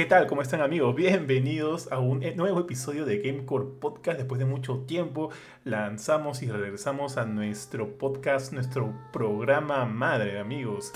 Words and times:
¿Qué 0.00 0.06
tal? 0.06 0.26
¿Cómo 0.26 0.40
están 0.40 0.62
amigos? 0.62 0.96
Bienvenidos 0.96 1.92
a 1.92 1.98
un 1.98 2.24
nuevo 2.34 2.60
episodio 2.60 3.04
de 3.04 3.18
Gamecore 3.18 3.66
Podcast. 3.82 4.16
Después 4.16 4.38
de 4.38 4.46
mucho 4.46 4.78
tiempo 4.86 5.28
lanzamos 5.62 6.42
y 6.42 6.50
regresamos 6.50 7.18
a 7.18 7.26
nuestro 7.26 7.98
podcast, 7.98 8.50
nuestro 8.54 8.94
programa 9.12 9.84
madre, 9.84 10.38
amigos. 10.38 10.92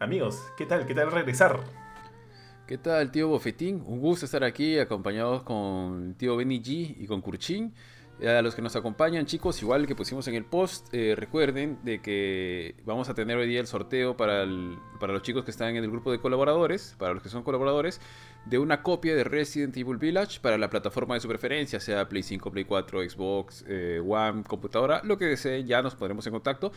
Amigos, 0.00 0.42
¿qué 0.58 0.66
tal? 0.66 0.84
¿Qué 0.84 0.96
tal 0.96 1.12
regresar? 1.12 1.60
¿Qué 2.66 2.76
tal, 2.76 3.12
tío 3.12 3.28
Bofetín? 3.28 3.84
Un 3.86 4.00
gusto 4.00 4.24
estar 4.24 4.42
aquí 4.42 4.80
acompañados 4.80 5.44
con 5.44 6.16
tío 6.16 6.36
Benny 6.36 6.60
G 6.60 6.96
y 6.98 7.06
con 7.06 7.20
Kurchin. 7.20 7.72
A 8.26 8.42
los 8.42 8.54
que 8.54 8.60
nos 8.60 8.76
acompañan, 8.76 9.24
chicos, 9.24 9.62
igual 9.62 9.86
que 9.86 9.94
pusimos 9.94 10.28
en 10.28 10.34
el 10.34 10.44
post, 10.44 10.92
eh, 10.92 11.14
recuerden 11.16 11.78
de 11.84 12.02
que 12.02 12.74
vamos 12.84 13.08
a 13.08 13.14
tener 13.14 13.38
hoy 13.38 13.48
día 13.48 13.60
el 13.60 13.66
sorteo 13.66 14.14
para, 14.14 14.46
para 14.98 15.14
los 15.14 15.22
chicos 15.22 15.42
que 15.42 15.50
están 15.50 15.74
en 15.74 15.84
el 15.84 15.90
grupo 15.90 16.12
de 16.12 16.20
colaboradores, 16.20 16.96
para 16.98 17.14
los 17.14 17.22
que 17.22 17.30
son 17.30 17.42
colaboradores, 17.42 17.98
de 18.46 18.58
una 18.58 18.82
copia 18.82 19.14
de 19.14 19.24
Resident 19.24 19.76
Evil 19.76 19.96
Village 19.96 20.40
para 20.40 20.58
la 20.58 20.70
plataforma 20.70 21.14
de 21.14 21.20
su 21.20 21.28
preferencia, 21.28 21.80
sea 21.80 22.08
Play 22.08 22.22
5, 22.22 22.50
Play 22.50 22.64
4, 22.64 23.08
Xbox, 23.08 23.64
eh, 23.68 24.02
One, 24.04 24.44
computadora, 24.44 25.02
lo 25.04 25.18
que 25.18 25.26
deseen, 25.26 25.66
ya 25.66 25.82
nos 25.82 25.94
pondremos 25.94 26.26
en 26.26 26.32
contacto. 26.32 26.72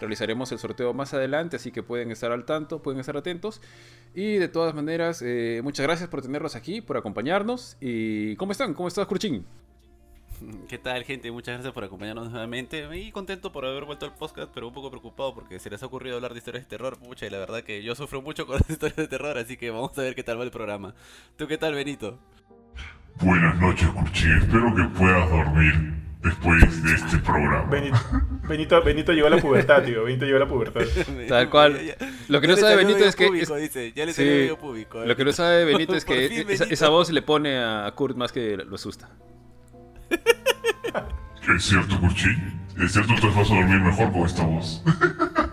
Realizaremos 0.00 0.52
el 0.52 0.58
sorteo 0.58 0.94
más 0.94 1.12
adelante, 1.12 1.56
así 1.56 1.72
que 1.72 1.82
pueden 1.82 2.12
estar 2.12 2.30
al 2.30 2.44
tanto, 2.44 2.80
pueden 2.82 3.00
estar 3.00 3.16
atentos. 3.16 3.60
Y 4.14 4.36
de 4.36 4.48
todas 4.48 4.74
maneras, 4.74 5.22
eh, 5.22 5.60
muchas 5.64 5.84
gracias 5.84 6.08
por 6.08 6.22
tenerlos 6.22 6.54
aquí, 6.54 6.80
por 6.80 6.96
acompañarnos. 6.96 7.76
¿Y 7.80 8.36
cómo 8.36 8.52
están? 8.52 8.74
¿Cómo 8.74 8.86
estás, 8.86 9.06
Kurchin? 9.06 9.44
¿Qué 10.68 10.78
tal, 10.78 11.04
gente? 11.04 11.30
Muchas 11.30 11.54
gracias 11.54 11.72
por 11.72 11.84
acompañarnos 11.84 12.30
nuevamente. 12.30 12.86
Y 12.96 13.10
contento 13.10 13.50
por 13.50 13.64
haber 13.64 13.84
vuelto 13.84 14.06
al 14.06 14.14
podcast, 14.14 14.50
pero 14.54 14.68
un 14.68 14.74
poco 14.74 14.90
preocupado 14.90 15.34
porque 15.34 15.58
se 15.58 15.70
les 15.70 15.82
ha 15.82 15.86
ocurrido 15.86 16.16
hablar 16.16 16.32
de 16.32 16.38
historias 16.38 16.64
de 16.64 16.68
terror. 16.68 16.98
Pucha, 16.98 17.26
y 17.26 17.30
la 17.30 17.38
verdad 17.38 17.62
que 17.62 17.82
yo 17.82 17.94
sufro 17.94 18.22
mucho 18.22 18.46
con 18.46 18.56
las 18.56 18.70
historias 18.70 18.96
de 18.96 19.08
terror, 19.08 19.36
así 19.38 19.56
que 19.56 19.70
vamos 19.70 19.96
a 19.98 20.02
ver 20.02 20.14
qué 20.14 20.22
tal 20.22 20.38
va 20.38 20.44
el 20.44 20.50
programa. 20.50 20.94
¿Tú 21.36 21.46
qué 21.48 21.58
tal, 21.58 21.74
Benito? 21.74 22.18
Buenas 23.20 23.58
noches, 23.60 23.88
Curchi. 23.88 24.28
Espero 24.30 24.74
que 24.76 24.84
puedas 24.96 25.28
dormir 25.28 25.74
después 26.22 26.82
de 26.84 26.94
este 26.94 27.18
programa. 27.18 27.68
Benito, 28.48 28.82
Benito, 28.82 29.12
llegó 29.12 29.26
a 29.26 29.30
la 29.30 29.38
pubertad, 29.38 29.82
tío. 29.82 30.04
Benito 30.04 30.24
llegó 30.24 30.36
a 30.36 30.40
la 30.40 30.48
pubertad. 30.48 30.82
Tal 31.28 31.50
cual. 31.50 31.96
lo 32.28 32.40
que 32.40 32.46
no 32.46 32.56
sabe 32.56 32.76
Benito 32.76 33.04
es 33.04 33.16
que. 33.16 33.30
dice. 33.30 33.92
Ya 33.92 34.06
le 34.06 34.12
sí, 34.12 34.50
público. 34.60 35.04
Lo 35.04 35.16
que 35.16 35.24
no 35.24 35.32
sabe 35.32 35.64
Benito 35.64 35.94
es 35.96 36.04
que 36.04 36.46
esa, 36.48 36.64
esa, 36.64 36.88
voz 36.90 37.10
le 37.10 37.22
pone 37.22 37.58
a 37.58 37.90
Kurt 37.96 38.16
más 38.16 38.30
que 38.30 38.56
lo 38.56 38.76
asusta. 38.76 39.10
Es 41.54 41.64
cierto, 41.64 41.98
Cuchi. 42.00 42.30
Es 42.80 42.92
cierto, 42.92 43.14
te 43.20 43.26
vas 43.26 43.50
a 43.50 43.54
dormir 43.54 43.80
mejor 43.80 44.12
con 44.12 44.22
esta 44.22 44.44
voz. 44.44 44.82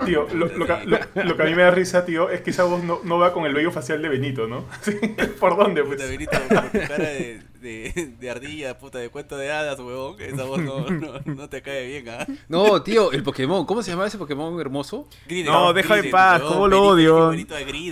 Tío, 0.06 0.28
lo, 0.34 0.46
lo, 0.46 0.66
que 0.68 1.42
a 1.42 1.46
mí 1.46 1.56
me 1.56 1.64
da 1.64 1.72
risa, 1.72 2.06
tío, 2.06 2.30
es 2.30 2.42
que 2.42 2.52
esa 2.52 2.66
voz 2.66 2.84
no, 2.84 3.00
no 3.04 3.18
va 3.18 3.34
con 3.34 3.46
el 3.46 3.54
vello 3.56 3.72
facial 3.72 4.02
de 4.02 4.10
Benito, 4.10 4.48
¿no? 4.48 4.66
¿Por 5.40 5.58
dónde, 5.58 5.84
pues? 5.84 6.00
De 6.00 6.08
Benito, 6.08 6.38
con 6.48 6.70
tu 6.70 6.80
cara 6.88 6.98
de, 6.98 7.42
de, 7.66 8.16
de, 8.20 8.30
ardilla, 8.30 8.78
puta, 8.78 9.00
de 9.00 9.10
cuento 9.10 9.38
de 9.38 9.52
hadas, 9.52 9.80
huevón. 9.80 10.22
Esa 10.22 10.44
voz 10.44 10.60
no, 10.60 10.90
no, 10.90 11.20
no 11.26 11.50
te 11.50 11.62
cae 11.62 11.88
bien, 11.88 12.08
¿ah? 12.10 12.26
No, 12.48 12.82
tío, 12.84 13.12
el 13.12 13.24
Pokémon. 13.24 13.66
¿Cómo 13.66 13.82
se 13.82 13.92
llama 13.92 14.06
ese 14.06 14.18
Pokémon 14.18 14.60
hermoso? 14.62 15.08
Griden, 15.28 15.52
no, 15.52 15.74
deja 15.74 15.96
de 15.96 16.06
paz, 16.06 16.42
¿cómo 16.42 16.68
lo 16.68 16.84
odio? 16.84 17.34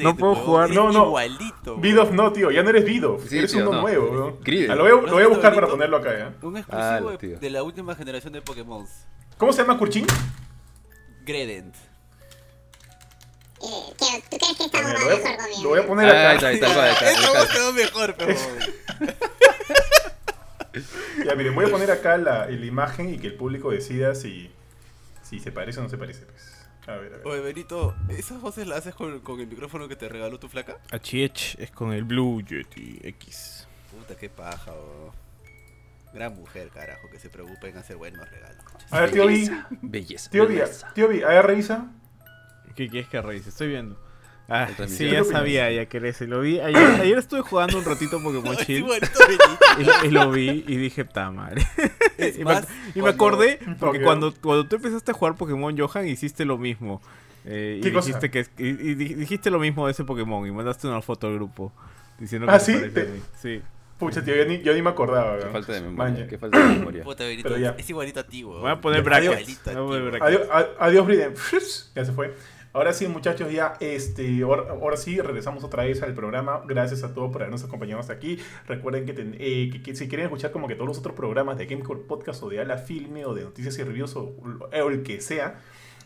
no 0.01 0.15
puedo 0.15 0.35
jugar. 0.35 0.69
No, 0.69 0.91
no. 0.91 1.07
Igualito. 1.07 1.77
Vidoff 1.77 2.11
no, 2.11 2.31
tío, 2.31 2.51
ya 2.51 2.61
no 2.63 2.69
eres 2.69 2.85
Vidoff. 2.85 3.27
Sí, 3.27 3.37
eres 3.37 3.53
uno 3.55 3.81
nuevo, 3.81 4.09
weón. 4.09 4.33
Ah, 4.69 4.75
lo, 4.75 4.83
voy 4.83 4.91
a, 4.91 4.95
lo 4.95 5.13
voy 5.13 5.23
a 5.23 5.27
buscar 5.27 5.53
para 5.55 5.67
ponerlo 5.67 5.97
acá, 5.97 6.13
¿eh? 6.13 6.31
Un 6.41 6.57
exclusivo 6.57 7.09
ah, 7.09 7.39
de 7.39 7.49
la 7.49 7.63
última 7.63 7.95
generación 7.95 8.33
de 8.33 8.41
Pokémon. 8.41 8.85
¿Cómo 9.37 9.51
se 9.51 9.61
llama 9.61 9.77
Kurchin? 9.77 10.05
Gredent. 11.25 11.75
¿Tú 13.59 14.37
crees 14.37 14.57
que 14.57 14.77
mejor 14.77 15.37
conmigo? 15.37 15.63
Lo 15.63 15.69
voy 15.69 15.79
a 15.79 15.87
poner 15.87 16.09
acá. 16.09 16.29
Ahí 16.29 16.35
está, 16.35 16.47
ahí 16.47 16.55
está, 16.55 16.83
ahí 16.83 17.15
está. 17.15 17.47
quedó 17.53 17.73
mejor, 17.73 18.15
pero. 18.17 18.35
ya, 21.25 21.35
miren, 21.35 21.55
voy 21.55 21.65
a 21.65 21.69
poner 21.69 21.91
acá 21.91 22.17
la, 22.17 22.47
la, 22.47 22.65
imagen 22.65 23.13
y 23.13 23.17
que 23.17 23.27
el 23.27 23.35
público 23.35 23.71
decida 23.71 24.15
si, 24.15 24.49
si 25.21 25.39
se 25.39 25.51
parece 25.51 25.79
o 25.79 25.83
no 25.83 25.89
se 25.89 25.97
parece. 25.97 26.25
Pues. 26.25 26.67
A 26.87 26.95
ver, 26.95 27.13
a 27.13 27.17
ver. 27.17 27.27
Oye, 27.27 27.41
Benito, 27.41 27.95
¿esas 28.09 28.41
voces 28.41 28.67
las 28.67 28.79
haces 28.79 28.95
con, 28.95 29.19
con 29.21 29.39
el 29.39 29.47
micrófono 29.47 29.87
que 29.87 29.95
te 29.95 30.09
regaló 30.09 30.39
tu 30.39 30.49
flaca? 30.49 30.77
HH 30.91 31.55
es 31.59 31.71
con 31.71 31.93
el 31.93 32.03
Blue 32.03 32.41
Yeti 32.43 32.99
X. 33.03 33.67
Puta, 33.91 34.15
qué 34.19 34.29
paja, 34.29 34.71
oh. 34.73 35.13
Gran 36.13 36.35
mujer, 36.35 36.69
carajo, 36.69 37.09
que 37.09 37.17
se 37.17 37.29
preocupa 37.29 37.67
en 37.67 37.77
hacer 37.77 37.95
buenos 37.95 38.29
regalos. 38.29 38.63
A 38.91 39.01
ver, 39.01 39.11
tío 39.11 39.25
Vi. 39.25 39.49
Belleza. 39.81 40.29
Tío 40.29 40.45
Vi, 40.45 40.59
tío 40.93 41.07
Vi, 41.07 41.23
a 41.23 41.29
ver, 41.29 41.45
revisa. 41.45 41.91
¿Qué 42.75 42.87
quieres 42.87 43.09
que 43.09 43.21
revise? 43.21 43.49
Estoy 43.49 43.69
viendo. 43.69 43.97
Ah, 44.49 44.67
sí, 44.87 45.09
ya 45.09 45.23
sabía 45.23 45.71
ya 45.71 45.85
que 45.85 45.97
ese. 46.07 46.27
Lo 46.27 46.41
vi. 46.41 46.59
Ayer, 46.59 46.83
ayer 47.01 47.17
estuve 47.17 47.41
jugando 47.41 47.77
un 47.77 47.85
ratito 47.85 48.21
Pokémon 48.21 48.55
Chill. 48.65 48.85
y, 50.03 50.09
lo 50.09 50.31
vi 50.31 50.63
y 50.67 50.77
dije, 50.77 51.05
ta 51.05 51.31
madre. 51.31 51.65
y, 52.17 52.43
me, 52.43 52.61
y 52.95 53.01
me, 53.01 53.09
acordé 53.09 53.59
porque 53.79 54.01
cuando, 54.01 54.33
cuando 54.33 54.67
tú 54.67 54.75
empezaste 54.75 55.11
a 55.11 55.13
jugar 55.13 55.35
Pokémon 55.35 55.75
Johan 55.77 56.07
hiciste 56.07 56.45
lo 56.45 56.57
mismo. 56.57 57.01
Eh, 57.45 57.81
y 57.83 57.89
dijiste 57.89 58.31
que 58.31 58.45
y, 58.57 58.71
dijiste 58.95 59.49
lo 59.49 59.59
mismo 59.59 59.85
de 59.85 59.91
ese 59.91 60.03
Pokémon 60.03 60.47
y 60.47 60.51
mandaste 60.51 60.87
una 60.87 61.01
foto 61.01 61.27
al 61.27 61.33
grupo 61.33 61.73
diciendo 62.17 62.47
¿Ah, 62.49 62.57
que 62.57 62.63
sí? 62.63 62.79
Sí. 63.41 63.61
Pucha, 63.97 64.23
tío, 64.23 64.35
yo 64.35 64.45
ni, 64.45 64.61
yo 64.61 64.73
ni 64.73 64.81
me 64.81 64.89
acordaba. 64.89 65.37
Qué 65.39 65.45
falta 65.45 65.73
de 65.73 65.81
memoria. 65.81 66.27
Qué 66.27 66.37
falta 66.37 66.59
de 66.59 66.75
memoria. 66.75 67.03
Puta, 67.05 67.23
Pero 67.41 67.57
ya. 67.57 67.75
Es 67.77 67.89
igualito 67.89 68.19
a 68.19 68.23
ti, 68.23 68.43
Voy 68.43 68.69
a 68.69 68.79
poner 68.81 69.01
brackets. 69.01 69.67
Adiós, 69.67 70.19
adiós, 70.21 70.67
adiós 70.79 71.05
Briden. 71.05 71.33
Ya 71.95 72.05
se 72.05 72.11
fue. 72.11 72.33
Ahora 72.73 72.91
sí, 72.91 73.07
muchachos, 73.07 73.51
ya 73.51 73.77
este, 73.79 74.41
ahora, 74.41 74.97
sí 74.97 75.21
regresamos 75.21 75.63
otra 75.63 75.83
vez 75.83 76.01
al 76.01 76.15
programa. 76.15 76.63
Gracias 76.67 77.03
a 77.03 77.13
todos 77.13 77.31
por 77.31 77.43
habernos 77.43 77.63
acompañado 77.63 77.99
hasta 77.99 78.13
aquí. 78.13 78.39
Recuerden 78.67 79.05
que, 79.05 79.13
eh, 79.37 79.81
que, 79.83 79.95
si 79.95 80.07
quieren 80.07 80.25
escuchar 80.25 80.51
como 80.51 80.67
que 80.67 80.73
todos 80.73 80.87
los 80.87 80.97
otros 80.97 81.15
programas 81.15 81.59
de 81.59 81.67
Gamecore 81.67 81.99
Podcast 81.99 82.41
o 82.41 82.49
de 82.49 82.59
Ala 82.59 82.79
Filme 82.79 83.25
o 83.27 83.35
de 83.35 83.43
Noticias 83.43 83.77
y 83.77 83.83
Reviews 83.83 84.15
o 84.15 84.33
el 84.71 85.03
que 85.03 85.21
sea, 85.21 85.61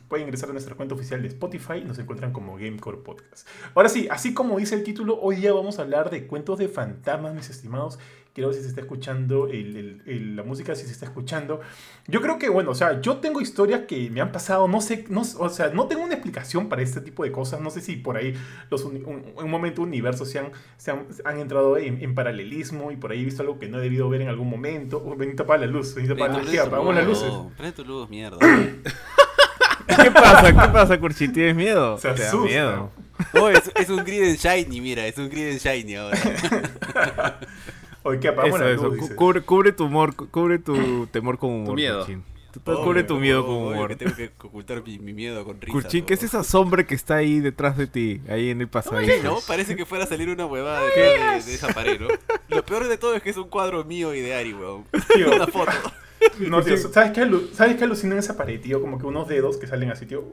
pueden 0.07 0.25
ingresar 0.25 0.49
a 0.49 0.53
nuestra 0.53 0.75
cuenta 0.75 0.95
oficial 0.95 1.21
de 1.21 1.27
Spotify 1.27 1.75
y 1.81 1.85
nos 1.85 1.99
encuentran 1.99 2.31
como 2.31 2.55
Gamecore 2.55 2.97
Podcast. 2.97 3.47
Ahora 3.75 3.89
sí, 3.89 4.07
así 4.09 4.33
como 4.33 4.57
dice 4.57 4.75
el 4.75 4.83
título, 4.83 5.19
hoy 5.19 5.37
día 5.37 5.53
vamos 5.53 5.79
a 5.79 5.81
hablar 5.81 6.09
de 6.09 6.27
cuentos 6.27 6.59
de 6.59 6.67
fantasmas, 6.67 7.33
mis 7.33 7.49
estimados. 7.49 7.99
Quiero 8.37 8.49
ver 8.49 8.57
si 8.57 8.61
se 8.61 8.69
está 8.69 8.81
escuchando 8.81 9.49
la 9.51 10.43
música, 10.43 10.75
si 10.75 10.85
se 10.85 10.91
está 10.91 11.05
escuchando. 11.05 11.59
Yo 12.05 12.21
creo 12.21 12.37
que, 12.37 12.49
bueno, 12.49 12.69
o 12.69 12.75
sea, 12.75 13.01
yo 13.01 13.17
tengo 13.17 13.41
historias 13.41 13.87
que 13.87 14.11
me 14.11 14.21
han 14.21 14.31
pasado, 14.31 14.67
no 14.67 14.79
sé, 14.79 15.05
no, 15.09 15.21
o 15.21 15.49
sea, 15.49 15.69
no 15.69 15.87
tengo 15.87 16.03
una 16.03 16.13
explicación 16.13 16.69
para 16.69 16.83
este 16.83 17.01
tipo 17.01 17.23
de 17.23 17.31
cosas. 17.31 17.61
No 17.61 17.71
sé 17.71 17.81
si 17.81 17.95
por 17.95 18.15
ahí 18.15 18.35
los, 18.69 18.83
un, 18.83 19.25
un 19.35 19.49
momento 19.49 19.81
universos 19.81 20.29
se 20.29 20.37
han, 20.37 20.51
se 20.77 20.91
han, 20.91 21.07
han 21.25 21.39
entrado 21.39 21.79
en, 21.79 22.13
paralelismo 22.13 22.91
y 22.91 22.97
por 22.97 23.11
ahí 23.11 23.21
he 23.21 23.25
visto 23.25 23.41
algo 23.41 23.57
que 23.57 23.69
no 23.69 23.79
he 23.79 23.81
debido 23.81 24.07
ver 24.07 24.21
en 24.21 24.27
algún 24.27 24.51
momento. 24.51 25.03
Oh, 25.03 25.15
Benito, 25.15 25.41
apaga 25.41 25.61
la 25.61 25.71
luz, 25.71 25.95
Benito, 25.95 26.13
apaga 26.13 26.37
la 26.37 26.43
luz. 26.43 26.59
Apagamos 26.59 26.93
las 26.93 27.07
luces. 27.07 27.33
Prende 27.57 27.75
tu 27.75 27.85
luz, 27.85 28.07
mierda. 28.07 28.37
¿Qué 30.03 30.11
pasa? 30.11 30.47
¿Qué 30.47 30.73
pasa, 30.73 30.99
Curchi? 30.99 31.27
¿Tienes 31.29 31.55
miedo? 31.55 31.97
Se 31.97 32.09
asusta. 32.09 32.37
miedo. 32.47 32.91
Oh, 33.33 33.49
es, 33.49 33.71
es, 33.75 33.89
un 33.89 34.03
grid 34.03 34.23
en 34.23 34.35
shiny, 34.35 34.79
mira, 34.79 35.05
es 35.07 35.17
un 35.17 35.29
grid 35.29 35.47
en 35.47 35.57
shiny 35.57 35.95
ahora. 35.95 36.17
Oye, 38.03 38.19
¿qué 38.19 38.27
apagamos 38.27 38.61
eso, 38.61 38.93
eso. 38.93 39.15
Cubre, 39.15 39.41
cubre, 39.41 39.71
tu 39.71 39.85
humor, 39.85 40.15
cubre 40.15 40.59
tu 40.59 41.07
temor 41.11 41.37
con 41.37 41.49
humor. 41.49 41.69
Tu 41.69 41.75
miedo. 41.75 42.07
cubre 42.63 43.03
tu 43.03 43.17
miedo 43.17 43.45
con 43.45 43.55
humor. 43.55 43.89
que 43.89 43.95
tengo 43.95 44.15
que 44.15 44.31
ocultar 44.43 44.83
mi, 44.83 44.99
miedo 44.99 45.43
con 45.43 45.59
risa. 45.59 45.73
Curchín, 45.73 46.05
¿qué 46.05 46.13
es 46.13 46.23
esa 46.23 46.43
sombra 46.43 46.85
que 46.85 46.95
está 46.95 47.15
ahí 47.15 47.39
detrás 47.39 47.75
de 47.75 47.87
ti? 47.87 48.21
Ahí 48.29 48.49
en 48.51 48.61
el 48.61 48.67
pasadizo. 48.67 49.23
No, 49.23 49.39
parece 49.47 49.75
que 49.75 49.85
fuera 49.85 50.03
a 50.03 50.07
salir 50.07 50.29
una 50.29 50.45
huevada 50.45 50.83
detrás 50.85 51.45
de, 51.45 51.51
de, 51.51 51.55
esa 51.57 51.73
pared, 51.73 51.99
¿no? 51.99 52.07
Lo 52.49 52.63
peor 52.65 52.87
de 52.87 52.97
todo 52.97 53.15
es 53.15 53.23
que 53.23 53.31
es 53.31 53.37
un 53.37 53.49
cuadro 53.49 53.83
mío 53.83 54.13
y 54.13 54.21
de 54.21 54.35
Ari, 54.35 54.53
weón. 54.53 54.85
Una 55.33 55.47
foto. 55.47 55.71
No, 56.39 56.61
tío, 56.61 56.77
¿sabes 56.77 57.11
qué, 57.11 57.27
¿sabes 57.53 57.75
qué 57.75 57.83
alucina 57.83 58.13
en 58.13 58.19
esa 58.19 58.37
pared, 58.37 58.59
tío? 58.59 58.81
Como 58.81 58.97
que 58.99 59.05
unos 59.05 59.27
dedos 59.27 59.57
que 59.57 59.67
salen 59.67 59.91
así, 59.91 60.05
tío. 60.05 60.23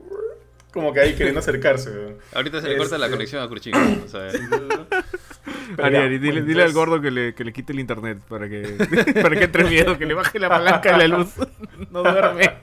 Como 0.72 0.92
que 0.92 1.00
ahí 1.00 1.14
queriendo 1.14 1.38
acercarse. 1.38 2.16
Ahorita 2.34 2.60
se 2.60 2.68
le 2.68 2.76
corta 2.76 2.98
la 2.98 3.06
este, 3.06 3.16
conexión 3.16 3.42
a. 3.42 3.44
Ari, 5.84 5.96
Ari, 5.96 6.18
dile, 6.18 6.42
dile 6.42 6.64
al 6.64 6.72
gordo 6.72 7.00
que 7.00 7.12
le, 7.12 7.32
que 7.32 7.44
le 7.44 7.52
quite 7.52 7.72
el 7.72 7.78
internet 7.78 8.18
para 8.28 8.48
que, 8.48 8.62
para 9.22 9.36
que 9.36 9.44
entre 9.44 9.64
miedo, 9.64 9.96
que 9.96 10.04
le 10.04 10.14
baje 10.14 10.40
la 10.40 10.48
palanca 10.48 10.98
de 10.98 11.08
la 11.08 11.18
luz. 11.18 11.34
No 11.92 12.02
duerme. 12.02 12.58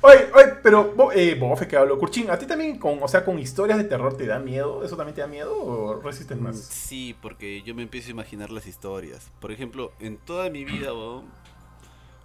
Oye, 0.00 0.26
oye, 0.34 0.54
pero 0.60 0.92
eh, 1.14 1.36
Bofe 1.38 1.68
que 1.68 1.76
hablo. 1.76 2.00
Curchín, 2.00 2.30
¿a 2.30 2.38
ti 2.38 2.46
también, 2.46 2.78
con, 2.78 3.00
o 3.00 3.06
sea, 3.06 3.24
con 3.24 3.38
historias 3.38 3.78
de 3.78 3.84
terror 3.84 4.16
te 4.16 4.26
da 4.26 4.40
miedo? 4.40 4.84
¿Eso 4.84 4.96
también 4.96 5.14
te 5.14 5.20
da 5.20 5.28
miedo 5.28 5.56
o 5.56 6.00
resistes 6.02 6.36
más? 6.40 6.58
Sí, 6.58 7.14
porque 7.22 7.62
yo 7.62 7.76
me 7.76 7.82
empiezo 7.82 8.08
a 8.08 8.10
imaginar 8.10 8.50
las 8.50 8.66
historias. 8.66 9.30
Por 9.40 9.52
ejemplo, 9.52 9.92
en 10.00 10.16
toda 10.16 10.50
mi 10.50 10.64
vida, 10.64 10.90
bo, 10.90 11.24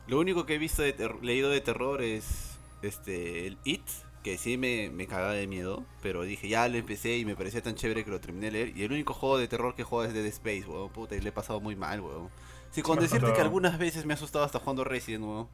lo 0.08 0.20
único 0.20 0.46
que 0.46 0.56
he 0.56 0.58
visto, 0.58 0.82
de 0.82 1.16
leído 1.22 1.50
de 1.50 1.62
terror 1.62 2.02
es 2.02 2.58
este 2.82 3.48
el 3.48 3.58
It, 3.64 3.82
que 4.24 4.38
sí 4.38 4.58
me, 4.58 4.90
me 4.90 5.08
cagaba 5.08 5.34
de 5.34 5.48
miedo, 5.48 5.86
pero 6.02 6.24
dije, 6.24 6.48
ya 6.48 6.68
lo 6.68 6.78
empecé 6.78 7.18
y 7.18 7.26
me 7.26 7.36
parecía 7.36 7.62
tan 7.62 7.76
chévere 7.76 8.04
que 8.04 8.12
lo 8.12 8.20
terminé 8.20 8.48
de 8.48 8.52
leer. 8.52 8.78
Y 8.78 8.84
el 8.84 8.92
único 8.92 9.14
juego 9.14 9.38
de 9.38 9.48
terror 9.48 9.76
que 9.76 9.84
juego 9.84 10.04
es 10.04 10.14
Dead 10.14 10.26
Space, 10.26 10.66
weón. 10.68 10.90
Puta, 10.90 11.16
y 11.16 11.22
le 11.22 11.30
he 11.30 11.32
pasado 11.32 11.60
muy 11.60 11.76
mal, 11.76 12.02
weón. 12.02 12.30
Sí, 12.72 12.82
con 12.82 13.00
decirte 13.00 13.32
que 13.34 13.42
algunas 13.42 13.78
veces 13.78 14.06
me 14.06 14.14
ha 14.14 14.16
asustado 14.16 14.44
hasta 14.44 14.60
jugando 14.60 14.84
Resident, 14.84 15.24
weón. 15.24 15.48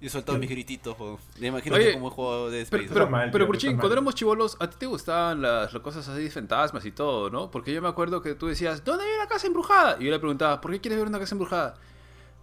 Yo 0.00 0.06
he 0.06 0.10
soltado 0.10 0.38
mis 0.38 0.48
grititos, 0.48 0.96
Me 1.38 1.48
imagino 1.48 1.76
que 1.76 1.92
como 1.92 2.10
juego 2.10 2.50
de 2.50 2.62
Space. 2.62 2.88
Pero, 2.90 3.10
pero, 3.10 3.30
pero 3.30 3.46
Curchín, 3.46 3.76
cuando 3.76 3.92
éramos 3.92 4.14
chivolos, 4.14 4.56
a 4.58 4.70
ti 4.70 4.76
te 4.78 4.86
gustaban 4.86 5.42
las, 5.42 5.72
cosas 5.80 6.08
así, 6.08 6.30
fantasmas 6.30 6.86
y 6.86 6.92
todo, 6.92 7.28
¿no? 7.28 7.50
Porque 7.50 7.72
yo 7.72 7.82
me 7.82 7.88
acuerdo 7.88 8.22
que 8.22 8.34
tú 8.34 8.46
decías, 8.46 8.82
¿dónde 8.82 9.04
hay 9.04 9.10
una 9.16 9.28
casa 9.28 9.46
embrujada? 9.46 9.96
Y 10.00 10.04
yo 10.04 10.10
le 10.10 10.18
preguntaba, 10.18 10.60
¿por 10.60 10.70
qué 10.72 10.80
quieres 10.80 10.98
ver 10.98 11.08
una 11.08 11.18
casa 11.18 11.34
embrujada? 11.34 11.74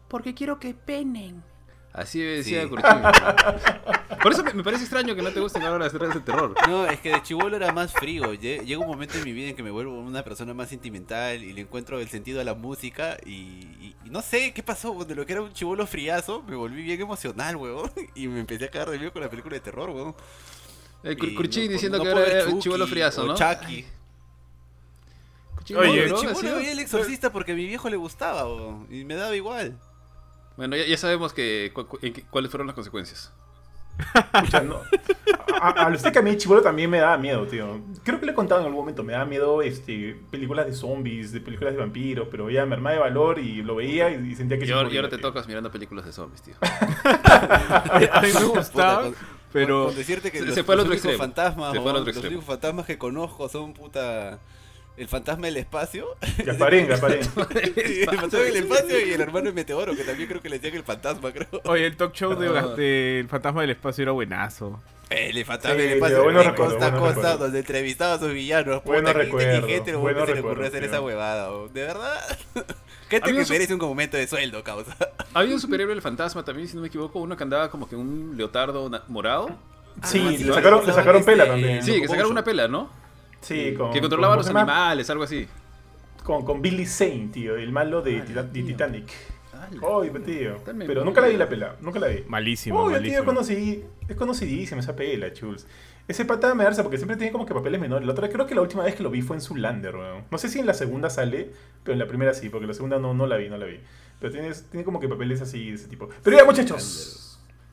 Porque 0.07 0.33
quiero 0.33 0.59
que 0.59 0.73
penen. 0.73 1.43
Así 1.97 2.19
decía 2.19 2.61
sí. 2.61 2.69
Por 4.21 4.31
eso 4.31 4.43
me, 4.43 4.63
parece 4.63 4.83
extraño 4.83 5.15
que 5.15 5.21
no 5.23 5.31
te 5.31 5.39
gusten 5.39 5.63
ahora 5.63 5.79
las 5.79 5.93
historias 5.93 6.13
de 6.13 6.21
terror. 6.21 6.53
No, 6.67 6.85
es 6.85 6.99
que 6.99 7.09
de 7.09 7.23
chivolo 7.23 7.55
era 7.55 7.71
más 7.71 7.91
frío. 7.91 8.33
Llega 8.35 8.79
un 8.79 8.87
momento 8.87 9.17
en 9.17 9.23
mi 9.23 9.31
vida 9.31 9.49
en 9.49 9.55
que 9.55 9.63
me 9.63 9.71
vuelvo 9.71 9.99
una 9.99 10.23
persona 10.23 10.53
más 10.53 10.69
sentimental 10.69 11.43
y 11.43 11.53
le 11.53 11.61
encuentro 11.61 11.99
el 11.99 12.07
sentido 12.07 12.39
a 12.39 12.43
la 12.43 12.53
música 12.53 13.17
y, 13.25 13.95
no 14.05 14.21
sé 14.21 14.53
qué 14.53 14.61
pasó. 14.61 15.05
De 15.05 15.15
lo 15.15 15.25
que 15.25 15.33
era 15.33 15.41
un 15.41 15.53
chivolo 15.53 15.87
friazo, 15.87 16.43
me 16.43 16.55
volví 16.55 16.83
bien 16.83 17.01
emocional, 17.01 17.55
weón. 17.55 17.91
Y 18.13 18.27
me 18.27 18.41
empecé 18.41 18.65
a 18.65 18.69
cagar 18.69 18.91
de 18.91 18.99
miedo 18.99 19.11
con 19.11 19.23
la 19.23 19.29
película 19.29 19.55
de 19.55 19.61
terror, 19.61 19.89
weón. 19.89 20.15
El 21.01 21.15
diciendo 21.15 22.01
que 22.01 22.09
era 22.09 22.47
un 22.47 22.59
chivolo 22.59 22.85
friazo, 22.85 23.25
¿no? 23.25 23.35
Chucky. 23.35 23.85
Oye, 25.75 26.05
el 26.05 26.13
chivolo 26.13 26.55
veía 26.57 26.71
el 26.73 26.79
exorcista 26.79 27.31
porque 27.31 27.53
a 27.53 27.55
mi 27.55 27.65
viejo 27.65 27.89
le 27.89 27.97
gustaba, 27.97 28.45
weón. 28.45 28.87
Y 28.91 29.03
me 29.03 29.15
daba 29.15 29.35
igual. 29.35 29.79
Bueno, 30.57 30.75
ya, 30.75 30.97
sabemos 30.97 31.33
que, 31.33 31.71
cuáles 32.29 32.51
fueron 32.51 32.67
las 32.67 32.75
consecuencias. 32.75 33.31
Escucha, 34.33 34.61
no. 34.61 34.81
A, 35.61 35.69
a, 35.69 35.89
usted 35.89 36.11
que 36.11 36.19
a 36.19 36.21
mí 36.21 36.35
Chibolo 36.37 36.61
también 36.61 36.89
me 36.89 36.99
daba 36.99 37.17
miedo, 37.17 37.45
tío. 37.47 37.79
Creo 38.03 38.19
que 38.19 38.25
le 38.25 38.31
he 38.31 38.35
contado 38.35 38.61
en 38.61 38.67
algún 38.67 38.81
momento, 38.81 39.03
me 39.03 39.13
daba 39.13 39.25
miedo 39.25 39.61
este, 39.61 40.19
películas 40.29 40.65
de 40.65 40.73
zombies, 40.73 41.31
de 41.31 41.41
películas 41.41 41.73
de 41.73 41.79
vampiros, 41.79 42.27
pero 42.29 42.49
ya 42.49 42.65
me 42.65 42.75
armaba 42.75 42.95
de 42.95 42.99
valor 43.01 43.39
y 43.39 43.61
lo 43.63 43.75
veía 43.75 44.09
y, 44.09 44.35
sentía 44.35 44.57
que... 44.57 44.65
Y 44.65 44.71
ahora, 44.71 44.89
y 44.91 44.97
ahora 44.97 45.09
te 45.09 45.17
tocas 45.17 45.47
mirando 45.47 45.71
películas 45.71 46.05
de 46.05 46.11
zombies, 46.11 46.41
tío. 46.41 46.55
a 46.61 48.21
mí 48.21 48.29
me 48.33 48.45
gustaba, 48.45 49.11
pero... 49.51 49.85
Con, 49.87 49.95
decirte 49.95 50.31
que 50.31 50.39
se, 50.39 50.45
los, 50.45 50.61
fue 50.61 50.75
al 50.75 50.81
otro 50.81 50.93
extremo. 50.93 51.17
Fantasmas, 51.17 51.73
se 51.73 51.79
fue 51.79 51.91
al 51.91 51.97
otro 51.97 52.13
los 52.13 52.23
únicos 52.23 52.45
fantasmas 52.45 52.85
que 52.85 52.97
conozco 52.97 53.49
son 53.49 53.73
puta... 53.73 54.39
El 54.97 55.07
fantasma 55.07 55.45
del 55.45 55.57
espacio. 55.57 56.07
Gasparín, 56.43 56.87
Gasparín. 56.89 57.19
el 57.19 58.05
fantasma 58.05 58.39
del 58.39 58.55
espacio 58.55 59.07
y 59.07 59.13
el 59.13 59.21
hermano 59.21 59.45
de 59.45 59.51
Meteoro, 59.51 59.95
que 59.95 60.03
también 60.03 60.27
creo 60.27 60.41
que 60.41 60.49
le 60.49 60.57
decían 60.57 60.75
el 60.75 60.83
fantasma, 60.83 61.31
creo. 61.31 61.61
Oye, 61.65 61.85
el 61.85 61.95
talk 61.95 62.13
show 62.13 62.35
de, 62.35 63.19
El 63.19 63.29
fantasma 63.29 63.61
del 63.61 63.69
espacio 63.69 64.01
era 64.01 64.11
buenazo. 64.11 64.81
El 65.11 65.45
fantasma 65.45 65.77
del 65.77 65.93
espacio 65.93 66.23
bueno 66.23 66.43
de 66.43 66.55
costa 66.55 66.87
a 66.87 66.97
costa, 66.97 67.37
donde 67.37 67.59
entrevistaba 67.59 68.15
a 68.15 68.19
sus 68.19 68.33
villanos. 68.33 68.83
Bueno 68.83 69.07
Puta, 69.07 69.13
recuerdo, 69.13 69.55
inteligente 69.55 69.91
el 69.91 69.97
bueno 69.97 70.25
se 70.25 70.33
le 70.33 70.39
ocurrió 70.39 70.67
hacer 70.67 70.83
esa 70.83 70.99
huevada. 70.99 71.49
¿De 71.71 71.83
verdad? 71.83 72.19
¿Qué 73.07 73.21
te 73.21 73.31
que 73.31 73.45
merece 73.45 73.73
un 73.73 73.79
momento 73.79 74.17
de 74.17 74.27
sueldo, 74.27 74.63
causa? 74.63 74.97
Había 75.33 75.53
un 75.53 75.61
superhéroe 75.61 75.93
del 75.93 76.01
fantasma 76.01 76.43
también, 76.43 76.67
si 76.67 76.75
no 76.75 76.81
me 76.81 76.87
equivoco, 76.87 77.19
uno 77.19 77.37
que 77.37 77.43
andaba 77.43 77.69
como 77.69 77.87
que 77.87 77.95
un 77.95 78.35
leotardo 78.35 78.89
morado. 79.07 79.47
Sí, 80.03 80.23
ah, 80.27 80.31
le 80.31 80.53
sacaron, 80.53 80.85
le 80.85 80.93
sacaron 80.93 81.23
pela 81.23 81.45
también. 81.45 81.83
Sí, 81.83 82.01
que 82.01 82.07
sacaron 82.07 82.31
una 82.31 82.43
pela, 82.43 82.67
¿no? 82.67 82.89
Sí, 83.41 83.73
con, 83.75 83.91
que 83.91 84.01
controlaba 84.01 84.35
los 84.35 84.47
animales, 84.47 85.09
algo 85.09 85.23
así. 85.23 85.47
Con, 86.23 86.43
con 86.43 86.61
Billy 86.61 86.85
Zane, 86.85 87.29
tío, 87.31 87.55
el 87.55 87.71
malo 87.71 88.01
de, 88.01 88.21
Titanic. 88.51 89.11
Oye, 89.81 90.09
tío. 90.19 90.57
Pero 90.65 91.03
nunca 91.03 91.21
la 91.21 91.27
vi 91.27 91.37
la 91.37 91.49
pela, 91.49 91.75
nunca 91.81 91.99
la 91.99 92.07
vi. 92.07 92.23
Malísimo, 92.27 92.79
Oye, 92.79 92.97
malísimo. 92.97 93.17
tío, 93.17 93.25
conocí, 93.25 93.83
es 94.07 94.15
conocidísima 94.15 94.81
esa 94.81 94.95
pela, 94.95 95.33
chuls. 95.33 95.65
Ese 96.07 96.23
pata 96.23 96.55
me 96.55 96.63
darse 96.63 96.83
porque 96.83 96.97
siempre 96.97 97.17
tiene 97.17 97.31
como 97.31 97.45
que 97.45 97.53
papeles 97.53 97.81
menores. 97.81 98.05
La 98.05 98.13
otra, 98.13 98.29
creo 98.29 98.45
que 98.45 98.55
la 98.55 98.61
última 98.61 98.83
vez 98.83 98.95
que 98.95 99.03
lo 99.03 99.09
vi 99.09 99.21
fue 99.21 99.35
en 99.35 99.41
Zulander, 99.41 99.95
weón. 99.95 100.23
No 100.31 100.37
sé 100.37 100.47
si 100.47 100.59
en 100.59 100.65
la 100.65 100.73
segunda 100.73 101.09
sale, 101.09 101.51
pero 101.83 101.93
en 101.93 101.99
la 101.99 102.07
primera 102.07 102.33
sí, 102.33 102.49
porque 102.49 102.67
la 102.67 102.73
segunda 102.73 102.97
no, 102.97 103.13
no 103.13 103.27
la 103.27 103.35
vi, 103.35 103.49
no 103.49 103.57
la 103.57 103.65
vi. 103.65 103.79
Pero 104.19 104.31
tiene, 104.31 104.51
tiene 104.71 104.85
como 104.85 104.99
que 104.99 105.09
papeles 105.09 105.41
así 105.41 105.69
de 105.69 105.75
ese 105.75 105.87
tipo. 105.87 106.07
Pero 106.23 106.37
ya, 106.37 106.45
muchachos 106.45 107.26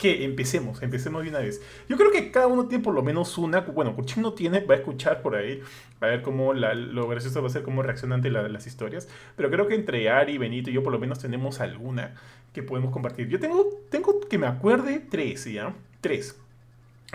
que 0.05 0.23
empecemos, 0.23 0.83
empecemos 0.83 1.23
de 1.23 1.31
una 1.31 1.39
vez. 1.39 1.63
Yo 1.89 1.97
creo 1.97 2.11
que 2.11 2.31
cada 2.31 2.47
uno 2.47 2.67
tiene 2.67 2.85
por 2.85 2.93
lo 2.93 3.03
menos 3.03 3.39
una. 3.39 3.61
Bueno, 3.61 3.97
Cuchín 3.97 4.23
no 4.23 4.35
tiene, 4.35 4.61
va 4.61 4.75
a 4.75 4.77
escuchar 4.77 5.23
por 5.23 5.35
ahí, 5.35 5.63
a 5.99 6.07
ver 6.07 6.21
cómo 6.21 6.53
la, 6.53 6.75
lo 6.75 7.09
gracioso 7.09 7.41
va 7.41 7.49
a 7.49 7.51
ser 7.51 7.63
cómo 7.63 7.83
reacciona 7.83 8.17
ante 8.17 8.31
las 8.31 8.67
historias. 8.67 9.09
Pero 9.35 9.51
creo 9.51 9.67
que 9.67 9.75
entre 9.75 10.11
Ari, 10.11 10.37
Benito 10.37 10.69
y 10.69 10.75
yo 10.75 10.83
por 10.83 10.93
lo 10.93 10.99
menos 10.99 11.21
tenemos 11.21 11.59
alguna 11.61 12.17
que 12.53 12.63
podemos 12.63 12.93
compartir. 12.93 13.29
Yo 13.29 13.41
tengo, 13.41 13.67
tengo 13.89 14.21
que 14.21 14.37
me 14.37 14.47
acuerde 14.47 15.03
tres, 15.11 15.47
¿ya? 15.47 15.75
Tres. 16.03 16.39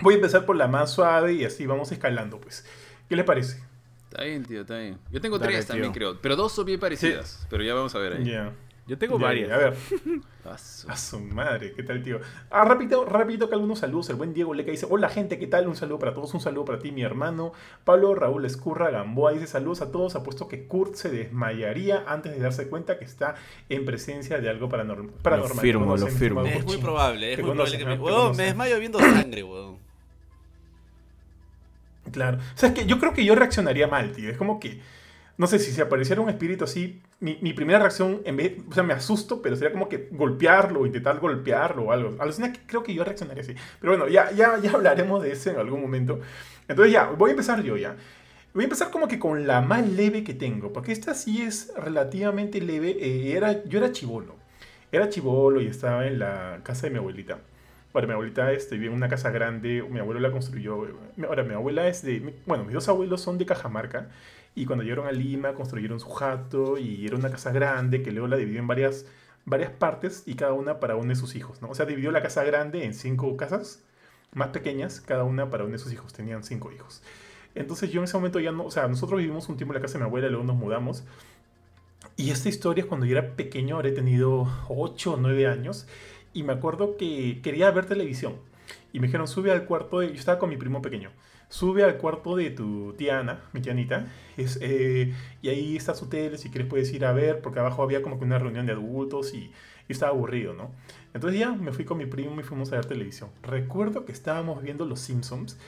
Voy 0.02 0.14
a 0.14 0.16
empezar 0.16 0.44
por 0.44 0.56
la 0.56 0.66
más 0.66 0.90
suave 0.90 1.34
y 1.34 1.44
así 1.44 1.66
vamos 1.66 1.92
escalando, 1.92 2.40
pues. 2.40 2.66
¿Qué 3.08 3.14
le 3.14 3.22
parece? 3.22 3.62
Está 4.10 4.24
bien, 4.24 4.44
tío, 4.44 4.62
está 4.62 4.78
bien. 4.78 4.98
Yo 5.12 5.20
tengo 5.20 5.38
tres 5.38 5.64
también, 5.64 5.92
creo. 5.92 6.20
Pero 6.20 6.34
dos 6.34 6.50
son 6.50 6.64
bien 6.64 6.80
parecidas. 6.80 7.46
Pero 7.48 7.62
ya 7.62 7.72
vamos 7.72 7.94
a 7.94 8.00
ver 8.00 8.14
ahí. 8.14 8.24
Ya. 8.24 8.52
Yo 8.90 8.98
tengo 8.98 9.20
varias. 9.20 9.52
A 9.52 9.56
ver. 9.56 9.76
A 10.88 10.96
su, 10.96 11.20
madre, 11.20 11.72
¿qué 11.76 11.84
tal, 11.84 12.02
tío? 12.02 12.18
Ah, 12.50 12.64
rápido, 12.64 13.04
rápido 13.04 13.48
que 13.48 13.54
algunos 13.54 13.78
saludos. 13.78 14.10
El 14.10 14.16
buen 14.16 14.34
Diego 14.34 14.52
Leca 14.52 14.72
dice: 14.72 14.84
Hola, 14.90 15.08
gente, 15.08 15.38
¿qué 15.38 15.46
tal? 15.46 15.68
Un 15.68 15.76
saludo 15.76 16.00
para 16.00 16.12
todos. 16.12 16.34
Un 16.34 16.40
saludo 16.40 16.64
para 16.64 16.80
ti, 16.80 16.90
mi 16.90 17.02
hermano. 17.02 17.52
Pablo 17.84 18.16
Raúl 18.16 18.44
Escurra 18.46 18.90
Gamboa 18.90 19.30
dice: 19.30 19.46
Saludos 19.46 19.80
a 19.80 19.92
todos. 19.92 20.16
Apuesto 20.16 20.48
que 20.48 20.66
Kurt 20.66 20.96
se 20.96 21.08
desmayaría 21.08 22.02
antes 22.08 22.32
de 22.32 22.40
darse 22.40 22.68
cuenta 22.68 22.98
que 22.98 23.04
está 23.04 23.36
en 23.68 23.84
presencia 23.84 24.40
de 24.40 24.48
algo 24.50 24.68
paranormal. 24.68 25.12
Lo 25.22 25.46
firmo, 25.50 25.96
lo 25.96 26.06
firmo. 26.08 26.44
Es 26.44 26.64
muy 26.64 26.78
probable, 26.78 27.34
es 27.34 27.38
muy 27.44 27.52
probable 27.52 27.78
que 27.78 27.86
me. 27.86 27.96
me 27.96 28.44
desmayo 28.44 28.80
viendo 28.80 28.98
sangre, 28.98 29.44
weón. 29.44 29.78
Claro. 32.10 32.38
O 32.38 32.58
sea, 32.58 32.70
es 32.70 32.74
que 32.74 32.86
yo 32.86 32.98
creo 32.98 33.12
que 33.12 33.24
yo 33.24 33.36
reaccionaría 33.36 33.86
mal, 33.86 34.10
tío. 34.10 34.30
Es 34.30 34.36
como 34.36 34.58
que 34.58 34.80
no 35.40 35.46
sé 35.46 35.58
si 35.58 35.72
se 35.72 35.80
apareciera 35.80 36.20
un 36.20 36.28
espíritu 36.28 36.64
así, 36.64 37.00
mi, 37.18 37.54
primera 37.54 37.78
reacción, 37.78 38.20
en 38.26 38.36
vez, 38.36 38.58
o 38.68 38.74
sea, 38.74 38.82
me 38.82 38.92
asusto, 38.92 39.40
pero 39.40 39.56
sería 39.56 39.72
como 39.72 39.88
que 39.88 40.08
golpearlo, 40.10 40.84
intentar 40.84 41.18
golpearlo 41.18 41.84
o 41.84 41.92
algo. 41.92 42.14
Alucina 42.20 42.52
que 42.52 42.60
creo 42.66 42.82
que 42.82 42.92
yo 42.92 43.04
reaccionaría 43.04 43.42
así. 43.42 43.54
Pero 43.80 43.96
bueno, 43.96 44.06
ya, 44.06 44.30
ya, 44.32 44.58
ya 44.58 44.72
hablaremos 44.72 45.22
de 45.22 45.32
eso 45.32 45.48
en 45.48 45.56
algún 45.56 45.80
momento. 45.80 46.20
Entonces 46.68 46.92
ya, 46.92 47.06
voy 47.06 47.30
a 47.30 47.32
empezar 47.32 47.62
yo 47.62 47.78
ya. 47.78 47.96
Voy 48.52 48.64
a 48.64 48.66
empezar 48.66 48.90
como 48.90 49.08
que 49.08 49.18
con 49.18 49.46
la 49.46 49.62
más 49.62 49.88
leve 49.88 50.24
que 50.24 50.34
tengo, 50.34 50.74
porque 50.74 50.92
esta 50.92 51.14
sí 51.14 51.40
es 51.40 51.72
relativamente 51.74 52.60
leve. 52.60 52.98
Eh, 53.00 53.32
era, 53.34 53.64
yo 53.64 53.78
era 53.78 53.92
chivolo. 53.92 54.34
Era 54.92 55.08
chivolo 55.08 55.62
y 55.62 55.68
estaba 55.68 56.06
en 56.06 56.18
la 56.18 56.60
casa 56.64 56.82
de 56.82 56.90
mi 56.90 56.98
abuelita. 56.98 57.38
Bueno, 57.94 58.08
mi 58.08 58.12
abuelita 58.12 58.52
este, 58.52 58.74
vivía 58.74 58.90
en 58.90 58.96
una 58.96 59.08
casa 59.08 59.30
grande, 59.30 59.82
mi 59.88 60.00
abuelo 60.00 60.20
la 60.20 60.32
construyó. 60.32 60.86
Ahora, 61.26 61.44
mi 61.44 61.54
abuela 61.54 61.88
es 61.88 62.02
de. 62.02 62.34
Bueno, 62.44 62.64
mis 62.64 62.74
dos 62.74 62.90
abuelos 62.90 63.22
son 63.22 63.38
de 63.38 63.46
Cajamarca. 63.46 64.10
Y 64.54 64.66
cuando 64.66 64.82
llegaron 64.82 65.06
a 65.06 65.12
Lima, 65.12 65.54
construyeron 65.54 66.00
su 66.00 66.10
jato 66.10 66.76
y 66.76 67.06
era 67.06 67.16
una 67.16 67.30
casa 67.30 67.52
grande 67.52 68.02
que 68.02 68.10
luego 68.10 68.26
la 68.28 68.36
dividió 68.36 68.60
en 68.60 68.66
varias, 68.66 69.06
varias 69.44 69.70
partes 69.70 70.24
y 70.26 70.34
cada 70.34 70.52
una 70.52 70.80
para 70.80 70.96
uno 70.96 71.08
de 71.08 71.16
sus 71.16 71.36
hijos. 71.36 71.62
¿no? 71.62 71.70
O 71.70 71.74
sea, 71.74 71.86
dividió 71.86 72.10
la 72.10 72.22
casa 72.22 72.42
grande 72.44 72.84
en 72.84 72.94
cinco 72.94 73.36
casas 73.36 73.82
más 74.32 74.48
pequeñas, 74.48 75.00
cada 75.00 75.24
una 75.24 75.50
para 75.50 75.64
uno 75.64 75.72
de 75.72 75.78
sus 75.78 75.92
hijos. 75.92 76.12
Tenían 76.12 76.42
cinco 76.42 76.72
hijos. 76.72 77.02
Entonces 77.54 77.90
yo 77.90 78.00
en 78.00 78.04
ese 78.04 78.16
momento 78.16 78.38
ya 78.40 78.52
no, 78.52 78.64
o 78.64 78.70
sea, 78.70 78.86
nosotros 78.88 79.18
vivimos 79.18 79.48
un 79.48 79.56
tiempo 79.56 79.74
en 79.74 79.80
la 79.80 79.82
casa 79.82 79.94
de 79.94 80.04
mi 80.04 80.08
abuela 80.08 80.28
luego 80.28 80.44
nos 80.44 80.56
mudamos. 80.56 81.04
Y 82.16 82.30
esta 82.30 82.48
historia 82.48 82.82
es 82.82 82.88
cuando 82.88 83.06
yo 83.06 83.16
era 83.16 83.34
pequeño, 83.34 83.76
habré 83.76 83.92
tenido 83.92 84.46
8 84.68 85.14
o 85.14 85.16
9 85.16 85.46
años, 85.46 85.86
y 86.32 86.42
me 86.42 86.52
acuerdo 86.52 86.96
que 86.96 87.40
quería 87.42 87.70
ver 87.70 87.86
televisión. 87.86 88.36
Y 88.92 89.00
me 89.00 89.06
dijeron, 89.06 89.26
sube 89.26 89.50
al 89.50 89.64
cuarto, 89.64 90.00
de... 90.00 90.08
yo 90.08 90.14
estaba 90.14 90.38
con 90.38 90.50
mi 90.50 90.56
primo 90.56 90.82
pequeño, 90.82 91.10
sube 91.50 91.84
al 91.84 91.98
cuarto 91.98 92.36
de 92.36 92.50
tu 92.50 92.94
tía 92.94 93.18
Ana, 93.18 93.40
mi 93.52 93.60
tía 93.60 93.74
es, 94.38 94.58
eh, 94.62 95.12
y 95.42 95.48
ahí 95.50 95.76
está 95.76 95.94
su 95.94 96.08
tele, 96.08 96.38
si 96.38 96.48
quieres 96.48 96.68
puedes 96.68 96.90
ir 96.94 97.04
a 97.04 97.12
ver, 97.12 97.42
porque 97.42 97.58
abajo 97.58 97.82
había 97.82 98.00
como 98.00 98.18
que 98.18 98.24
una 98.24 98.38
reunión 98.38 98.64
de 98.64 98.72
adultos 98.72 99.34
y, 99.34 99.52
y 99.88 99.92
estaba 99.92 100.12
aburrido, 100.12 100.54
¿no? 100.54 100.70
Entonces 101.12 101.38
ya 101.38 101.50
me 101.50 101.72
fui 101.72 101.84
con 101.84 101.98
mi 101.98 102.06
primo 102.06 102.40
y 102.40 102.44
fuimos 102.44 102.72
a 102.72 102.76
ver 102.76 102.86
televisión. 102.86 103.30
Recuerdo 103.42 104.04
que 104.06 104.12
estábamos 104.12 104.62
viendo 104.62 104.86
Los 104.86 105.00
Simpsons. 105.00 105.58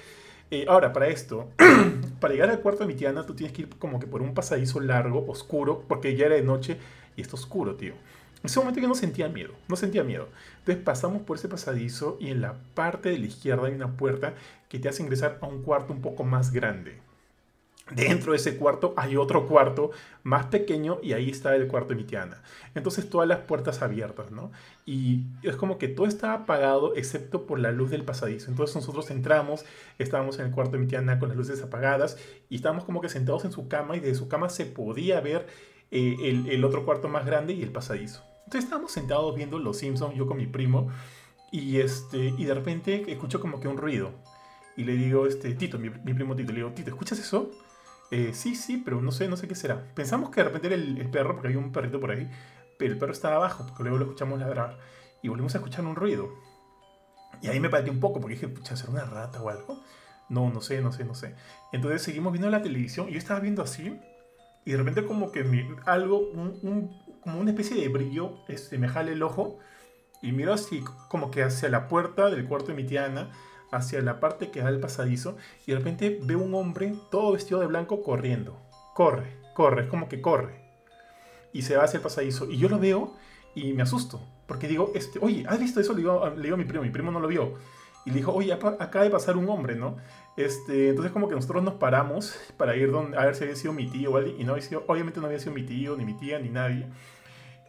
Eh, 0.53 0.67
ahora, 0.69 0.93
para 0.93 1.09
esto, 1.09 1.51
para 2.21 2.33
llegar 2.33 2.51
al 2.51 2.61
cuarto 2.61 2.85
de 2.85 2.87
mi 2.87 2.95
tía 2.95 3.11
Ana, 3.11 3.27
tú 3.27 3.35
tienes 3.35 3.53
que 3.53 3.63
ir 3.63 3.69
como 3.79 3.99
que 3.99 4.07
por 4.07 4.23
un 4.23 4.35
pasadizo 4.35 4.79
largo, 4.81 5.25
oscuro, 5.27 5.85
porque 5.89 6.15
ya 6.15 6.27
era 6.27 6.37
de 6.37 6.43
noche 6.43 6.79
y 7.17 7.23
está 7.23 7.35
oscuro, 7.35 7.75
tío. 7.75 7.95
Ese 8.43 8.59
momento 8.59 8.81
yo 8.81 8.89
no 8.89 8.95
sentía 8.95 9.29
miedo, 9.29 9.55
no 9.69 9.77
sentía 9.77 10.03
miedo. 10.03 10.29
Entonces 10.59 10.83
pasamos 10.83 11.23
por 11.23 11.37
ese 11.37 11.49
pasadizo 11.49 12.17
y 12.21 12.31
en 12.31 12.41
la 12.41 12.55
parte 12.75 13.11
de 13.11 13.19
la 13.19 13.27
izquierda 13.27 13.69
hay 13.69 13.75
una 13.75 13.97
puerta 13.97 14.35
que 14.69 14.79
te 14.79 14.89
hace 14.89 15.03
ingresar 15.03 15.39
a 15.41 15.47
un 15.47 15.63
cuarto 15.63 15.93
un 15.93 16.01
poco 16.01 16.25
más 16.25 16.53
grande. 16.53 16.99
Dentro 17.91 18.33
de 18.33 18.39
ese 18.39 18.57
cuarto 18.57 18.95
hay 18.97 19.17
otro 19.17 19.47
cuarto 19.47 19.91
más 20.23 20.47
pequeño 20.47 20.99
y 21.03 21.13
ahí 21.13 21.31
está 21.31 21.55
el 21.55 21.67
cuarto 21.67 21.91
de 21.91 21.97
mi 21.97 22.05
tía 22.05 22.23
Ana. 22.23 22.43
Entonces 22.75 23.09
todas 23.11 23.29
las 23.29 23.41
puertas 23.41 23.83
abiertas, 23.83 24.31
¿no? 24.31 24.51
Y 24.87 25.25
es 25.43 25.57
como 25.57 25.79
que 25.79 25.89
todo 25.89 26.07
está 26.07 26.33
apagado 26.33 26.95
excepto 26.97 27.47
por 27.47 27.59
la 27.59 27.71
luz 27.71 27.91
del 27.91 28.05
pasadizo. 28.05 28.51
Entonces 28.51 28.75
nosotros 28.77 29.11
entramos, 29.11 29.65
estábamos 29.99 30.39
en 30.39 30.47
el 30.47 30.53
cuarto 30.53 30.73
de 30.73 30.79
mi 30.79 30.87
tía 30.87 31.01
Ana 31.01 31.19
con 31.19 31.29
las 31.29 31.37
luces 31.37 31.63
apagadas 31.63 32.17
y 32.49 32.57
estábamos 32.57 32.85
como 32.85 33.01
que 33.01 33.09
sentados 33.09 33.45
en 33.45 33.53
su 33.53 33.69
cama 33.69 33.97
y 33.97 34.01
desde 34.01 34.15
su 34.15 34.29
cama 34.29 34.49
se 34.49 34.65
podía 34.65 35.21
ver 35.21 35.47
eh, 35.91 36.47
el 36.49 36.65
otro 36.65 36.85
cuarto 36.85 37.09
más 37.09 37.27
grande 37.27 37.53
y 37.53 37.63
el 37.63 37.73
pasadizo. 37.73 38.32
Entonces 38.53 38.65
estábamos 38.65 38.93
sentados 38.93 39.35
viendo 39.35 39.59
Los 39.59 39.79
Simpsons, 39.79 40.15
yo 40.15 40.27
con 40.27 40.37
mi 40.37 40.47
primo, 40.47 40.91
y, 41.51 41.81
este, 41.81 42.35
y 42.37 42.45
de 42.45 42.53
repente 42.53 43.11
escucho 43.11 43.41
como 43.41 43.59
que 43.61 43.67
un 43.67 43.79
ruido. 43.79 44.11
Y 44.77 44.85
le 44.85 44.93
digo, 44.93 45.27
este, 45.27 45.55
Tito, 45.55 45.79
mi, 45.79 45.89
primo 45.89 46.37
Tito, 46.37 46.53
le 46.53 46.59
digo, 46.59 46.71
Tito, 46.73 46.91
¿escuchas 46.91 47.19
eso? 47.19 47.51
Eh, 48.11 48.33
sí, 48.35 48.55
sí, 48.55 48.77
pero 48.77 49.01
no 49.01 49.11
sé, 49.11 49.27
no 49.27 49.39
sé 49.39 49.49
qué 49.49 49.55
será. 49.55 49.83
Pensamos 49.95 50.29
que 50.29 50.43
de 50.43 50.45
repente 50.45 50.67
era 50.67 50.77
el, 50.77 51.11
perro, 51.11 51.33
porque 51.33 51.49
había 51.49 51.61
un 51.61 51.73
perrito 51.73 51.99
por 51.99 52.11
ahí, 52.11 52.31
pero 52.79 52.93
el 52.93 52.99
perro 52.99 53.13
estaba 53.13 53.37
abajo, 53.37 53.65
porque 53.67 53.85
luego 53.85 53.97
lo 53.97 54.05
escuchamos 54.05 54.39
ladrar. 54.39 54.79
Y 55.23 55.29
volvimos 55.29 55.55
a 55.55 55.59
escuchar 55.59 55.87
un 55.87 55.97
ruido. 55.97 56.29
Y 57.41 57.49
ahí 57.49 57.59
me 57.59 57.71
pateé 57.71 57.91
un 57.91 58.01
poco 58.01 58.21
porque 58.21 58.35
dije, 58.35 58.49
pucha, 58.49 58.77
¿será 58.77 58.93
una 58.93 59.07
rata 59.07 59.41
o 59.41 59.49
algo? 59.49 59.83
No, 60.29 60.51
no 60.51 60.61
sé, 60.61 60.83
no 60.83 60.93
sé, 60.93 61.05
no 61.05 61.15
sé. 61.15 61.37
Entonces 61.73 62.03
seguimos 62.03 62.35
viendo 62.35 62.51
la 62.51 62.61
televisión 62.61 63.09
y 63.09 63.13
yo 63.13 63.19
estaba 63.19 63.41
viendo 63.41 63.63
así 63.63 63.99
y 64.65 64.73
de 64.73 64.77
repente 64.77 65.05
como 65.05 65.33
que 65.33 65.41
algo, 65.87 66.19
un, 66.19 67.02
como 67.23 67.41
una 67.41 67.51
especie 67.51 67.81
de 67.81 67.89
brillo 67.89 68.39
este, 68.49 68.79
me 68.79 68.89
jale 68.89 69.13
el 69.13 69.23
ojo 69.23 69.59
y 70.21 70.33
miro 70.33 70.53
así 70.53 70.85
como 71.09 71.31
que 71.31 71.43
hacia 71.43 71.69
la 71.69 71.89
puerta 71.89 72.31
del 72.31 72.47
cuarto 72.47 72.69
de 72.69 72.75
mi 72.75 72.85
tía 72.85 73.07
Ana, 73.07 73.31
hacia 73.71 74.01
la 74.03 74.21
parte 74.21 74.51
que 74.51 74.61
da 74.61 74.69
el 74.69 74.81
pasadizo 74.81 75.37
y 75.67 75.73
de 75.73 75.79
repente 75.79 76.21
veo 76.23 76.39
un 76.39 76.55
hombre 76.55 76.95
todo 77.11 77.33
vestido 77.33 77.61
de 77.61 77.67
blanco 77.67 78.03
corriendo. 78.03 78.61
Corre, 78.95 79.37
corre, 79.55 79.83
es 79.83 79.89
como 79.89 80.09
que 80.09 80.21
corre. 80.21 80.61
Y 81.53 81.63
se 81.63 81.77
va 81.77 81.85
hacia 81.85 81.97
el 81.99 82.03
pasadizo 82.03 82.51
y 82.51 82.59
yo 82.59 82.69
lo 82.69 82.79
veo 82.79 83.15
y 83.55 83.73
me 83.73 83.83
asusto 83.83 84.21
porque 84.53 84.69
digo, 84.69 84.93
este, 84.95 85.19
oye, 85.19 85.45
¿has 85.49 85.59
visto 85.59 85.81
eso? 85.81 85.95
Le 85.95 86.01
digo, 86.01 86.29
le 86.37 86.43
digo 86.43 86.55
a 86.57 86.59
mi 86.59 86.65
primo, 86.65 86.83
mi 86.83 86.91
primo 86.91 87.11
no 87.11 87.21
lo 87.21 87.29
vio. 87.29 87.55
Y 88.05 88.11
le 88.11 88.17
dijo, 88.17 88.35
oye, 88.35 88.53
acaba 88.53 89.05
de 89.05 89.11
pasar 89.11 89.39
un 89.39 89.49
hombre, 89.49 89.77
¿no? 89.77 89.97
Este, 90.37 90.91
entonces 90.91 91.11
como 91.11 91.27
que 91.27 91.35
nosotros 91.35 91.63
nos 91.63 91.75
paramos 91.75 92.37
para 92.59 92.77
ir 92.77 92.91
donde, 92.91 93.17
a 93.17 93.25
ver 93.25 93.35
si 93.35 93.45
había 93.45 93.57
sido 93.57 93.73
mi 93.73 93.87
tío 93.87 94.13
o 94.13 94.17
alguien. 94.19 94.39
Y 94.39 94.45
no 94.45 94.53
había 94.53 94.63
sido, 94.63 94.85
obviamente 94.89 95.21
no 95.21 95.27
había 95.27 95.39
sido 95.39 95.53
mi 95.55 95.63
tío, 95.63 95.97
ni 95.97 96.05
mi 96.05 96.13
tía, 96.15 96.39
ni 96.39 96.51
nadie. 96.51 96.87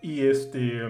Y 0.03 0.27
este... 0.27 0.81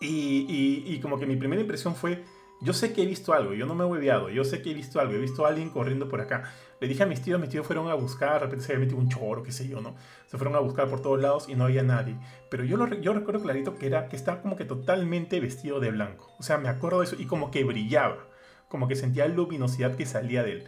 Y, 0.00 0.84
y, 0.86 1.00
como 1.00 1.18
que 1.18 1.26
mi 1.26 1.34
primera 1.34 1.60
impresión 1.60 1.96
fue, 1.96 2.22
yo 2.60 2.72
sé 2.72 2.92
que 2.92 3.02
he 3.02 3.06
visto 3.06 3.32
algo, 3.32 3.52
yo 3.52 3.66
no 3.66 3.74
me 3.74 3.82
he 3.82 3.86
hueveado, 3.88 4.30
yo 4.30 4.44
sé 4.44 4.62
que 4.62 4.70
he 4.70 4.74
visto 4.74 5.00
algo, 5.00 5.14
he 5.14 5.18
visto 5.18 5.44
a 5.44 5.48
alguien 5.48 5.70
corriendo 5.70 6.08
por 6.08 6.20
acá. 6.20 6.52
Le 6.80 6.86
dije 6.86 7.02
a 7.02 7.06
mis 7.06 7.20
tíos, 7.20 7.40
mis 7.40 7.50
tíos 7.50 7.66
fueron 7.66 7.88
a 7.88 7.94
buscar, 7.94 8.34
de 8.34 8.38
repente 8.38 8.64
se 8.64 8.72
había 8.72 8.84
metido 8.84 9.00
un 9.00 9.08
choro, 9.08 9.42
qué 9.42 9.50
sé 9.50 9.66
yo, 9.66 9.80
¿no? 9.80 9.96
Se 10.28 10.38
fueron 10.38 10.54
a 10.54 10.60
buscar 10.60 10.88
por 10.88 11.02
todos 11.02 11.20
lados 11.20 11.48
y 11.48 11.56
no 11.56 11.64
había 11.64 11.82
nadie. 11.82 12.14
Pero 12.48 12.62
yo, 12.62 12.76
lo, 12.76 12.86
yo 12.94 13.12
recuerdo 13.12 13.42
clarito 13.42 13.76
que 13.76 13.88
era 13.88 14.08
que 14.08 14.14
estaba 14.14 14.40
como 14.40 14.54
que 14.54 14.64
totalmente 14.64 15.40
vestido 15.40 15.80
de 15.80 15.90
blanco. 15.90 16.30
O 16.38 16.44
sea, 16.44 16.58
me 16.58 16.68
acuerdo 16.68 17.00
de 17.00 17.06
eso 17.06 17.16
y 17.18 17.26
como 17.26 17.50
que 17.50 17.64
brillaba. 17.64 18.28
Como 18.68 18.86
que 18.86 18.94
sentía 18.94 19.26
luminosidad 19.26 19.96
que 19.96 20.06
salía 20.06 20.44
de 20.44 20.52
él. 20.52 20.64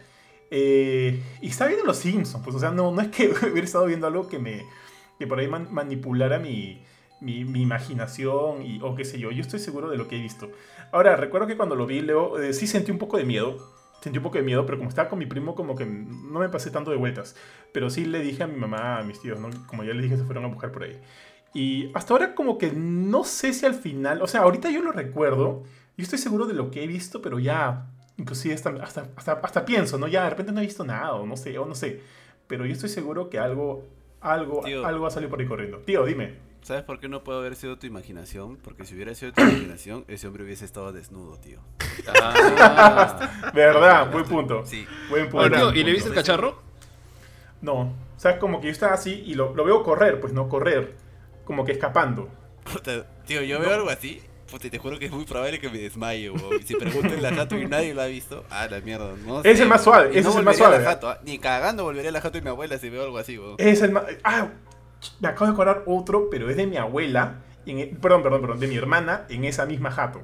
Eh, 0.49 1.23
y 1.41 1.47
estaba 1.47 1.69
viendo 1.69 1.85
Los 1.85 1.99
Simpsons, 1.99 2.43
pues, 2.43 2.57
o 2.57 2.59
sea, 2.59 2.71
no, 2.71 2.91
no 2.91 2.99
es 2.99 3.07
que 3.07 3.29
hubiera 3.49 3.63
estado 3.63 3.85
viendo 3.85 4.07
algo 4.07 4.27
que 4.27 4.39
me 4.39 4.65
que 5.21 5.27
por 5.27 5.39
ahí 5.39 5.47
manipulara 5.47 6.39
mi, 6.39 6.83
mi, 7.21 7.45
mi, 7.45 7.61
imaginación 7.61 8.63
y, 8.63 8.81
o 8.81 8.95
qué 8.95 9.05
sé 9.05 9.19
yo. 9.19 9.31
Yo 9.31 9.41
estoy 9.41 9.59
seguro 9.59 9.89
de 9.89 9.97
lo 9.97 10.07
que 10.07 10.17
he 10.17 10.21
visto. 10.21 10.51
Ahora, 10.91 11.15
recuerdo 11.15 11.47
que 11.47 11.55
cuando 11.55 11.75
lo 11.75 11.85
vi, 11.85 12.01
Leo, 12.01 12.39
eh, 12.39 12.53
sí 12.53 12.67
sentí 12.67 12.91
un 12.91 12.97
poco 12.97 13.17
de 13.17 13.23
miedo 13.23 13.57
sentí 14.01 14.17
un 14.17 14.23
poco 14.23 14.37
de 14.37 14.43
miedo, 14.43 14.65
pero 14.65 14.77
como 14.77 14.89
estaba 14.89 15.07
con 15.09 15.19
mi 15.19 15.27
primo, 15.27 15.55
como 15.55 15.75
que 15.75 15.85
no 15.85 16.39
me 16.39 16.49
pasé 16.49 16.71
tanto 16.71 16.91
de 16.91 16.97
vueltas. 16.97 17.35
Pero 17.71 17.89
sí 17.89 18.05
le 18.05 18.19
dije 18.19 18.43
a 18.43 18.47
mi 18.47 18.57
mamá, 18.57 18.97
a 18.97 19.03
mis 19.03 19.21
tíos, 19.21 19.39
¿no? 19.39 19.49
Como 19.67 19.83
ya 19.83 19.93
les 19.93 20.03
dije, 20.03 20.17
se 20.17 20.23
fueron 20.23 20.43
a 20.43 20.47
buscar 20.47 20.71
por 20.71 20.83
ahí. 20.83 20.99
Y 21.53 21.91
hasta 21.93 22.13
ahora 22.13 22.33
como 22.33 22.57
que 22.57 22.71
no 22.71 23.23
sé 23.23 23.53
si 23.53 23.65
al 23.65 23.75
final, 23.75 24.21
o 24.21 24.27
sea, 24.27 24.41
ahorita 24.41 24.71
yo 24.71 24.81
lo 24.81 24.91
recuerdo, 24.91 25.63
yo 25.97 26.03
estoy 26.03 26.17
seguro 26.17 26.47
de 26.47 26.53
lo 26.53 26.71
que 26.71 26.83
he 26.83 26.87
visto, 26.87 27.21
pero 27.21 27.39
ya, 27.39 27.87
inclusive 28.17 28.55
hasta, 28.55 28.69
hasta, 28.81 29.33
hasta, 29.43 29.65
pienso, 29.65 29.97
¿no? 29.97 30.07
Ya 30.07 30.23
de 30.23 30.31
repente 30.31 30.51
no 30.51 30.61
he 30.61 30.65
visto 30.65 30.83
nada, 30.83 31.13
o 31.13 31.25
no 31.27 31.37
sé, 31.37 31.57
o 31.59 31.65
no 31.65 31.75
sé. 31.75 32.01
Pero 32.47 32.65
yo 32.65 32.73
estoy 32.73 32.89
seguro 32.89 33.29
que 33.29 33.37
algo, 33.37 33.85
algo, 34.19 34.65
algo 34.65 35.05
ha 35.05 35.11
salido 35.11 35.29
por 35.29 35.39
ahí 35.39 35.45
corriendo. 35.45 35.79
Tío, 35.79 36.05
dime. 36.05 36.50
¿Sabes 36.61 36.83
por 36.83 36.99
qué 36.99 37.09
no 37.09 37.23
puede 37.23 37.39
haber 37.39 37.55
sido 37.55 37.77
tu 37.77 37.87
imaginación? 37.87 38.57
Porque 38.57 38.85
si 38.85 38.93
hubiera 38.93 39.15
sido 39.15 39.33
tu 39.33 39.41
imaginación, 39.41 40.05
ese 40.07 40.27
hombre 40.27 40.43
hubiese 40.43 40.63
estado 40.63 40.93
desnudo, 40.93 41.37
tío. 41.37 41.59
Ah, 42.07 43.51
verdad, 43.53 44.11
buen 44.11 44.25
punto. 44.25 44.63
Sí. 44.65 44.85
Buen 45.09 45.27
punto. 45.27 45.73
¿Y 45.73 45.83
le 45.83 45.91
viste 45.91 46.09
el 46.09 46.15
cacharro? 46.15 46.61
No. 47.61 47.81
O 47.81 48.19
sea, 48.19 48.37
como 48.37 48.61
que 48.61 48.67
yo 48.67 48.71
estaba 48.71 48.93
así 48.93 49.23
y 49.25 49.33
lo, 49.33 49.53
veo 49.53 49.83
correr, 49.83 50.19
pues 50.19 50.33
no 50.33 50.47
correr. 50.49 50.93
Como 51.45 51.65
que 51.65 51.71
escapando. 51.71 52.29
tío, 53.25 53.41
yo 53.41 53.59
veo 53.59 53.73
algo 53.73 53.89
así. 53.89 54.21
Puta, 54.51 54.69
te 54.69 54.77
juro 54.77 54.99
que 54.99 55.05
es 55.05 55.11
muy 55.11 55.25
probable 55.25 55.59
que 55.59 55.69
me 55.69 55.79
desmaye, 55.79 56.31
Si 56.65 56.75
pregunto 56.75 57.13
en 57.13 57.23
la 57.23 57.33
jato 57.33 57.57
y 57.57 57.65
nadie 57.67 57.93
lo 57.93 58.01
ha 58.01 58.07
visto, 58.07 58.43
ah, 58.49 58.67
la 58.69 58.81
mierda. 58.81 59.15
No 59.25 59.41
es 59.43 59.59
el 59.59 59.67
más 59.67 59.83
suave, 59.83 60.09
ese 60.09 60.27
es 60.27 60.35
el 60.35 60.43
más 60.43 60.57
suave. 60.57 60.85
¿ah? 60.85 61.19
Ni 61.23 61.39
cagando 61.39 61.85
volvería 61.85 62.09
a 62.09 62.13
la 62.13 62.21
jato 62.21 62.37
y 62.37 62.41
mi 62.41 62.49
abuela 62.49 62.77
si 62.77 62.89
veo 62.89 63.03
algo 63.03 63.17
así, 63.17 63.39
weón. 63.39 63.55
Es 63.57 63.81
el 63.81 63.91
más. 63.91 64.03
Ah, 64.23 64.49
me 65.19 65.27
acabo 65.27 65.45
de 65.45 65.53
acordar 65.53 65.83
otro, 65.85 66.29
pero 66.29 66.49
es 66.49 66.57
de 66.57 66.67
mi 66.67 66.77
abuela, 66.77 67.41
en, 67.65 67.79
e, 67.79 67.87
perdón, 67.87 68.23
perdón, 68.23 68.41
perdón, 68.41 68.59
de 68.59 68.67
mi 68.67 68.75
hermana 68.75 69.25
en 69.29 69.45
esa 69.45 69.65
misma 69.65 69.91
jato. 69.91 70.21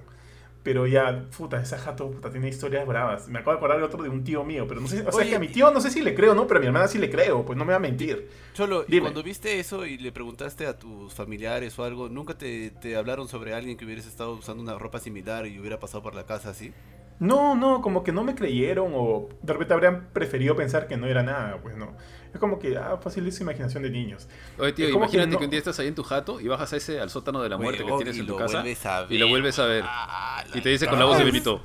Pero 0.63 0.86
ya, 0.86 1.24
puta, 1.38 1.62
esa 1.62 1.77
jato 1.77 2.12
puta, 2.12 2.29
tiene 2.29 2.50
historias 2.50 2.86
bravas. 2.86 3.29
Me 3.29 3.39
acabo 3.39 3.51
de 3.51 3.57
acordar 3.57 3.77
de 3.77 3.84
otro 3.86 4.03
de 4.03 4.10
un 4.10 4.25
tío 4.25 4.43
mío, 4.43 4.65
pero 4.67 4.81
no 4.81 4.88
sé, 4.89 5.01
o 5.07 5.12
sea, 5.13 5.25
que 5.25 5.36
a 5.36 5.39
mi 5.39 5.48
tío 5.48 5.72
no 5.72 5.79
sé 5.79 5.89
si 5.89 6.01
le 6.01 6.13
creo, 6.13 6.36
¿no? 6.36 6.46
Pero 6.46 6.57
a 6.57 6.62
mi 6.62 6.67
hermana 6.67 6.89
sí 6.89 6.98
le 6.98 7.10
creo, 7.10 7.46
pues 7.46 7.57
no 7.57 7.63
me 7.63 7.72
va 7.72 7.77
a 7.77 7.79
mentir. 7.79 8.29
Solo, 8.51 8.84
y 8.86 9.00
cuando 9.00 9.24
viste 9.24 9.60
eso 9.60 9.86
y 9.86 9.98
le 9.98 10.12
preguntaste 10.12 10.67
a 10.67 10.77
tus 10.77 11.13
familiares 11.13 11.79
o 11.79 11.86
algo, 11.86 12.10
¿nunca 12.10 12.38
te, 12.38 12.72
te 12.72 12.98
hablaron 12.98 13.29
sobre 13.29 13.53
alguien 13.53 13.77
que 13.77 13.86
hubiese 13.86 14.10
estado 14.10 14.34
usando 14.34 14.62
una 14.62 14.77
ropa 14.77 15.00
similar 15.00 15.48
y 15.48 15.57
hubiera 15.57 15.79
pasado 15.79 16.03
por 16.03 16.15
la 16.15 16.25
casa 16.25 16.50
así? 16.50 16.74
No, 17.19 17.55
no, 17.55 17.81
como 17.81 18.03
que 18.03 18.12
no 18.12 18.24
me 18.24 18.36
creyeron 18.36 18.91
o 18.93 19.29
de 19.41 19.53
repente 19.53 19.74
habrían 19.74 20.10
preferido 20.13 20.55
pensar 20.55 20.88
que 20.88 20.98
no 20.98 21.07
era 21.07 21.24
nada, 21.24 21.60
pues 21.62 21.75
no. 21.75 21.96
Es 22.38 22.39
como 22.39 22.60
que, 22.60 22.77
ah, 22.77 23.00
fácil 23.01 23.27
es 23.27 23.41
imaginación 23.41 23.82
de 23.82 23.89
niños. 23.89 24.27
Oye, 24.60 24.72
tío, 24.72 24.88
imagínate 24.89 25.39
que, 25.39 25.46
un 25.46 25.50
día 25.50 25.58
estás 25.58 25.79
ahí 25.79 25.88
en 25.88 25.96
tu 25.96 26.03
jato 26.03 26.39
y 26.39 26.48
bajas 26.48 26.72
a 26.72 26.77
ese 26.77 27.00
al 27.00 27.10
sótano 27.10 27.41
de 27.41 27.50
la 27.50 27.58
muerte 27.58 27.84
que 27.84 27.91
tienes 27.94 28.15
en 28.15 28.27
tu 28.27 28.38
casa 28.38 28.63
y 29.10 29.17
lo 29.17 29.27
vuelves 29.27 29.58
a 29.58 29.65
ver. 29.65 29.84
Ah, 29.88 30.44
y 30.53 30.62
te 30.62 30.70
dice 30.70 30.86
con 30.86 31.00
la 31.00 31.06
voz 31.06 31.17
de 31.17 31.24
Benito. 31.24 31.63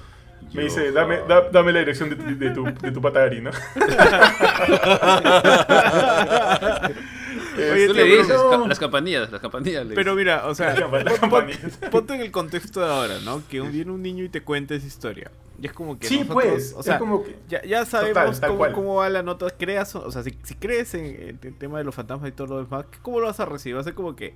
Me 0.55 0.63
dice, 0.63 0.91
dame, 0.91 1.19
dame 1.53 1.73
la 1.73 1.81
dirección 1.81 2.09
de, 2.09 2.17
de, 2.17 2.55
tu, 2.55 2.65
de 2.65 2.91
tu 2.91 3.03
patari, 3.03 3.43
¿no? 3.43 3.51
Oye, 7.55 7.87
tú 7.87 7.95
le 7.95 8.05
dices, 8.05 8.37
las 8.67 8.79
campanillas, 8.79 9.31
las 9.31 9.41
campanillas. 9.41 9.87
Pero 9.95 10.15
mira, 10.15 10.47
o 10.47 10.55
sea, 10.55 10.75
ponte 11.91 12.15
en 12.15 12.21
el 12.21 12.31
contexto 12.31 12.81
de 12.81 12.87
ahora, 12.87 13.19
¿no? 13.25 13.43
Que 13.49 13.61
viene 13.61 13.91
un 13.91 14.03
niño 14.03 14.25
y 14.25 14.29
te 14.29 14.43
cuenta 14.43 14.75
esa 14.75 14.87
historia. 14.87 15.31
Y 15.61 15.67
es 15.67 15.73
como 15.73 15.99
que 15.99 16.09
sí, 16.09 16.25
pues, 16.25 16.75
o 16.77 16.83
sea, 16.83 16.99
como 16.99 17.23
que... 17.23 17.37
ya, 17.49 17.63
ya 17.63 17.85
sabemos 17.85 18.41
cómo, 18.41 18.73
cómo, 18.73 18.95
va 18.97 19.09
la 19.09 19.23
nota. 19.23 19.49
Creas, 19.51 19.95
o 19.95 20.11
sea, 20.11 20.23
si, 20.23 20.37
si 20.43 20.55
crees 20.55 20.95
en, 20.95 21.39
el 21.41 21.55
tema 21.57 21.79
de 21.79 21.85
los 21.85 21.95
fantasmas 21.95 22.31
y 22.31 22.33
todo 22.33 22.49
lo 22.49 22.65
demás, 22.65 22.87
¿cómo 23.03 23.21
lo 23.21 23.27
vas 23.27 23.39
a 23.39 23.45
recibir? 23.45 23.77
Va 23.77 23.81
a 23.81 23.85
ser 23.85 23.95
como 23.95 24.17
que... 24.17 24.35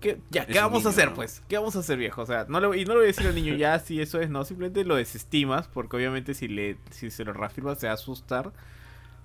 ¿Qué, 0.00 0.18
ya, 0.30 0.46
¿qué 0.46 0.58
vamos 0.58 0.86
a 0.86 0.90
hacer, 0.90 1.12
pues? 1.14 1.42
¿Qué 1.48 1.56
vamos 1.56 1.74
a 1.76 1.80
hacer, 1.80 1.98
viejo? 1.98 2.22
O 2.22 2.26
sea, 2.26 2.46
no 2.48 2.60
le, 2.60 2.80
y 2.80 2.84
no 2.84 2.92
le 2.92 2.98
voy 2.98 3.04
a 3.04 3.06
decir 3.08 3.26
al 3.26 3.34
niño, 3.34 3.54
ya, 3.56 3.78
si 3.78 4.00
eso 4.00 4.20
es, 4.20 4.30
no, 4.30 4.44
simplemente 4.44 4.84
lo 4.84 4.94
desestimas, 4.94 5.68
porque 5.68 5.96
obviamente 5.96 6.34
si 6.34 6.48
le 6.48 6.76
si 6.90 7.10
se 7.10 7.24
lo 7.24 7.32
reafirmas, 7.32 7.78
se 7.78 7.86
va 7.86 7.92
a 7.92 7.94
asustar 7.94 8.52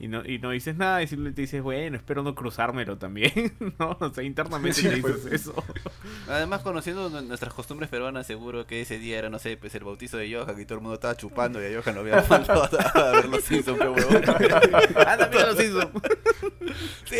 y 0.01 0.07
no, 0.07 0.25
y 0.25 0.39
no 0.39 0.49
dices 0.49 0.75
nada 0.75 1.03
y 1.03 1.07
simplemente 1.07 1.41
dices, 1.41 1.61
bueno, 1.61 1.95
espero 1.95 2.23
no 2.23 2.33
cruzármelo 2.33 2.97
también, 2.97 3.53
¿no? 3.79 3.95
O 3.99 4.11
sea, 4.11 4.23
internamente 4.23 4.81
dices 4.81 4.99
pues. 4.99 5.25
eso. 5.27 5.53
Además, 6.27 6.63
conociendo 6.63 7.07
nuestras 7.21 7.53
costumbres 7.53 7.87
peruanas, 7.87 8.25
seguro 8.25 8.65
que 8.65 8.81
ese 8.81 8.97
día 8.97 9.19
era, 9.19 9.29
no 9.29 9.37
sé, 9.37 9.57
pues 9.57 9.75
el 9.75 9.83
bautizo 9.83 10.17
de 10.17 10.33
Johan 10.33 10.59
y 10.59 10.65
todo 10.65 10.79
el 10.79 10.81
mundo 10.81 10.95
estaba 10.95 11.15
chupando 11.15 11.61
y 11.61 11.71
a 11.71 11.79
Johan 11.79 11.93
lo 11.93 12.01
había 12.01 12.25
mandado 12.27 12.67
a 12.95 13.11
ver 13.11 13.29
los 13.29 13.43
Simpsons, 13.43 13.77
qué 13.77 13.89
huevón. 13.89 14.23
Anda, 15.05 15.29
mira 15.31 15.45
los 15.45 15.57
Simpsons. 15.57 15.91
Sí, 17.05 17.17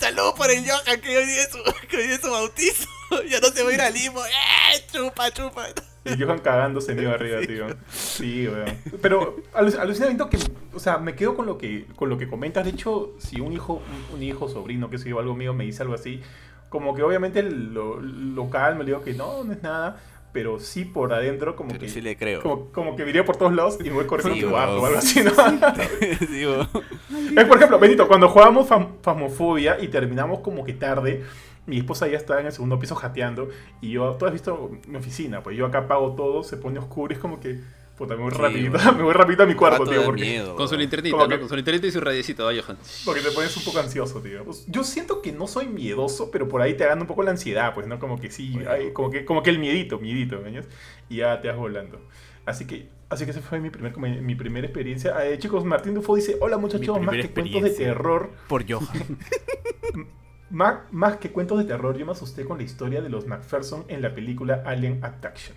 salud 0.00 0.34
por 0.36 0.50
el 0.50 0.68
Johan 0.68 1.00
que 1.00 1.18
hoy 1.18 1.30
es 1.30 1.50
su, 1.50 1.58
que 1.88 1.96
hoy 1.96 2.04
es 2.06 2.20
su 2.20 2.30
bautizo. 2.30 2.88
Ya 3.30 3.38
no 3.38 3.50
se 3.50 3.62
va 3.62 3.70
a 3.70 3.72
ir 3.72 3.80
al 3.80 3.94
limo. 3.94 4.20
¡Eh! 4.26 4.84
Chupa, 4.92 5.30
chupa. 5.30 5.68
Y 6.06 6.22
Johan 6.22 6.38
cagándose 6.38 6.94
medio 6.94 7.12
arriba, 7.12 7.40
tío. 7.40 7.66
Sí, 7.88 8.48
weón. 8.48 8.66
Pero 9.02 9.36
alucinamiento 9.54 10.28
que, 10.28 10.38
o 10.74 10.78
sea, 10.78 10.98
me 10.98 11.14
quedo 11.14 11.34
con 11.34 11.46
lo 11.46 11.58
que, 11.58 11.86
con 11.96 12.08
lo 12.08 12.18
que 12.18 12.28
comentas. 12.28 12.64
De 12.64 12.70
hecho, 12.70 13.14
si 13.18 13.40
un 13.40 13.52
hijo, 13.52 13.82
un 14.14 14.22
hijo, 14.22 14.48
sobrino, 14.48 14.90
que 14.90 14.98
sé 14.98 15.10
yo, 15.10 15.18
algo 15.18 15.34
mío, 15.34 15.54
me 15.54 15.64
dice 15.64 15.82
algo 15.82 15.94
así, 15.94 16.20
como 16.68 16.94
que 16.94 17.02
obviamente 17.02 17.42
lo, 17.42 18.00
local 18.00 18.76
me 18.76 18.84
digo 18.84 19.02
que 19.02 19.14
no, 19.14 19.44
no 19.44 19.52
es 19.52 19.62
nada. 19.62 20.00
Pero 20.32 20.60
sí 20.60 20.84
por 20.84 21.14
adentro, 21.14 21.56
como 21.56 21.78
que. 21.78 21.88
Sí 21.88 22.02
le 22.02 22.14
creo. 22.14 22.42
Como, 22.42 22.66
como 22.66 22.94
que 22.94 23.04
viría 23.04 23.24
por 23.24 23.36
todos 23.36 23.54
lados 23.54 23.78
y 23.80 23.84
me 23.84 23.92
voy 23.92 24.04
corriendo 24.04 24.48
sí, 24.48 24.54
a 24.54 24.68
o 24.68 24.84
algo 24.84 24.98
así, 24.98 25.22
¿no? 25.22 25.30
es, 27.40 27.44
por 27.46 27.56
ejemplo, 27.56 27.78
Benito, 27.78 28.06
cuando 28.06 28.28
jugábamos 28.28 28.68
Famofobia 29.00 29.78
y 29.80 29.88
terminamos 29.88 30.40
como 30.40 30.62
que 30.62 30.74
tarde, 30.74 31.24
mi 31.66 31.78
esposa 31.78 32.08
ya 32.08 32.16
está 32.16 32.40
en 32.40 32.46
el 32.46 32.52
segundo 32.52 32.78
piso 32.78 32.94
jateando 32.94 33.48
y 33.80 33.90
yo, 33.90 34.16
tú 34.18 34.26
has 34.26 34.32
visto 34.32 34.70
mi 34.86 34.96
oficina, 34.96 35.42
pues 35.42 35.56
yo 35.56 35.66
acá 35.66 35.78
apago 35.78 36.14
todo, 36.14 36.42
se 36.42 36.56
pone 36.56 36.78
oscuro 36.78 37.12
y 37.12 37.16
es 37.16 37.20
como 37.20 37.40
que, 37.40 37.58
puta, 37.96 38.14
me 38.14 38.22
voy 38.22 38.30
rapidito, 38.30 38.78
me 38.96 39.02
voy 39.02 39.12
rapidito 39.12 39.42
a 39.42 39.46
mi 39.46 39.54
cuarto, 39.54 39.84
tío. 39.84 40.04
Porque, 40.04 40.44
con 40.56 40.68
su 40.68 40.76
linternita, 40.76 41.26
¿no? 41.26 41.38
Con 41.38 41.48
su 41.48 41.56
linternita 41.56 41.86
y 41.88 41.90
su 41.90 42.00
radiecito, 42.00 42.44
vaya, 42.44 42.62
Johan. 42.62 42.78
Porque 43.04 43.20
te 43.20 43.30
pones 43.32 43.56
un 43.56 43.64
poco 43.64 43.80
ansioso, 43.80 44.20
tío. 44.20 44.44
Pues, 44.44 44.64
yo 44.68 44.84
siento 44.84 45.20
que 45.22 45.32
no 45.32 45.46
soy 45.46 45.66
miedoso, 45.66 46.30
pero 46.30 46.48
por 46.48 46.62
ahí 46.62 46.74
te 46.74 46.86
gana 46.86 47.00
un 47.00 47.08
poco 47.08 47.22
la 47.22 47.32
ansiedad, 47.32 47.74
pues, 47.74 47.86
¿no? 47.86 47.98
Como 47.98 48.20
que 48.20 48.30
sí, 48.30 48.58
como, 48.92 49.10
que, 49.10 49.24
como 49.24 49.42
que 49.42 49.50
el 49.50 49.58
miedito, 49.58 49.98
miedito, 49.98 50.40
¿ves? 50.42 50.66
Y 51.08 51.16
ya 51.16 51.40
te 51.40 51.48
vas 51.48 51.56
volando. 51.56 52.00
Así 52.44 52.64
que, 52.64 52.88
así 53.08 53.24
que 53.24 53.32
esa 53.32 53.40
fue 53.40 53.58
mi, 53.58 53.70
primer, 53.70 53.96
mi 53.98 54.34
primera 54.36 54.66
experiencia. 54.66 55.26
Eh, 55.26 55.36
chicos, 55.38 55.64
Martín 55.64 55.94
Dufo 55.94 56.14
dice, 56.14 56.36
hola 56.40 56.58
muchachos, 56.58 57.00
más 57.00 57.16
que 57.16 57.28
cuentos 57.28 57.62
de 57.62 57.70
terror. 57.70 58.30
Por 58.46 58.70
Johan. 58.70 59.18
Más, 60.50 61.16
que 61.16 61.30
cuentos 61.32 61.58
de 61.58 61.64
terror, 61.64 61.96
yo 61.96 62.06
me 62.06 62.12
asusté 62.12 62.44
con 62.44 62.58
la 62.58 62.64
historia 62.64 63.02
de 63.02 63.08
los 63.08 63.26
MacPherson 63.26 63.84
en 63.88 64.02
la 64.02 64.14
película 64.14 64.62
Alien 64.64 65.04
Abduction. 65.04 65.56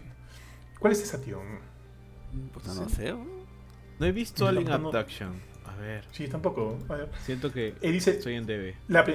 ¿Cuál 0.79 0.93
es 0.93 1.03
esa, 1.03 1.21
tío? 1.21 1.39
Pues 2.53 2.65
no 2.67 2.89
sé. 2.89 3.13
No 3.99 4.05
he 4.05 4.11
visto 4.11 4.47
Alien 4.47 4.71
Abduction. 4.71 5.33
A 5.65 5.75
ver. 5.75 6.05
Sí, 6.11 6.27
tampoco. 6.27 6.77
Siento 7.23 7.51
que 7.51 7.75
eh, 7.81 7.91
dice, 7.91 8.11
estoy 8.11 8.35
en 8.35 8.45
DB. 8.45 8.73
La, 8.87 9.05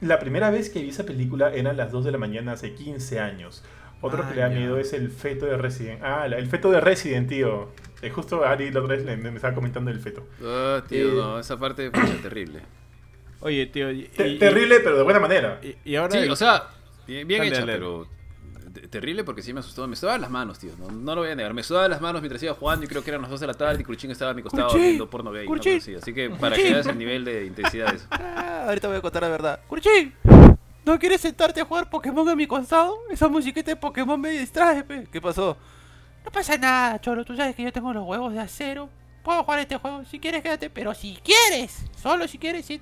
la 0.00 0.18
primera 0.18 0.50
vez 0.50 0.70
que 0.70 0.82
vi 0.82 0.88
esa 0.88 1.04
película 1.04 1.54
era 1.54 1.70
a 1.70 1.74
las 1.74 1.92
2 1.92 2.04
de 2.04 2.12
la 2.12 2.18
mañana 2.18 2.52
hace 2.52 2.74
15 2.74 3.20
años. 3.20 3.62
Otro 4.00 4.28
que 4.28 4.34
le 4.34 4.40
da 4.40 4.48
miedo 4.48 4.78
es 4.78 4.92
el 4.92 5.10
feto 5.10 5.46
de 5.46 5.56
Resident. 5.56 6.02
Ah, 6.02 6.26
el 6.26 6.48
feto 6.48 6.72
de 6.72 6.80
Resident, 6.80 7.28
tío. 7.28 7.68
Eh, 8.02 8.10
justo 8.10 8.44
Ari 8.44 8.72
la 8.72 8.80
otra 8.80 8.96
vez 8.96 9.04
me 9.04 9.34
estaba 9.36 9.54
comentando 9.54 9.92
el 9.92 10.00
feto. 10.00 10.26
Ah, 10.42 10.82
tío, 10.88 11.12
eh, 11.12 11.14
no, 11.14 11.38
esa 11.38 11.56
parte 11.56 11.86
es 11.86 12.22
terrible. 12.22 12.62
Oye, 13.42 13.66
tío. 13.66 13.88
terrible, 14.14 14.80
pero 14.80 14.96
de 14.96 15.02
buena 15.02 15.20
manera. 15.20 15.60
Y, 15.84 15.96
ahora. 15.96 16.22
Sí, 16.22 16.28
o 16.28 16.36
sea, 16.36 16.68
bien, 17.06 17.30
hecha, 17.42 17.64
pero 17.66 18.06
terrible 18.90 19.24
porque 19.24 19.42
sí 19.42 19.52
me 19.52 19.60
asustó. 19.60 19.86
Me 19.86 19.96
sudaban 19.96 20.20
las 20.20 20.30
manos, 20.30 20.58
tío. 20.58 20.72
No, 20.78 21.14
lo 21.14 21.22
voy 21.22 21.30
a 21.30 21.34
negar. 21.34 21.52
Me 21.52 21.62
sudaban 21.62 21.90
las 21.90 22.00
manos 22.00 22.22
mientras 22.22 22.42
iba 22.42 22.54
jugando 22.54 22.84
y 22.84 22.88
creo 22.88 23.02
que 23.02 23.10
eran 23.10 23.22
las 23.22 23.30
2 23.30 23.40
de 23.40 23.46
la 23.46 23.54
tarde 23.54 23.80
y 23.80 23.84
Cruchín 23.84 24.10
estaba 24.10 24.30
a 24.30 24.34
mi 24.34 24.42
costado 24.42 24.72
viendo 24.74 25.08
porno 25.10 25.32
gay. 25.32 25.46
Así 25.96 26.14
que 26.14 26.30
para 26.30 26.56
que 26.56 26.72
veas 26.72 26.86
el 26.86 26.98
nivel 26.98 27.24
de 27.24 27.46
intensidad 27.46 27.90
de 27.90 27.96
eso. 27.96 28.06
Ah, 28.44 28.66
ahorita 28.68 28.88
voy 28.88 28.96
a 28.96 29.00
contar 29.00 29.22
la 29.22 29.28
verdad. 29.28 29.60
Cruchín, 29.68 30.14
¿no 30.84 30.98
quieres 30.98 31.20
sentarte 31.20 31.60
a 31.60 31.64
jugar 31.64 31.90
Pokémon 31.90 32.28
a 32.28 32.36
mi 32.36 32.46
costado? 32.46 32.96
Esa 33.10 33.28
musiquita 33.28 33.70
de 33.70 33.76
Pokémon 33.76 34.20
me 34.20 34.30
distrae, 34.30 34.84
pe. 34.84 35.06
¿Qué 35.10 35.20
pasó? 35.20 35.56
No 36.24 36.30
pasa 36.30 36.56
nada, 36.56 37.00
Cholo. 37.00 37.24
Tú 37.24 37.36
sabes 37.36 37.56
que 37.56 37.62
yo 37.62 37.72
tengo 37.72 37.92
los 37.92 38.04
huevos 38.04 38.32
de 38.32 38.40
acero. 38.40 38.88
Puedo 39.24 39.42
jugar 39.42 39.60
este 39.60 39.76
juego. 39.76 40.04
Si 40.04 40.18
quieres, 40.18 40.42
quédate. 40.42 40.70
Pero 40.70 40.94
si 40.94 41.18
quieres, 41.24 41.84
solo 42.00 42.28
si 42.28 42.38
quieres, 42.38 42.64
sí. 42.66 42.80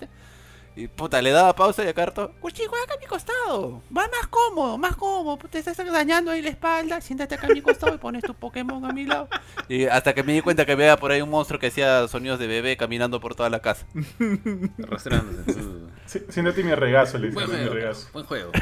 Y 0.76 0.86
puta, 0.88 1.20
le 1.20 1.30
daba 1.30 1.54
pausa 1.54 1.84
y 1.84 1.88
a 1.88 1.94
Carto, 1.94 2.32
Curchi, 2.40 2.62
juega 2.66 2.84
acá 2.84 2.94
a 2.94 2.98
mi 2.98 3.06
costado. 3.06 3.82
Va 3.94 4.08
más 4.08 4.28
cómodo, 4.30 4.78
más 4.78 4.96
cómodo. 4.96 5.36
Te 5.50 5.58
estás 5.58 5.76
dañando 5.76 6.30
ahí 6.30 6.40
la 6.40 6.48
espalda. 6.50 7.00
Siéntate 7.00 7.34
acá 7.34 7.48
a 7.48 7.50
mi 7.50 7.60
costado 7.60 7.94
y 7.94 7.98
pones 7.98 8.22
tu 8.22 8.34
Pokémon 8.34 8.84
a 8.84 8.92
mi 8.92 9.04
lado. 9.04 9.28
Y 9.68 9.84
hasta 9.86 10.14
que 10.14 10.22
me 10.22 10.32
di 10.32 10.40
cuenta 10.40 10.64
que 10.64 10.72
había 10.72 10.96
por 10.96 11.10
ahí 11.10 11.20
un 11.22 11.30
monstruo 11.30 11.58
que 11.58 11.66
hacía 11.66 12.06
sonidos 12.08 12.38
de 12.38 12.46
bebé 12.46 12.76
caminando 12.76 13.20
por 13.20 13.34
toda 13.34 13.50
la 13.50 13.60
casa. 13.60 13.84
Arrastrándose. 14.82 15.60
Siéntate 16.28 16.62
mi 16.62 16.74
regazo, 16.74 17.18
le 17.18 17.30
Buen 17.30 17.46
juego. 17.46 17.74
regazo. 17.74 18.08
Buen 18.12 18.26
juego. 18.26 18.52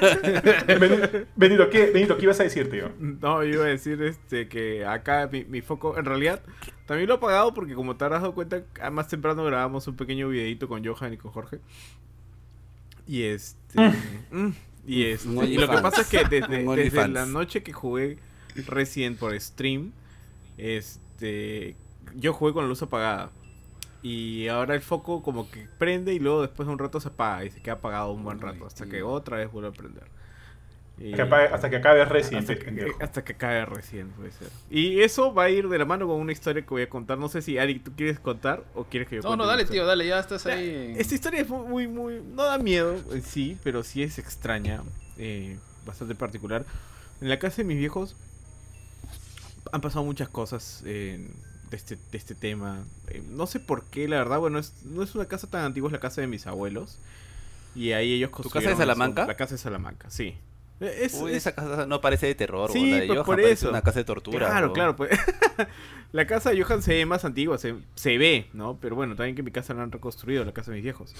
Benito, 1.36 1.70
¿qué, 1.70 1.90
Benito, 1.92 2.16
¿qué 2.16 2.24
ibas 2.24 2.40
a 2.40 2.44
decir, 2.44 2.70
tío? 2.70 2.90
No, 2.98 3.42
iba 3.44 3.64
a 3.64 3.68
decir 3.68 4.02
este 4.02 4.48
que 4.48 4.84
acá 4.86 5.28
mi, 5.30 5.44
mi 5.44 5.60
foco, 5.60 5.98
en 5.98 6.04
realidad, 6.04 6.42
también 6.86 7.08
lo 7.08 7.14
he 7.14 7.16
apagado 7.18 7.52
porque 7.54 7.74
como 7.74 7.96
te 7.96 8.04
habrás 8.04 8.22
dado 8.22 8.34
cuenta, 8.34 8.62
más 8.90 9.08
temprano 9.08 9.44
grabamos 9.44 9.86
un 9.88 9.96
pequeño 9.96 10.28
videito 10.28 10.68
con 10.68 10.84
Johan 10.84 11.12
y 11.12 11.16
con 11.16 11.30
Jorge. 11.32 11.60
Y 13.06 13.22
este... 13.22 13.80
Mm. 13.80 14.46
Mm, 14.46 14.54
y, 14.86 15.04
es, 15.04 15.26
y 15.26 15.58
lo 15.58 15.68
que 15.68 15.78
pasa 15.78 16.00
es 16.00 16.08
que 16.08 16.24
desde, 16.24 17.08
la 17.08 17.26
noche 17.26 17.62
que 17.62 17.74
jugué 17.74 18.18
recién 18.66 19.16
por 19.16 19.38
stream, 19.38 19.92
este, 20.56 21.76
yo 22.14 22.32
jugué 22.32 22.54
con 22.54 22.64
la 22.64 22.68
luz 22.68 22.80
apagada. 22.82 23.30
Y 24.02 24.48
ahora 24.48 24.74
el 24.74 24.80
foco 24.80 25.22
como 25.22 25.50
que 25.50 25.66
prende 25.78 26.14
y 26.14 26.18
luego 26.18 26.42
después 26.42 26.66
de 26.66 26.72
un 26.72 26.78
rato 26.78 27.00
se 27.00 27.08
apaga 27.08 27.44
y 27.44 27.50
se 27.50 27.60
queda 27.60 27.74
apagado 27.74 28.12
un 28.12 28.22
buen 28.22 28.40
rato 28.40 28.66
hasta 28.66 28.86
que 28.86 29.02
otra 29.02 29.38
vez 29.38 29.50
vuelve 29.50 29.68
a 29.68 29.72
prender 29.72 30.04
hasta 31.52 31.70
que 31.70 31.76
acabe 31.76 32.04
recién. 32.04 32.38
Hasta 33.00 33.24
que, 33.24 33.32
acabe 33.32 33.64
recién, 33.66 34.08
puede 34.10 34.32
ser. 34.32 34.48
Y 34.70 35.00
eso 35.00 35.32
va 35.32 35.44
a 35.44 35.50
ir 35.50 35.68
de 35.68 35.78
la 35.78 35.84
mano 35.84 36.06
con 36.06 36.20
una 36.20 36.32
historia 36.32 36.62
que 36.62 36.68
voy 36.68 36.82
a 36.82 36.88
contar. 36.88 37.18
No 37.18 37.28
sé 37.28 37.42
si 37.42 37.58
Ari, 37.58 37.78
¿tú 37.78 37.92
quieres 37.96 38.18
contar 38.18 38.64
o 38.74 38.84
quieres 38.84 39.08
que 39.08 39.16
yo 39.16 39.22
No, 39.22 39.36
no, 39.36 39.46
dale, 39.46 39.64
tío, 39.64 39.86
dale, 39.86 40.06
ya 40.06 40.18
estás 40.18 40.46
ahí. 40.46 40.94
Esta 40.98 41.14
historia 41.14 41.40
es 41.40 41.48
muy, 41.48 41.86
muy. 41.86 42.20
No 42.34 42.44
da 42.44 42.58
miedo 42.58 42.96
en 43.12 43.22
sí, 43.22 43.56
pero 43.62 43.82
sí 43.82 44.02
es 44.02 44.18
extraña. 44.18 44.82
Eh, 45.18 45.56
bastante 45.86 46.14
particular. 46.14 46.64
En 47.20 47.28
la 47.28 47.38
casa 47.38 47.58
de 47.58 47.64
mis 47.64 47.78
viejos 47.78 48.16
han 49.72 49.80
pasado 49.80 50.04
muchas 50.04 50.28
cosas 50.28 50.82
de, 51.70 51.76
este, 51.76 51.96
de 51.96 52.18
este 52.18 52.34
tema. 52.34 52.84
Eh, 53.08 53.22
no 53.28 53.46
sé 53.46 53.60
por 53.60 53.84
qué, 53.84 54.08
la 54.08 54.18
verdad, 54.18 54.38
bueno, 54.38 54.60
no 54.84 55.02
es 55.02 55.14
una 55.14 55.26
casa 55.26 55.48
tan 55.48 55.64
antigua, 55.64 55.88
es 55.88 55.92
la 55.92 56.00
casa 56.00 56.20
de 56.20 56.26
mis 56.26 56.46
abuelos. 56.46 56.98
Y 57.74 57.92
ahí 57.92 58.14
ellos 58.14 58.30
construyeron. 58.30 58.62
¿Tu 58.62 58.66
casa 58.66 58.70
de 58.70 58.86
Salamanca? 58.86 59.26
la 59.26 59.36
casa 59.36 59.54
de 59.54 59.58
Salamanca, 59.58 60.10
sí. 60.10 60.36
Uy, 61.20 61.32
esa 61.32 61.52
casa 61.52 61.86
no 61.86 62.00
parece 62.00 62.26
de 62.26 62.36
terror, 62.36 62.70
sí, 62.72 62.90
la 62.90 62.96
de 62.98 63.06
pues, 63.08 63.20
por 63.22 63.40
eso. 63.40 63.68
una 63.68 63.82
casa 63.82 63.98
de 63.98 64.04
tortura. 64.04 64.46
Claro, 64.46 64.72
claro, 64.72 64.94
pues. 64.94 65.10
la 66.12 66.26
casa 66.26 66.50
de 66.50 66.62
Johan 66.62 66.82
se 66.82 66.94
ve 66.94 67.04
más 67.04 67.24
antigua, 67.24 67.58
se, 67.58 67.74
se, 67.96 68.16
ve, 68.16 68.46
¿no? 68.52 68.78
Pero 68.80 68.94
bueno, 68.94 69.16
también 69.16 69.34
que 69.34 69.42
mi 69.42 69.50
casa 69.50 69.74
la 69.74 69.82
han 69.82 69.90
reconstruido, 69.90 70.44
la 70.44 70.52
casa 70.52 70.70
de 70.70 70.76
mis 70.76 70.84
viejos. 70.84 71.14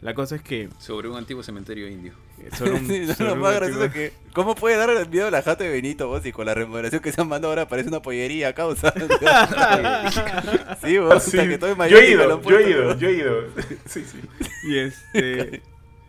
La 0.00 0.14
cosa 0.14 0.36
es 0.36 0.42
que. 0.42 0.68
Sobre 0.78 1.08
un 1.08 1.16
antiguo 1.16 1.42
cementerio 1.42 1.86
indio. 1.86 2.14
Eh, 2.38 2.48
sobre 2.56 2.72
un, 2.72 2.86
sí, 2.86 3.06
sobre 3.12 3.34
más 3.34 3.54
gracioso 3.54 3.90
que. 3.92 4.12
¿Cómo 4.32 4.54
puede 4.54 4.76
dar 4.76 4.90
el 4.90 5.08
miedo 5.08 5.26
a 5.26 5.30
la 5.30 5.42
jata 5.42 5.64
de 5.64 5.70
Benito 5.70 6.08
vos? 6.08 6.24
Y 6.24 6.32
con 6.32 6.46
la 6.46 6.54
remodelación 6.54 7.02
que 7.02 7.12
se 7.12 7.20
han 7.20 7.28
mandado 7.28 7.52
ahora 7.52 7.68
parece 7.68 7.88
una 7.88 8.00
pollería 8.00 8.54
causa. 8.54 8.92
sí, 10.82 10.98
vos, 10.98 11.22
sí. 11.22 11.36
que 11.36 11.58
todo 11.58 11.70
es 11.70 11.76
mayor. 11.76 12.00
Yo 12.00 12.06
he 12.06 12.10
ido, 12.10 12.42
yo 12.42 12.58
he 12.58 12.70
ido, 12.70 12.98
yo 12.98 13.08
he 13.08 13.12
ido. 13.12 13.44
sí, 13.86 14.04
sí. 14.04 14.20
Y 14.64 14.78
este. 14.78 15.62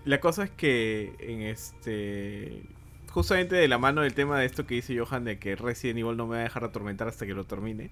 la 0.05 0.19
cosa 0.19 0.45
es 0.45 0.51
que 0.51 1.13
en 1.19 1.41
este 1.41 2.63
justamente 3.09 3.55
de 3.55 3.67
la 3.67 3.77
mano 3.77 4.01
del 4.01 4.13
tema 4.13 4.39
de 4.39 4.45
esto 4.45 4.65
que 4.65 4.75
dice 4.75 4.97
Johan 4.97 5.25
de 5.25 5.37
que 5.37 5.57
Resident 5.57 5.99
Evil 5.99 6.15
no 6.15 6.27
me 6.27 6.35
va 6.35 6.41
a 6.41 6.43
dejar 6.43 6.63
atormentar 6.63 7.09
hasta 7.09 7.25
que 7.25 7.33
lo 7.33 7.43
termine. 7.43 7.91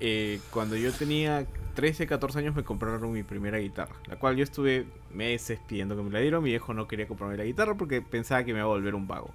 Eh, 0.00 0.40
cuando 0.50 0.76
yo 0.76 0.92
tenía 0.92 1.46
13, 1.74 2.06
14 2.06 2.38
años 2.38 2.54
me 2.54 2.64
compraron 2.64 3.12
mi 3.12 3.22
primera 3.22 3.58
guitarra, 3.58 3.94
la 4.06 4.16
cual 4.16 4.36
yo 4.36 4.44
estuve 4.44 4.86
meses 5.12 5.58
pidiendo 5.66 5.96
que 5.96 6.02
me 6.02 6.10
la 6.10 6.20
dieran. 6.20 6.42
Mi 6.42 6.50
viejo 6.50 6.74
no 6.74 6.86
quería 6.86 7.06
comprarme 7.08 7.36
la 7.36 7.44
guitarra 7.44 7.74
porque 7.74 8.02
pensaba 8.02 8.44
que 8.44 8.52
me 8.52 8.60
iba 8.60 8.66
a 8.66 8.68
volver 8.68 8.94
un 8.94 9.06
vago. 9.06 9.30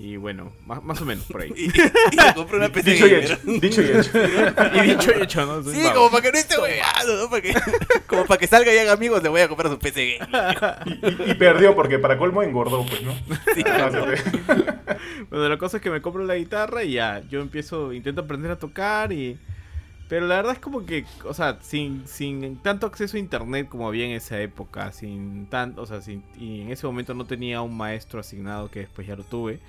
Y 0.00 0.16
bueno, 0.16 0.52
más, 0.64 0.80
más 0.84 1.00
o 1.00 1.04
menos 1.04 1.24
por 1.24 1.42
ahí. 1.42 1.52
y, 1.56 1.66
y 1.66 2.34
compró 2.34 2.58
una 2.58 2.68
PC 2.72 2.92
dicho 2.92 3.06
y 3.08 3.14
hecho. 3.14 3.38
Dicho 3.44 3.82
y 3.82 3.86
hecho. 3.86 4.10
y 4.74 4.80
dicho 4.86 5.10
y 5.18 5.22
hecho, 5.22 5.44
¿no? 5.44 5.62
sí, 5.64 5.82
como 5.92 6.10
para 6.10 6.22
que 6.22 6.32
no 6.32 6.38
esté 6.38 6.56
huevado, 6.56 7.16
¿no? 7.16 7.28
Para 7.30 7.42
que, 7.42 7.54
como 8.06 8.24
para 8.24 8.38
que 8.38 8.46
salga 8.46 8.72
y 8.72 8.78
haga 8.78 8.92
amigos, 8.92 9.22
le 9.24 9.28
voy 9.28 9.40
a 9.40 9.48
comprar 9.48 9.72
su 9.72 9.78
PC 9.78 10.04
y, 10.04 11.30
y, 11.30 11.34
perdió 11.34 11.74
porque 11.74 11.98
para 11.98 12.16
colmo 12.16 12.44
engordó, 12.44 12.86
pues, 12.86 13.02
¿no? 13.02 13.12
Sí, 13.54 13.64
bueno, 15.30 15.48
la 15.48 15.58
cosa 15.58 15.78
es 15.78 15.82
que 15.82 15.90
me 15.90 16.00
compro 16.00 16.24
la 16.24 16.36
guitarra 16.36 16.84
y 16.84 16.92
ya, 16.92 17.20
yo 17.28 17.40
empiezo, 17.40 17.92
intento 17.92 18.20
aprender 18.20 18.52
a 18.52 18.58
tocar 18.58 19.12
y... 19.12 19.36
Pero 20.08 20.26
la 20.26 20.36
verdad 20.36 20.54
es 20.54 20.58
como 20.58 20.86
que, 20.86 21.04
o 21.24 21.34
sea, 21.34 21.58
sin, 21.60 22.08
sin 22.08 22.56
tanto 22.62 22.86
acceso 22.86 23.18
a 23.18 23.20
internet 23.20 23.68
como 23.68 23.86
había 23.86 24.06
en 24.06 24.12
esa 24.12 24.40
época, 24.40 24.90
sin 24.92 25.44
tanto, 25.50 25.82
o 25.82 25.86
sea, 25.86 26.00
sin, 26.00 26.22
y 26.38 26.62
en 26.62 26.70
ese 26.70 26.86
momento 26.86 27.12
no 27.12 27.26
tenía 27.26 27.60
un 27.60 27.76
maestro 27.76 28.18
asignado 28.18 28.70
que 28.70 28.80
después 28.80 29.06
ya 29.06 29.16
lo 29.16 29.24
tuve 29.24 29.60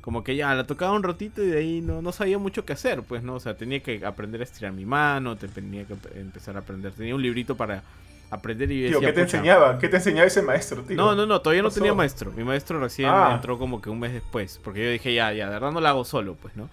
como 0.00 0.24
que 0.24 0.36
ya 0.36 0.54
la 0.54 0.66
tocaba 0.66 0.92
un 0.92 1.02
ratito 1.02 1.42
y 1.42 1.48
de 1.48 1.58
ahí 1.58 1.80
no, 1.80 2.02
no 2.02 2.12
sabía 2.12 2.38
mucho 2.38 2.64
qué 2.64 2.72
hacer, 2.72 3.02
pues, 3.02 3.22
¿no? 3.22 3.34
O 3.34 3.40
sea, 3.40 3.56
tenía 3.56 3.80
que 3.80 4.04
aprender 4.04 4.40
a 4.40 4.44
estirar 4.44 4.72
mi 4.72 4.86
mano, 4.86 5.36
tenía 5.36 5.84
que 5.84 5.94
empezar 6.18 6.56
a 6.56 6.60
aprender. 6.60 6.92
Tenía 6.92 7.14
un 7.14 7.22
librito 7.22 7.56
para 7.56 7.82
aprender 8.30 8.70
y 8.70 8.82
decía, 8.82 9.00
¿qué 9.00 9.12
te 9.12 9.20
enseñaba? 9.22 9.78
¿Qué 9.78 9.88
te 9.88 9.96
enseñaba 9.96 10.26
ese 10.26 10.42
maestro, 10.42 10.82
tío? 10.82 10.96
No, 10.96 11.14
no, 11.14 11.26
no, 11.26 11.40
todavía 11.40 11.62
no 11.62 11.70
tenía 11.70 11.94
maestro. 11.94 12.32
Mi 12.32 12.44
maestro 12.44 12.80
recién 12.80 13.08
ah. 13.10 13.32
entró 13.34 13.58
como 13.58 13.80
que 13.80 13.90
un 13.90 13.98
mes 13.98 14.12
después, 14.12 14.60
porque 14.62 14.84
yo 14.84 14.90
dije, 14.90 15.14
ya, 15.14 15.32
ya, 15.32 15.46
de 15.46 15.52
verdad 15.52 15.72
no 15.72 15.80
la 15.80 15.90
hago 15.90 16.04
solo, 16.04 16.36
pues, 16.40 16.56
¿no? 16.56 16.68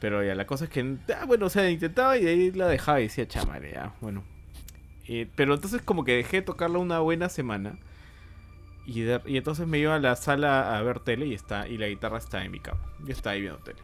Pero 0.00 0.24
ya, 0.24 0.34
la 0.34 0.46
cosa 0.46 0.64
es 0.64 0.70
que, 0.70 0.96
ah, 1.14 1.24
bueno, 1.26 1.46
o 1.46 1.50
sea, 1.50 1.68
intentaba 1.68 2.16
y 2.16 2.24
de 2.24 2.30
ahí 2.30 2.52
la 2.52 2.68
dejaba 2.68 3.00
y 3.00 3.04
decía, 3.04 3.26
chamare, 3.26 3.72
ya, 3.72 3.92
bueno. 4.00 4.22
Eh, 5.08 5.26
pero 5.34 5.54
entonces 5.54 5.80
como 5.82 6.04
que 6.04 6.16
dejé 6.16 6.38
de 6.38 6.42
tocarla 6.42 6.78
una 6.78 7.00
buena 7.00 7.28
semana. 7.28 7.78
Y, 8.88 9.02
entonces 9.36 9.66
me 9.66 9.78
iba 9.78 9.94
a 9.94 9.98
la 9.98 10.16
sala 10.16 10.78
a 10.78 10.80
ver 10.80 11.00
tele 11.00 11.26
y, 11.26 11.34
está, 11.34 11.68
y 11.68 11.76
la 11.76 11.88
guitarra 11.88 12.16
está 12.16 12.42
en 12.42 12.50
mi 12.50 12.58
cama. 12.58 12.80
Yo 13.04 13.12
estaba 13.12 13.34
ahí 13.34 13.42
viendo 13.42 13.58
tele. 13.58 13.80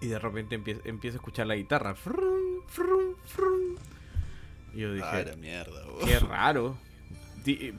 Y 0.00 0.06
de 0.06 0.16
repente 0.20 0.54
empiezo, 0.54 0.80
empiezo 0.84 1.16
a 1.16 1.18
escuchar 1.18 1.48
la 1.48 1.56
guitarra. 1.56 1.96
y 4.72 4.78
yo 4.78 4.94
dije, 4.94 5.04
ah, 5.04 5.36
mierda, 5.36 5.82
qué 6.06 6.20
raro. 6.20 6.76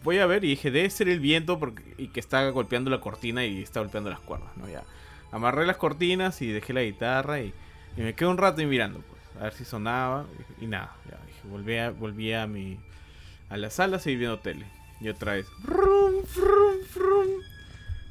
voy 0.04 0.18
a 0.20 0.26
ver 0.26 0.44
y 0.44 0.50
dije, 0.50 0.70
debe 0.70 0.90
ser 0.90 1.08
el 1.08 1.22
viento 1.22 1.58
porque, 1.58 1.82
y 1.98 2.10
que 2.10 2.20
está 2.20 2.50
golpeando 2.50 2.92
la 2.92 3.00
cortina 3.00 3.46
y 3.46 3.64
está 3.64 3.80
golpeando 3.80 4.10
las 4.10 4.20
cuerdas. 4.20 4.52
¿no? 4.58 4.68
Ya. 4.68 4.84
Amarré 5.32 5.66
las 5.66 5.78
cortinas 5.78 6.42
y 6.42 6.52
dejé 6.52 6.74
la 6.74 6.84
guitarra 6.84 7.40
y, 7.40 7.54
me 7.96 8.14
quedé 8.16 8.28
un 8.28 8.38
rato 8.38 8.62
y 8.62 8.66
mirando, 8.66 9.00
pues, 9.00 9.22
a 9.40 9.46
ver 9.46 9.54
si 9.54 9.64
sonaba. 9.64 10.26
Y, 10.60 10.68
nada, 10.68 10.94
ya 11.10 11.18
dije, 11.26 11.48
volví 11.48 11.78
a, 11.78 11.92
volví 11.92 12.34
a 12.34 12.48
mi 12.48 12.78
a 13.50 13.56
la 13.56 13.70
sala 13.70 13.96
a 13.96 14.00
seguir 14.00 14.20
viendo 14.20 14.40
tele. 14.40 14.66
Y 15.02 15.10
otra 15.10 15.34
vez. 15.34 15.48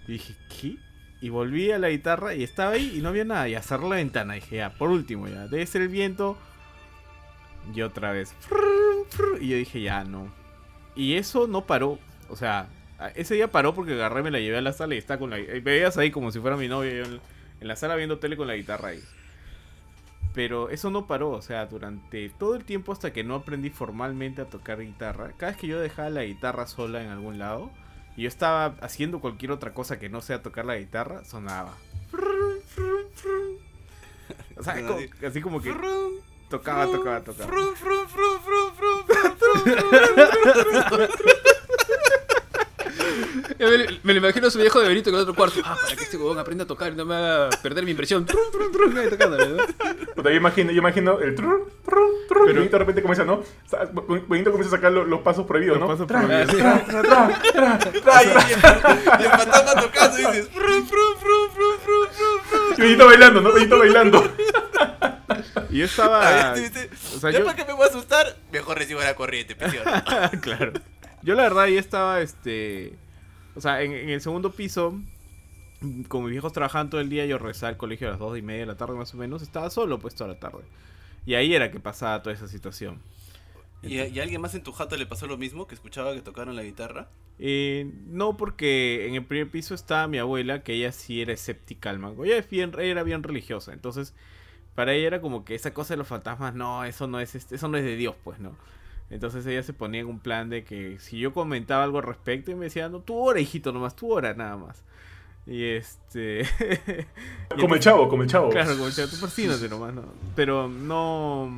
Y 0.07 0.13
dije, 0.13 0.35
¿qué? 0.49 0.77
Y 1.21 1.29
volví 1.29 1.71
a 1.71 1.79
la 1.79 1.91
guitarra 1.91 2.35
y 2.35 2.43
estaba 2.43 2.73
ahí 2.73 2.95
y 2.97 3.01
no 3.01 3.11
había 3.11 3.25
nada. 3.25 3.49
Y 3.49 3.55
a 3.55 3.63
cerrar 3.63 3.89
la 3.89 3.97
ventana. 3.97 4.37
Y 4.37 4.41
dije, 4.41 4.57
ya, 4.57 4.71
por 4.71 4.91
último, 4.91 5.29
ya, 5.29 5.47
debe 5.47 5.67
ser 5.67 5.83
el 5.83 5.89
viento. 5.89 6.37
Y 7.75 7.83
otra 7.83 8.11
vez. 8.13 8.35
Y 9.41 9.49
yo 9.49 9.57
dije, 9.57 9.81
ya, 9.81 10.03
no. 10.05 10.33
Y 10.97 11.15
eso 11.15 11.47
no 11.47 11.67
paró. 11.67 11.99
O 12.29 12.37
sea, 12.37 12.69
ese 13.15 13.35
día 13.35 13.51
paró 13.51 13.75
porque 13.75 13.93
agarré, 13.93 14.23
me 14.23 14.31
la 14.31 14.41
llevé 14.41 14.59
a 14.59 14.63
la 14.63 14.73
sala 14.73 14.95
y 14.95 14.99
está 14.99 15.19
con 15.19 15.31
la. 15.31 15.37
Veías 15.37 15.97
ahí 15.97 16.11
como 16.11 16.33
si 16.33 16.41
fuera 16.41 16.57
mi 16.57 16.69
novia 16.69 16.91
en, 16.91 17.21
en 17.61 17.69
la 17.69 17.77
sala 17.77 17.95
viendo 17.97 18.19
tele 18.19 18.37
con 18.37 18.49
la 18.49 18.57
guitarra 18.57 18.89
ahí. 18.89 19.01
Pero 20.33 20.71
eso 20.71 20.91
no 20.91 21.07
paró, 21.07 21.31
o 21.31 21.43
sea, 21.43 21.67
durante 21.67 22.29
todo 22.31 22.55
el 22.55 22.65
tiempo 22.65 22.93
hasta 22.93 23.13
que 23.13 23.25
no 23.25 23.35
aprendí 23.35 23.71
formalmente 23.71 24.43
a 24.43 24.45
tocar 24.45 24.81
guitarra, 24.81 25.33
cada 25.37 25.53
vez 25.53 25.61
que 25.61 25.67
yo 25.67 25.81
dejaba 25.81 26.09
la 26.11 26.25
guitarra 26.25 26.67
sola 26.67 27.03
en 27.03 27.09
algún 27.09 27.39
lado 27.39 27.71
y 28.17 28.23
yo 28.23 28.29
estaba 28.29 28.77
haciendo 28.81 29.21
cualquier 29.21 29.51
otra 29.51 29.75
cosa 29.75 29.99
que 29.99 30.09
no 30.09 30.21
sea 30.21 30.43
tocar 30.43 30.67
la 30.67 30.77
guitarra, 30.77 31.25
sonaba. 31.25 31.75
O 34.57 34.63
sea, 34.63 34.77
así 35.27 35.41
como 35.41 35.61
que 35.61 35.75
tocaba, 36.49 36.87
tocaba, 36.87 37.23
tocaba. 37.23 37.51
me, 44.03 44.13
lo 44.13 44.19
imagino 44.19 44.47
a 44.47 44.51
su 44.51 44.59
viejo 44.59 44.81
de 44.81 44.89
Benito 44.89 45.11
en 45.11 45.17
el 45.17 45.23
otro 45.23 45.35
cuarto. 45.35 45.61
Ah, 45.65 45.77
para 45.81 45.97
que 45.97 46.05
este 46.05 46.17
huevón 46.17 46.39
aprenda 46.39 46.65
a 46.65 46.67
tocar 46.67 46.93
y 46.93 46.97
no 46.97 47.05
me 47.05 47.15
haga 47.15 47.51
perder 47.63 47.85
mi 47.85 47.93
impresión. 47.93 48.25
Trum, 48.27 48.51
trum, 48.51 48.73
trum, 48.73 48.95
yo 48.95 50.31
imagino, 50.31 50.73
yo 50.73 50.79
imagino 50.79 51.21
el 51.21 51.35
trum, 51.35 51.63
trum, 51.85 52.11
trum, 52.29 52.47
Pero, 52.47 52.65
y 52.65 52.69
de 52.69 52.79
repente 52.79 53.03
comienza, 53.03 53.25
¿no? 53.25 53.43
Benito 54.29 54.51
comienza 54.53 54.75
a 54.75 54.79
sacar 54.79 54.93
los, 54.93 55.21
pasos 55.21 55.47
prohibidos, 55.47 55.79
¿no? 55.79 55.87
Los 55.87 55.95
pasos 55.95 56.07
prohibidos. 56.07 56.57
Tra, 56.57 56.85
tra, 56.85 57.03
tra, 57.53 57.79
tra, 57.79 58.23
y 58.25 59.25
el 59.25 59.31
fantasma 59.31 59.81
tocando 59.81 60.19
y 60.19 60.25
dices, 60.27 60.49
frum, 60.49 60.87
frum, 60.87 61.17
frum, 61.19 61.51
frum, 61.55 61.79
frum, 61.85 62.41
frum. 62.45 62.75
Y 62.77 62.81
Benito 62.81 63.07
bailando, 63.07 63.41
¿no? 63.41 63.53
Benito 63.53 63.79
bailando. 63.79 64.33
Y 65.71 65.79
yo 65.79 65.85
estaba. 65.85 66.55
o 67.17 67.19
sea, 67.21 67.31
yo... 67.31 67.45
para 67.45 67.57
que 67.57 67.65
me 67.65 67.73
voy 67.73 67.85
a 67.85 67.89
asustar, 67.89 68.37
mejor 68.53 68.79
recibo 68.79 69.01
la 69.01 69.15
corriente, 69.15 69.57
claro. 70.41 70.73
Yo 71.23 71.35
la 71.35 71.43
verdad, 71.45 71.67
yo 71.67 71.79
estaba, 71.79 72.21
este. 72.21 72.95
O 73.55 73.61
sea, 73.61 73.83
en, 73.83 73.93
el 73.93 74.21
segundo 74.21 74.53
piso, 74.53 74.99
como 76.09 76.25
mis 76.25 76.33
viejos 76.33 76.53
trabajaban 76.53 76.91
todo 76.91 77.01
el 77.01 77.09
día, 77.09 77.27
yo 77.27 77.39
regresaba 77.39 77.71
al 77.71 77.77
colegio 77.77 78.09
a 78.09 78.11
las 78.13 78.21
dos 78.21 78.37
y 78.39 78.43
media 78.43 78.61
de 78.61 78.67
la 78.67 78.77
tarde 78.77 78.95
más 78.95 79.13
o 79.15 79.17
menos, 79.17 79.43
estaba 79.43 79.71
solo 79.71 79.99
pues 79.99 80.15
toda 80.15 80.29
la 80.29 80.39
tarde. 80.39 80.63
Y 81.27 81.35
ahí 81.35 81.55
era 81.55 81.71
que 81.71 81.81
pasaba 81.81 82.23
toda 82.23 82.35
esa 82.35 82.49
situación. 82.49 83.01
¿Y, 83.83 83.99
a, 83.99 84.23
alguien 84.23 84.41
más 84.41 84.55
en 84.55 84.63
tu 84.63 84.73
jato 84.73 84.97
le 84.97 85.07
pasó 85.07 85.27
lo 85.27 85.39
mismo? 85.39 85.67
¿Que 85.67 85.75
escuchaba 85.75 86.15
que 86.15 86.21
tocaron 86.21 86.55
la 86.55 86.63
guitarra? 86.63 87.09
Eh, 87.39 87.91
no, 88.07 88.37
porque 88.37 89.07
en 89.09 89.15
el 89.15 89.25
primer 89.25 89.51
piso 89.51 89.75
estaba 89.75 90.07
mi 90.07 90.19
abuela, 90.19 90.63
que 90.63 90.75
ella 90.75 90.93
sí 90.93 91.23
era 91.23 91.33
escéptica 91.33 91.89
al 91.89 91.99
mango. 91.99 92.25
Ella 92.25 92.45
era 92.79 93.03
bien 93.03 93.23
religiosa, 93.23 93.73
entonces 93.73 94.15
para 94.75 94.95
ella 94.95 95.09
era 95.09 95.21
como 95.21 95.45
que 95.45 95.55
esa 95.55 95.75
cosa 95.75 95.95
de 95.95 95.99
los 95.99 96.09
fantasmas, 96.09 96.55
no, 96.55 96.85
eso 96.85 97.07
no 97.07 97.21
es, 97.21 97.35
este, 97.35 97.57
eso 97.57 97.69
no 97.69 97.77
es 97.77 97.85
de 97.85 97.97
Dios, 97.97 98.15
pues, 98.23 98.39
¿no? 98.39 98.57
Entonces 99.11 99.45
ella 99.47 99.63
se 99.63 99.73
ponía 99.73 100.01
en 100.01 100.07
un 100.07 100.21
plan 100.21 100.49
de 100.49 100.65
que 100.65 100.99
si 101.01 101.19
yo 101.19 101.35
comentaba 101.35 101.85
algo 101.85 101.99
al 101.99 102.05
respecto 102.05 102.51
y 102.51 102.55
me 102.55 102.67
decía, 102.67 102.89
no, 102.89 103.01
tú 103.01 103.17
ora, 103.17 103.41
hijito, 103.41 103.73
nomás, 103.73 103.97
tú 103.97 104.13
ora, 104.13 104.35
nada 104.35 104.57
más. 104.57 104.85
Y 105.47 105.65
este. 105.65 106.47
como 107.61 107.75
el 107.75 107.81
chavo, 107.81 108.09
como 108.09 108.23
el 108.23 108.29
chavo. 108.29 108.51
Claro, 108.51 108.73
como 108.75 108.87
el 108.87 108.93
chavo, 108.95 109.09
tú 109.09 109.19
persínate 109.19 109.69
nomás, 109.69 109.93
¿no? 109.95 110.05
Pero 110.37 110.69
no. 110.69 111.51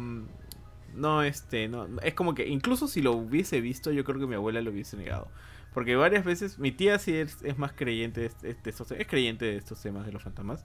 No, 0.95 1.23
este, 1.23 1.69
no. 1.69 1.87
Es 2.03 2.15
como 2.15 2.35
que 2.35 2.47
incluso 2.47 2.89
si 2.89 3.03
lo 3.03 3.13
hubiese 3.13 3.61
visto, 3.61 3.91
yo 3.93 4.05
creo 4.05 4.19
que 4.19 4.27
mi 4.27 4.35
abuela 4.35 4.61
lo 4.63 4.71
hubiese 4.71 4.97
negado. 4.97 5.29
Porque 5.75 5.97
varias 5.97 6.25
veces, 6.25 6.59
mi 6.59 6.71
tía 6.71 6.99
sí 6.99 7.15
es, 7.15 7.59
más 7.59 7.73
creyente 7.73 8.21
de, 8.21 8.57
estos, 8.65 8.93
es 8.93 9.07
creyente 9.07 9.47
de 9.47 9.57
estos 9.57 9.81
temas 9.81 10.05
de 10.05 10.13
los 10.13 10.23
fantasmas. 10.23 10.65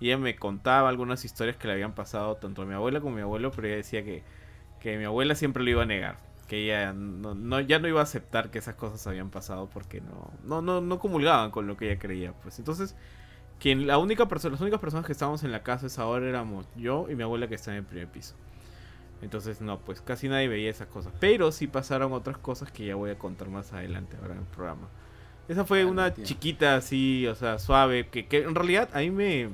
Y 0.00 0.08
ella 0.08 0.18
me 0.18 0.36
contaba 0.36 0.88
algunas 0.88 1.24
historias 1.24 1.56
que 1.56 1.68
le 1.68 1.74
habían 1.74 1.94
pasado 1.94 2.36
tanto 2.36 2.62
a 2.62 2.66
mi 2.66 2.74
abuela 2.74 3.00
como 3.00 3.14
a 3.14 3.16
mi 3.16 3.22
abuelo, 3.22 3.50
pero 3.50 3.68
ella 3.68 3.76
decía 3.76 4.02
que, 4.04 4.22
que 4.86 4.98
mi 4.98 5.04
abuela 5.04 5.34
siempre 5.34 5.64
lo 5.64 5.70
iba 5.70 5.82
a 5.82 5.86
negar. 5.86 6.16
Que 6.46 6.62
ella 6.62 6.92
no, 6.92 7.60
ya 7.60 7.80
no 7.80 7.88
iba 7.88 7.98
a 7.98 8.04
aceptar 8.04 8.52
que 8.52 8.60
esas 8.60 8.76
cosas 8.76 9.04
habían 9.08 9.30
pasado 9.30 9.68
porque 9.68 10.00
no, 10.00 10.30
no, 10.44 10.62
no, 10.62 10.80
no 10.80 11.00
comulgaban 11.00 11.50
con 11.50 11.66
lo 11.66 11.76
que 11.76 11.90
ella 11.90 11.98
creía. 11.98 12.32
Pues 12.34 12.60
entonces, 12.60 12.94
quien, 13.58 13.88
la 13.88 13.98
única 13.98 14.28
persona, 14.28 14.52
las 14.52 14.60
únicas 14.60 14.78
personas 14.78 15.04
que 15.04 15.10
estábamos 15.10 15.42
en 15.42 15.50
la 15.50 15.64
casa 15.64 15.88
esa 15.88 16.06
hora 16.06 16.28
éramos 16.28 16.68
yo 16.76 17.10
y 17.10 17.16
mi 17.16 17.24
abuela 17.24 17.48
que 17.48 17.56
está 17.56 17.72
en 17.72 17.78
el 17.78 17.82
primer 17.82 18.06
piso. 18.06 18.36
Entonces, 19.22 19.60
no, 19.60 19.80
pues 19.80 20.00
casi 20.00 20.28
nadie 20.28 20.46
veía 20.46 20.70
esas 20.70 20.86
cosas. 20.86 21.12
Pero 21.18 21.50
sí 21.50 21.66
pasaron 21.66 22.12
otras 22.12 22.38
cosas 22.38 22.70
que 22.70 22.86
ya 22.86 22.94
voy 22.94 23.10
a 23.10 23.18
contar 23.18 23.48
más 23.48 23.72
adelante 23.72 24.16
ahora 24.22 24.34
en 24.34 24.40
el 24.42 24.46
programa. 24.46 24.86
Esa 25.48 25.64
fue 25.64 25.82
ah, 25.82 25.86
una 25.88 26.14
chiquita 26.14 26.76
así, 26.76 27.26
o 27.26 27.34
sea, 27.34 27.58
suave, 27.58 28.06
que, 28.06 28.28
que 28.28 28.44
en 28.44 28.54
realidad 28.54 28.88
a 28.92 29.00
mí 29.00 29.10
me, 29.10 29.48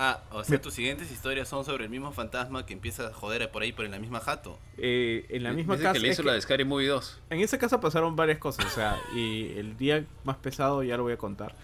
Ah, 0.00 0.20
o 0.30 0.44
sea, 0.44 0.60
tus 0.60 0.74
siguientes 0.74 1.10
historias 1.10 1.48
son 1.48 1.64
sobre 1.64 1.82
el 1.82 1.90
mismo 1.90 2.12
fantasma 2.12 2.64
que 2.64 2.72
empieza 2.72 3.08
a 3.08 3.12
joder 3.12 3.50
por 3.50 3.62
ahí, 3.62 3.72
por 3.72 3.84
en 3.84 3.90
la 3.90 3.98
misma 3.98 4.20
jato. 4.20 4.56
Eh, 4.76 5.26
en 5.28 5.42
la 5.42 5.52
misma 5.52 5.76
casa. 5.76 5.92
que 5.92 5.98
le 5.98 6.10
hizo 6.10 6.22
la 6.22 6.34
de 6.34 6.40
Scary 6.40 6.64
Movie 6.64 6.86
2. 6.86 7.20
En 7.30 7.40
esa 7.40 7.58
casa 7.58 7.80
pasaron 7.80 8.14
varias 8.14 8.38
cosas, 8.38 8.64
o 8.66 8.70
sea, 8.70 8.96
y 9.12 9.58
el 9.58 9.76
día 9.76 10.04
más 10.22 10.36
pesado 10.36 10.84
ya 10.84 10.96
lo 10.96 11.02
voy 11.02 11.14
a 11.14 11.16
contar. 11.16 11.56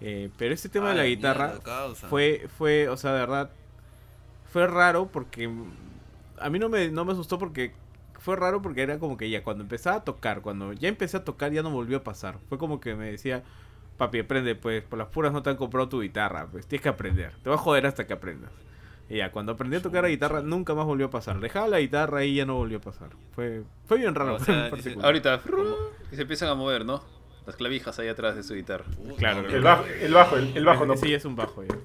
Eh, 0.00 0.30
pero 0.38 0.54
este 0.54 0.68
tema 0.68 0.90
de 0.90 0.94
la 0.94 1.04
guitarra 1.04 1.54
fue, 2.08 2.46
fue, 2.56 2.88
o 2.88 2.96
sea, 2.96 3.12
de 3.12 3.18
verdad, 3.18 3.50
fue 4.52 4.68
raro 4.68 5.08
porque 5.10 5.50
a 6.38 6.50
mí 6.50 6.60
no 6.60 6.68
me, 6.68 6.92
no 6.92 7.04
me 7.04 7.10
asustó 7.10 7.40
porque 7.40 7.72
fue 8.20 8.36
raro 8.36 8.62
porque 8.62 8.82
era 8.82 9.00
como 9.00 9.16
que 9.16 9.28
ya 9.30 9.42
cuando 9.42 9.64
empezaba 9.64 9.96
a 9.96 10.04
tocar, 10.04 10.42
cuando 10.42 10.72
ya 10.74 10.88
empecé 10.88 11.16
a 11.16 11.24
tocar 11.24 11.50
ya 11.50 11.64
no 11.64 11.70
volvió 11.70 11.96
a 11.96 12.04
pasar. 12.04 12.38
Fue 12.48 12.56
como 12.56 12.78
que 12.78 12.94
me 12.94 13.10
decía, 13.10 13.42
papi, 13.96 14.20
aprende, 14.20 14.54
pues, 14.54 14.82
por 14.82 14.98
las 14.98 15.08
puras 15.08 15.32
no 15.32 15.42
te 15.42 15.50
han 15.50 15.56
comprado 15.56 15.88
tu 15.88 16.02
guitarra, 16.02 16.46
pues, 16.50 16.66
tienes 16.66 16.82
que 16.82 16.88
aprender. 16.88 17.32
Te 17.42 17.50
va 17.50 17.56
a 17.56 17.58
joder 17.58 17.86
hasta 17.86 18.06
que 18.06 18.12
aprendas. 18.12 18.50
Y 19.08 19.18
ya, 19.18 19.30
cuando 19.30 19.52
aprendí 19.52 19.76
a 19.76 19.82
tocar 19.82 20.02
la 20.02 20.08
guitarra, 20.08 20.40
nunca 20.40 20.74
más 20.74 20.86
volvió 20.86 21.06
a 21.06 21.10
pasar. 21.10 21.38
Dejaba 21.38 21.68
la 21.68 21.80
guitarra 21.80 22.24
y 22.24 22.34
ya 22.34 22.46
no 22.46 22.54
volvió 22.54 22.78
a 22.78 22.80
pasar. 22.80 23.10
Fue, 23.34 23.62
fue 23.86 23.98
bien 23.98 24.14
raro. 24.14 24.38
ahorita, 25.02 25.42
y 26.10 26.16
se 26.16 26.22
empiezan 26.22 26.48
a 26.48 26.54
mover, 26.54 26.86
¿no? 26.86 27.02
Las 27.46 27.56
clavijas 27.56 27.98
ahí 27.98 28.08
atrás 28.08 28.36
de 28.36 28.42
su 28.42 28.54
guitarra. 28.54 28.86
claro. 29.18 29.46
El 29.46 29.60
bajo, 29.62 29.84
el 29.84 30.14
bajo, 30.14 30.36
el, 30.36 30.64
bajo 30.64 30.86
no. 30.86 30.96
Sí, 30.96 31.12
es 31.12 31.24
un 31.26 31.36
bajo 31.36 31.62
ya. 31.62 31.76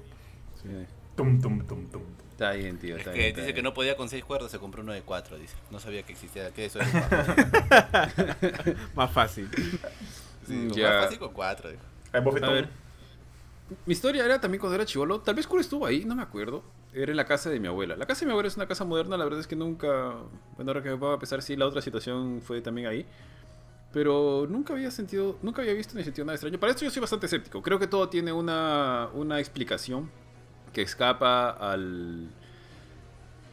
Tum, 1.14 1.40
tum, 1.40 1.66
tum, 1.66 1.86
tum. 1.90 2.02
Está 2.30 2.52
bien, 2.52 2.78
tío. 2.78 2.96
Está 2.96 3.12
que 3.12 3.34
dice 3.34 3.52
que 3.52 3.60
no 3.60 3.74
podía 3.74 3.96
con 3.96 4.08
seis 4.08 4.24
cuerdas, 4.24 4.50
se 4.50 4.58
compró 4.58 4.82
uno 4.82 4.92
de 4.92 5.02
cuatro, 5.02 5.36
dice. 5.36 5.54
No 5.70 5.78
sabía 5.78 6.02
que 6.02 6.12
existía, 6.12 6.50
que 6.52 6.64
eso 6.64 6.80
era 6.80 8.08
más 8.94 9.10
fácil. 9.10 9.50
Sí, 10.46 10.54
más 10.54 11.04
fácil 11.04 11.18
con 11.18 11.34
cuatro, 11.34 11.70
dijo. 11.70 11.82
A 12.12 12.20
ver. 12.20 12.68
Mi 13.86 13.92
historia 13.92 14.24
era 14.24 14.40
también 14.40 14.60
cuando 14.60 14.74
era 14.74 14.84
chivolo. 14.84 15.20
Tal 15.20 15.34
vez 15.34 15.46
Cura 15.46 15.60
estuvo 15.60 15.86
ahí, 15.86 16.04
no 16.04 16.14
me 16.14 16.22
acuerdo. 16.22 16.62
Era 16.92 17.12
en 17.12 17.16
la 17.16 17.24
casa 17.24 17.50
de 17.50 17.60
mi 17.60 17.68
abuela. 17.68 17.96
La 17.96 18.06
casa 18.06 18.20
de 18.20 18.26
mi 18.26 18.32
abuela 18.32 18.48
es 18.48 18.56
una 18.56 18.66
casa 18.66 18.84
moderna, 18.84 19.16
la 19.16 19.24
verdad 19.24 19.40
es 19.40 19.46
que 19.46 19.56
nunca. 19.56 20.16
Bueno, 20.56 20.70
ahora 20.70 20.82
que 20.82 20.90
me 20.90 20.96
puedo 20.96 21.18
pensar, 21.18 21.40
sí, 21.42 21.56
la 21.56 21.66
otra 21.66 21.80
situación 21.80 22.40
fue 22.42 22.60
también 22.60 22.88
ahí. 22.88 23.06
Pero 23.92 24.46
nunca 24.48 24.72
había 24.72 24.90
sentido, 24.90 25.38
nunca 25.42 25.62
había 25.62 25.74
visto 25.74 25.96
ni 25.96 26.04
sentido 26.04 26.24
nada 26.24 26.34
extraño. 26.34 26.58
Para 26.58 26.72
esto 26.72 26.84
yo 26.84 26.90
soy 26.90 27.00
bastante 27.00 27.26
escéptico. 27.26 27.62
Creo 27.62 27.78
que 27.78 27.86
todo 27.86 28.08
tiene 28.08 28.32
una, 28.32 29.08
una 29.14 29.38
explicación 29.38 30.10
que 30.72 30.82
escapa 30.82 31.50
al, 31.50 32.30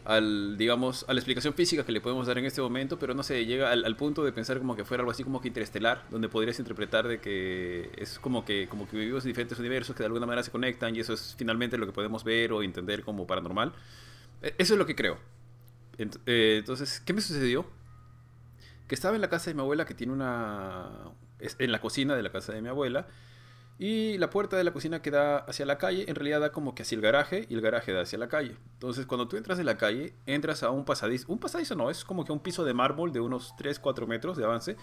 al, 0.07 0.57
digamos, 0.57 1.03
a 1.09 1.13
la 1.13 1.19
explicación 1.19 1.53
física 1.53 1.85
que 1.85 1.91
le 1.91 1.99
podemos 1.99 2.27
dar 2.27 2.37
en 2.37 2.45
este 2.45 2.61
momento, 2.61 2.97
pero 2.97 3.13
no 3.13 3.23
sé, 3.23 3.45
llega 3.45 3.71
al, 3.71 3.95
punto 3.97 4.23
de 4.23 4.31
pensar 4.31 4.57
como 4.57 4.73
que 4.73 4.85
fuera 4.85 5.01
algo 5.01 5.11
así 5.11 5.21
como 5.21 5.41
que 5.41 5.49
interestelar, 5.49 6.05
donde 6.09 6.29
podrías 6.29 6.57
interpretar 6.59 7.09
de 7.09 7.19
que 7.19 7.91
es 7.97 8.17
como 8.17 8.45
que, 8.45 8.69
como 8.69 8.87
que 8.87 8.95
vivimos 8.95 9.25
en 9.25 9.31
diferentes 9.31 9.59
universos 9.59 9.93
que 9.97 10.03
de 10.03 10.05
alguna 10.05 10.25
manera 10.25 10.43
se 10.43 10.51
conectan 10.51 10.95
y 10.95 11.01
eso 11.01 11.13
es 11.13 11.35
finalmente 11.37 11.77
lo 11.77 11.85
que 11.85 11.91
podemos 11.91 12.23
ver 12.23 12.53
o 12.53 12.63
entender 12.63 13.03
como 13.03 13.27
paranormal. 13.27 13.73
E, 14.41 14.55
eso 14.57 14.75
es 14.75 14.79
lo 14.79 14.85
que 14.85 14.95
creo. 14.95 15.19
Eh, 15.97 16.55
entonces, 16.59 17.01
¿qué 17.01 17.11
me 17.11 17.19
sucedió? 17.19 17.65
Que 18.87 18.95
estaba 18.95 19.15
en 19.15 19.21
la 19.21 19.29
casa 19.29 19.49
de 19.49 19.55
mi 19.55 19.61
abuela 19.61 19.83
que 19.83 19.93
tiene 19.93 20.13
una... 20.13 21.11
en 21.39 21.71
la 21.73 21.81
cocina 21.81 22.15
de 22.15 22.23
la 22.23 22.31
casa 22.31 22.53
de 22.53 22.61
mi 22.61 22.69
abuela 22.69 23.07
y 23.79 24.17
la 24.17 24.29
puerta 24.29 24.57
de 24.57 24.63
la 24.63 24.71
cocina 24.71 25.01
que 25.01 25.11
da 25.11 25.37
hacia 25.37 25.65
la 25.65 25.77
calle, 25.77 26.05
en 26.07 26.15
realidad 26.15 26.41
da 26.41 26.51
como 26.51 26.73
que 26.73 26.81
hacia 26.81 26.95
el 26.95 27.01
garaje 27.01 27.45
y 27.47 27.53
el 27.53 27.61
garaje 27.61 27.93
da 27.93 28.01
hacia 28.01 28.17
la 28.17 28.27
calle. 28.27 28.55
Entonces, 28.73 29.05
cuando 29.05 29.27
tú 29.27 29.37
entras 29.37 29.57
de 29.59 29.63
la 29.63 29.77
calle, 29.77 30.15
entras 30.25 30.63
a 30.63 30.71
un 30.71 30.83
pasadizo. 30.83 31.31
Un 31.31 31.39
pasadizo 31.39 31.75
no, 31.75 31.91
es 31.91 32.03
como 32.03 32.25
que 32.25 32.31
un 32.31 32.39
piso 32.39 32.65
de 32.65 32.73
mármol 32.73 33.11
de 33.11 33.19
unos 33.19 33.53
3-4 33.55 34.07
metros 34.07 34.35
de 34.35 34.45
avance. 34.45 34.77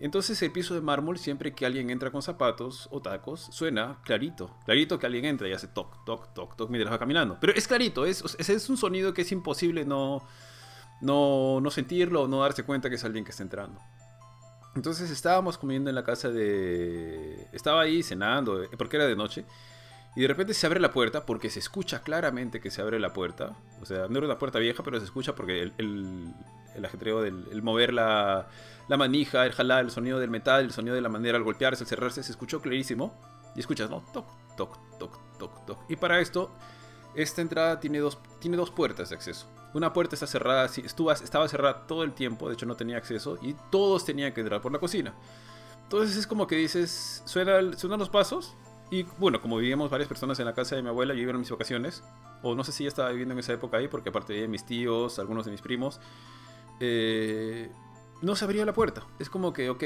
Entonces, 0.00 0.42
el 0.42 0.50
piso 0.50 0.74
de 0.74 0.80
mármol, 0.80 1.18
siempre 1.18 1.54
que 1.54 1.64
alguien 1.64 1.88
entra 1.90 2.10
con 2.10 2.22
zapatos 2.22 2.88
o 2.90 3.00
tacos, 3.00 3.48
suena 3.52 4.00
clarito. 4.02 4.58
Clarito 4.64 4.98
que 4.98 5.06
alguien 5.06 5.24
entra 5.24 5.48
y 5.48 5.52
hace 5.52 5.68
toc, 5.68 6.04
toc, 6.04 6.34
toc, 6.34 6.56
toc 6.56 6.68
mientras 6.68 6.92
va 6.92 6.98
caminando. 6.98 7.38
Pero 7.40 7.52
es 7.52 7.68
clarito, 7.68 8.04
es, 8.04 8.68
un 8.68 8.76
sonido 8.76 9.14
que 9.14 9.22
es 9.22 9.30
imposible 9.30 9.84
no, 9.84 10.26
no, 11.00 11.60
no 11.60 11.70
sentirlo 11.70 12.22
o 12.22 12.28
no 12.28 12.40
darse 12.40 12.64
cuenta 12.64 12.88
que 12.88 12.96
es 12.96 13.04
alguien 13.04 13.24
que 13.24 13.30
está 13.30 13.44
entrando. 13.44 13.80
Entonces 14.74 15.10
estábamos 15.10 15.58
comiendo 15.58 15.90
en 15.90 15.96
la 15.96 16.04
casa 16.04 16.30
de... 16.30 17.46
Estaba 17.52 17.82
ahí 17.82 18.02
cenando, 18.02 18.62
eh, 18.62 18.68
porque 18.76 18.96
era 18.96 19.06
de 19.06 19.16
noche. 19.16 19.44
Y 20.14 20.22
de 20.22 20.28
repente 20.28 20.54
se 20.54 20.66
abre 20.66 20.80
la 20.80 20.92
puerta, 20.92 21.24
porque 21.24 21.50
se 21.50 21.58
escucha 21.58 22.02
claramente 22.02 22.60
que 22.60 22.70
se 22.70 22.82
abre 22.82 22.98
la 22.98 23.12
puerta. 23.12 23.56
O 23.80 23.86
sea, 23.86 24.08
no 24.08 24.18
era 24.18 24.26
una 24.26 24.38
puerta 24.38 24.58
vieja, 24.58 24.82
pero 24.82 24.98
se 24.98 25.04
escucha 25.04 25.34
porque 25.34 25.62
el, 25.62 25.72
el, 26.74 26.84
ajetreo 26.84 27.22
del 27.22 27.46
el 27.50 27.62
mover 27.62 27.94
la, 27.94 28.48
la, 28.88 28.96
manija, 28.96 29.46
el 29.46 29.52
jalar, 29.52 29.84
el 29.84 29.90
sonido 29.90 30.18
del 30.18 30.30
metal, 30.30 30.64
el 30.64 30.72
sonido 30.72 30.94
de 30.94 31.00
la 31.00 31.08
manera 31.08 31.38
al 31.38 31.44
golpearse, 31.44 31.84
al 31.84 31.88
cerrarse, 31.88 32.22
se 32.22 32.32
escuchó 32.32 32.60
clarísimo. 32.60 33.14
Y 33.54 33.60
escuchas, 33.60 33.90
¿no? 33.90 34.02
Toc, 34.12 34.26
toc, 34.56 34.78
toc, 34.98 35.18
toc, 35.38 35.66
toc. 35.66 35.90
Y 35.90 35.96
para 35.96 36.20
esto, 36.20 36.50
esta 37.14 37.40
entrada 37.42 37.80
tiene 37.80 37.98
dos, 37.98 38.18
tiene 38.38 38.56
dos 38.56 38.70
puertas 38.70 39.10
de 39.10 39.16
acceso. 39.16 39.46
Una 39.74 39.92
puerta 39.92 40.14
está 40.14 40.26
cerrada, 40.26 40.66
estaba 40.66 41.48
cerrada 41.48 41.86
todo 41.86 42.02
el 42.02 42.12
tiempo, 42.12 42.48
de 42.48 42.54
hecho 42.54 42.66
no 42.66 42.76
tenía 42.76 42.96
acceso, 42.98 43.38
y 43.40 43.54
todos 43.70 44.04
tenían 44.04 44.32
que 44.32 44.40
entrar 44.40 44.60
por 44.60 44.72
la 44.72 44.78
cocina. 44.78 45.14
Entonces 45.84 46.16
es 46.16 46.26
como 46.26 46.46
que 46.46 46.56
dices, 46.56 47.22
suena, 47.24 47.76
suenan 47.76 47.98
los 47.98 48.08
pasos, 48.08 48.54
y 48.90 49.04
bueno, 49.18 49.40
como 49.40 49.56
vivíamos 49.56 49.90
varias 49.90 50.08
personas 50.08 50.38
en 50.38 50.44
la 50.44 50.54
casa 50.54 50.76
de 50.76 50.82
mi 50.82 50.88
abuela, 50.88 51.14
yo 51.14 51.20
vivía 51.20 51.32
en 51.32 51.40
mis 51.40 51.50
vacaciones, 51.50 52.04
o 52.42 52.54
no 52.54 52.64
sé 52.64 52.72
si 52.72 52.84
ya 52.84 52.88
estaba 52.88 53.08
viviendo 53.08 53.32
en 53.32 53.38
esa 53.38 53.54
época 53.54 53.78
ahí, 53.78 53.88
porque 53.88 54.10
aparte 54.10 54.34
de 54.34 54.48
mis 54.48 54.64
tíos, 54.64 55.18
algunos 55.18 55.46
de 55.46 55.52
mis 55.52 55.62
primos, 55.62 56.00
eh, 56.80 57.70
no 58.20 58.36
se 58.36 58.44
abría 58.44 58.66
la 58.66 58.74
puerta. 58.74 59.06
Es 59.18 59.30
como 59.30 59.52
que, 59.52 59.70
ok, 59.70 59.82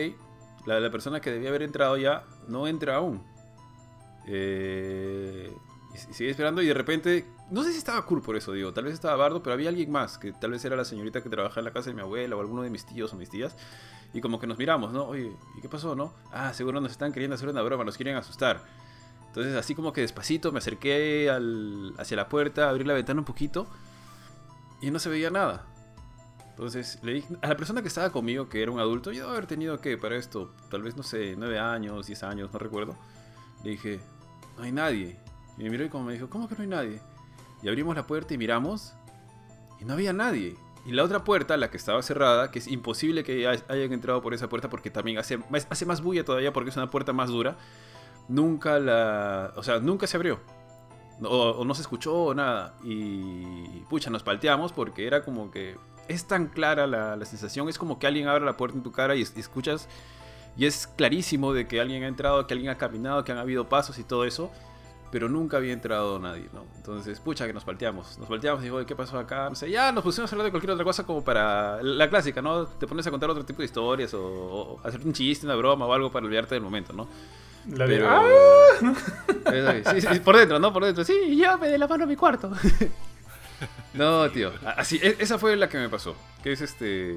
la, 0.66 0.80
la 0.80 0.90
persona 0.90 1.20
que 1.20 1.30
debía 1.30 1.50
haber 1.50 1.62
entrado 1.62 1.96
ya 1.96 2.24
no 2.48 2.66
entra 2.66 2.96
aún. 2.96 3.22
Eh, 4.26 5.56
y 5.94 6.12
sigue 6.12 6.30
esperando 6.30 6.60
y 6.62 6.66
de 6.66 6.74
repente, 6.74 7.26
no 7.50 7.62
sé 7.62 7.72
si 7.72 7.78
estaba 7.78 8.04
cool 8.06 8.22
por 8.22 8.36
eso, 8.36 8.52
digo, 8.52 8.72
tal 8.72 8.84
vez 8.84 8.94
estaba 8.94 9.16
bardo, 9.16 9.42
pero 9.42 9.54
había 9.54 9.68
alguien 9.68 9.90
más, 9.90 10.18
que 10.18 10.32
tal 10.32 10.50
vez 10.50 10.64
era 10.64 10.76
la 10.76 10.84
señorita 10.84 11.22
que 11.22 11.28
trabajaba 11.28 11.60
en 11.60 11.64
la 11.66 11.72
casa 11.72 11.90
de 11.90 11.94
mi 11.94 12.02
abuela 12.02 12.36
o 12.36 12.40
alguno 12.40 12.62
de 12.62 12.70
mis 12.70 12.84
tíos 12.84 13.12
o 13.12 13.16
mis 13.16 13.30
tías. 13.30 13.56
Y 14.12 14.20
como 14.20 14.38
que 14.38 14.46
nos 14.46 14.58
miramos, 14.58 14.92
¿no? 14.92 15.04
Oye, 15.04 15.32
¿y 15.56 15.60
qué 15.60 15.68
pasó, 15.68 15.94
no? 15.94 16.14
Ah, 16.32 16.52
seguro 16.54 16.80
nos 16.80 16.92
están 16.92 17.12
queriendo 17.12 17.34
hacer 17.34 17.48
una 17.48 17.62
broma, 17.62 17.84
nos 17.84 17.96
quieren 17.96 18.16
asustar. 18.16 18.62
Entonces, 19.28 19.54
así 19.54 19.74
como 19.74 19.92
que 19.92 20.00
despacito 20.00 20.50
me 20.50 20.58
acerqué 20.58 21.28
al, 21.28 21.94
hacia 21.98 22.16
la 22.16 22.28
puerta, 22.28 22.70
abrí 22.70 22.84
la 22.84 22.94
ventana 22.94 23.20
un 23.20 23.26
poquito 23.26 23.66
y 24.80 24.90
no 24.90 24.98
se 24.98 25.10
veía 25.10 25.30
nada. 25.30 25.66
Entonces 26.50 26.98
le 27.02 27.12
dije 27.12 27.36
a 27.42 27.48
la 27.48 27.56
persona 27.56 27.82
que 27.82 27.88
estaba 27.88 28.10
conmigo, 28.10 28.48
que 28.48 28.62
era 28.62 28.70
un 28.70 28.80
adulto, 28.80 29.12
yo 29.12 29.28
haber 29.28 29.46
tenido 29.46 29.78
que 29.78 29.98
para 29.98 30.16
esto, 30.16 30.54
tal 30.70 30.80
vez 30.80 30.96
no 30.96 31.02
sé, 31.02 31.34
9 31.36 31.58
años, 31.58 32.06
10 32.06 32.22
años, 32.22 32.50
no 32.50 32.58
recuerdo. 32.58 32.96
Le 33.62 33.72
dije, 33.72 34.00
no 34.56 34.62
hay 34.62 34.72
nadie. 34.72 35.20
Y 35.58 35.64
me 35.64 35.70
miró 35.70 35.84
y 35.84 35.90
como 35.90 36.04
me 36.04 36.14
dijo, 36.14 36.30
¿cómo 36.30 36.48
que 36.48 36.54
no 36.54 36.62
hay 36.62 36.68
nadie? 36.68 37.00
Y 37.62 37.68
abrimos 37.68 37.96
la 37.96 38.06
puerta 38.06 38.34
y 38.34 38.38
miramos 38.38 38.94
y 39.80 39.84
no 39.84 39.94
había 39.94 40.12
nadie. 40.12 40.56
Y 40.84 40.92
la 40.92 41.02
otra 41.02 41.24
puerta, 41.24 41.56
la 41.56 41.70
que 41.70 41.76
estaba 41.76 42.00
cerrada, 42.02 42.50
que 42.50 42.60
es 42.60 42.68
imposible 42.68 43.24
que 43.24 43.46
hayan 43.46 43.92
entrado 43.92 44.22
por 44.22 44.34
esa 44.34 44.48
puerta 44.48 44.70
porque 44.70 44.90
también 44.90 45.18
hace, 45.18 45.38
hace 45.68 45.84
más 45.86 46.00
bulla 46.00 46.24
todavía 46.24 46.52
porque 46.52 46.70
es 46.70 46.76
una 46.76 46.90
puerta 46.90 47.12
más 47.12 47.28
dura, 47.28 47.56
nunca 48.28 48.78
la... 48.78 49.52
O 49.56 49.62
sea, 49.62 49.80
nunca 49.80 50.06
se 50.06 50.16
abrió. 50.16 50.38
O, 51.22 51.64
no 51.64 51.74
se 51.74 51.82
escuchó 51.82 52.14
o 52.14 52.34
nada. 52.34 52.74
Y 52.84 53.82
pucha, 53.88 54.10
nos 54.10 54.22
palteamos 54.22 54.72
porque 54.72 55.06
era 55.06 55.24
como 55.24 55.50
que 55.50 55.76
es 56.08 56.26
tan 56.26 56.46
clara 56.46 56.86
la, 56.86 57.24
sensación, 57.24 57.68
es 57.68 57.78
como 57.78 57.98
que 57.98 58.06
alguien 58.06 58.28
abre 58.28 58.44
la 58.44 58.56
puerta 58.56 58.76
en 58.76 58.84
tu 58.84 58.92
cara 58.92 59.16
y, 59.16 59.22
escuchas, 59.22 59.88
y 60.56 60.66
es 60.66 60.86
clarísimo 60.86 61.52
de 61.52 61.66
que 61.66 61.80
alguien 61.80 62.04
ha 62.04 62.06
entrado, 62.06 62.46
que 62.46 62.54
alguien 62.54 62.70
ha 62.70 62.78
caminado, 62.78 63.24
que 63.24 63.32
han 63.32 63.38
habido 63.38 63.68
pasos 63.68 63.98
y 63.98 64.04
todo 64.04 64.24
eso, 64.24 64.52
pero 65.16 65.30
nunca 65.30 65.56
había 65.56 65.72
entrado 65.72 66.18
nadie, 66.18 66.44
¿no? 66.52 66.66
Entonces, 66.76 67.20
pucha, 67.20 67.46
que 67.46 67.54
nos 67.54 67.64
palteamos, 67.64 68.18
nos 68.18 68.28
palteamos 68.28 68.60
y 68.60 68.64
digo, 68.64 68.84
¿qué 68.84 68.94
pasó 68.94 69.18
acá? 69.18 69.48
No 69.48 69.54
sé, 69.54 69.70
ya 69.70 69.90
nos 69.90 70.04
pusimos 70.04 70.30
a 70.30 70.34
hablar 70.34 70.44
de 70.44 70.50
cualquier 70.50 70.72
otra 70.72 70.84
cosa 70.84 71.06
como 71.06 71.24
para 71.24 71.82
la 71.82 72.10
clásica, 72.10 72.42
¿no? 72.42 72.66
Te 72.66 72.86
pones 72.86 73.06
a 73.06 73.10
contar 73.10 73.30
otro 73.30 73.42
tipo 73.42 73.60
de 73.60 73.64
historias 73.64 74.12
o, 74.12 74.78
hacer 74.84 75.00
un 75.02 75.14
chiste, 75.14 75.46
una 75.46 75.54
broma 75.54 75.86
o 75.86 75.94
algo 75.94 76.12
para 76.12 76.26
olvidarte 76.26 76.54
del 76.54 76.62
momento, 76.62 76.92
¿no? 76.92 77.08
La 77.66 77.86
de... 77.86 78.06
¡Ah! 78.06 78.22
Sí, 79.94 80.02
sí, 80.02 80.20
por 80.20 80.36
dentro, 80.36 80.58
¿no? 80.58 80.70
Por 80.70 80.84
dentro. 80.84 81.02
Sí, 81.02 81.34
ya 81.34 81.56
me 81.56 81.68
de 81.68 81.78
la 81.78 81.88
mano 81.88 82.04
a 82.04 82.06
mi 82.06 82.16
cuarto. 82.16 82.52
No, 83.94 84.30
tío. 84.30 84.52
Así, 84.76 85.00
e, 85.02 85.16
esa 85.18 85.38
fue 85.38 85.56
la 85.56 85.70
que 85.70 85.78
me 85.78 85.88
pasó. 85.88 86.14
Que 86.42 86.52
es 86.52 86.60
este. 86.60 87.16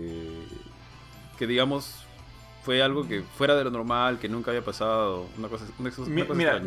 Que 1.38 1.46
digamos. 1.46 2.06
Fue 2.64 2.82
algo 2.82 3.06
que 3.06 3.24
fuera 3.24 3.58
de 3.58 3.66
lo 3.66 3.72
normal, 3.72 4.20
que 4.20 4.30
nunca 4.30 4.52
había 4.52 4.64
pasado. 4.64 5.26
Una 5.38 5.50
cosa, 5.50 5.66
mira, 6.08 6.62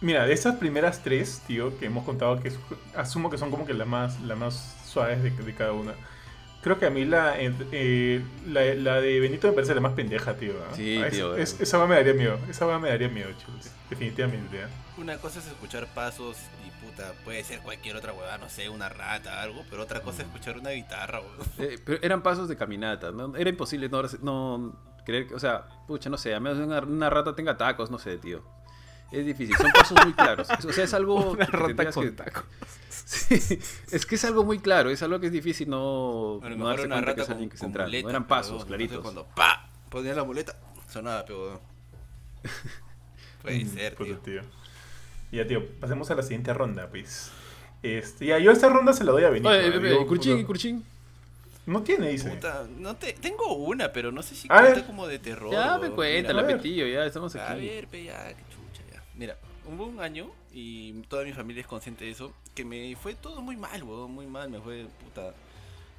mira, 0.00 0.26
de 0.26 0.32
esas 0.32 0.56
primeras 0.56 1.02
tres, 1.02 1.42
tío, 1.46 1.78
que 1.78 1.86
hemos 1.86 2.04
contado, 2.04 2.40
que 2.40 2.52
asumo 2.94 3.30
que 3.30 3.38
son 3.38 3.50
como 3.50 3.66
que 3.66 3.74
las 3.74 3.86
más, 3.86 4.20
las 4.20 4.38
más 4.38 4.76
suaves 4.84 5.22
de, 5.22 5.30
de 5.30 5.54
cada 5.54 5.72
una 5.72 5.94
Creo 6.66 6.80
que 6.80 6.86
a 6.86 6.90
mí 6.90 7.04
la, 7.04 7.36
eh, 7.38 8.24
la, 8.44 9.00
de 9.00 9.20
Benito 9.20 9.46
me 9.46 9.52
parece 9.52 9.72
la 9.72 9.80
más 9.80 9.92
pendeja, 9.92 10.34
tío. 10.34 10.54
Sí, 10.74 11.00
tío. 11.12 11.36
esa 11.36 11.78
va 11.78 11.86
me 11.86 11.94
daría 11.94 12.12
miedo. 12.12 12.40
Esa 12.50 12.66
va 12.66 12.80
me 12.80 12.88
daría 12.88 13.08
miedo, 13.08 13.30
chulos. 13.38 13.70
Definitivamente. 13.88 14.62
¿eh? 14.62 14.66
Una 14.98 15.16
cosa 15.18 15.38
es 15.38 15.46
escuchar 15.46 15.86
pasos 15.94 16.36
y 16.66 16.84
puta, 16.84 17.12
puede 17.24 17.44
ser 17.44 17.60
cualquier 17.60 17.94
otra 17.94 18.12
huevada, 18.12 18.38
no 18.38 18.48
sé, 18.48 18.68
una 18.68 18.88
rata, 18.88 19.42
algo. 19.42 19.62
Pero 19.70 19.84
otra 19.84 20.02
cosa 20.02 20.22
es 20.22 20.26
escuchar 20.26 20.58
una 20.58 20.70
guitarra, 20.70 21.20
eh, 21.60 21.78
pero 21.84 22.02
eran 22.02 22.20
pasos 22.24 22.48
de 22.48 22.56
caminata, 22.56 23.12
¿no? 23.12 23.36
Era 23.36 23.48
imposible 23.48 23.88
no, 23.88 24.02
no 24.22 24.76
creer, 25.04 25.32
o 25.34 25.38
sea, 25.38 25.68
pucha, 25.86 26.10
no 26.10 26.18
sé, 26.18 26.34
a 26.34 26.40
menos 26.40 26.58
que 26.58 26.64
una, 26.64 26.80
una 26.80 27.10
rata 27.10 27.36
tenga 27.36 27.56
tacos, 27.56 27.92
no 27.92 28.00
sé, 28.00 28.18
tío. 28.18 28.42
Es 29.12 29.24
difícil, 29.24 29.56
son 29.56 29.70
pasos 29.70 29.98
muy 30.04 30.12
claros. 30.12 30.48
O 30.50 30.72
sea, 30.72 30.84
es 30.84 30.94
algo. 30.94 31.30
Una 31.32 31.46
rata 31.46 31.92
con 31.92 32.16
tacos. 32.16 32.44
Sí, 32.90 33.60
es 33.92 34.04
que 34.04 34.16
es 34.16 34.24
algo 34.24 34.42
muy 34.42 34.58
claro, 34.58 34.90
es 34.90 35.00
algo 35.02 35.20
que 35.20 35.26
es 35.26 35.32
difícil 35.32 35.70
no, 35.70 36.40
no 36.42 36.66
darse 36.66 36.88
cuenta 36.88 37.14
que 37.14 37.20
es 37.20 37.30
alguien 37.30 37.48
que 37.48 37.56
se 37.56 37.66
entra. 37.66 37.86
No 37.86 38.10
eran 38.10 38.26
pasos, 38.26 38.64
claritos. 38.64 39.00
Cuando 39.00 39.26
pa, 39.26 39.68
ponía 39.90 40.14
la 40.14 40.24
muleta, 40.24 40.56
sonaba, 40.88 41.24
pero. 41.24 41.60
Puede 43.42 43.64
mm, 43.64 43.68
ser, 43.68 43.94
tío. 43.94 44.18
tío. 44.18 44.42
Ya, 45.30 45.46
tío, 45.46 45.64
pasemos 45.80 46.10
a 46.10 46.16
la 46.16 46.22
siguiente 46.22 46.52
ronda, 46.52 46.88
pues. 46.88 47.30
Este, 47.82 48.26
ya, 48.26 48.38
yo 48.38 48.50
esta 48.50 48.68
ronda 48.68 48.92
se 48.92 49.04
la 49.04 49.12
doy 49.12 49.22
a 49.22 49.30
Benito. 49.30 49.50
Oye, 49.50 49.68
¿eh? 49.68 50.06
Curchín, 50.06 50.44
Curchín. 50.44 50.84
No 51.66 51.82
tiene, 51.82 52.08
dice. 52.08 52.30
Puta, 52.30 52.66
no 52.78 52.96
te, 52.96 53.12
tengo 53.12 53.54
una, 53.54 53.92
pero 53.92 54.10
no 54.10 54.22
sé 54.22 54.34
si 54.34 54.48
cuenta 54.48 54.86
como 54.86 55.06
de 55.06 55.18
terror. 55.18 55.52
Ya 55.52 55.78
me 55.78 55.90
cuenta, 55.90 56.32
la 56.32 56.46
petillo, 56.46 56.86
ya 56.86 57.04
estamos 57.04 57.34
aquí. 57.36 57.52
A 57.52 57.54
ver, 57.54 57.88
pe, 57.88 58.04
ya. 58.04 58.34
Mira, 59.16 59.38
hubo 59.66 59.86
un 59.86 60.00
año, 60.00 60.30
y 60.52 60.92
toda 61.04 61.24
mi 61.24 61.32
familia 61.32 61.62
es 61.62 61.66
consciente 61.66 62.04
de 62.04 62.10
eso, 62.10 62.32
que 62.54 62.64
me 62.64 62.94
fue 62.96 63.14
todo 63.14 63.40
muy 63.40 63.56
mal, 63.56 63.82
weón, 63.82 64.12
muy 64.12 64.26
mal, 64.26 64.50
me 64.50 64.60
fue 64.60 64.86
puta. 65.02 65.32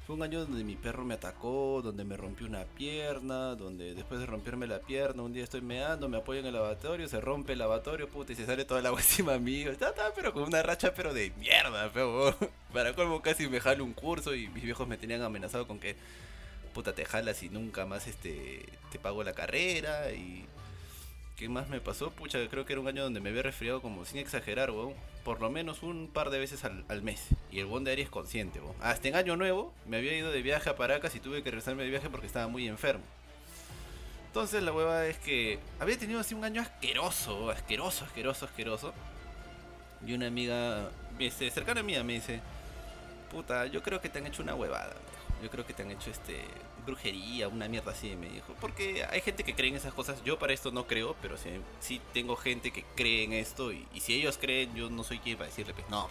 Fue 0.06 0.16
un 0.16 0.22
año 0.22 0.40
donde 0.40 0.64
mi 0.64 0.74
perro 0.74 1.04
me 1.04 1.14
atacó, 1.14 1.82
donde 1.82 2.02
me 2.02 2.16
rompió 2.16 2.46
una 2.46 2.64
pierna, 2.64 3.56
donde 3.56 3.94
después 3.94 4.20
de 4.20 4.26
romperme 4.26 4.66
la 4.66 4.78
pierna, 4.78 5.22
un 5.22 5.34
día 5.34 5.44
estoy 5.44 5.60
meando, 5.60 6.08
me 6.08 6.16
apoyo 6.16 6.40
en 6.40 6.46
el 6.46 6.54
lavatorio, 6.54 7.08
se 7.08 7.20
rompe 7.20 7.52
el 7.52 7.58
lavatorio, 7.58 8.08
puta, 8.08 8.32
y 8.32 8.36
se 8.36 8.46
sale 8.46 8.64
toda 8.64 8.80
la 8.80 8.88
agua 8.88 9.00
encima 9.02 9.36
mío. 9.38 9.70
Está, 9.70 9.90
está, 9.90 10.14
pero 10.14 10.32
con 10.32 10.44
una 10.44 10.62
racha, 10.62 10.94
pero 10.94 11.12
de 11.12 11.30
mierda, 11.38 11.90
pero 11.92 12.34
Para 12.72 12.94
colmo 12.94 13.20
casi 13.20 13.48
me 13.48 13.60
jalo 13.60 13.84
un 13.84 13.92
curso 13.94 14.34
y 14.34 14.48
mis 14.48 14.62
viejos 14.62 14.86
me 14.86 14.96
tenían 14.96 15.22
amenazado 15.22 15.66
con 15.66 15.78
que, 15.80 15.96
puta, 16.72 16.94
te 16.94 17.04
jalas 17.04 17.42
y 17.42 17.48
nunca 17.50 17.84
más 17.84 18.06
este 18.06 18.64
te 18.90 18.98
pago 18.98 19.24
la 19.24 19.32
carrera 19.32 20.12
y 20.12 20.46
¿Qué 21.38 21.48
más 21.48 21.68
me 21.68 21.80
pasó? 21.80 22.10
Pucha, 22.10 22.40
creo 22.48 22.66
que 22.66 22.72
era 22.72 22.82
un 22.82 22.88
año 22.88 23.04
donde 23.04 23.20
me 23.20 23.28
había 23.28 23.42
resfriado 23.42 23.80
como 23.80 24.04
sin 24.04 24.18
exagerar, 24.18 24.72
weón. 24.72 24.94
Por 25.22 25.40
lo 25.40 25.50
menos 25.50 25.84
un 25.84 26.08
par 26.12 26.30
de 26.30 26.40
veces 26.40 26.64
al, 26.64 27.02
mes. 27.02 27.28
Y 27.52 27.60
el 27.60 27.66
buen 27.66 27.84
de 27.84 27.94
es 27.94 28.08
consciente, 28.08 28.58
weón. 28.58 28.74
Hasta 28.80 29.06
en 29.06 29.14
año 29.14 29.36
nuevo 29.36 29.72
me 29.86 29.98
había 29.98 30.18
ido 30.18 30.32
de 30.32 30.42
viaje 30.42 30.68
a 30.68 30.74
Paracas 30.74 31.14
y 31.14 31.20
tuve 31.20 31.44
que 31.44 31.52
regresarme 31.52 31.84
de 31.84 31.90
viaje 31.90 32.10
porque 32.10 32.26
estaba 32.26 32.48
muy 32.48 32.66
enfermo. 32.66 33.04
Entonces 34.26 34.64
la 34.64 34.72
hueva 34.72 35.06
es 35.06 35.18
que 35.18 35.60
había 35.78 35.96
tenido 35.96 36.18
así 36.18 36.34
un 36.34 36.44
año 36.44 36.60
asqueroso, 36.60 37.50
asqueroso, 37.50 38.04
asqueroso, 38.04 38.44
asqueroso. 38.44 38.92
Y 40.04 40.14
una 40.14 40.26
amiga, 40.26 40.90
este, 41.20 41.52
cercana 41.52 41.80
a 41.80 41.84
mí, 41.84 41.94
me 42.02 42.14
dice, 42.14 42.40
puta, 43.30 43.66
yo 43.66 43.80
creo 43.84 44.00
que 44.00 44.08
te 44.08 44.18
han 44.18 44.26
hecho 44.26 44.42
una 44.42 44.56
huevada. 44.56 44.96
Yo 45.40 45.50
creo 45.50 45.64
que 45.64 45.72
te 45.72 45.84
han 45.84 45.92
hecho 45.92 46.10
este 46.10 46.42
brujería, 46.88 47.48
una 47.48 47.68
mierda 47.68 47.92
así, 47.92 48.16
me 48.16 48.28
dijo. 48.28 48.54
Porque 48.60 49.04
hay 49.04 49.20
gente 49.20 49.44
que 49.44 49.54
cree 49.54 49.70
en 49.70 49.76
esas 49.76 49.94
cosas. 49.94 50.22
Yo 50.24 50.38
para 50.38 50.52
esto 50.52 50.70
no 50.72 50.86
creo, 50.86 51.14
pero 51.22 51.36
sí, 51.36 51.50
sí 51.80 52.00
tengo 52.12 52.36
gente 52.36 52.70
que 52.70 52.84
cree 52.96 53.24
en 53.24 53.32
esto. 53.32 53.72
Y, 53.72 53.86
si 54.00 54.14
ellos 54.14 54.38
creen, 54.38 54.74
yo 54.74 54.90
no 54.90 55.04
soy 55.04 55.18
quien 55.18 55.36
para 55.36 55.48
decirle, 55.48 55.74
pues 55.74 55.88
no, 55.90 56.08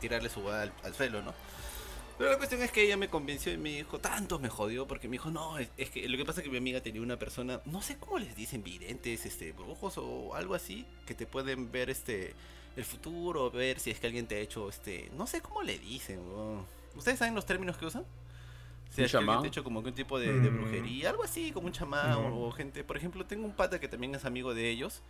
tirarle 0.00 0.28
su 0.28 0.50
al, 0.50 0.72
al 0.82 0.94
suelo, 0.94 1.22
¿no? 1.22 1.34
Pero 2.16 2.30
la 2.30 2.36
cuestión 2.36 2.62
es 2.62 2.70
que 2.70 2.82
ella 2.82 2.96
me 2.96 3.08
convenció 3.08 3.52
y 3.52 3.56
me 3.56 3.70
dijo, 3.70 3.98
tanto 3.98 4.38
me 4.38 4.48
jodió, 4.48 4.86
porque 4.86 5.08
me 5.08 5.12
dijo, 5.12 5.30
no, 5.30 5.58
es, 5.58 5.68
que 5.90 6.08
lo 6.08 6.16
que 6.16 6.24
pasa 6.24 6.40
es 6.40 6.44
que 6.44 6.50
mi 6.50 6.58
amiga 6.58 6.80
tenía 6.80 7.02
una 7.02 7.18
persona, 7.18 7.60
no 7.64 7.82
sé 7.82 7.96
cómo 7.98 8.18
les 8.18 8.36
dicen, 8.36 8.62
videntes, 8.62 9.26
este, 9.26 9.50
brujos 9.52 9.98
o 9.98 10.34
algo 10.36 10.54
así, 10.54 10.86
que 11.06 11.14
te 11.14 11.26
pueden 11.26 11.72
ver 11.72 11.90
este 11.90 12.34
el 12.76 12.84
futuro, 12.84 13.50
ver 13.50 13.78
si 13.78 13.90
es 13.90 14.00
que 14.00 14.06
alguien 14.06 14.26
te 14.26 14.36
ha 14.36 14.38
hecho 14.38 14.68
este, 14.68 15.10
no 15.16 15.26
sé 15.26 15.40
cómo 15.40 15.62
le 15.62 15.78
dicen, 15.78 16.20
¿ustedes 16.96 17.18
saben 17.18 17.34
los 17.34 17.46
términos 17.46 17.76
que 17.76 17.86
usan? 17.86 18.04
Sea, 18.94 19.06
que 19.20 19.42
te 19.42 19.48
hecho 19.48 19.64
como 19.64 19.82
que 19.82 19.88
un 19.88 19.94
tipo 19.94 20.18
de, 20.18 20.32
mm. 20.32 20.56
brujería, 20.56 21.10
algo 21.10 21.24
así, 21.24 21.50
como 21.52 21.66
un 21.66 21.72
chamán 21.72 22.16
o, 22.16 22.50
gente. 22.52 22.84
Por 22.84 22.96
ejemplo, 22.96 23.26
tengo 23.26 23.44
un 23.44 23.52
pata 23.52 23.80
que 23.80 23.88
también 23.88 24.14
es 24.14 24.24
amigo 24.24 24.54
de 24.54 24.70
ellos, 24.70 25.02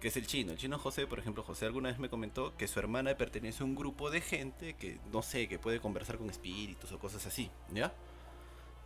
que 0.00 0.08
es 0.08 0.16
el 0.16 0.26
chino. 0.26 0.52
El 0.52 0.58
chino 0.58 0.78
José, 0.78 1.06
por 1.06 1.18
ejemplo, 1.18 1.42
José 1.42 1.66
alguna 1.66 1.88
vez 1.88 1.98
me 1.98 2.08
comentó 2.08 2.56
que 2.56 2.68
su 2.68 2.78
hermana 2.78 3.16
pertenece 3.16 3.62
a 3.62 3.66
un 3.66 3.74
grupo 3.74 4.10
de 4.10 4.20
gente 4.20 4.74
que, 4.74 4.98
no 5.12 5.22
sé, 5.22 5.48
que 5.48 5.58
puede 5.58 5.80
conversar 5.80 6.18
con 6.18 6.30
espíritus 6.30 6.92
o 6.92 6.98
cosas 6.98 7.26
así, 7.26 7.50
¿ya? 7.72 7.92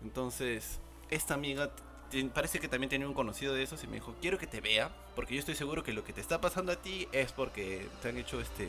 Entonces, 0.02 0.80
esta 1.10 1.34
amiga 1.34 1.70
parece 2.34 2.58
que 2.58 2.68
también 2.68 2.90
tenía 2.90 3.06
un 3.06 3.14
conocido 3.14 3.54
de 3.54 3.62
esos 3.62 3.84
y 3.84 3.86
me 3.86 3.94
dijo, 3.94 4.16
quiero 4.20 4.38
que 4.38 4.46
te 4.46 4.60
vea, 4.60 4.90
porque 5.14 5.34
yo 5.34 5.40
estoy 5.40 5.54
seguro 5.54 5.84
que 5.84 5.92
lo 5.92 6.02
que 6.02 6.12
te 6.12 6.20
está 6.20 6.40
pasando 6.40 6.72
a 6.72 6.76
ti 6.76 7.06
es 7.12 7.32
porque 7.32 7.86
te 8.02 8.08
han 8.08 8.16
hecho 8.16 8.40
este... 8.40 8.68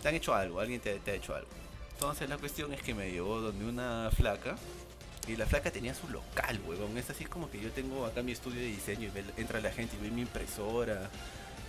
Te 0.00 0.08
han 0.08 0.14
hecho 0.14 0.34
algo, 0.34 0.60
alguien 0.60 0.80
te 0.80 0.98
ha 1.04 1.14
hecho 1.14 1.34
algo. 1.34 1.59
Entonces 2.00 2.30
la 2.30 2.38
cuestión 2.38 2.72
es 2.72 2.80
que 2.80 2.94
me 2.94 3.10
llevó 3.10 3.42
donde 3.42 3.62
una 3.66 4.08
flaca. 4.16 4.56
Y 5.28 5.36
la 5.36 5.44
flaca 5.44 5.70
tenía 5.70 5.92
su 5.92 6.08
local, 6.08 6.58
huevón. 6.66 6.96
Es 6.96 7.10
así 7.10 7.26
como 7.26 7.50
que 7.50 7.60
yo 7.60 7.70
tengo 7.72 8.06
acá 8.06 8.22
mi 8.22 8.32
estudio 8.32 8.58
de 8.58 8.68
diseño 8.68 9.10
y 9.14 9.40
entra 9.40 9.60
la 9.60 9.70
gente 9.70 9.96
y 10.00 10.04
ve 10.04 10.10
mi 10.10 10.22
impresora. 10.22 11.10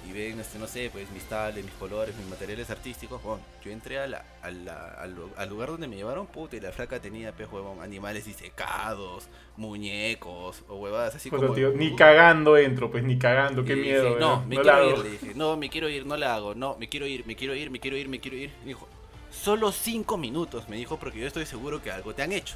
Y 0.10 0.14
ven, 0.14 0.40
este, 0.40 0.58
no 0.58 0.68
sé, 0.68 0.90
pues 0.90 1.12
mis 1.12 1.24
tales, 1.26 1.66
mis 1.66 1.74
colores, 1.74 2.16
mis 2.16 2.28
materiales 2.28 2.70
artísticos. 2.70 3.22
Bueno, 3.22 3.44
yo 3.62 3.72
entré 3.72 4.00
a 4.00 4.08
la, 4.08 4.24
al, 4.42 5.50
lugar 5.50 5.68
donde 5.68 5.90
me 5.90 5.98
llevaron, 5.98 6.28
puta, 6.28 6.56
y 6.56 6.62
la 6.62 6.72
flaca 6.72 7.02
tenía, 7.02 7.34
pues, 7.34 7.52
huevón, 7.52 7.84
animales 7.84 8.24
disecados, 8.24 9.28
muñecos, 9.58 10.64
o 10.70 10.78
huevadas 10.78 11.16
así 11.16 11.30
como... 11.30 11.54
ni 11.54 11.94
cagando 11.94 12.56
entro, 12.56 12.90
pues, 12.90 13.04
ni 13.04 13.20
cagando, 13.20 13.66
qué 13.66 13.76
miedo. 13.76 14.18
no, 14.18 14.46
me 14.46 14.56
quiero 14.56 14.92
ir, 14.92 14.98
le 14.98 15.10
dije. 15.10 15.34
No, 15.36 15.58
me 15.58 15.70
quiero 15.70 15.90
ir, 15.90 16.06
no 16.06 16.16
la 16.16 16.36
hago. 16.36 16.56
No, 16.56 16.78
me 16.80 16.88
quiero 16.88 17.06
ir, 17.06 17.26
me 17.28 17.36
quiero 17.36 17.54
ir, 17.54 17.70
me 17.70 17.82
quiero 17.82 17.98
ir, 17.98 18.08
me 18.08 18.22
quiero 18.22 18.38
ir. 18.38 18.50
Me 18.62 18.68
dijo, 18.70 18.88
Solo 19.32 19.72
cinco 19.72 20.18
minutos, 20.18 20.68
me 20.70 20.76
dijo, 20.76 21.00
porque 21.00 21.20
yo 21.20 21.28
estoy 21.28 21.46
seguro 21.46 21.82
que 21.82 21.92
algo 21.92 22.14
te 22.14 22.22
han 22.22 22.32
hecho. 22.32 22.56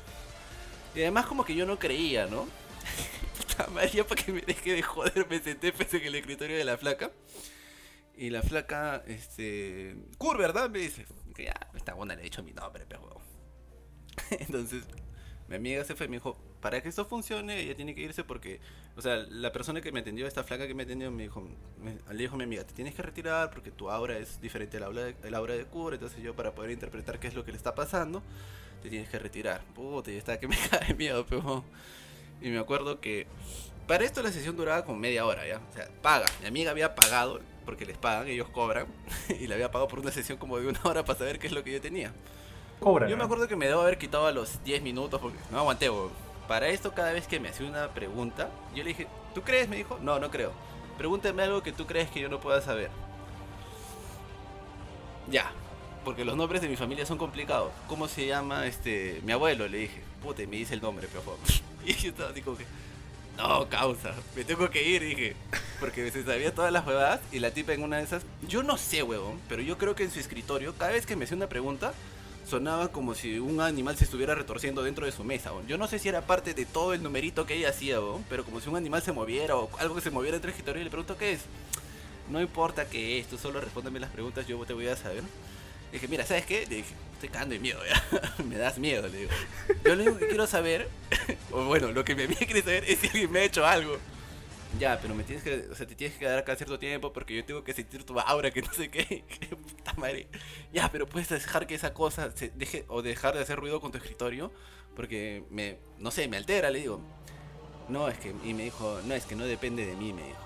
Y 0.94 1.02
además 1.02 1.26
como 1.26 1.44
que 1.44 1.56
yo 1.56 1.66
no 1.66 1.80
creía, 1.80 2.28
¿no? 2.28 2.48
Puta 3.38 3.68
María, 3.68 4.06
para 4.06 4.22
que 4.22 4.32
me 4.32 4.42
deje 4.42 4.74
de 4.74 4.82
joder, 4.82 5.28
me 5.30 5.40
senté 5.40 5.74
en 5.78 6.04
el 6.04 6.16
escritorio 6.16 6.58
de 6.58 6.66
la 6.66 6.78
flaca. 6.78 7.12
Y 8.18 8.30
la 8.30 8.42
flaca, 8.42 9.04
este... 9.08 9.96
Cur, 10.18 10.38
¿verdad? 10.38 10.70
Me 10.70 10.80
dice. 10.80 11.06
ya, 11.38 11.54
esta 11.74 11.94
buena 11.94 12.16
le 12.16 12.22
he 12.22 12.24
dicho 12.26 12.44
mi 12.44 12.54
nombre, 12.54 12.86
pero... 12.88 13.22
Entonces, 14.30 14.84
mi 15.48 15.56
amiga 15.56 15.84
se 15.84 15.96
fue 15.96 16.06
y 16.06 16.10
me 16.10 16.18
dijo, 16.18 16.38
para 16.66 16.82
que 16.82 16.90
esto 16.90 17.06
funcione, 17.06 17.60
ella 17.60 17.76
tiene 17.76 17.94
que 17.94 18.02
irse 18.02 18.24
porque, 18.24 18.60
o 18.98 19.02
sea, 19.04 19.18
la 19.30 19.52
persona 19.52 19.82
que 19.82 19.92
me 19.92 20.00
atendió, 20.00 20.26
esta 20.26 20.44
flaca 20.44 20.66
que 20.66 20.74
me 20.74 20.82
atendió, 20.82 21.12
me 21.12 21.22
dijo, 21.22 21.48
le 22.10 22.18
dijo 22.18 22.34
a 22.34 22.38
mi 22.40 22.46
amiga, 22.46 22.64
te 22.64 22.74
tienes 22.74 22.96
que 22.96 23.04
retirar 23.04 23.52
porque 23.52 23.70
tu 23.70 23.92
aura 23.92 24.18
es 24.18 24.42
diferente 24.42 24.78
a 24.78 24.80
la 24.80 24.86
aura 24.88 25.04
de, 25.04 25.30
la 25.30 25.38
aura 25.38 25.54
de 25.54 25.64
cura, 25.66 25.94
entonces 25.94 26.24
yo 26.24 26.36
para 26.36 26.56
poder 26.56 26.72
interpretar 26.72 27.20
qué 27.20 27.28
es 27.28 27.36
lo 27.36 27.46
que 27.46 27.52
le 27.52 27.58
está 27.58 27.76
pasando, 27.76 28.24
te 28.82 28.90
tienes 28.90 29.08
que 29.10 29.20
retirar. 29.20 29.62
Puta, 29.76 30.10
y 30.10 30.16
estaba 30.16 30.40
que 30.40 30.48
me 30.48 30.58
cae 30.72 30.96
miedo, 30.96 31.24
pero... 31.30 31.64
Y 32.42 32.50
me 32.50 32.58
acuerdo 32.58 33.00
que 33.00 33.28
para 33.86 34.04
esto 34.04 34.24
la 34.24 34.32
sesión 34.32 34.58
duraba 34.58 34.86
como 34.86 34.98
media 34.98 35.24
hora, 35.28 35.48
¿ya? 35.48 35.62
O 35.70 35.74
sea, 35.76 35.88
paga. 36.02 36.26
Mi 36.42 36.48
amiga 36.48 36.72
había 36.72 36.96
pagado, 36.96 37.42
porque 37.64 37.86
les 37.86 38.00
pagan, 38.00 38.28
ellos 38.28 38.50
cobran, 38.50 38.88
y 39.40 39.46
le 39.46 39.54
había 39.54 39.70
pagado 39.70 39.88
por 39.88 40.00
una 40.00 40.10
sesión 40.10 40.40
como 40.40 40.58
de 40.58 40.66
una 40.66 40.82
hora 40.84 41.06
para 41.06 41.20
saber 41.20 41.38
qué 41.38 41.46
es 41.46 41.54
lo 41.54 41.64
que 41.64 41.74
yo 41.74 41.80
tenía. 41.80 42.12
Yo 42.82 43.18
me 43.18 43.24
acuerdo 43.24 43.48
que 43.48 43.56
me 43.56 43.68
debo 43.68 43.82
haber 43.82 44.00
quitado 44.00 44.26
a 44.26 44.32
los 44.32 44.64
10 44.64 44.82
minutos 44.82 45.22
porque 45.22 45.38
no 45.52 45.60
aguanté, 45.60 45.90
Para 46.48 46.68
esto, 46.70 46.94
cada 46.94 47.12
vez 47.12 47.28
que 47.28 47.40
me 47.40 47.50
hacía 47.50 47.68
una 47.68 47.90
pregunta, 47.90 48.50
yo 48.76 48.84
le 48.84 48.90
dije, 48.90 49.08
¿tú 49.34 49.42
crees? 49.42 49.68
Me 49.68 49.78
dijo, 49.78 49.98
no, 50.02 50.20
no 50.20 50.30
creo. 50.30 50.52
Pregúntame 50.98 51.44
algo 51.44 51.64
que 51.64 51.72
tú 51.72 51.86
crees 51.86 52.10
que 52.10 52.20
yo 52.20 52.30
no 52.30 52.40
pueda 52.40 52.62
saber. 52.62 52.90
Ya, 55.30 55.52
porque 56.04 56.24
los 56.24 56.38
nombres 56.38 56.62
de 56.62 56.70
mi 56.70 56.76
familia 56.76 57.06
son 57.06 57.18
complicados. 57.18 57.72
¿Cómo 57.88 58.08
se 58.08 58.28
llama 58.28 58.68
este 58.68 59.22
mi 59.26 59.32
abuelo? 59.32 59.68
Le 59.68 59.80
dije, 59.80 60.04
pute, 60.22 60.46
me 60.46 60.58
dice 60.58 60.76
el 60.76 60.82
nombre, 60.82 61.08
pero 61.12 61.38
Y 61.86 61.94
yo 61.94 62.10
estaba 62.10 62.30
así 62.30 62.42
como 62.42 62.58
que, 62.58 62.66
no, 63.38 63.68
causa, 63.68 64.14
me 64.36 64.44
tengo 64.44 64.70
que 64.70 64.88
ir, 64.88 65.02
dije. 65.02 65.36
Porque 65.80 66.10
se 66.12 66.24
sabía 66.24 66.54
todas 66.54 66.72
las 66.72 66.86
huevadas 66.86 67.22
y 67.32 67.40
la 67.40 67.52
tipa 67.52 67.74
en 67.74 67.84
una 67.84 67.98
de 67.98 68.04
esas, 68.04 68.24
yo 68.48 68.64
no 68.64 68.78
sé, 68.78 69.04
huevón, 69.04 69.40
pero 69.50 69.62
yo 69.62 69.78
creo 69.78 69.96
que 69.96 70.04
en 70.04 70.12
su 70.12 70.20
escritorio, 70.20 70.74
cada 70.78 70.92
vez 70.92 71.06
que 71.06 71.16
me 71.16 71.26
hacía 71.26 71.36
una 71.36 71.50
pregunta, 71.50 71.94
sonaba 72.48 72.90
como 72.90 73.16
si 73.16 73.40
un 73.40 73.60
animal 73.60 73.98
se 73.98 74.04
estuviera 74.04 74.36
retorciendo 74.36 74.84
dentro 74.84 75.06
de 75.06 75.12
su 75.12 75.24
mesa. 75.24 75.52
Yo 75.68 75.78
no 75.78 75.88
sé 75.88 76.00
si 76.00 76.10
era 76.10 76.22
parte 76.22 76.54
de 76.54 76.66
todo 76.66 76.94
el 76.94 77.02
numerito 77.02 77.46
que 77.46 77.56
ella 77.56 77.70
hacía, 77.70 77.98
pero 78.30 78.46
como 78.46 78.62
si 78.62 78.70
un 78.70 78.76
animal 78.76 79.02
se 79.02 79.12
moviera 79.12 79.56
o 79.56 79.70
algo 79.80 79.96
que 79.96 80.02
se 80.02 80.12
moviera 80.12 80.36
dentro 80.36 80.50
del 80.50 80.56
escritorio 80.56 80.82
y 80.82 80.86
le 80.86 80.92
pregunto 80.92 81.18
qué 81.18 81.34
es. 81.34 81.42
No 82.30 82.42
importa 82.42 82.86
que 82.86 83.20
esto, 83.20 83.38
solo 83.38 83.62
respóndeme 83.62 84.00
las 84.00 84.10
preguntas, 84.12 84.48
yo 84.48 84.64
te 84.66 84.74
voy 84.74 84.88
a 84.88 84.96
saber. 84.96 85.24
dije, 85.92 86.08
mira, 86.08 86.26
¿sabes 86.26 86.46
qué? 86.46 86.66
Le 86.68 86.78
dije, 86.78 86.94
estoy 87.14 87.30
cagando 87.30 87.54
de 87.54 87.60
miedo, 87.60 87.80
me 88.46 88.58
das 88.58 88.78
miedo, 88.78 89.08
le 89.08 89.18
digo. 89.18 89.32
Yo 89.84 89.96
lo 89.96 90.04
único 90.04 90.18
que 90.18 90.28
quiero 90.28 90.48
saber, 90.48 90.90
o 91.52 91.66
bueno, 91.66 91.92
lo 91.92 92.04
que 92.04 92.16
mi 92.16 92.24
amiga 92.24 92.46
quiere 92.46 92.62
saber 92.62 92.84
es 92.86 93.00
si 93.00 93.28
me 93.28 93.40
ha 93.40 93.44
hecho 93.44 93.66
algo. 93.66 93.98
Ya, 94.80 95.00
pero 95.02 95.16
me 95.16 95.24
tienes 95.24 95.44
que, 95.44 95.68
o 95.72 95.76
sea, 95.76 95.88
te 95.88 95.96
tienes 95.96 96.18
que 96.18 96.26
quedar 96.26 96.40
acá 96.40 96.56
cierto 96.56 96.78
tiempo 96.78 97.14
porque 97.14 97.36
yo 97.36 97.46
tengo 97.46 97.64
que 97.64 97.74
sentir 97.74 98.04
tu 98.04 98.20
aura, 98.20 98.52
que 98.52 98.62
no 98.62 98.74
sé 98.74 98.90
qué, 98.92 99.24
puta 99.56 99.94
madre. 99.94 100.28
Ya, 100.74 100.92
pero 100.92 101.08
puedes 101.08 101.30
dejar 101.30 101.66
que 101.66 101.76
esa 101.76 101.94
cosa 101.94 102.32
se 102.32 102.50
deje 102.50 102.86
o 102.88 103.02
dejar 103.02 103.36
de 103.36 103.42
hacer 103.42 103.58
ruido 103.58 103.80
con 103.80 103.92
tu 103.92 103.98
escritorio 103.98 104.52
porque 104.96 105.44
me, 105.50 105.78
no 106.00 106.12
sé, 106.12 106.28
me 106.28 106.38
altera, 106.38 106.70
le 106.70 106.80
digo. 106.80 107.02
No, 107.88 108.08
es 108.08 108.18
que, 108.18 108.34
y 108.44 108.54
me 108.54 108.64
dijo, 108.64 109.00
no, 109.06 109.14
es 109.14 109.26
que 109.26 109.36
no 109.36 109.46
depende 109.46 109.86
de 109.86 109.96
mí, 109.96 110.12
me 110.12 110.24
dijo. 110.24 110.40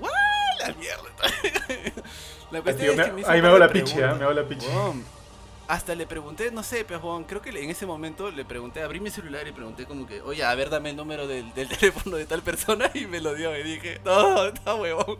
¡What! 0.00 0.12
La 0.60 0.74
mierda. 0.74 2.02
la 2.50 2.62
cuestión 2.62 3.00
es 3.00 3.06
que 3.06 3.12
me 3.12 3.26
Ahí 3.26 3.42
me 3.42 3.48
hago 3.48 3.58
la 3.58 3.70
piche, 3.70 4.00
¿eh? 4.00 4.14
me 4.14 4.24
hago 4.24 4.32
la 4.32 4.46
piche. 4.46 4.66
Hasta 5.68 5.94
le 5.94 6.06
pregunté, 6.06 6.50
no 6.52 6.62
sé, 6.62 6.84
pero 6.84 7.24
creo 7.26 7.42
que 7.42 7.50
en 7.50 7.70
ese 7.70 7.86
momento 7.86 8.30
le 8.30 8.44
pregunté, 8.44 8.82
abrí 8.82 9.00
mi 9.00 9.10
celular 9.10 9.46
y 9.48 9.52
pregunté 9.52 9.84
como 9.84 10.06
que, 10.06 10.20
oye, 10.22 10.44
a 10.44 10.54
ver, 10.54 10.70
dame 10.70 10.90
el 10.90 10.96
número 10.96 11.26
del, 11.26 11.52
teléfono 11.54 12.16
de 12.16 12.26
tal 12.26 12.42
persona 12.42 12.90
y 12.94 13.06
me 13.06 13.20
lo 13.20 13.34
dio 13.34 13.56
y 13.58 13.62
dije, 13.62 14.00
no, 14.04 14.46
está 14.46 14.74
huevón. 14.74 15.18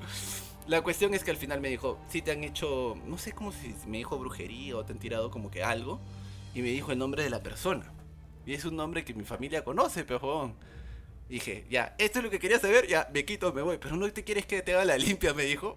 La 0.68 0.82
cuestión 0.82 1.14
es 1.14 1.24
que 1.24 1.30
al 1.30 1.36
final 1.36 1.60
me 1.60 1.68
dijo, 1.68 1.98
si 2.08 2.22
te 2.22 2.32
han 2.32 2.44
hecho, 2.44 2.96
no 3.06 3.18
sé 3.18 3.32
cómo 3.32 3.52
si 3.52 3.74
me 3.86 3.98
dijo 3.98 4.18
brujería 4.18 4.76
o 4.76 4.84
te 4.84 4.92
han 4.92 4.98
tirado 4.98 5.30
como 5.30 5.50
que 5.50 5.62
algo, 5.62 6.00
y 6.54 6.62
me 6.62 6.68
dijo 6.68 6.92
el 6.92 6.98
nombre 6.98 7.22
de 7.22 7.30
la 7.30 7.42
persona. 7.42 7.92
Y 8.44 8.54
es 8.54 8.64
un 8.64 8.76
nombre 8.76 9.04
que 9.04 9.14
mi 9.14 9.24
familia 9.24 9.64
conoce, 9.64 10.04
pero 10.04 10.54
Dije, 11.28 11.66
ya, 11.68 11.94
esto 11.98 12.20
es 12.20 12.24
lo 12.24 12.30
que 12.30 12.38
quería 12.38 12.60
saber, 12.60 12.86
ya, 12.86 13.08
me 13.12 13.24
quito, 13.24 13.52
me 13.52 13.62
voy. 13.62 13.78
Pero 13.78 13.96
no 13.96 14.10
te 14.12 14.22
quieres 14.22 14.46
que 14.46 14.62
te 14.62 14.74
haga 14.74 14.84
la 14.84 14.96
limpia, 14.96 15.34
me 15.34 15.42
dijo. 15.42 15.76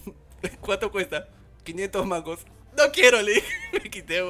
¿Cuánto 0.60 0.90
cuesta? 0.90 1.28
500 1.64 2.06
mangos. 2.06 2.40
No 2.78 2.92
quiero, 2.92 3.20
le 3.20 3.34
dije, 3.34 3.54
me 3.72 3.90
quité, 3.90 4.22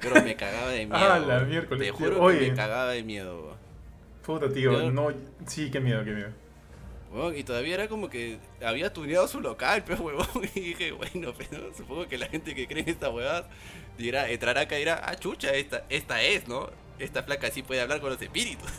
Pero 0.00 0.22
me 0.22 0.36
cagaba 0.36 0.68
de 0.68 0.84
miedo. 0.86 0.98
Ah, 0.98 1.18
la 1.18 1.40
miércoles. 1.40 1.86
Te 1.86 1.92
juro 1.92 2.20
Oye. 2.20 2.40
que 2.40 2.50
me 2.50 2.56
cagaba 2.56 2.90
de 2.90 3.02
miedo, 3.02 3.56
Puta, 4.22 4.52
tío, 4.52 4.90
no. 4.90 5.08
Sí, 5.46 5.70
qué 5.70 5.80
miedo, 5.80 6.04
qué 6.04 6.10
miedo. 6.10 7.34
y 7.34 7.42
todavía 7.44 7.72
era 7.72 7.88
como 7.88 8.10
que 8.10 8.38
había 8.62 8.92
tuneado 8.92 9.26
su 9.26 9.40
local, 9.40 9.82
pero 9.86 10.02
huevón. 10.02 10.26
Y 10.54 10.60
dije, 10.60 10.92
bueno, 10.92 11.32
pero 11.36 11.74
supongo 11.74 12.06
que 12.06 12.18
la 12.18 12.26
gente 12.26 12.54
que 12.54 12.66
cree 12.66 12.82
en 12.82 12.90
esta 12.90 13.08
huevada 13.08 13.48
dirá, 13.96 14.28
entrará 14.28 14.62
acá 14.62 14.76
y 14.76 14.80
dirá, 14.80 15.02
ah, 15.02 15.16
chucha, 15.16 15.54
esta, 15.54 15.84
esta 15.88 16.20
es, 16.20 16.46
¿no? 16.46 16.68
Esta 16.98 17.22
flaca 17.22 17.50
sí 17.50 17.62
puede 17.62 17.80
hablar 17.80 18.00
con 18.00 18.10
los 18.10 18.20
espíritus. 18.20 18.70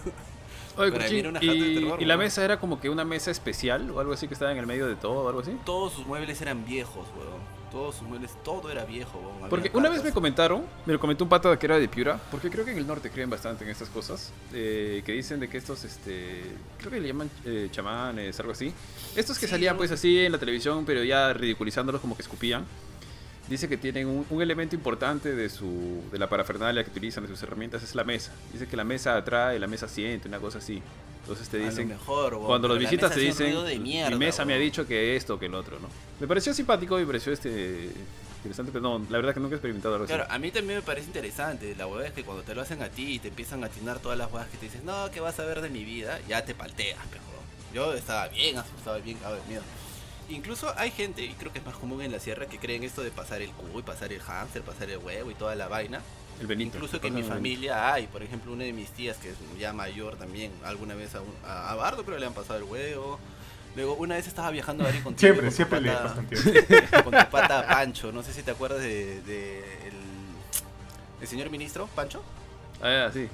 Oye, 0.78 0.94
y, 1.42 2.04
y, 2.04 2.06
la 2.06 2.16
mesa 2.16 2.46
era 2.46 2.60
como 2.60 2.80
que 2.80 2.90
una 2.90 3.04
mesa 3.04 3.32
especial 3.32 3.90
o 3.90 4.00
algo 4.00 4.14
así 4.14 4.28
que 4.28 4.34
estaba 4.34 4.52
en 4.52 4.60
el 4.60 4.68
medio 4.68 4.88
de 4.88 4.96
todo 4.96 5.24
o 5.24 5.28
algo 5.28 5.42
así. 5.42 5.58
Todos 5.66 5.94
sus 5.94 6.06
muebles 6.06 6.40
eran 6.42 6.64
viejos, 6.66 7.08
huevón 7.18 7.59
todos 7.70 7.96
sus 7.96 8.08
muebles, 8.08 8.32
todo 8.44 8.72
era 8.72 8.86
viejo. 8.86 9.20
Porque 9.50 9.72
una 9.74 9.90
vez 9.90 10.04
me 10.04 10.12
comentaron, 10.12 10.64
me 10.86 10.94
lo 10.94 11.00
comentó 11.00 11.24
un 11.24 11.30
pata 11.30 11.58
que 11.58 11.66
era 11.66 11.80
de 11.80 11.88
Piura, 11.88 12.20
porque 12.32 12.50
creo 12.50 12.66
que 12.66 12.72
en 12.72 12.78
el 12.78 12.88
norte 12.88 13.10
creen 13.10 13.30
bastante 13.30 13.64
en 13.64 13.70
estas 13.70 13.90
cosas, 13.90 14.32
eh, 14.54 15.02
que 15.06 15.12
dicen 15.14 15.40
de 15.40 15.48
que 15.48 15.58
estos, 15.58 15.84
este, 15.84 16.44
creo 16.78 16.92
que 16.92 17.00
le 17.00 17.08
llaman 17.08 17.30
eh, 17.46 17.70
chamanes, 17.72 18.40
algo 18.40 18.52
así. 18.52 18.74
Estos 19.16 19.38
que 19.40 19.48
salían 19.48 19.78
pues 19.78 19.92
así 19.92 20.20
en 20.20 20.32
la 20.32 20.38
televisión, 20.38 20.86
pero 20.86 21.04
ya 21.04 21.34
ridiculizándolos 21.34 22.02
como 22.02 22.16
que 22.16 22.22
escupían. 22.22 22.66
Dice 23.50 23.68
que 23.68 23.78
tienen 23.78 24.26
un, 24.30 24.42
elemento 24.44 24.76
importante 24.76 25.34
de 25.34 25.50
su 25.50 26.04
de 26.12 26.20
la 26.20 26.30
parafernalia 26.30 26.84
que 26.84 26.92
utilizan, 26.92 27.24
de 27.24 27.30
sus 27.30 27.42
herramientas, 27.42 27.82
es 27.82 27.96
la 27.96 28.04
mesa. 28.04 28.32
Dice 28.54 28.68
que 28.68 28.78
la 28.78 28.84
mesa 28.84 29.18
atrae, 29.18 29.58
la 29.58 29.66
mesa 29.66 29.88
siente, 29.88 30.28
una 30.28 30.38
cosa 30.38 30.60
así. 30.60 30.84
Entonces 31.22 31.50
te 31.50 31.58
dicen, 31.60 31.88
mejor, 31.88 32.40
cuando 32.40 32.68
los 32.68 32.80
visitas 32.80 33.14
te 33.14 33.20
dicen, 33.20 33.54
mi 33.84 34.16
mesa 34.18 34.46
me 34.46 34.54
ha 34.54 34.58
dicho 34.58 34.88
que 34.88 35.16
esto, 35.16 35.38
que 35.38 35.46
el 35.46 35.54
otro, 35.54 35.80
¿no? 35.80 35.88
Me 36.20 36.28
pareció 36.28 36.54
simpático 36.54 36.98
y 36.98 37.02
me 37.02 37.08
pareció 37.08 37.34
este 37.34 37.92
interesante, 38.38 38.72
pero 38.72 38.82
no, 38.82 39.06
la 39.10 39.18
verdad 39.18 39.34
que 39.34 39.42
nunca 39.42 39.56
he 39.56 39.58
experimentado 39.58 39.96
algo 39.96 40.08
claro, 40.08 40.26
a 40.30 40.40
mí 40.40 40.50
también 40.50 40.80
me 40.80 40.82
parece 40.82 41.08
interesante. 41.08 41.76
La 41.76 41.88
hueá 41.88 42.08
es 42.08 42.14
que 42.14 42.24
cuando 42.24 42.44
te 42.44 42.56
lo 42.56 42.62
hacen 42.62 42.82
a 42.82 42.90
ti 42.90 43.16
y 43.16 43.20
te 43.20 43.28
empiezan 43.28 43.64
a 43.64 43.68
atinar 43.68 44.00
todas 44.00 44.18
las 44.18 44.32
huevas 44.32 44.48
que 44.48 44.58
te 44.58 44.68
dicen, 44.68 44.86
no, 44.86 45.12
¿qué 45.12 45.20
vas 45.20 45.40
a 45.40 45.46
ver 45.46 45.62
de 45.62 45.70
mi 45.70 45.84
vida? 45.84 46.20
Ya 46.28 46.46
te 46.46 46.56
palteas, 46.56 47.00
pero 47.12 47.22
yo 47.74 47.94
estaba 47.94 48.28
bien 48.30 48.58
asustado, 48.58 49.02
bien 49.02 49.18
cagado 49.18 49.36
de 49.36 49.48
miedo. 49.48 49.62
Incluso 50.30 50.74
hay 50.78 50.92
gente, 50.92 51.24
y 51.24 51.34
creo 51.34 51.52
que 51.52 51.60
es 51.60 51.66
más 51.66 51.76
común 51.76 52.02
en 52.02 52.12
la 52.12 52.20
sierra, 52.20 52.46
que 52.46 52.60
creen 52.60 52.84
esto 52.84 53.02
de 53.02 53.12
pasar 53.12 53.42
el 53.42 53.50
cubo 53.50 53.80
y 53.80 53.84
pasar 53.84 54.14
el 54.14 54.22
hámster, 54.22 54.62
pasar 54.62 54.90
el 54.90 55.00
huevo 55.00 55.32
y 55.32 55.36
toda 55.36 55.56
la 55.56 55.68
vaina. 55.68 56.02
El 56.40 56.62
Incluso 56.62 57.02
que 57.02 57.08
en 57.08 57.16
mi 57.16 57.24
familia 57.24 57.94
hay, 57.94 58.08
por 58.08 58.24
ejemplo, 58.24 58.54
una 58.54 58.64
de 58.64 58.72
mis 58.72 58.90
tías 58.92 59.18
que 59.18 59.30
es 59.30 59.36
ya 59.60 59.74
mayor 59.74 60.16
también, 60.16 60.52
alguna 60.64 60.96
vez 60.96 61.12
a, 61.16 61.72
a, 61.72 61.76
Bardo 61.76 62.04
creo 62.04 62.16
que 62.16 62.22
le 62.22 62.28
han 62.28 62.34
pasado 62.34 62.60
el 62.60 62.64
huevo. 62.64 63.20
Luego, 63.76 63.96
una 63.96 64.16
vez 64.16 64.26
estaba 64.28 64.50
viajando 64.50 64.86
a 64.86 64.92
con 65.04 65.18
Siempre, 65.18 65.44
con 65.44 65.52
siempre 65.52 65.82
le 65.82 65.92
pasa 65.92 66.16
Con 67.04 67.14
tu 67.14 67.30
pata 67.30 67.68
Pancho, 67.68 68.12
no 68.12 68.24
sé 68.24 68.34
si 68.34 68.42
te 68.42 68.52
acuerdas 68.52 68.82
de, 68.82 69.22
de 69.22 69.64
el, 71.22 71.28
señor 71.28 71.50
ministro, 71.50 71.88
Pancho. 71.94 72.24
Ah, 72.82 73.10
sí. 73.14 73.28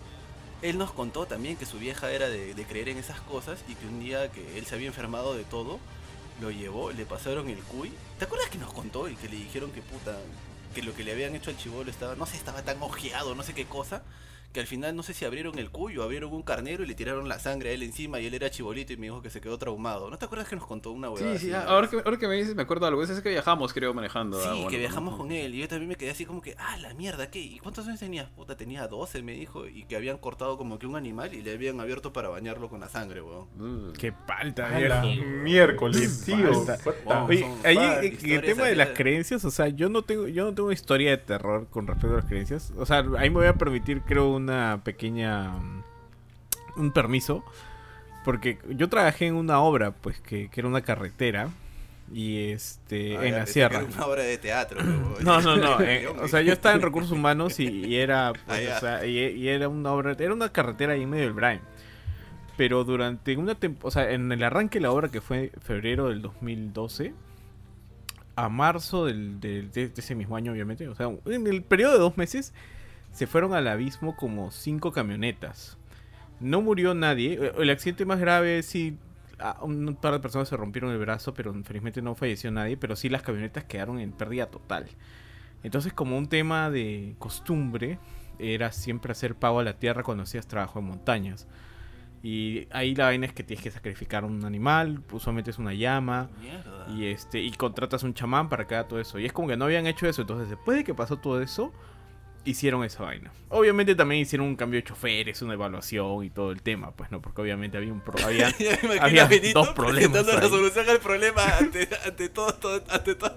Él 0.61 0.77
nos 0.77 0.91
contó 0.91 1.25
también 1.25 1.57
que 1.57 1.65
su 1.65 1.77
vieja 1.77 2.11
era 2.11 2.27
de, 2.27 2.53
de 2.53 2.65
creer 2.65 2.89
en 2.89 2.97
esas 2.97 3.21
cosas 3.21 3.63
y 3.69 3.75
que 3.75 3.85
un 3.85 3.99
día 3.99 4.31
que 4.31 4.57
él 4.57 4.65
se 4.65 4.75
había 4.75 4.87
enfermado 4.87 5.35
de 5.35 5.43
todo, 5.43 5.79
lo 6.41 6.49
llevó, 6.51 6.91
le 6.91 7.05
pasaron 7.05 7.49
el 7.49 7.59
cuy. 7.59 7.91
¿Te 8.17 8.25
acuerdas 8.25 8.49
que 8.49 8.57
nos 8.57 8.73
contó 8.73 9.07
y 9.07 9.15
que 9.15 9.29
le 9.29 9.37
dijeron 9.37 9.71
que 9.71 9.81
puta, 9.81 10.17
que 10.75 10.83
lo 10.83 10.93
que 10.93 11.03
le 11.03 11.13
habían 11.13 11.33
hecho 11.33 11.49
al 11.49 11.57
chivolo 11.57 11.89
estaba, 11.89 12.15
no 12.15 12.27
sé, 12.27 12.38
estaba 12.38 12.61
tan 12.61 12.83
ojeado, 12.83 13.33
no 13.33 13.41
sé 13.41 13.55
qué 13.55 13.65
cosa, 13.65 14.03
que 14.55 14.61
al 14.61 14.67
final 14.67 14.95
no 14.95 15.03
sé 15.03 15.13
si 15.13 15.25
abrieron 15.25 15.59
el 15.59 15.69
cuyo, 15.69 16.01
abrieron 16.01 16.31
un 16.31 16.41
carnero 16.41 16.81
y 16.81 16.87
le 16.87 16.95
tiraron 16.95 17.27
la 17.27 17.39
sangre 17.39 17.71
a 17.71 17.73
él 17.73 17.83
encima 17.83 18.21
y 18.21 18.27
él 18.27 18.33
era 18.35 18.49
chibolito 18.49 18.93
y 18.93 18.95
me 18.95 19.07
dijo 19.07 19.21
que 19.21 19.29
se 19.29 19.41
quedó 19.41 19.57
traumado. 19.57 20.09
¿No 20.09 20.17
te 20.17 20.23
acuerdas 20.23 20.47
que 20.47 20.55
nos 20.55 20.65
contó 20.65 20.91
una 20.91 21.09
huevada? 21.09 21.37
Sí, 21.37 21.47
sí, 21.47 21.53
ahora 21.53 21.89
que, 21.89 21.97
ahora 21.97 22.17
que 22.17 22.25
me 22.25 22.35
dices 22.35 22.55
me 22.55 22.61
acuerdo 22.61 22.85
algo, 22.85 23.03
es 23.03 23.19
que 23.19 23.29
viajamos 23.31 23.73
creo 23.73 23.93
manejando. 23.93 24.41
Sí, 24.41 24.47
ah, 24.49 24.67
que 24.69 24.77
viajamos 24.77 25.17
con 25.17 25.29
él 25.33 25.53
y 25.53 25.57
yo 25.57 25.67
también 25.67 25.89
me 25.89 25.97
quedé 25.97 26.11
así 26.11 26.25
como 26.25 26.41
que, 26.41 26.55
ah, 26.57 26.77
la 26.77 26.93
mierda, 26.93 27.29
¿qué? 27.29 27.39
¿Y 27.39 27.59
cuántos 27.59 27.85
años 27.85 27.99
tenías? 27.99 28.29
Puta, 28.29 28.55
tenía 28.55 28.87
12 28.87 29.23
me 29.23 29.33
dijo 29.33 29.67
y 29.67 29.83
que 29.83 29.97
habían 29.97 30.19
cortado 30.19 30.57
como 30.57 30.79
que 30.79 30.87
un 30.87 30.95
animal 30.95 31.33
y 31.33 31.41
le 31.41 31.51
habían 31.51 31.82
abierto 31.82 32.13
para 32.13 32.30
bañarlo 32.30 32.69
con 32.69 32.80
la 32.80 32.88
sangre, 32.88 33.21
weón. 33.21 33.47
Mm. 33.57 33.91
Qué 33.99 34.13
palta, 34.13 34.69
miércoles, 35.43 36.23
tío. 36.23 36.65
Oye, 37.27 37.45
ahí 37.65 37.77
en 38.23 38.32
el 38.32 38.41
tema 38.41 38.67
de 38.67 38.75
las 38.77 38.91
creencias, 38.91 39.43
o 39.43 39.51
sea, 39.51 39.67
yo 39.67 39.89
no 39.89 40.03
tengo 40.03 40.30
yo 40.30 40.45
no 40.45 40.55
tengo 40.55 40.71
historia 40.71 41.09
de 41.09 41.17
terror 41.17 41.67
con 41.69 41.88
respecto 41.88 42.13
a 42.13 42.19
las 42.19 42.25
creencias. 42.25 42.71
O 42.77 42.86
sea, 42.86 43.03
ahí 43.17 43.30
me 43.30 43.36
voy 43.36 43.47
a 43.47 43.55
permitir 43.55 44.01
creo 44.03 44.44
una 44.45 44.81
pequeña 44.83 45.59
Mm, 45.59 45.83
un 46.77 46.91
permiso 46.91 47.43
porque 48.23 48.57
yo 48.69 48.89
trabajé 48.89 49.27
en 49.27 49.35
una 49.35 49.59
obra 49.59 49.91
pues 49.91 50.19
que, 50.19 50.49
era 50.53 50.67
una 50.67 50.81
carretera 50.81 51.49
y 52.11 52.49
este 52.51 53.17
ah, 53.17 53.25
en 53.25 53.33
la 53.33 53.45
sierra. 53.45 53.83
una 53.83 54.05
obra 54.05 54.23
de 54.23 54.37
teatro 54.37 54.81
no 54.83 55.41
no 55.41 55.55
no 55.57 55.79
eh, 55.81 56.07
o 56.07 56.27
sea 56.27 56.41
yo 56.41 56.53
estaba 56.53 56.75
en 56.75 56.81
recursos 56.81 57.11
humanos 57.11 57.59
y, 57.59 57.95
era 57.95 58.33
pues, 58.45 58.83
ah, 58.83 59.05
y, 59.05 59.47
era 59.47 59.69
una 59.69 59.91
obra 59.91 60.15
era 60.17 60.33
una 60.33 60.51
carretera 60.51 60.93
ahí 60.93 61.03
en 61.03 61.09
medio 61.09 61.25
del 61.25 61.33
Brian. 61.33 61.61
Pero 62.57 62.85
durante 62.85 63.35
una 63.35 63.55
temporada 63.55 63.87
o 63.87 63.91
sea 63.91 64.11
en 64.11 64.31
el 64.31 64.41
arranque 64.43 64.79
de 64.79 64.83
la 64.83 64.91
obra 64.91 65.09
que 65.09 65.19
fue 65.19 65.51
febrero 65.61 66.09
del 66.09 66.21
2012 66.21 67.13
a 68.37 68.49
marzo 68.49 69.05
del, 69.05 69.39
de 69.39 69.91
ese 69.95 70.15
mismo 70.15 70.35
año 70.35 70.51
obviamente 70.51 70.87
o 70.87 70.95
sea 70.95 71.09
en 71.25 71.47
el 71.47 71.63
periodo 71.63 71.93
de 71.93 71.99
dos 71.99 72.17
meses 72.17 72.53
se 73.16 73.28
fueron 73.28 73.53
al 73.53 73.70
abismo 73.70 74.18
como 74.18 74.51
cinco 74.51 74.91
camionetas. 74.91 75.78
No 76.41 76.61
murió 76.61 76.93
nadie. 76.93 77.53
El 77.57 77.70
accidente 77.70 78.03
más 78.05 78.20
grave 78.20 78.61
sí 78.61 78.97
un 79.61 79.97
par 80.01 80.13
de 80.13 80.20
personas 80.20 80.49
se 80.49 80.57
rompieron 80.57 80.91
el 80.91 80.97
brazo, 80.97 81.34
pero 81.34 81.53
felizmente 81.63 82.01
no 82.01 82.13
falleció 82.13 82.51
nadie, 82.51 82.76
pero 82.76 82.97
sí 82.97 83.07
las 83.07 83.22
camionetas 83.22 83.63
quedaron 83.63 83.99
en 83.99 84.11
pérdida 84.11 84.47
total. 84.47 84.88
Entonces, 85.63 85.93
como 85.93 86.18
un 86.18 86.28
tema 86.28 86.70
de 86.70 87.16
costumbre, 87.18 87.99
era 88.38 88.74
siempre 88.74 89.13
hacer 89.13 89.36
pago 89.36 89.59
a 89.59 89.63
la 89.63 89.80
tierra 89.80 90.03
cuando 90.03 90.24
hacías 90.24 90.45
trabajo 90.45 90.80
en 90.80 90.86
montañas. 90.86 91.47
Y 92.22 92.68
ahí 92.72 92.95
la 92.95 93.05
vaina 93.05 93.28
es 93.28 93.34
que 93.34 93.43
tienes 93.43 93.63
que 93.63 93.72
sacrificar 93.72 94.26
un 94.26 94.43
animal, 94.43 95.01
usualmente 95.11 95.51
es 95.51 95.57
una 95.57 95.74
llama. 95.74 96.30
Y 96.97 97.05
este 97.05 97.39
y 97.39 97.51
contratas 97.51 98.03
un 98.03 98.13
chamán 98.13 98.49
para 98.49 98.68
que 98.68 98.76
haga 98.76 98.89
todo 98.89 98.99
eso. 98.99 99.20
Y 99.20 99.26
es 99.26 99.32
como 99.32 99.47
que 99.47 99.55
no 99.55 99.66
habían 99.66 99.88
hecho 99.88 100.05
eso. 100.05 100.24
Entonces, 100.24 100.49
después 100.49 100.78
de 100.78 100.84
que 100.84 100.93
pasó 100.93 101.18
todo 101.18 101.41
eso, 101.41 101.72
hicieron 102.45 102.83
esa 102.83 103.03
vaina. 103.03 103.31
Obviamente 103.49 103.95
también 103.95 104.21
hicieron 104.21 104.47
un 104.47 104.55
cambio 104.55 104.79
de 104.79 104.83
choferes, 104.83 105.41
una 105.41 105.53
evaluación 105.53 106.23
y 106.23 106.29
todo 106.29 106.51
el 106.51 106.61
tema, 106.61 106.91
pues 106.91 107.11
no, 107.11 107.21
porque 107.21 107.41
obviamente 107.41 107.77
había 107.77 107.91
un 107.91 108.01
pro 108.01 108.13
había, 108.25 108.53
había 109.01 109.29
dos 109.53 109.69
problemas. 109.69 110.25
la 110.25 110.47
solución 110.47 110.89
al 110.89 110.99
problema 110.99 111.43
ante, 111.57 111.89
ante 112.05 112.29
todo, 112.29 112.83
ante, 112.89 113.15
todo, 113.15 113.35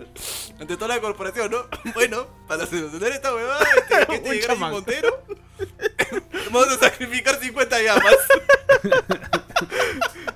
ante 0.61 0.77
toda 0.77 0.95
la 0.95 1.01
corporación, 1.01 1.51
¿no? 1.51 1.59
Bueno, 1.95 2.27
para 2.47 2.67
solucionar 2.67 3.13
esta 3.13 3.35
huevada, 3.35 3.67
este, 3.77 4.07
que 4.13 4.19
te 4.19 4.35
llegara 4.35 4.55
un 4.55 4.61
Montero, 4.61 5.25
vamos 6.53 6.69
a 6.69 6.79
sacrificar 6.79 7.37
50 7.41 7.83
llamas. 7.83 8.17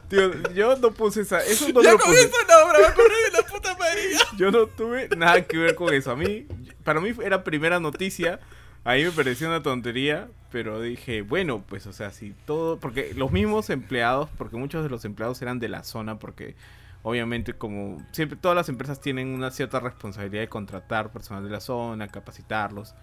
Tío, 0.08 0.30
yo 0.52 0.76
no 0.76 0.92
puse 0.92 1.22
esa. 1.22 1.42
Eso 1.42 1.68
no 1.70 1.82
ya 1.82 1.92
lo 1.92 1.98
con 1.98 2.14
eso 2.14 2.36
la 2.46 2.64
obra 2.66 2.80
va 2.80 2.88
a 2.88 3.32
la 3.32 3.46
puta 3.46 3.74
María. 3.78 4.18
Yo 4.36 4.50
no 4.50 4.66
tuve 4.66 5.08
nada 5.16 5.40
que 5.42 5.56
ver 5.56 5.74
con 5.74 5.94
eso. 5.94 6.10
A 6.10 6.16
mí, 6.16 6.46
para 6.84 7.00
mí 7.00 7.14
era 7.24 7.42
primera 7.42 7.80
noticia. 7.80 8.38
A 8.84 8.94
mí 8.94 9.04
me 9.04 9.12
pareció 9.12 9.46
una 9.48 9.62
tontería, 9.62 10.28
pero 10.50 10.80
dije, 10.80 11.22
bueno, 11.22 11.62
pues, 11.66 11.86
o 11.86 11.92
sea, 11.92 12.10
si 12.10 12.32
todo. 12.46 12.78
Porque 12.80 13.14
los 13.14 13.30
mismos 13.30 13.70
empleados, 13.70 14.28
porque 14.36 14.56
muchos 14.56 14.82
de 14.82 14.90
los 14.90 15.04
empleados 15.04 15.40
eran 15.40 15.60
de 15.60 15.68
la 15.68 15.84
zona, 15.84 16.18
porque 16.18 16.56
obviamente, 17.02 17.54
como 17.54 18.04
siempre, 18.12 18.36
todas 18.40 18.56
las 18.56 18.68
empresas 18.68 19.00
tienen 19.00 19.28
una 19.28 19.50
cierta 19.50 19.78
responsabilidad 19.78 20.42
de 20.42 20.48
contratar 20.48 21.12
personal 21.12 21.44
de 21.44 21.50
la 21.50 21.60
zona, 21.60 22.08
capacitarlos. 22.08 22.94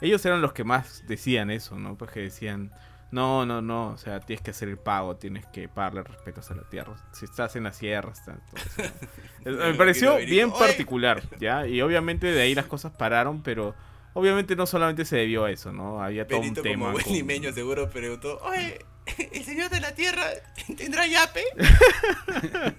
Ellos 0.00 0.24
eran 0.24 0.40
los 0.40 0.52
que 0.52 0.64
más 0.64 1.04
decían 1.06 1.50
eso, 1.50 1.78
¿no? 1.78 1.96
Porque 1.96 2.20
decían, 2.20 2.70
no, 3.10 3.46
no, 3.46 3.62
no, 3.62 3.88
o 3.90 3.98
sea, 3.98 4.20
tienes 4.20 4.42
que 4.42 4.50
hacer 4.50 4.68
el 4.68 4.78
pago, 4.78 5.16
tienes 5.16 5.46
que 5.46 5.68
pagarle 5.68 6.02
respeto 6.02 6.40
a 6.48 6.54
la 6.54 6.62
tierra. 6.64 6.96
Si 7.12 7.24
estás 7.24 7.56
en 7.56 7.64
la 7.64 7.72
sierra, 7.72 8.12
está 8.12 8.38
Me 9.44 9.74
pareció 9.74 10.16
bien 10.16 10.50
particular, 10.50 11.22
¿ya? 11.38 11.66
Y 11.66 11.80
obviamente 11.82 12.26
de 12.26 12.40
ahí 12.40 12.54
las 12.54 12.66
cosas 12.66 12.92
pararon, 12.92 13.42
pero 13.42 13.74
Obviamente 14.16 14.56
no 14.56 14.64
solamente 14.64 15.04
se 15.04 15.16
debió 15.16 15.44
a 15.44 15.50
eso, 15.50 15.72
¿no? 15.72 16.02
Había 16.02 16.26
todo 16.26 16.40
un 16.40 16.54
tema. 16.54 16.86
Como 16.86 16.92
buen 16.92 17.12
limeño 17.12 17.52
seguro 17.52 17.90
preguntó, 17.90 18.38
oye, 18.44 18.78
¿el 19.32 19.44
señor 19.44 19.68
de 19.68 19.78
la 19.78 19.94
tierra 19.94 20.24
tendrá 20.74 21.06
yape? 21.06 21.44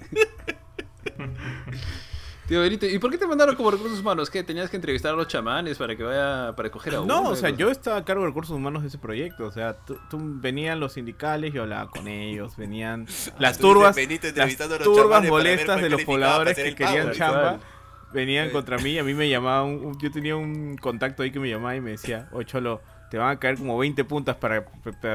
Tío 2.47 2.61
Benito, 2.61 2.87
¿y 2.87 2.97
por 2.97 3.11
qué 3.11 3.19
te 3.19 3.27
mandaron 3.27 3.55
como 3.55 3.69
recursos 3.69 3.99
humanos? 3.99 4.31
¿Qué? 4.31 4.41
¿Tenías 4.41 4.71
que 4.71 4.77
entrevistar 4.77 5.13
a 5.13 5.15
los 5.15 5.27
chamanes 5.27 5.77
para 5.77 5.95
que 5.95 6.01
vaya 6.01 6.55
para 6.55 6.71
coger 6.71 6.95
a 6.95 7.01
uno? 7.01 7.21
No, 7.21 7.29
o 7.29 7.35
sea, 7.35 7.51
yo 7.51 7.69
estaba 7.69 7.97
a 7.97 8.05
cargo 8.05 8.23
de 8.23 8.29
recursos 8.29 8.55
humanos 8.55 8.81
de 8.81 8.87
ese 8.87 8.97
proyecto. 8.97 9.45
O 9.45 9.51
sea, 9.51 9.77
tú, 9.77 9.97
venían 10.19 10.79
los 10.79 10.93
sindicales, 10.93 11.53
yo 11.53 11.63
hablaba 11.63 11.91
con 11.91 12.07
ellos, 12.07 12.57
venían 12.57 13.05
ah, 13.27 13.35
las 13.37 13.59
turbas, 13.59 13.95
las 14.35 14.57
turbas 14.79 15.23
molestas 15.27 15.83
de 15.83 15.89
los 15.89 16.03
pobladores 16.03 16.55
que 16.55 16.73
querían 16.73 17.11
chamba 17.11 17.59
venían 18.17 18.49
contra 18.49 18.77
mí. 18.77 18.97
A 18.97 19.03
mí 19.03 19.13
me 19.13 19.29
llamaban. 19.29 19.97
yo 19.99 20.11
tenía 20.11 20.35
un 20.35 20.77
contacto 20.77 21.23
ahí 21.23 21.31
que 21.31 21.39
me 21.39 21.49
llamaba 21.49 21.75
y 21.75 21.81
me 21.81 21.91
decía: 21.91 22.27
Oye, 22.31 22.45
Cholo, 22.45 22.81
te 23.09 23.17
van 23.17 23.29
a 23.29 23.39
caer 23.39 23.57
como 23.57 23.77
20 23.77 24.03
puntas 24.03 24.35
para, 24.35 24.65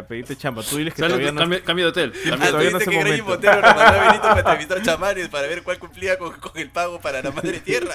pedirte 0.09 0.37
chamba. 0.37 0.63
Tú 0.63 0.79
diles 0.79 0.95
que 0.95 1.03
todavía 1.03 1.33
no... 1.33 1.41
Cambio, 1.63 1.85
de 1.85 1.91
hotel. 1.91 2.13
Ah, 2.33 2.37
todavía 2.37 2.71
no 2.71 2.79
que 2.79 2.87
Grey 2.87 3.21
Montero 3.21 3.61
nos 3.61 3.77
mandó 3.77 3.83
a 3.83 4.07
Benito 4.07 4.23
para 4.23 4.39
entrevistar 4.39 4.83
chamanes 4.83 5.29
para 5.29 5.47
ver 5.47 5.63
cuál 5.63 5.79
cumplía 5.79 6.17
con, 6.17 6.33
con, 6.41 6.53
el 6.59 6.71
pago 6.71 7.01
para 7.01 7.21
la 7.21 7.31
madre 7.33 7.61
tierra. 7.61 7.93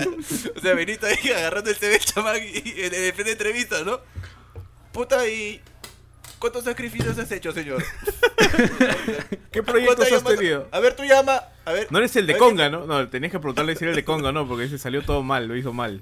O 0.56 0.60
sea, 0.60 0.74
Benito 0.76 1.08
ahí 1.08 1.32
agarrando 1.32 1.70
el 1.70 1.76
CV 1.76 2.00
chamán 2.00 2.38
y, 2.38 2.82
en 2.82 2.94
el 2.94 3.14
frente 3.14 3.24
de 3.24 3.32
entrevista, 3.32 3.84
¿no? 3.84 4.00
Puta, 4.92 5.28
y 5.28 5.62
¿Cuántos 6.40 6.64
sacrificios 6.64 7.18
has 7.18 7.32
hecho, 7.32 7.52
señor? 7.52 7.84
¿Qué 9.52 9.64
proyectos 9.64 10.12
has 10.12 10.24
tenido? 10.24 10.68
A 10.72 10.80
ver, 10.80 10.96
tú 10.96 11.04
llama. 11.04 11.42
A 11.66 11.72
ver. 11.72 11.88
No 11.90 11.98
eres 11.98 12.16
el 12.16 12.28
de 12.28 12.38
Conga, 12.38 12.70
¿no? 12.70 12.86
No, 12.86 13.08
tenías 13.10 13.32
que 13.32 13.40
preguntarle 13.40 13.76
si 13.76 13.84
era 13.84 13.92
el 13.92 13.96
de 13.96 14.06
Conga, 14.06 14.32
¿no? 14.32 14.48
Porque 14.48 14.66
ese 14.66 14.78
salió 14.78 15.02
todo 15.02 15.24
mal, 15.24 15.48
lo 15.48 15.56
hizo 15.56 15.74
mal. 15.74 16.00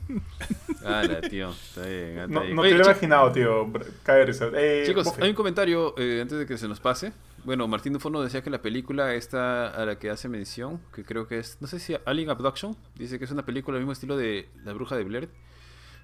Hala, 0.84 1.20
tío. 1.20 1.50
Está 1.50 1.82
bien. 1.82 2.30
no, 2.30 2.42
no 2.44 2.62
te 2.62 2.70
lo 2.70 2.78
he 2.78 2.86
imaginado, 2.86 3.32
tío. 3.32 3.70
Caer 4.02 4.34
eh, 4.54 4.84
Chicos, 4.86 5.12
hay 5.20 5.28
un 5.28 5.36
comentario 5.36 5.94
eh, 5.98 6.20
antes 6.22 6.38
de 6.38 6.46
que 6.46 6.56
se 6.56 6.66
nos 6.66 6.80
pase. 6.80 7.12
Bueno, 7.44 7.68
Martín 7.68 7.92
Dufono 7.92 8.22
decía 8.22 8.42
que 8.42 8.50
la 8.50 8.62
película 8.62 9.14
esta 9.14 9.68
a 9.68 9.84
la 9.84 9.98
que 9.98 10.10
hace 10.10 10.28
mención, 10.28 10.80
que 10.94 11.04
creo 11.04 11.28
que 11.28 11.38
es, 11.38 11.58
no 11.60 11.66
sé 11.66 11.78
si 11.80 11.96
Alien 12.04 12.30
Abduction, 12.30 12.76
dice 12.96 13.18
que 13.18 13.24
es 13.26 13.30
una 13.30 13.44
película 13.44 13.76
del 13.76 13.84
mismo 13.84 13.92
estilo 13.92 14.16
de 14.16 14.48
La 14.64 14.72
Bruja 14.72 14.96
de 14.96 15.04
Blair 15.04 15.28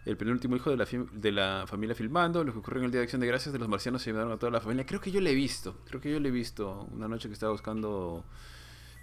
el 0.07 0.17
penúltimo 0.17 0.55
hijo 0.55 0.71
de 0.71 0.77
la, 0.77 0.87
de 1.13 1.33
la 1.33 1.65
familia 1.67 1.95
filmando, 1.95 2.45
lo 2.45 2.53
que 2.53 2.61
ocurrió 2.61 2.79
en 2.79 2.87
el 2.87 2.91
Día 2.93 3.01
de 3.01 3.05
Acción 3.05 3.21
de 3.21 3.27
Gracias 3.27 3.53
de 3.53 3.59
los 3.59 3.69
marcianos 3.69 4.03
se 4.03 4.11
llevaron 4.11 4.33
a 4.33 4.39
toda 4.39 4.53
la 4.53 4.61
familia. 4.61 4.87
Creo 4.87 5.01
que 5.01 5.11
yo 5.11 5.21
le 5.21 5.33
he 5.33 5.35
visto, 5.35 5.77
creo 5.85 6.01
que 6.01 6.13
yo 6.13 6.21
le 6.21 6.29
he 6.29 6.33
visto 6.33 6.89
una 6.93 7.09
noche 7.09 7.29
que 7.29 7.35
estaba 7.35 7.51
buscando, 7.51 8.25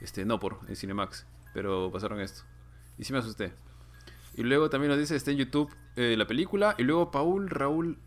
este, 0.02 0.24
no 0.24 0.40
por, 0.40 0.60
en 0.70 0.78
Cinemax, 0.78 1.28
pero 1.54 1.92
pasaron 1.92 2.22
esto. 2.22 2.44
Y 2.98 3.04
sí 3.04 3.12
me 3.12 3.20
asusté. 3.20 3.54
Y 4.36 4.44
luego 4.44 4.70
también 4.70 4.92
nos 4.92 4.98
dice, 4.98 5.18
está 5.18 5.32
en 5.32 5.38
YouTube 5.38 5.70
eh, 5.98 6.16
la 6.18 6.26
película. 6.26 6.74
Y 6.78 6.84
luego 6.84 7.12
Paul, 7.12 7.50
Raúl, 7.50 7.98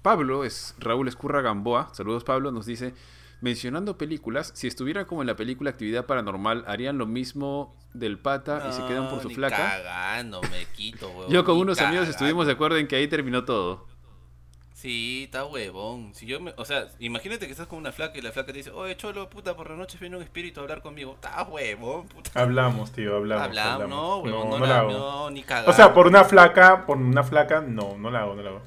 Pablo, 0.00 0.42
es 0.42 0.74
Raúl 0.78 1.08
Escurra 1.08 1.42
Gamboa, 1.42 1.94
saludos 1.94 2.24
Pablo, 2.24 2.52
nos 2.52 2.64
dice, 2.64 2.94
mencionando 3.40 3.98
películas, 3.98 4.52
si 4.54 4.66
estuviera 4.66 5.06
como 5.06 5.22
en 5.22 5.26
la 5.26 5.36
película 5.36 5.70
Actividad 5.70 6.06
Paranormal, 6.06 6.64
harían 6.66 6.98
lo 6.98 7.06
mismo 7.06 7.76
del 7.94 8.18
pata 8.18 8.66
y 8.68 8.72
se 8.72 8.84
quedan 8.86 9.08
por 9.08 9.22
su 9.22 9.30
flaca. 9.30 9.56
Cagando, 9.56 10.40
me 10.42 10.66
quito, 10.74 11.08
huevón, 11.16 11.30
Yo 11.30 11.44
con 11.44 11.58
unos 11.58 11.80
amigos 11.80 12.08
estuvimos 12.08 12.46
de 12.46 12.52
acuerdo 12.52 12.78
en 12.78 12.86
que 12.88 12.96
ahí 12.96 13.08
terminó 13.08 13.44
todo. 13.44 13.86
Sí, 14.76 15.24
está 15.24 15.46
huevón. 15.46 16.14
Si 16.14 16.26
yo 16.26 16.38
me, 16.38 16.52
o 16.58 16.64
sea, 16.66 16.88
imagínate 16.98 17.46
que 17.46 17.52
estás 17.52 17.66
con 17.66 17.78
una 17.78 17.92
flaca 17.92 18.18
y 18.18 18.20
la 18.20 18.30
flaca 18.30 18.52
te 18.52 18.58
dice, 18.58 18.70
oye, 18.70 18.94
cholo, 18.96 19.30
puta, 19.30 19.56
por 19.56 19.70
la 19.70 19.76
noche 19.76 19.96
viene 19.98 20.16
un 20.16 20.22
espíritu 20.22 20.60
a 20.60 20.64
hablar 20.64 20.82
conmigo. 20.82 21.14
Está 21.14 21.42
huevón, 21.44 22.06
puta. 22.08 22.30
Hablamos, 22.34 22.92
tío, 22.92 23.16
hablamos. 23.16 23.46
Hablamos, 23.46 23.88
no, 23.88 24.18
huevón, 24.18 24.50
no, 24.50 24.58
no, 24.58 24.66
la, 24.66 24.78
hago. 24.80 24.90
no, 24.90 25.30
ni 25.30 25.42
cagando. 25.42 25.70
O 25.70 25.74
sea, 25.74 25.94
por 25.94 26.06
una 26.06 26.24
flaca, 26.24 26.84
por 26.84 26.98
una 26.98 27.24
flaca, 27.24 27.62
no, 27.62 27.96
no 27.96 28.10
la 28.10 28.20
hago, 28.20 28.34
no 28.34 28.42
la 28.42 28.50
hago. 28.50 28.62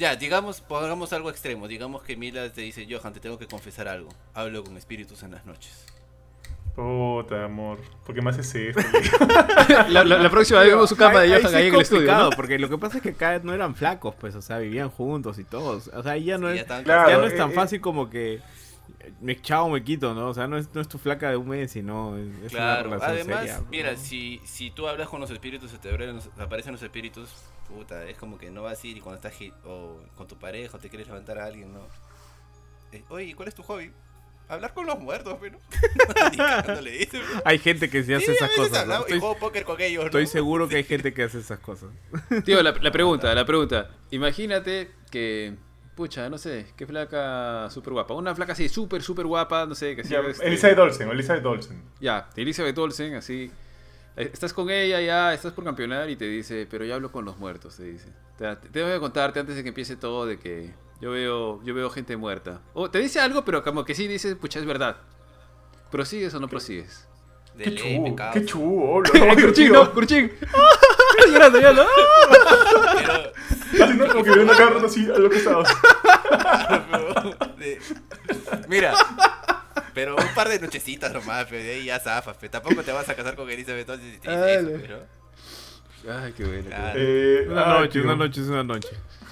Ya, 0.00 0.16
digamos, 0.16 0.62
pongamos 0.62 1.12
algo 1.12 1.28
extremo. 1.28 1.68
Digamos 1.68 2.02
que 2.02 2.16
Mila 2.16 2.50
te 2.50 2.62
dice, 2.62 2.86
Johan, 2.88 3.12
te 3.12 3.20
tengo 3.20 3.38
que 3.38 3.46
confesar 3.46 3.86
algo. 3.86 4.08
Hablo 4.32 4.64
con 4.64 4.78
espíritus 4.78 5.22
en 5.24 5.32
las 5.32 5.44
noches. 5.44 5.84
Puta, 6.74 7.44
amor. 7.44 7.78
¿Por 8.06 8.14
qué 8.14 8.22
me 8.22 8.30
haces 8.30 8.54
esto? 8.54 8.80
la, 9.90 10.02
la, 10.02 10.30
próxima 10.30 10.60
vez 10.60 10.70
vemos 10.70 10.88
su 10.88 10.96
cama 10.96 11.20
de 11.20 11.28
Johan 11.28 11.54
ahí, 11.54 11.66
en 11.66 11.74
el 11.74 11.80
estudio. 11.82 12.30
Porque 12.34 12.58
lo 12.58 12.70
que 12.70 12.78
pasa 12.78 12.96
es 12.96 13.02
que 13.02 13.10
acá 13.10 13.40
no 13.42 13.52
eran 13.52 13.74
flacos, 13.74 14.14
pues, 14.14 14.34
o 14.36 14.40
sea, 14.40 14.56
vivían 14.56 14.88
juntos 14.88 15.38
y 15.38 15.44
todos. 15.44 15.88
O 15.88 16.02
sea, 16.02 16.16
ya 16.16 16.38
no, 16.38 16.48
es, 16.48 16.66
ya, 16.66 16.82
no 17.18 17.26
es 17.26 17.36
tan 17.36 17.50
eh, 17.50 17.52
eh. 17.52 17.54
fácil 17.54 17.82
como 17.82 18.08
que 18.08 18.40
me 19.20 19.38
chao 19.38 19.68
me 19.68 19.84
quito, 19.84 20.14
¿no? 20.14 20.28
O 20.28 20.34
sea, 20.34 20.46
no 20.46 20.56
es, 20.56 20.74
no 20.74 20.80
es 20.80 20.88
tu 20.88 20.96
flaca 20.96 21.28
de 21.28 21.36
un 21.36 21.46
mes, 21.46 21.72
sino 21.72 22.16
es, 22.16 22.50
claro. 22.50 22.98
Además, 23.02 23.64
mira, 23.70 23.96
si, 23.96 24.40
si 24.44 24.70
tú 24.70 24.88
hablas 24.88 25.10
con 25.10 25.20
los 25.20 25.30
espíritus, 25.30 25.70
se 25.70 25.76
te 25.76 25.90
aparecen 26.42 26.72
los 26.72 26.82
espíritus, 26.82 27.28
puta, 27.70 28.04
es 28.04 28.16
como 28.18 28.38
que 28.38 28.50
no 28.50 28.62
vas 28.62 28.82
a 28.82 28.86
ir 28.86 28.96
y 28.96 29.00
cuando 29.00 29.16
estás 29.16 29.34
o 29.64 30.00
con 30.16 30.26
tu 30.26 30.38
pareja 30.38 30.76
o 30.76 30.80
te 30.80 30.88
quieres 30.88 31.08
levantar 31.08 31.38
a 31.38 31.46
alguien, 31.46 31.72
¿no? 31.72 31.86
Eh, 32.92 33.04
oye, 33.08 33.34
¿cuál 33.34 33.48
es 33.48 33.54
tu 33.54 33.62
hobby? 33.62 33.92
Hablar 34.48 34.74
con 34.74 34.84
los 34.84 34.98
muertos, 34.98 35.38
pero. 35.40 35.60
hay 37.44 37.58
gente 37.60 37.88
que 37.88 38.02
se 38.02 38.16
hace 38.16 38.32
esas 38.32 38.50
cosas. 38.50 38.88
Estoy, 39.06 39.20
póker 39.38 39.64
con 39.64 39.80
ellos, 39.80 40.04
estoy 40.06 40.26
seguro 40.26 40.68
que 40.68 40.76
hay 40.76 40.84
gente 40.84 41.14
que 41.14 41.22
hace 41.22 41.38
esas 41.38 41.60
cosas. 41.60 41.90
Tío, 42.44 42.60
la, 42.60 42.72
la 42.72 42.90
pregunta, 42.90 43.32
la 43.32 43.46
pregunta. 43.46 43.90
Imagínate 44.10 44.90
que 45.08 45.54
pucha, 46.00 46.30
no 46.30 46.38
sé, 46.38 46.66
qué 46.76 46.86
flaca 46.86 47.68
súper 47.70 47.92
guapa. 47.92 48.14
Una 48.14 48.34
flaca 48.34 48.54
así, 48.54 48.70
súper, 48.70 49.02
súper 49.02 49.26
guapa, 49.26 49.66
no 49.66 49.74
sé, 49.74 49.94
que 49.94 50.02
sea. 50.02 50.20
Este... 50.20 50.46
Elizabeth 50.46 50.78
Olsen, 50.78 51.10
Elizabeth 51.10 51.44
Olsen. 51.44 51.82
Ya, 52.00 52.28
Elizabeth 52.36 52.78
Olsen, 52.78 53.14
así. 53.14 53.50
Eh, 54.16 54.30
estás 54.32 54.52
con 54.52 54.70
ella 54.70 55.00
ya, 55.00 55.32
estás 55.34 55.52
por 55.52 55.64
campeonar 55.64 56.10
y 56.10 56.16
te 56.16 56.26
dice, 56.26 56.66
pero 56.70 56.84
yo 56.84 56.94
hablo 56.94 57.10
con 57.12 57.24
los 57.24 57.38
muertos, 57.38 57.76
te 57.76 57.84
dice. 57.84 58.08
Te, 58.36 58.56
te 58.56 58.82
voy 58.82 58.92
a 58.92 59.00
contarte 59.00 59.40
antes 59.40 59.56
de 59.56 59.62
que 59.62 59.68
empiece 59.68 59.96
todo 59.96 60.26
de 60.26 60.38
que 60.38 60.74
yo 61.00 61.12
veo, 61.12 61.62
yo 61.62 61.74
veo 61.74 61.90
gente 61.90 62.16
muerta. 62.16 62.60
O 62.74 62.90
te 62.90 62.98
dice 62.98 63.20
algo, 63.20 63.44
pero 63.44 63.62
como 63.62 63.84
que 63.84 63.94
sí 63.94 64.06
dice, 64.06 64.36
pucha, 64.36 64.58
es 64.58 64.66
verdad. 64.66 64.96
¿Prosigues 65.90 66.34
o 66.34 66.40
no 66.40 66.48
prosigues? 66.48 67.06
qué 67.58 67.74
chulo, 67.74 68.16
qué 68.32 68.44
chulo. 68.44 69.02
Curchín, 69.40 69.72
no, 69.72 69.92
Curchín. 69.92 70.32
llorando, 71.30 71.58
llorando. 71.58 71.86
No, 73.96 74.08
como 74.08 74.24
que 74.24 74.30
una 74.30 74.52
así 74.84 75.10
a 75.10 75.18
lo 75.18 75.30
que 75.30 75.36
estaba. 75.36 75.64
Mira, 78.68 78.94
pero 80.00 80.16
un 80.16 80.34
par 80.34 80.48
de 80.48 80.58
nochecitas 80.58 81.12
nomás, 81.12 81.44
pero 81.44 81.62
de 81.62 81.72
ahí 81.72 81.84
ya 81.84 82.00
zafas. 82.00 82.34
Pero 82.40 82.50
tampoco 82.52 82.82
te 82.82 82.90
vas 82.90 83.06
a 83.10 83.14
casar 83.14 83.36
con 83.36 83.50
Elizabeth 83.50 83.80
entonces 83.80 84.14
si 84.14 84.18
te 84.18 84.30
dice 84.30 84.54
eso, 84.54 84.70
pero... 84.80 86.18
Ay, 86.18 86.32
qué 86.32 86.44
bueno. 86.44 86.70
Eh, 86.94 87.46
una 87.50 87.66
noche, 87.66 88.00
una 88.00 88.16
noche 88.16 88.40
es 88.40 88.46
una 88.46 88.64
noche. 88.64 88.88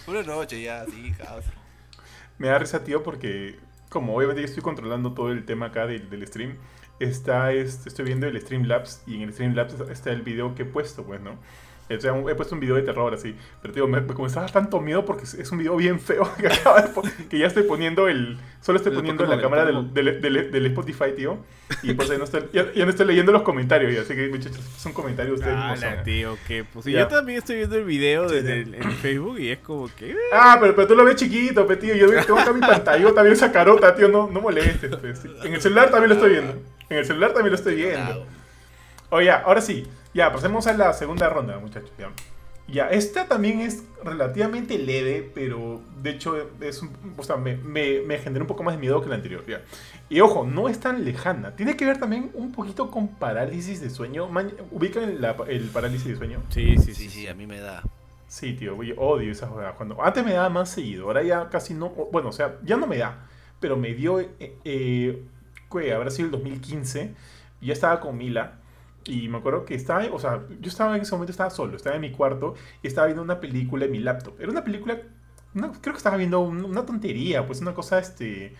Una 0.06 0.22
noche 0.22 0.60
ya, 0.60 0.84
sí, 0.84 1.14
caos. 1.16 1.46
Me 2.36 2.48
da 2.48 2.58
risa, 2.58 2.84
tío, 2.84 3.02
porque 3.02 3.58
como 3.88 4.14
obviamente 4.14 4.42
yo 4.42 4.46
estoy 4.46 4.62
controlando 4.62 5.14
todo 5.14 5.32
el 5.32 5.46
tema 5.46 5.66
acá 5.66 5.86
del, 5.86 6.10
del 6.10 6.26
stream, 6.26 6.58
está, 7.00 7.50
este, 7.52 7.88
estoy 7.88 8.04
viendo 8.04 8.26
el 8.26 8.38
Streamlabs 8.38 9.02
y 9.06 9.14
en 9.14 9.22
el 9.22 9.32
Streamlabs 9.32 9.80
está 9.90 10.10
el 10.10 10.20
video 10.20 10.54
que 10.54 10.64
he 10.64 10.66
puesto, 10.66 11.02
pues, 11.04 11.22
¿no? 11.22 11.38
O 11.96 12.00
sea, 12.00 12.14
he 12.16 12.34
puesto 12.34 12.54
un 12.54 12.60
video 12.60 12.76
de 12.76 12.82
terror 12.82 13.14
así. 13.14 13.34
Pero, 13.62 13.74
tío, 13.74 13.88
me, 13.88 14.00
me 14.00 14.14
comenzaba 14.14 14.46
tanto 14.46 14.80
miedo 14.80 15.04
porque 15.04 15.24
es 15.24 15.50
un 15.50 15.58
video 15.58 15.76
bien 15.76 16.00
feo 16.00 16.28
que, 16.40 16.46
acaba 16.46 16.82
de 16.82 16.90
que 17.28 17.38
ya 17.38 17.46
estoy 17.46 17.62
poniendo 17.62 18.08
el... 18.08 18.38
Solo 18.60 18.76
estoy 18.76 18.92
poniendo 18.92 19.24
en 19.24 19.30
la 19.30 19.40
cámara 19.40 19.64
del, 19.64 19.94
del, 19.94 20.20
del, 20.20 20.50
del, 20.50 20.66
Spotify, 20.66 21.12
tío. 21.16 21.38
Y 21.82 21.94
pues 21.94 22.08
ya 22.08 22.18
no, 22.18 22.24
estoy, 22.24 22.42
ya, 22.52 22.72
ya 22.72 22.84
no 22.84 22.90
estoy 22.90 23.06
leyendo 23.06 23.32
los 23.32 23.42
comentarios. 23.42 23.96
Así 24.04 24.14
que, 24.14 24.28
muchachos, 24.28 24.60
son 24.76 24.92
comentarios 24.92 25.38
ustedes 25.38 25.54
ah, 25.56 25.74
no 25.76 26.02
tío, 26.02 26.36
que 26.46 26.64
pues, 26.64 26.84
Yo 26.84 27.06
también 27.06 27.38
estoy 27.38 27.56
viendo 27.56 27.76
el 27.76 27.84
video 27.84 28.28
desde 28.28 28.62
el, 28.62 28.74
en 28.74 28.92
Facebook 28.92 29.38
y 29.38 29.50
es 29.50 29.58
como 29.58 29.88
que... 29.94 30.16
Ah, 30.32 30.58
pero, 30.60 30.74
pero 30.74 30.88
tú 30.88 30.94
lo 30.96 31.04
ves 31.04 31.16
chiquito, 31.16 31.66
pe, 31.66 31.76
tío. 31.76 31.94
Yo 31.94 32.08
tengo 32.24 32.38
acá 32.38 32.52
mi 32.52 32.60
pantalla, 32.60 33.14
también 33.14 33.32
esa 33.32 33.52
carota, 33.52 33.94
tío. 33.94 34.08
No, 34.08 34.28
no 34.30 34.40
molestes. 34.40 34.94
Pues. 34.96 35.24
En 35.44 35.54
el 35.54 35.60
celular 35.60 35.90
también 35.90 36.08
lo 36.08 36.14
estoy 36.16 36.30
viendo. 36.32 36.54
En 36.90 36.98
el 36.98 37.04
celular 37.04 37.32
también 37.32 37.50
lo 37.50 37.56
estoy 37.56 37.76
viendo. 37.76 38.26
Oye, 39.10 39.30
ahora 39.30 39.60
sí. 39.60 39.86
Ya, 40.14 40.32
pasemos 40.32 40.66
a 40.66 40.72
la 40.72 40.92
segunda 40.92 41.28
ronda, 41.28 41.58
muchachos. 41.58 41.92
Ya. 41.98 42.10
Ya, 42.70 42.90
esta 42.90 43.26
también 43.26 43.60
es 43.60 43.82
relativamente 44.04 44.76
leve, 44.78 45.30
pero 45.34 45.80
de 46.02 46.10
hecho 46.10 46.36
es 46.60 46.82
un, 46.82 46.90
o 47.16 47.22
sea, 47.22 47.36
me, 47.36 47.56
me, 47.56 48.02
me 48.02 48.18
genera 48.18 48.42
un 48.42 48.46
poco 48.46 48.62
más 48.62 48.74
de 48.74 48.80
miedo 48.80 49.00
que 49.00 49.08
la 49.08 49.14
anterior. 49.14 49.42
Ya. 49.46 49.62
Y 50.10 50.20
ojo, 50.20 50.44
no 50.44 50.68
es 50.68 50.78
tan 50.78 51.02
lejana. 51.04 51.56
Tiene 51.56 51.76
que 51.78 51.86
ver 51.86 51.98
también 51.98 52.30
un 52.34 52.52
poquito 52.52 52.90
con 52.90 53.08
parálisis 53.08 53.80
de 53.80 53.88
sueño. 53.88 54.28
¿Ubican 54.70 55.20
la, 55.20 55.34
el 55.48 55.68
parálisis 55.68 56.08
de 56.08 56.16
sueño? 56.16 56.42
Sí, 56.50 56.76
sí, 56.76 56.94
sí, 56.94 57.08
sí, 57.08 57.26
a 57.26 57.34
mí 57.34 57.46
me 57.46 57.58
da. 57.58 57.82
Sí, 58.26 58.52
tío, 58.52 58.76
odio 58.76 59.32
esa 59.32 59.46
juega. 59.46 59.72
Cuando 59.72 60.02
antes 60.02 60.22
me 60.22 60.34
daba 60.34 60.50
más 60.50 60.68
seguido, 60.68 61.06
ahora 61.06 61.22
ya 61.22 61.48
casi 61.48 61.72
no. 61.72 61.88
Bueno, 61.88 62.28
o 62.28 62.32
sea, 62.32 62.58
ya 62.64 62.76
no 62.76 62.86
me 62.86 62.98
da, 62.98 63.26
pero 63.60 63.78
me 63.78 63.94
dio. 63.94 64.20
Eh, 64.20 64.58
eh, 64.64 65.24
habrá 65.94 66.10
sido 66.10 66.26
el 66.26 66.32
2015. 66.32 67.14
Ya 67.62 67.72
estaba 67.72 67.98
con 68.00 68.18
Mila. 68.18 68.58
Y 69.08 69.28
me 69.28 69.38
acuerdo 69.38 69.64
que 69.64 69.74
estaba, 69.74 70.04
o 70.12 70.18
sea, 70.18 70.44
yo 70.60 70.68
estaba 70.68 70.94
en 70.96 71.02
ese 71.02 71.12
momento, 71.12 71.30
estaba 71.30 71.50
solo, 71.50 71.76
estaba 71.76 71.96
en 71.96 72.02
mi 72.02 72.12
cuarto 72.12 72.54
y 72.82 72.86
estaba 72.86 73.06
viendo 73.06 73.22
una 73.22 73.40
película 73.40 73.86
en 73.86 73.92
mi 73.92 73.98
laptop. 73.98 74.34
Era 74.38 74.50
una 74.50 74.62
película, 74.62 75.00
creo 75.54 75.94
que 75.94 75.96
estaba 75.96 76.16
viendo 76.16 76.40
una 76.40 76.84
tontería, 76.84 77.46
pues 77.46 77.60
una 77.60 77.74
cosa, 77.74 77.98
este, 77.98 78.54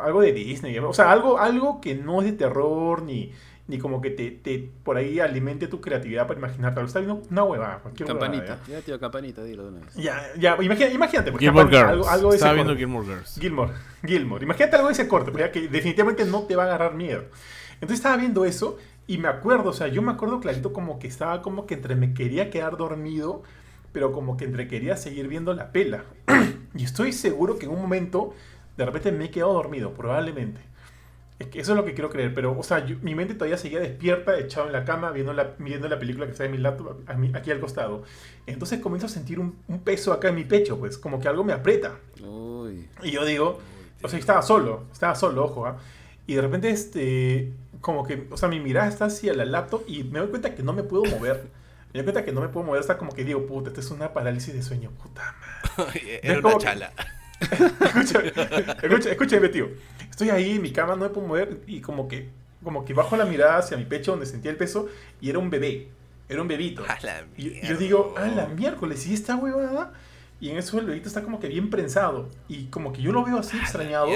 algo 0.00 0.20
de 0.20 0.32
Disney, 0.32 0.78
o 0.78 0.92
sea, 0.92 1.10
algo, 1.10 1.38
algo 1.38 1.80
que 1.80 1.94
no 1.94 2.20
es 2.20 2.26
de 2.26 2.32
terror 2.32 3.02
ni, 3.02 3.32
ni 3.66 3.78
como 3.78 4.00
que 4.00 4.10
te, 4.10 4.30
te 4.30 4.70
por 4.82 4.96
ahí 4.96 5.20
alimente 5.20 5.68
tu 5.68 5.80
creatividad 5.80 6.26
para 6.26 6.38
imaginarte. 6.38 6.82
Estaba 6.82 7.04
viendo 7.04 7.22
una 7.30 7.44
huevada, 7.44 7.78
cualquier 7.78 8.06
Campanita, 8.06 8.58
ya, 8.68 8.80
tío, 8.80 9.00
campanita, 9.00 9.42
dilo 9.42 9.64
de 9.64 9.68
una 9.70 9.80
vez. 9.80 9.94
Ya, 9.94 10.20
ya, 10.38 10.56
imagínate, 10.60 10.94
imagínate 10.94 11.30
pues, 11.30 11.40
Gilmore 11.40 11.68
Girls. 11.68 11.90
Algo, 11.90 12.08
algo 12.08 12.30
de 12.30 12.36
estaba 12.36 12.54
viendo 12.54 12.76
Gilmore 12.76 13.06
Girls. 13.06 13.38
Gilmore, 13.40 13.72
Gilmore. 14.06 14.44
Imagínate 14.44 14.76
algo 14.76 14.88
de 14.88 14.92
ese 14.92 15.08
corte, 15.08 15.32
pues, 15.32 15.50
que 15.50 15.68
definitivamente 15.68 16.24
no 16.24 16.42
te 16.42 16.56
va 16.56 16.64
a 16.64 16.66
agarrar 16.66 16.94
miedo. 16.94 17.24
Entonces 17.74 17.98
estaba 17.98 18.16
viendo 18.16 18.44
eso 18.44 18.78
y 19.06 19.18
me 19.18 19.28
acuerdo, 19.28 19.70
o 19.70 19.72
sea, 19.72 19.88
yo 19.88 20.02
me 20.02 20.12
acuerdo 20.12 20.40
clarito 20.40 20.72
como 20.72 20.98
que 20.98 21.06
estaba 21.06 21.42
como 21.42 21.66
que 21.66 21.74
entre 21.74 21.94
me 21.94 22.14
quería 22.14 22.50
quedar 22.50 22.76
dormido, 22.76 23.42
pero 23.92 24.12
como 24.12 24.36
que 24.36 24.44
entre 24.44 24.66
quería 24.66 24.96
seguir 24.96 25.28
viendo 25.28 25.52
la 25.52 25.72
pela. 25.72 26.04
y 26.74 26.84
estoy 26.84 27.12
seguro 27.12 27.58
que 27.58 27.66
en 27.66 27.72
un 27.72 27.82
momento, 27.82 28.34
de 28.76 28.86
repente 28.86 29.12
me 29.12 29.26
he 29.26 29.30
quedado 29.30 29.52
dormido, 29.52 29.92
probablemente. 29.92 30.60
Es 31.38 31.48
que 31.48 31.60
eso 31.60 31.72
es 31.72 31.76
lo 31.76 31.84
que 31.84 31.94
quiero 31.94 32.10
creer, 32.10 32.32
pero, 32.32 32.56
o 32.56 32.62
sea, 32.62 32.86
mi 33.02 33.14
mente 33.14 33.34
todavía 33.34 33.58
seguía 33.58 33.80
despierta, 33.80 34.38
echado 34.38 34.66
en 34.66 34.72
la 34.72 34.84
cama, 34.84 35.10
viendo 35.10 35.32
la, 35.32 35.54
viendo 35.58 35.88
la 35.88 35.98
película 35.98 36.26
que 36.26 36.32
está 36.32 36.44
en 36.44 36.52
mi 36.52 36.58
laptop, 36.58 37.00
aquí 37.34 37.50
al 37.50 37.60
costado. 37.60 38.04
Entonces 38.46 38.80
comienzo 38.80 39.06
a 39.06 39.10
sentir 39.10 39.38
un, 39.40 39.52
peso 39.84 40.12
acá 40.12 40.28
en 40.28 40.36
mi 40.36 40.44
pecho, 40.44 40.78
pues, 40.78 40.96
como 40.96 41.18
que 41.18 41.28
algo 41.28 41.44
me 41.44 41.52
aprieta. 41.52 41.98
Y 43.02 43.10
yo 43.10 43.24
digo, 43.24 43.58
o 44.02 44.08
sea, 44.08 44.18
estaba 44.18 44.42
solo, 44.42 44.84
estaba 44.92 45.14
solo, 45.14 45.44
ojo, 45.44 45.66
¿ah? 45.66 45.76
Y 46.26 46.34
de 46.34 46.40
repente, 46.40 46.70
este, 46.70 47.52
como 47.84 48.02
que, 48.02 48.26
o 48.30 48.36
sea, 48.38 48.48
mi 48.48 48.60
mirada 48.60 48.88
está 48.88 49.04
hacia 49.04 49.34
la 49.34 49.44
laptop 49.44 49.84
y 49.86 50.04
me 50.04 50.18
doy 50.18 50.28
cuenta 50.28 50.54
que 50.54 50.62
no 50.62 50.72
me 50.72 50.84
puedo 50.84 51.04
mover. 51.04 51.50
Me 51.92 51.98
doy 51.98 52.04
cuenta 52.04 52.24
que 52.24 52.32
no 52.32 52.40
me 52.40 52.48
puedo 52.48 52.64
mover, 52.64 52.80
está 52.80 52.96
como 52.96 53.12
que 53.12 53.24
digo, 53.24 53.46
puta, 53.46 53.68
esto 53.68 53.80
es 53.80 53.90
una 53.90 54.14
parálisis 54.14 54.54
de 54.54 54.62
sueño, 54.62 54.90
puta 55.02 55.36
madre. 55.76 56.20
Era 56.22 56.38
una 56.38 56.56
chala. 56.56 56.92
escucha, 58.82 59.10
escucha, 59.10 59.50
tío. 59.50 59.68
Estoy 60.08 60.30
ahí 60.30 60.52
en 60.52 60.62
mi 60.62 60.72
cama, 60.72 60.96
no 60.96 61.02
me 61.02 61.10
puedo 61.10 61.26
mover 61.26 61.60
y 61.66 61.82
como 61.82 62.08
que, 62.08 62.30
como 62.62 62.86
que 62.86 62.94
bajo 62.94 63.18
la 63.18 63.26
mirada 63.26 63.58
hacia 63.58 63.76
mi 63.76 63.84
pecho 63.84 64.12
donde 64.12 64.24
sentía 64.24 64.50
el 64.50 64.56
peso 64.56 64.88
y 65.20 65.28
era 65.28 65.38
un 65.38 65.50
bebé. 65.50 65.88
Era 66.30 66.40
un 66.40 66.48
bebito. 66.48 66.86
y 67.36 67.60
yo 67.66 67.76
digo, 67.76 68.14
ah, 68.16 68.28
la 68.28 68.46
miércoles, 68.46 69.06
¿y 69.06 69.12
esta 69.12 69.36
huevada? 69.36 69.92
Y 70.44 70.50
en 70.50 70.58
eso 70.58 70.78
el 70.78 70.84
bebito 70.84 71.08
está 71.08 71.22
como 71.22 71.40
que 71.40 71.48
bien 71.48 71.70
prensado. 71.70 72.28
Y 72.48 72.66
como 72.66 72.92
que 72.92 73.00
yo 73.00 73.12
lo 73.12 73.24
veo 73.24 73.38
así 73.38 73.56
extrañado. 73.56 74.08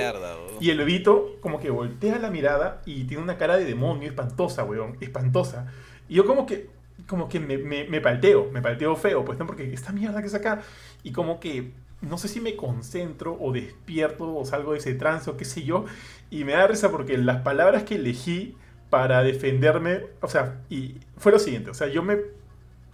y 0.61 0.69
el 0.69 0.77
bebito 0.77 1.37
como 1.41 1.59
que 1.59 1.71
voltea 1.71 2.19
la 2.19 2.29
mirada 2.29 2.83
y 2.85 3.05
tiene 3.05 3.23
una 3.23 3.39
cara 3.39 3.57
de 3.57 3.65
demonio 3.65 4.11
espantosa, 4.11 4.63
weón. 4.63 4.99
Espantosa. 5.01 5.73
Y 6.07 6.17
yo 6.17 6.27
como 6.27 6.45
que, 6.45 6.69
como 7.07 7.31
que 7.31 7.41
me, 7.41 7.57
me, 7.57 7.85
me 7.85 8.03
palteo, 8.03 8.51
me 8.53 8.61
palteo 8.61 8.95
feo, 8.95 9.25
pues 9.25 9.39
no, 9.39 9.47
porque 9.47 9.73
esta 9.73 9.91
mierda 9.91 10.21
que 10.21 10.27
es 10.27 10.35
acá. 10.35 10.61
Y 11.03 11.13
como 11.13 11.41
que 11.41 11.73
no 12.03 12.19
sé 12.19 12.29
si 12.29 12.43
me 12.43 12.57
concentro 12.57 13.39
o 13.41 13.51
despierto 13.51 14.37
o 14.37 14.45
salgo 14.45 14.73
de 14.73 14.81
ese 14.81 14.93
trance 14.93 15.31
o 15.31 15.39
qué 15.39 15.47
sé 15.47 15.63
yo. 15.63 15.87
Y 16.29 16.45
me 16.45 16.53
da 16.53 16.67
risa 16.67 16.91
porque 16.91 17.17
las 17.17 17.41
palabras 17.41 17.85
que 17.85 17.95
elegí 17.95 18.55
para 18.91 19.23
defenderme, 19.23 20.03
o 20.21 20.29
sea, 20.29 20.61
y 20.69 20.97
fue 21.17 21.33
lo 21.33 21.39
siguiente, 21.39 21.71
o 21.71 21.75
sea, 21.75 21.89
yo 21.89 22.03
me 22.03 22.19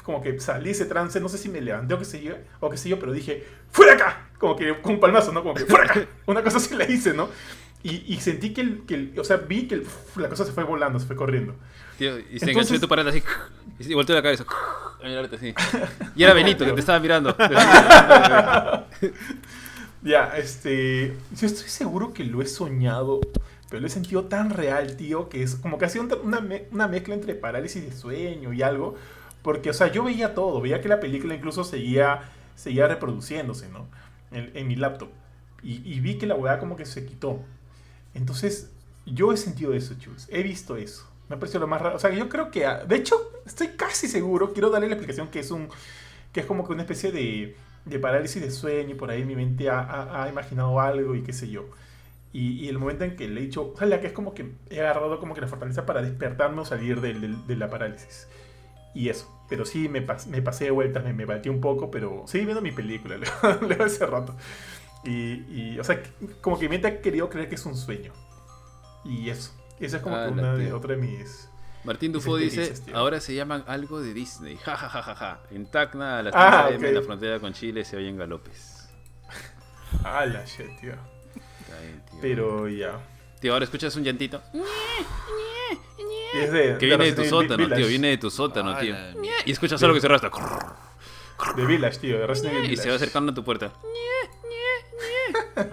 como 0.05 0.20
que 0.22 0.38
salí 0.38 0.70
ese 0.70 0.84
trance, 0.84 1.18
no 1.18 1.28
sé 1.28 1.38
si 1.38 1.48
me 1.48 1.61
levanté 1.61 1.94
o 1.94 1.98
qué 1.98 2.05
sé 2.05 2.22
yo, 2.22 2.34
o 2.61 2.70
qué 2.70 2.76
sé 2.76 2.90
yo, 2.90 2.98
pero 2.98 3.12
dije, 3.12 3.42
¡fuera 3.72 3.94
acá! 3.94 4.28
Como 4.38 4.55
que 4.55 4.80
con 4.80 4.92
un 4.92 5.00
palmazo, 5.00 5.32
¿no? 5.32 5.42
Como 5.42 5.55
que, 5.55 5.64
¡fuera 5.64 5.84
acá! 5.86 6.07
Una 6.26 6.42
cosa 6.42 6.59
así 6.59 6.74
le 6.74 6.84
hice, 6.92 7.14
¿no? 7.14 7.30
Y, 7.82 8.05
y 8.07 8.20
sentí 8.20 8.52
que, 8.52 8.61
el, 8.61 8.82
que 8.86 8.94
el, 8.94 9.18
o 9.18 9.24
sea, 9.24 9.38
vi 9.38 9.66
que 9.66 9.76
el, 9.76 9.86
la 10.16 10.28
cosa 10.28 10.44
se 10.44 10.52
fue 10.52 10.64
volando, 10.64 11.00
se 11.00 11.07
fue 11.07 11.16
corriendo. 11.16 11.55
Tío, 11.98 12.18
y 12.18 12.38
se 12.38 12.50
enganchó 12.50 12.74
en 12.74 12.80
tu 12.80 12.88
pared 12.88 13.07
así, 13.07 13.22
y 13.78 13.94
volteó 13.94 14.14
la 14.14 14.22
cabeza, 14.22 14.44
a 15.02 15.07
mirarte 15.07 15.36
así. 15.36 15.55
Y 16.14 16.22
era 16.22 16.34
Benito 16.34 16.66
que 16.66 16.72
te 16.72 16.80
estaba 16.80 17.00
mirando. 17.00 17.34
ya, 20.02 20.36
este, 20.36 21.16
yo 21.34 21.46
estoy 21.46 21.68
seguro 21.68 22.12
que 22.12 22.24
lo 22.24 22.42
he 22.42 22.46
soñado 22.46 23.20
pero 23.74 23.80
lo 23.80 23.88
he 23.88 23.90
sentido 23.90 24.26
tan 24.26 24.50
real, 24.50 24.96
tío, 24.96 25.28
que 25.28 25.42
es 25.42 25.57
como 25.57 25.78
que 25.78 25.86
ha 25.86 25.88
sido 25.88 26.05
una, 26.22 26.40
una 26.70 26.86
mezcla 26.86 27.14
entre 27.14 27.34
parálisis 27.34 27.84
de 27.84 27.90
sueño 27.90 28.52
y 28.52 28.62
algo. 28.62 28.94
Porque, 29.45 29.68
o 29.68 29.74
sea, 29.74 29.92
yo 29.92 30.05
veía 30.05 30.32
todo, 30.32 30.62
veía 30.62 30.80
que 30.80 30.88
la 30.88 31.01
película 31.01 31.34
incluso 31.34 31.64
seguía, 31.64 32.22
seguía 32.55 32.88
reproduciéndose, 32.88 33.68
¿no? 33.68 33.86
En, 34.30 34.66
mi 34.66 34.74
laptop. 34.74 35.11
Y, 35.62 36.01
vi 36.01 36.16
que 36.16 36.26
la 36.26 36.34
weá 36.34 36.59
como 36.59 36.76
que 36.76 36.86
se 36.86 37.05
quitó. 37.05 37.40
Entonces, 38.14 38.70
yo 39.05 39.34
he 39.34 39.36
sentido 39.36 39.74
eso, 39.74 39.97
chus. 39.99 40.28
He 40.30 40.42
visto 40.42 40.78
eso. 40.78 41.07
Me 41.28 41.36
ha 41.36 41.38
parecido 41.38 41.61
lo 41.61 41.66
más 41.66 41.82
raro. 41.82 41.97
O 41.97 41.99
sea, 41.99 42.11
yo 42.11 42.26
creo 42.30 42.51
que, 42.51 42.66
de 42.88 42.97
hecho, 42.97 43.16
estoy 43.45 43.68
casi 43.76 44.09
seguro, 44.09 44.55
quiero 44.55 44.70
darle 44.70 44.88
la 44.88 44.95
explicación 44.95 45.28
que 45.28 45.40
es 45.40 45.51
un, 45.51 45.68
que 46.32 46.40
es 46.40 46.47
como 46.47 46.66
que 46.66 46.72
una 46.72 46.82
especie 46.82 47.12
de, 47.12 47.55
de 47.84 47.99
parálisis 47.99 48.40
de 48.40 48.51
sueño 48.51 48.92
y 48.92 48.95
por 48.95 49.11
ahí 49.11 49.26
mi 49.26 49.36
mente 49.36 49.68
ha, 49.68 50.22
ha, 50.24 50.28
imaginado 50.30 50.80
algo 50.80 51.14
y 51.14 51.22
qué 51.22 51.34
sé 51.34 51.51
yo. 51.51 51.66
Y, 52.32 52.66
el 52.68 52.78
momento 52.78 53.05
en 53.05 53.14
que 53.14 53.28
le 53.28 53.42
he 53.42 53.45
dicho, 53.45 53.74
o 53.74 53.78
sea, 53.78 54.01
que 54.01 54.07
es 54.07 54.14
como 54.14 54.32
que 54.32 54.53
he 54.70 54.80
agarrado 54.80 55.20
como 55.20 55.34
que 55.34 55.42
la 55.42 55.49
fortaleza 55.49 55.84
para 55.84 56.01
despertarme 56.01 56.62
o 56.62 56.64
salir 56.64 57.03
de, 57.03 57.12
de 57.47 57.57
la 57.57 57.68
parálisis. 57.68 58.26
Y 58.95 59.09
eso. 59.09 59.30
Pero 59.49 59.64
sí, 59.64 59.88
me, 59.88 60.01
me 60.01 60.42
pasé 60.42 60.64
de 60.64 60.70
vueltas, 60.70 61.05
me, 61.05 61.12
me 61.12 61.24
batí 61.26 61.49
un 61.49 61.61
poco, 61.61 61.90
pero 61.90 62.24
seguí 62.26 62.45
viendo 62.45 62.62
mi 62.62 62.72
película, 62.72 63.18
leo 63.68 63.84
ese 63.84 64.07
rato. 64.07 64.34
Y, 65.05 65.45
y, 65.51 65.78
o 65.78 65.84
sea, 65.84 66.03
como 66.40 66.59
que 66.59 66.66
mi 66.66 66.70
mente 66.70 66.88
ha 66.88 67.01
querido 67.01 67.28
creer 67.28 67.49
que 67.49 67.57
es 67.57 67.66
un 67.66 67.76
sueño. 67.76 68.12
Y 69.05 69.28
eso. 69.28 69.53
Esa 69.78 69.99
es 69.99 70.03
como 70.03 70.16
ah, 70.16 70.28
una 70.28 70.55
de, 70.55 70.72
otra 70.72 70.95
de 70.95 71.01
mis... 71.01 71.51
Martín 71.84 72.12
Dufo 72.12 72.36
dice, 72.36 72.72
ahora 72.95 73.20
se 73.20 73.34
llaman 73.34 73.64
algo 73.66 74.01
de 74.01 74.14
Disney. 74.14 74.57
Ja, 74.64 74.76
ja, 74.76 74.88
ja, 74.88 75.03
ja, 75.03 75.14
ja. 75.14 75.40
En 75.51 75.66
Tacna, 75.66 76.18
a 76.18 76.22
las 76.22 76.34
ah, 76.34 76.70
okay. 76.74 76.88
en 76.88 76.95
la 76.95 77.03
frontera 77.03 77.38
con 77.40 77.53
Chile, 77.53 77.84
se 77.84 77.97
oyen 77.99 78.16
galopes. 78.16 78.88
Ah, 80.03 80.24
la 80.24 80.45
shit, 80.45 80.80
tío. 80.80 80.95
Pero 82.20 82.68
ya. 82.68 82.99
Tío, 83.45 83.53
ahora 83.53 83.66
escuchas 83.66 83.95
un 83.97 84.05
llantito 84.05 84.40
que 86.80 86.86
viene 86.86 87.05
de 87.05 87.12
tu 87.12 87.24
sótano, 87.26 87.68
tío. 87.68 87.86
Viene 87.86 88.09
de 88.09 88.16
tu 88.16 88.30
sótano, 88.30 88.74
tío. 88.78 88.95
Y 89.45 89.53
escuchas 89.53 89.78
solo 89.78 89.92
que 89.92 90.01
se 90.01 90.07
arrastra. 90.07 90.30
De 91.55 91.66
Village, 91.66 91.99
tío. 91.99 92.20
De 92.20 92.26
Resident 92.26 92.57
Evil 92.57 92.72
Y 92.72 92.76
se 92.78 92.88
va 92.88 92.95
acercando 92.95 93.32
a 93.32 93.34
tu 93.34 93.45
puerta. 93.45 93.70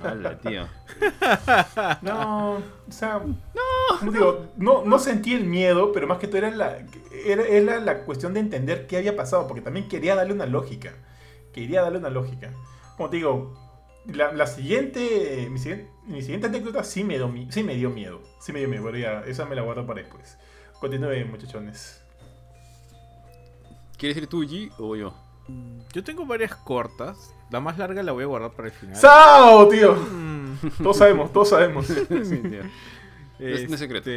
Hola, 0.03 0.37
tío. 0.39 0.67
No, 2.01 2.55
o 2.57 2.91
sea, 2.91 3.21
no. 3.21 4.11
Digo, 4.11 4.51
no, 4.57 4.83
no 4.83 4.99
sentí 4.99 5.33
el 5.33 5.45
miedo, 5.45 5.93
pero 5.93 6.07
más 6.07 6.17
que 6.17 6.27
todo 6.27 6.39
era 6.39 6.51
la, 6.51 6.77
era, 7.25 7.43
era 7.43 7.79
la 7.79 8.03
cuestión 8.03 8.33
de 8.33 8.41
entender 8.41 8.85
qué 8.85 8.97
había 8.97 9.15
pasado, 9.15 9.47
porque 9.47 9.61
también 9.61 9.87
quería 9.87 10.13
darle 10.13 10.33
una 10.33 10.45
lógica. 10.45 10.93
Quería 11.53 11.81
darle 11.83 11.99
una 11.99 12.09
lógica. 12.09 12.51
Como 12.97 13.09
te 13.09 13.15
digo, 13.15 13.60
la, 14.05 14.31
la 14.31 14.47
siguiente, 14.47 15.47
mi 15.49 15.59
siguiente, 15.59 15.89
mi 16.07 16.21
siguiente 16.21 16.47
anécdota 16.47 16.83
sí 16.83 17.03
me, 17.03 17.15
dio, 17.15 17.31
sí 17.49 17.63
me 17.63 17.75
dio 17.75 17.89
miedo. 17.89 18.21
Sí 18.39 18.51
me 18.51 18.59
dio 18.59 18.67
miedo, 18.67 18.83
pero 18.85 18.97
ya, 18.97 19.23
esa 19.25 19.45
me 19.45 19.55
la 19.55 19.61
guardo 19.61 19.85
para 19.85 20.01
después. 20.01 20.37
Continúe, 20.79 21.25
muchachones. 21.29 22.01
¿Quieres 23.97 24.17
ir 24.17 24.27
tú, 24.27 24.43
G, 24.43 24.71
o 24.79 24.95
yo? 24.95 25.13
Yo 25.93 26.03
tengo 26.03 26.25
varias 26.25 26.55
cortas. 26.55 27.35
La 27.51 27.59
más 27.59 27.77
larga 27.77 28.01
la 28.01 28.13
voy 28.13 28.23
a 28.23 28.27
guardar 28.27 28.51
para 28.51 28.69
el 28.69 28.73
final. 28.73 28.95
¡Sao, 28.95 29.67
tío! 29.67 29.93
Mm. 29.93 30.57
Todos 30.81 30.97
sabemos, 30.97 31.31
todos 31.31 31.49
sabemos. 31.49 31.85
sí, 31.87 32.05
tío. 32.05 32.61
Este, 33.39 33.67
no 33.67 33.75
es 33.75 33.79
secreto. 33.79 34.09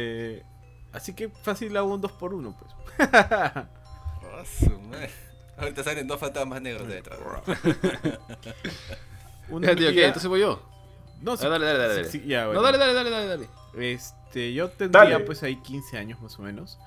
Así 0.91 1.13
que 1.13 1.29
fácil 1.29 1.75
hago 1.75 1.93
un 1.93 2.01
2 2.01 2.11
por 2.13 2.33
1 2.33 2.57
pues. 2.57 3.09
oh, 4.71 5.61
Ahorita 5.61 5.83
salen 5.83 6.07
dos 6.07 6.19
fantasmas 6.19 6.61
negros 6.61 6.87
de 6.87 6.95
detrás. 6.95 7.19
Un 9.49 9.61
tío, 9.61 9.75
¿qué? 9.75 10.05
Entonces 10.05 10.29
voy 10.29 10.41
yo. 10.41 10.61
No, 11.21 11.33
ah, 11.33 11.35
dale, 11.47 11.65
dale, 11.65 11.79
dale. 11.79 12.05
Sí, 12.05 12.23
ya, 12.25 12.45
bueno. 12.45 12.61
No, 12.61 12.65
dale, 12.65 12.77
dale, 12.77 12.93
dale, 12.93 13.09
dale, 13.09 13.27
dale. 13.27 13.47
Este, 13.77 14.53
yo 14.53 14.69
tendría 14.69 15.25
pues 15.25 15.43
ahí 15.43 15.55
15 15.57 15.97
años 15.97 16.21
más 16.21 16.37
o 16.39 16.41
menos. 16.41 16.77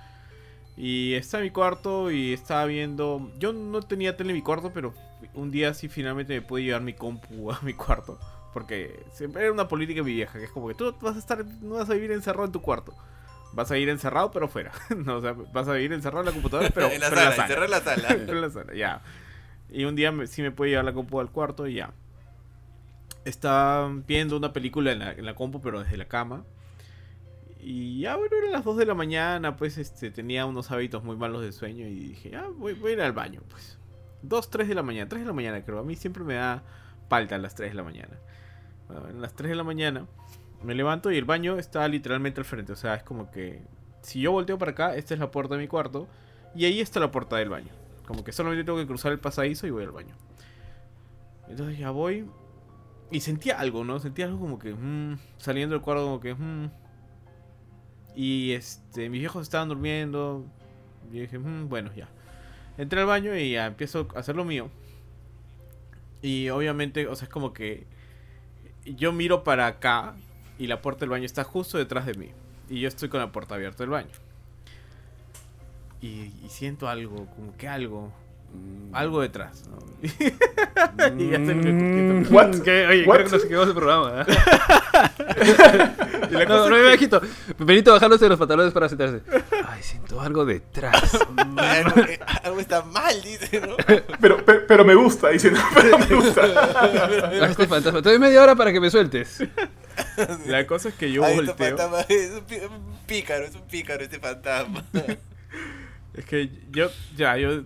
Y 0.77 1.15
está 1.15 1.39
en 1.39 1.45
mi 1.45 1.51
cuarto 1.51 2.11
y 2.11 2.33
estaba 2.33 2.65
viendo. 2.67 3.33
Yo 3.39 3.53
no 3.53 3.83
tenía 3.83 4.17
tele 4.17 4.31
en 4.31 4.37
mi 4.37 4.43
cuarto, 4.43 4.71
pero 4.73 4.95
un 5.35 5.51
día 5.51 5.75
sí 5.75 5.89
finalmente 5.89 6.35
me 6.35 6.43
pude 6.43 6.63
llevar 6.63 6.83
mi 6.83 6.93
compu 6.93 7.51
a 7.51 7.59
mi 7.63 7.75
cuarto. 7.75 8.19
Porque 8.53 9.05
siempre 9.13 9.43
era 9.43 9.53
una 9.53 9.69
política 9.69 10.03
mi 10.03 10.15
vieja, 10.15 10.39
que 10.39 10.45
es 10.45 10.51
como 10.51 10.69
que 10.69 10.75
tú 10.75 10.95
vas 11.01 11.17
a 11.17 11.19
estar, 11.19 11.45
no 11.45 11.75
vas 11.75 11.91
a 11.91 11.95
vivir 11.95 12.13
encerrado 12.13 12.47
en 12.47 12.53
tu 12.53 12.63
cuarto. 12.63 12.95
Vas 13.53 13.71
a 13.71 13.79
ir 13.79 13.89
encerrado, 13.89 14.31
pero 14.31 14.49
fuera. 14.49 14.73
no, 14.97 15.17
o 15.17 15.21
sea, 15.21 15.35
vas 15.53 15.69
a 15.69 15.73
vivir 15.73 15.93
encerrado 15.93 16.21
en 16.21 16.27
la 16.27 16.33
computadora, 16.33 16.71
pero, 16.71 16.87
en 16.93 17.01
la 17.01 17.09
sala, 17.09 17.65
en 17.65 17.71
la 17.71 17.81
sala. 17.81 18.09
en 18.11 18.41
la 18.41 18.51
sala, 18.51 18.75
ya. 18.75 19.03
Y 19.71 19.85
un 19.85 19.97
día 19.97 20.15
sí 20.27 20.43
me 20.43 20.51
pude 20.51 20.71
llevar 20.71 20.85
la 20.85 20.93
compu 20.93 21.21
al 21.21 21.31
cuarto 21.31 21.67
y 21.67 21.75
ya. 21.75 21.93
Estaba 23.29 23.93
viendo 24.07 24.37
una 24.37 24.53
película 24.53 24.93
en 24.93 25.01
la, 25.01 25.13
en 25.13 25.27
la 25.27 25.35
compu, 25.35 25.61
pero 25.61 25.83
desde 25.83 25.97
la 25.97 26.09
cama. 26.09 26.45
Y 27.61 28.01
ya, 28.01 28.17
bueno, 28.17 28.37
eran 28.37 28.53
las 28.53 28.65
2 28.65 28.77
de 28.77 28.87
la 28.87 28.95
mañana, 28.95 29.57
pues 29.57 29.79
este, 29.79 30.11
tenía 30.11 30.47
unos 30.47 30.71
hábitos 30.71 31.03
muy 31.05 31.17
malos 31.17 31.43
de 31.43 31.53
sueño 31.53 31.87
y 31.87 31.95
dije, 31.95 32.37
ah, 32.37 32.49
voy, 32.57 32.79
a 32.83 32.91
ir 32.91 33.01
al 33.03 33.13
baño, 33.13 33.43
pues. 33.51 33.79
2, 34.23 34.51
3 34.51 34.69
de 34.69 34.75
la 34.75 34.83
mañana, 34.83 35.09
3 35.09 35.23
de 35.23 35.27
la 35.27 35.33
mañana 35.33 35.63
creo. 35.63 35.79
A 35.79 35.83
mí 35.83 35.95
siempre 35.95 36.25
me 36.25 36.35
da 36.35 36.63
palta 37.09 37.35
a 37.35 37.39
las 37.39 37.55
3 37.55 37.71
de 37.71 37.75
la 37.75 37.83
mañana. 37.83 38.17
Bueno, 38.89 39.21
las 39.21 39.35
3 39.35 39.51
de 39.51 39.57
la 39.57 39.65
mañana 39.65 40.07
me 40.63 40.75
levanto 40.75 41.11
y 41.11 41.19
el 41.19 41.25
baño 41.25 41.59
está 41.59 41.87
literalmente 41.89 42.41
al 42.41 42.45
frente. 42.45 42.73
O 42.73 42.77
sea, 42.77 42.95
es 42.95 43.03
como 43.03 43.31
que 43.31 43.63
si 44.03 44.21
yo 44.21 44.33
volteo 44.33 44.59
para 44.59 44.71
acá, 44.73 44.97
esta 44.97 45.15
es 45.15 45.21
la 45.21 45.31
puerta 45.31 45.55
de 45.55 45.61
mi 45.61 45.69
cuarto 45.69 46.09
y 46.55 46.65
ahí 46.65 46.81
está 46.81 47.01
la 47.01 47.11
puerta 47.11 47.37
del 47.37 47.51
baño. 47.51 47.73
Como 48.07 48.25
que 48.25 48.33
solamente 48.33 48.65
tengo 48.65 48.79
que 48.79 48.87
cruzar 48.87 49.13
el 49.13 49.19
pasadizo 49.19 49.67
y 49.67 49.71
voy 49.71 49.85
al 49.85 49.93
baño. 49.93 50.15
Entonces 51.49 51.79
ya 51.79 51.91
voy 51.91 52.27
y 53.11 53.21
sentía 53.21 53.59
algo, 53.59 53.85
¿no? 53.85 53.99
Sentía 54.01 54.27
algo 54.27 54.39
como 54.41 54.59
que 54.59 54.75
mmm, 54.75 55.19
saliendo 55.39 55.75
del 55.75 55.83
cuarto 55.83 56.05
como 56.05 56.21
que 56.21 56.35
mmm. 56.35 56.71
y 58.15 58.53
este 58.53 59.09
mis 59.09 59.21
viejos 59.21 59.43
estaban 59.43 59.69
durmiendo 59.69 60.45
y 61.13 61.21
dije, 61.21 61.39
mmm, 61.39 61.69
bueno, 61.69 61.91
ya. 61.95 62.09
Entré 62.77 63.01
al 63.01 63.07
baño 63.07 63.37
y 63.37 63.53
ya 63.53 63.67
empiezo 63.67 64.09
a 64.15 64.21
hacer 64.21 64.37
lo 64.37 64.45
mío. 64.45 64.71
Y 66.23 66.49
obviamente, 66.51 67.07
o 67.07 67.15
sea, 67.15 67.27
es 67.27 67.33
como 67.33 67.53
que 67.53 67.87
yo 68.85 69.13
miro 69.13 69.45
para 69.45 69.67
acá 69.67 70.15
y 70.59 70.67
la 70.67 70.83
puerta 70.83 71.01
del 71.01 71.11
baño 71.11 71.25
está 71.25 71.45
justo 71.45 71.79
detrás 71.79 72.07
de 72.07 72.15
mí. 72.15 72.31
Y 72.69 72.81
yo 72.81 72.89
estoy 72.89 73.09
con 73.09 73.21
la 73.21 73.33
puerta 73.33 73.55
abierta 73.55 73.83
del 73.83 73.91
baño. 73.91 74.11
Y, 76.01 76.31
siento 76.49 76.89
algo, 76.89 77.27
como 77.35 77.57
que 77.57 77.69
algo. 77.69 78.13
Mm. 78.53 78.95
Algo 78.95 79.21
detrás. 79.21 79.69
¿no? 79.69 79.79
y 80.03 81.31
ya 81.31 81.39
mm. 81.41 82.33
What? 82.33 82.61
¿Qué? 82.63 82.87
Oye, 82.87 83.05
creo 83.05 83.25
que 83.25 83.31
no 83.31 83.39
se 83.39 83.49
quedó 83.49 83.65
ese 83.65 83.75
programa. 83.75 84.23
¿eh? 84.23 84.27
no, 86.49 86.69
no, 86.69 86.77
me 86.77 86.83
bajito. 86.85 87.21
Benito 87.59 87.93
bajándose 87.93 88.29
los 88.29 88.39
pantalones 88.39 88.73
para 88.73 88.89
sentarse. 88.89 89.23
Ay, 89.67 89.83
siento 89.83 90.21
algo 90.21 90.45
detrás. 90.45 91.19
algo 92.45 92.61
está 92.61 92.83
mal, 92.83 93.21
dice, 93.23 93.61
¿no? 93.61 93.75
pero, 94.21 94.45
pero, 94.45 94.67
pero, 94.69 94.85
me 94.85 94.95
gusta, 94.95 95.31
dice, 95.31 95.51
no, 95.51 95.61
pero 95.75 95.99
me 95.99 96.15
gusta. 96.15 96.47
este 97.47 97.67
fantasma. 97.67 98.01
Te 98.01 98.11
doy 98.11 98.21
media 98.21 98.41
hora 98.43 98.55
para 98.55 98.73
que 98.73 98.79
me 98.79 98.91
sueltes. 98.91 99.43
La 100.47 100.65
cosa 100.65 100.91
es 100.91 100.95
que 100.95 101.11
yo 101.11 101.23
volteo. 101.23 101.57
Fantasma 101.57 102.03
es 102.09 102.31
un 102.31 102.99
pícaro, 103.05 103.47
es 103.47 103.55
un 103.57 103.63
pícaro 103.63 104.05
este 104.05 104.21
fantasma. 104.21 104.85
es 106.15 106.25
que 106.25 106.51
yo, 106.71 106.89
ya, 107.17 107.37
yo 107.37 107.65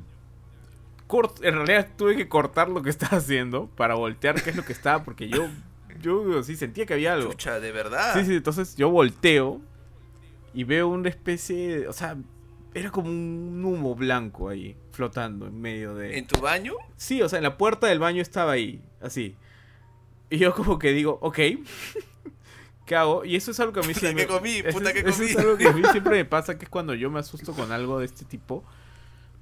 en 1.42 1.54
realidad 1.54 1.88
tuve 1.96 2.16
que 2.16 2.28
cortar 2.28 2.68
lo 2.68 2.82
que 2.82 2.90
estaba 2.90 3.18
haciendo 3.18 3.66
para 3.68 3.94
voltear 3.94 4.42
qué 4.42 4.50
es 4.50 4.56
lo 4.56 4.64
que 4.64 4.72
estaba, 4.72 5.04
porque 5.04 5.28
yo, 5.28 5.48
yo 6.00 6.42
sí 6.42 6.56
sentía 6.56 6.86
que 6.86 6.94
había 6.94 7.14
algo. 7.14 7.30
Chucha, 7.30 7.60
de 7.60 7.72
verdad. 7.72 8.14
Sí, 8.14 8.24
sí, 8.24 8.34
entonces 8.36 8.76
yo 8.76 8.90
volteo 8.90 9.60
y 10.54 10.64
veo 10.64 10.88
una 10.88 11.08
especie, 11.08 11.80
de, 11.80 11.88
o 11.88 11.92
sea, 11.92 12.16
era 12.74 12.90
como 12.90 13.08
un 13.08 13.62
humo 13.64 13.94
blanco 13.94 14.48
ahí, 14.48 14.76
flotando 14.92 15.46
en 15.46 15.60
medio 15.60 15.94
de... 15.94 16.18
¿En 16.18 16.26
tu 16.26 16.40
baño? 16.40 16.74
Sí, 16.96 17.22
o 17.22 17.28
sea, 17.28 17.38
en 17.38 17.44
la 17.44 17.58
puerta 17.58 17.86
del 17.86 17.98
baño 17.98 18.22
estaba 18.22 18.52
ahí, 18.52 18.82
así. 19.00 19.36
Y 20.30 20.38
yo 20.38 20.54
como 20.54 20.78
que 20.78 20.92
digo, 20.92 21.18
ok, 21.20 21.38
¿qué 22.86 22.96
hago? 22.96 23.24
Y 23.24 23.36
eso 23.36 23.50
es 23.50 23.60
algo 23.60 23.72
que 23.72 23.80
a 23.80 23.82
mí 23.82 23.94
siempre... 23.94 24.26
que 24.26 24.32
comí, 24.32 24.62
puta 24.62 24.92
que 24.92 25.02
comí. 25.02 25.12
Eso 25.12 25.22
es 25.22 25.36
algo 25.36 25.56
que 25.56 25.68
a 25.68 25.72
mí 25.72 25.82
siempre 25.92 26.16
me 26.16 26.24
pasa, 26.24 26.56
que 26.56 26.64
es 26.64 26.70
cuando 26.70 26.94
yo 26.94 27.10
me 27.10 27.20
asusto 27.20 27.52
con 27.52 27.72
algo 27.72 27.98
de 27.98 28.06
este 28.06 28.24
tipo, 28.24 28.64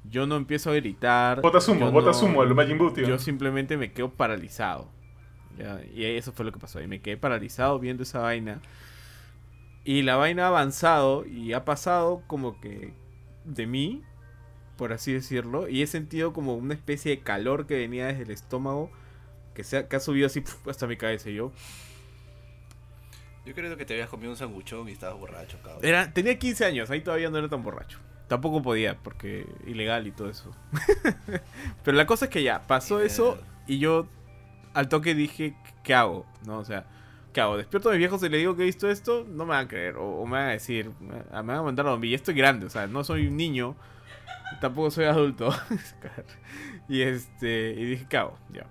yo 0.04 0.26
no 0.26 0.36
empiezo 0.36 0.70
a 0.70 0.74
gritar. 0.74 1.40
Bota 1.40 1.60
sumo, 1.60 1.90
bota 1.90 2.14
sumo, 2.14 2.42
el 2.42 2.54
Majin 2.54 2.78
Buu, 2.78 2.92
tío. 2.92 3.06
Yo 3.06 3.18
simplemente 3.18 3.76
me 3.76 3.92
quedo 3.92 4.10
paralizado. 4.10 4.88
Y 5.94 6.04
eso 6.04 6.32
fue 6.32 6.44
lo 6.44 6.52
que 6.52 6.58
pasó. 6.58 6.80
Y 6.80 6.86
me 6.86 7.00
quedé 7.00 7.16
paralizado 7.16 7.78
viendo 7.78 8.02
esa 8.02 8.20
vaina. 8.20 8.60
Y 9.84 10.02
la 10.02 10.16
vaina 10.16 10.44
ha 10.44 10.48
avanzado 10.48 11.26
y 11.26 11.52
ha 11.52 11.64
pasado 11.64 12.22
como 12.26 12.60
que 12.60 12.92
de 13.44 13.66
mí, 13.66 14.02
por 14.76 14.92
así 14.92 15.12
decirlo. 15.12 15.68
Y 15.68 15.82
he 15.82 15.86
sentido 15.86 16.32
como 16.32 16.54
una 16.54 16.74
especie 16.74 17.14
de 17.16 17.22
calor 17.22 17.66
que 17.66 17.76
venía 17.76 18.06
desde 18.06 18.22
el 18.22 18.30
estómago 18.30 18.90
que, 19.54 19.64
se 19.64 19.78
ha, 19.78 19.88
que 19.88 19.96
ha 19.96 20.00
subido 20.00 20.26
así 20.26 20.42
hasta 20.68 20.86
mi 20.86 20.96
cabeza. 20.96 21.28
Y 21.30 21.34
yo. 21.34 21.52
Yo 23.44 23.54
creo 23.54 23.76
que 23.76 23.84
te 23.84 23.94
habías 23.94 24.08
comido 24.08 24.30
un 24.30 24.36
sanguchón 24.36 24.88
y 24.88 24.92
estabas 24.92 25.18
borracho, 25.18 25.58
cabrón. 25.62 25.84
Era, 25.84 26.12
tenía 26.12 26.38
15 26.38 26.64
años, 26.64 26.90
ahí 26.90 27.00
todavía 27.00 27.30
no 27.30 27.38
era 27.38 27.48
tan 27.48 27.62
borracho. 27.62 27.98
Tampoco 28.30 28.62
podía, 28.62 28.96
porque 28.96 29.44
ilegal 29.66 30.06
y 30.06 30.12
todo 30.12 30.30
eso. 30.30 30.52
Pero 31.84 31.96
la 31.96 32.06
cosa 32.06 32.26
es 32.26 32.30
que 32.30 32.44
ya, 32.44 32.64
pasó 32.68 33.00
eso 33.00 33.36
y 33.66 33.80
yo 33.80 34.06
al 34.72 34.88
toque 34.88 35.16
dije, 35.16 35.56
¿qué 35.82 35.94
hago? 35.94 36.26
¿No? 36.46 36.60
O 36.60 36.64
sea, 36.64 36.86
¿qué 37.32 37.40
hago? 37.40 37.56
¿Despierto 37.56 37.88
a 37.88 37.90
mis 37.90 37.98
viejos 37.98 38.22
y 38.22 38.28
le 38.28 38.38
digo 38.38 38.54
que 38.54 38.62
he 38.62 38.66
visto 38.66 38.88
esto? 38.88 39.26
No 39.28 39.46
me 39.46 39.50
van 39.50 39.64
a 39.64 39.68
creer. 39.68 39.96
O, 39.98 40.24
me 40.26 40.38
van 40.38 40.46
a 40.46 40.50
decir, 40.50 40.92
me 41.00 41.18
van 41.42 41.50
a 41.50 41.62
mandar 41.64 41.88
a 41.88 41.90
dormir. 41.90 42.12
Y 42.12 42.14
estoy 42.14 42.34
grande, 42.34 42.66
o 42.66 42.70
sea, 42.70 42.86
no 42.86 43.02
soy 43.02 43.26
un 43.26 43.36
niño. 43.36 43.74
Tampoco 44.60 44.92
soy 44.92 45.06
adulto. 45.06 45.52
y 46.88 47.02
este, 47.02 47.74
y 47.76 47.84
dije, 47.84 48.06
¿qué 48.08 48.16
hago? 48.16 48.38
Ya. 48.52 48.64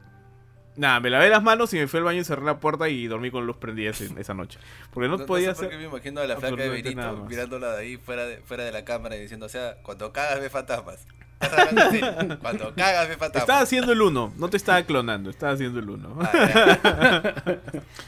Nada, 0.79 1.01
me 1.01 1.09
lavé 1.09 1.27
las 1.27 1.43
manos 1.43 1.73
y 1.73 1.77
me 1.77 1.87
fui 1.89 1.97
al 1.97 2.05
baño 2.05 2.21
y 2.21 2.23
cerré 2.23 2.45
la 2.45 2.61
puerta 2.61 2.87
y 2.87 3.05
dormí 3.05 3.31
con 3.31 3.45
luz 3.45 3.57
prendida 3.57 3.91
esa 3.91 4.33
noche. 4.33 4.59
Porque 4.93 5.09
no, 5.09 5.17
podía 5.25 5.51
hacer. 5.51 5.75
me 5.77 5.83
imagino 5.83 6.21
a 6.21 6.25
la 6.25 6.37
flaca 6.37 6.55
de 6.55 6.69
Benito 6.69 7.25
mirándola 7.27 7.73
de 7.73 7.81
ahí 7.81 7.97
fuera 7.97 8.25
de, 8.25 8.37
fuera 8.37 8.63
de 8.63 8.71
la 8.71 8.85
cámara 8.85 9.17
y 9.17 9.19
diciendo, 9.19 9.47
o 9.47 9.49
sea, 9.49 9.75
cuando 9.83 10.13
cagas 10.13 10.39
ve 10.39 10.49
fantasmas. 10.49 11.05
Cuando 12.41 12.73
cagas 12.75 13.09
ve 13.09 13.17
fantasmas. 13.17 13.43
Estaba 13.43 13.59
haciendo 13.59 13.91
el 13.91 14.01
uno, 14.01 14.33
no 14.37 14.49
te 14.49 14.55
estaba 14.55 14.81
clonando, 14.83 15.29
estaba 15.29 15.51
haciendo 15.51 15.79
el 15.79 15.89
uno. 15.89 16.17
Ah, 16.21 17.33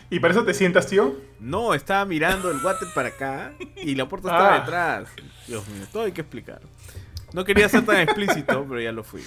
¿Y 0.09 0.19
para 0.19 0.33
eso 0.33 0.45
te 0.45 0.53
sientas, 0.53 0.87
tío? 0.87 1.15
No, 1.41 1.73
estaba 1.73 2.05
mirando 2.05 2.51
el 2.51 2.63
water 2.63 2.87
para 2.95 3.09
acá 3.09 3.53
y 3.75 3.95
la 3.95 4.07
puerta 4.07 4.29
estaba 4.29 4.55
ah. 4.55 4.59
detrás. 4.59 5.09
Dios 5.45 5.67
mío, 5.67 5.85
todo 5.91 6.03
hay 6.03 6.13
que 6.13 6.21
explicar. 6.21 6.61
No 7.33 7.43
quería 7.43 7.67
ser 7.67 7.85
tan 7.85 7.97
explícito, 7.97 8.65
pero 8.67 8.79
ya 8.79 8.93
lo 8.93 9.03
fui. 9.03 9.23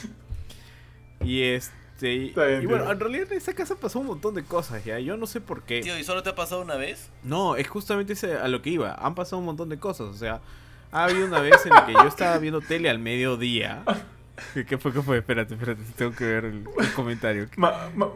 Y 1.21 1.43
este 1.43 1.84
y 2.03 2.67
bueno, 2.67 2.91
en 2.91 3.01
realidad 3.01 3.31
en 3.31 3.39
esa 3.39 3.55
casa 3.55 3.77
pasó 3.77 4.01
un 4.01 4.07
montón 4.07 4.35
de 4.35 4.43
cosas, 4.43 4.85
ya. 4.85 4.99
Yo 4.99 5.17
no 5.17 5.27
sé 5.27 5.41
por 5.41 5.63
qué. 5.63 5.81
Tío, 5.81 5.99
¿y 5.99 6.05
solo 6.05 6.23
te 6.23 6.31
ha 6.31 6.35
pasado 6.35 6.63
una 6.63 6.77
vez? 6.77 7.11
No, 7.23 7.57
es 7.57 7.69
justamente 7.69 8.15
a 8.37 8.49
lo 8.49 8.63
que 8.63 8.71
iba. 8.71 8.95
Han 8.95 9.15
pasado 9.15 9.39
un 9.39 9.47
montón 9.47 9.69
de 9.69 9.79
cosas. 9.79 10.09
O 10.09 10.15
sea, 10.15 10.41
ha 10.91 11.05
habido 11.05 11.27
una 11.27 11.41
vez 11.41 11.65
en 11.65 11.73
la 11.73 11.87
que 11.87 11.93
yo 11.93 12.07
estaba 12.07 12.39
viendo 12.39 12.61
tele 12.61 12.91
al 12.91 12.99
mediodía. 12.99 13.85
¿Qué 14.53 14.79
fue? 14.79 14.93
¿Qué 14.93 15.01
fue? 15.01 15.19
Espérate, 15.19 15.55
espérate, 15.55 15.81
tengo 15.97 16.13
que 16.13 16.25
ver 16.25 16.47
el, 16.47 16.65
comentario. 16.97 17.47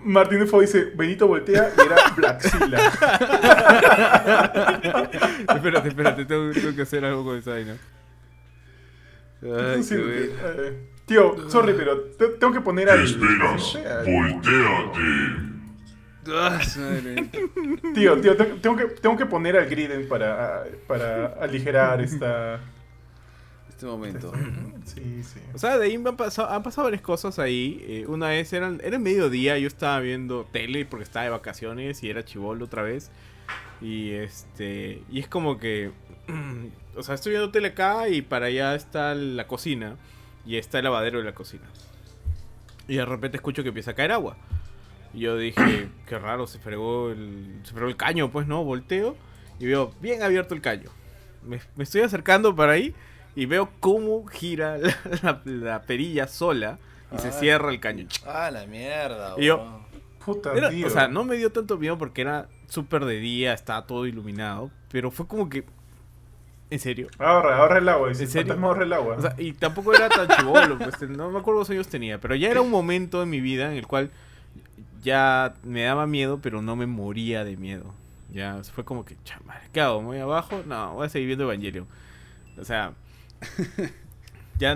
Martín 0.02 0.48
Fo 0.48 0.60
dice, 0.60 0.90
Benito 0.96 1.28
voltea 1.28 1.72
y 1.76 1.80
era 1.80 1.96
Blackzilla. 2.16 2.88
espérate, 5.54 5.88
espérate, 5.88 6.24
tengo, 6.24 6.50
que 6.74 6.82
hacer 6.82 7.04
algo 7.04 7.24
con 7.24 7.38
esa 7.38 7.52
vaina. 7.52 7.76
Ay, 9.42 9.80
qué 9.88 10.97
Tío, 11.08 11.48
sorry, 11.48 11.72
pero 11.72 12.02
tengo 12.38 12.52
que 12.52 12.60
poner 12.60 12.90
al. 12.90 13.02
esperas? 13.02 13.78
Volteate. 14.04 15.48
Ah, 16.30 16.60
tío, 17.94 18.20
tío, 18.20 18.36
tengo 18.36 18.76
que, 18.76 18.84
tengo 18.84 19.16
que 19.16 19.24
poner 19.24 19.56
al 19.56 19.66
Griden 19.66 20.06
para, 20.06 20.64
para 20.86 21.28
aligerar 21.40 22.02
esta. 22.02 22.60
Este 23.70 23.86
momento. 23.86 24.30
Sí, 24.84 25.22
sí. 25.22 25.40
O 25.54 25.58
sea, 25.58 25.78
de 25.78 25.86
ahí 25.86 25.94
han 25.94 26.16
pasado, 26.16 26.50
han 26.50 26.62
pasado 26.62 26.84
varias 26.84 27.00
cosas 27.00 27.38
ahí. 27.38 27.82
Eh, 27.88 28.04
una 28.06 28.28
vez 28.28 28.52
eran, 28.52 28.78
era 28.84 28.98
mediodía, 28.98 29.56
yo 29.56 29.66
estaba 29.66 30.00
viendo 30.00 30.44
tele 30.52 30.84
porque 30.84 31.04
estaba 31.04 31.24
de 31.24 31.30
vacaciones 31.30 32.02
y 32.02 32.10
era 32.10 32.22
chivolo 32.22 32.66
otra 32.66 32.82
vez. 32.82 33.10
Y 33.80 34.10
este. 34.10 35.02
Y 35.10 35.20
es 35.20 35.28
como 35.28 35.58
que. 35.58 35.92
o 36.96 37.02
sea, 37.02 37.14
estoy 37.14 37.30
viendo 37.30 37.50
tele 37.50 37.68
acá 37.68 38.10
y 38.10 38.20
para 38.20 38.46
allá 38.46 38.74
está 38.74 39.14
la 39.14 39.46
cocina 39.46 39.96
y 40.48 40.56
está 40.56 40.78
el 40.78 40.84
lavadero 40.84 41.18
de 41.18 41.24
la 41.24 41.34
cocina. 41.34 41.66
Y 42.88 42.96
de 42.96 43.04
repente 43.04 43.36
escucho 43.36 43.62
que 43.62 43.68
empieza 43.68 43.90
a 43.90 43.94
caer 43.94 44.12
agua. 44.12 44.38
Y 45.12 45.20
yo 45.20 45.36
dije, 45.36 45.90
qué 46.06 46.18
raro, 46.18 46.46
se 46.46 46.58
fregó 46.58 47.10
el, 47.10 47.60
se 47.64 47.72
fregó 47.74 47.86
el 47.86 47.98
caño, 47.98 48.30
pues, 48.30 48.46
¿no? 48.46 48.64
Volteo 48.64 49.14
y 49.60 49.66
veo 49.66 49.92
bien 50.00 50.22
abierto 50.22 50.54
el 50.54 50.62
caño. 50.62 50.88
Me, 51.42 51.60
estoy 51.82 52.00
acercando 52.00 52.56
para 52.56 52.72
ahí 52.72 52.94
y 53.36 53.44
veo 53.44 53.68
cómo 53.78 54.26
gira 54.26 54.78
la, 55.44 55.82
perilla 55.82 56.26
sola 56.26 56.78
y 57.14 57.18
se 57.18 57.30
cierra 57.30 57.70
el 57.70 57.78
caño. 57.78 58.08
Ah, 58.26 58.50
la 58.50 58.64
mierda. 58.64 59.34
Y 59.36 59.44
yo, 59.44 59.82
puta, 60.24 60.52
O 60.54 60.90
sea, 60.90 61.08
no 61.08 61.24
me 61.24 61.36
dio 61.36 61.52
tanto 61.52 61.76
miedo 61.76 61.98
porque 61.98 62.22
era 62.22 62.48
súper 62.68 63.04
de 63.04 63.18
día, 63.18 63.52
estaba 63.52 63.86
todo 63.86 64.06
iluminado, 64.06 64.70
pero 64.90 65.10
fue 65.10 65.26
como 65.26 65.50
que 65.50 65.66
¿En 66.70 66.78
serio? 66.78 67.08
Ahorra, 67.18 67.58
ahorra 67.58 67.78
el 67.78 67.88
agua. 67.88 68.08
¿En 68.08 68.14
serio? 68.14 68.52
ahorra 68.52 68.84
el 68.84 68.92
agua. 68.92 69.16
O 69.16 69.22
sea, 69.22 69.34
y 69.38 69.52
tampoco 69.52 69.94
era 69.94 70.08
tan 70.08 70.28
chivolo, 70.28 70.78
pues, 70.78 71.00
no 71.08 71.30
me 71.30 71.38
acuerdo 71.38 71.60
cuántos 71.60 71.70
años 71.70 71.88
tenía, 71.88 72.20
pero 72.20 72.34
ya 72.34 72.50
era 72.50 72.60
un 72.60 72.70
momento 72.70 73.22
en 73.22 73.30
mi 73.30 73.40
vida 73.40 73.70
en 73.70 73.78
el 73.78 73.86
cual 73.86 74.10
ya 75.02 75.54
me 75.62 75.82
daba 75.82 76.06
miedo, 76.06 76.40
pero 76.42 76.60
no 76.60 76.76
me 76.76 76.86
moría 76.86 77.44
de 77.44 77.56
miedo. 77.56 77.94
Ya 78.32 78.60
fue 78.74 78.84
como 78.84 79.04
que, 79.04 79.16
chamar, 79.24 79.62
¿qué 79.72 79.80
hago? 79.80 80.00
¿Me 80.02 80.08
voy 80.08 80.18
abajo? 80.18 80.62
No, 80.66 80.94
voy 80.94 81.06
a 81.06 81.08
seguir 81.08 81.28
viendo 81.28 81.44
Evangelio. 81.44 81.86
O 82.58 82.64
sea, 82.64 82.92
ya... 84.58 84.74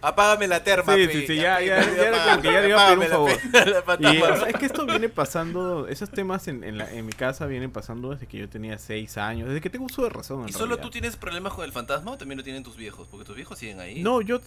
Apágame 0.00 0.48
la 0.48 0.64
terma. 0.64 0.94
Sí, 0.94 1.06
sí, 1.06 1.26
sí, 1.26 1.36
ya, 1.36 1.60
ya, 1.60 1.80
ya, 1.80 2.08
era 2.08 2.24
como 2.24 2.42
que 2.42 2.52
ya 2.52 2.60
le 2.60 2.68
iba 2.68 2.86
a 2.86 2.88
pedir 2.88 2.98
un 2.98 3.10
favor. 3.10 3.30
y, 4.00 4.22
o 4.22 4.36
sea, 4.36 4.48
es 4.48 4.56
que 4.56 4.66
esto 4.66 4.86
viene 4.86 5.08
pasando, 5.08 5.86
esos 5.88 6.10
temas 6.10 6.48
en, 6.48 6.64
en, 6.64 6.78
la, 6.78 6.90
en, 6.92 7.06
mi 7.06 7.12
casa 7.12 7.46
vienen 7.46 7.70
pasando 7.70 8.10
desde 8.10 8.26
que 8.26 8.38
yo 8.38 8.48
tenía 8.48 8.78
6 8.78 9.16
años, 9.18 9.48
desde 9.48 9.60
que 9.60 9.70
tengo 9.70 9.86
uso 9.86 10.02
de 10.02 10.10
razón. 10.10 10.48
¿Y 10.48 10.52
solo 10.52 10.78
tú 10.78 10.90
tienes 10.90 11.16
problemas 11.16 11.52
con 11.52 11.64
el 11.64 11.72
fantasma 11.72 12.12
o 12.12 12.18
también 12.18 12.38
lo 12.38 12.44
tienen 12.44 12.62
tus 12.62 12.76
viejos? 12.76 13.06
Porque 13.10 13.24
tus 13.24 13.36
viejos 13.36 13.58
siguen 13.58 13.80
ahí. 13.80 14.02
No, 14.02 14.20
yo 14.20 14.40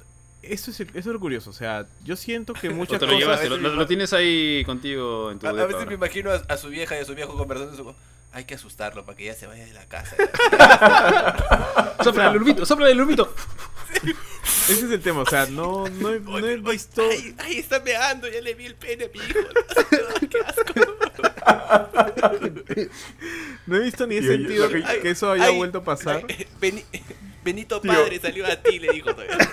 eso 0.50 0.72
es, 0.72 0.80
eso 0.80 0.90
es 0.96 1.06
lo 1.06 1.20
curioso. 1.20 1.50
O 1.50 1.54
sea, 1.54 1.86
yo 2.04 2.16
siento 2.16 2.54
que 2.54 2.70
muchas 2.72 3.00
cosas. 3.00 3.50
Lo, 3.50 3.58
lo, 3.58 3.88
tienes 3.88 4.14
ahí 4.14 4.64
contigo 4.66 5.32
en 5.32 5.40
tu 5.40 5.48
A, 5.48 5.50
a 5.50 5.66
veces 5.66 5.88
me 5.88 5.96
imagino 5.96 6.32
a, 6.32 6.58
su 6.58 6.70
vieja 6.70 6.98
y 6.98 7.02
a 7.02 7.06
su 7.06 7.16
viejo 7.16 7.36
conversando. 7.36 7.76
Su... 7.76 7.96
Hay 8.32 8.44
que 8.44 8.56
asustarlo 8.56 9.06
para 9.06 9.18
que 9.18 9.26
ya 9.26 9.34
se 9.34 9.48
vaya 9.48 9.66
de 9.66 9.74
la 9.74 9.86
casa. 9.86 10.16
sopla 12.04 12.28
el 12.28 12.34
lumito, 12.34 12.66
sopla 12.66 12.90
el 12.90 12.98
lumito. 12.98 13.34
Ese 14.70 14.86
es 14.86 14.92
el 14.92 15.02
tema, 15.02 15.22
o 15.22 15.26
sea, 15.26 15.46
no, 15.46 15.88
no, 15.88 16.10
he, 16.10 16.20
no 16.20 16.38
he 16.40 16.58
visto. 16.58 17.02
Ahí, 17.38 17.58
está 17.58 17.80
meando, 17.82 18.28
ya 18.28 18.42
le 18.42 18.56
vi 18.56 18.66
el 18.66 18.76
pene 18.76 19.06
a 19.06 19.10
mi 19.10 19.20
hijo. 19.20 19.40
¡Qué 20.30 20.40
asco! 20.46 20.74
No 23.68 23.78
he 23.78 23.80
visto 23.80 24.06
ni 24.06 24.18
he 24.18 24.22
sentido 24.22 24.70
que 24.70 25.10
eso 25.10 25.32
haya 25.32 25.50
vuelto 25.52 25.80
a 25.80 25.84
pasar. 25.84 26.26
Benito 27.44 27.82
Padre 27.82 28.20
salió 28.20 28.46
a 28.46 28.56
ti, 28.56 28.80
le 28.80 28.92
dijo 28.92 29.14
todavía. 29.14 29.38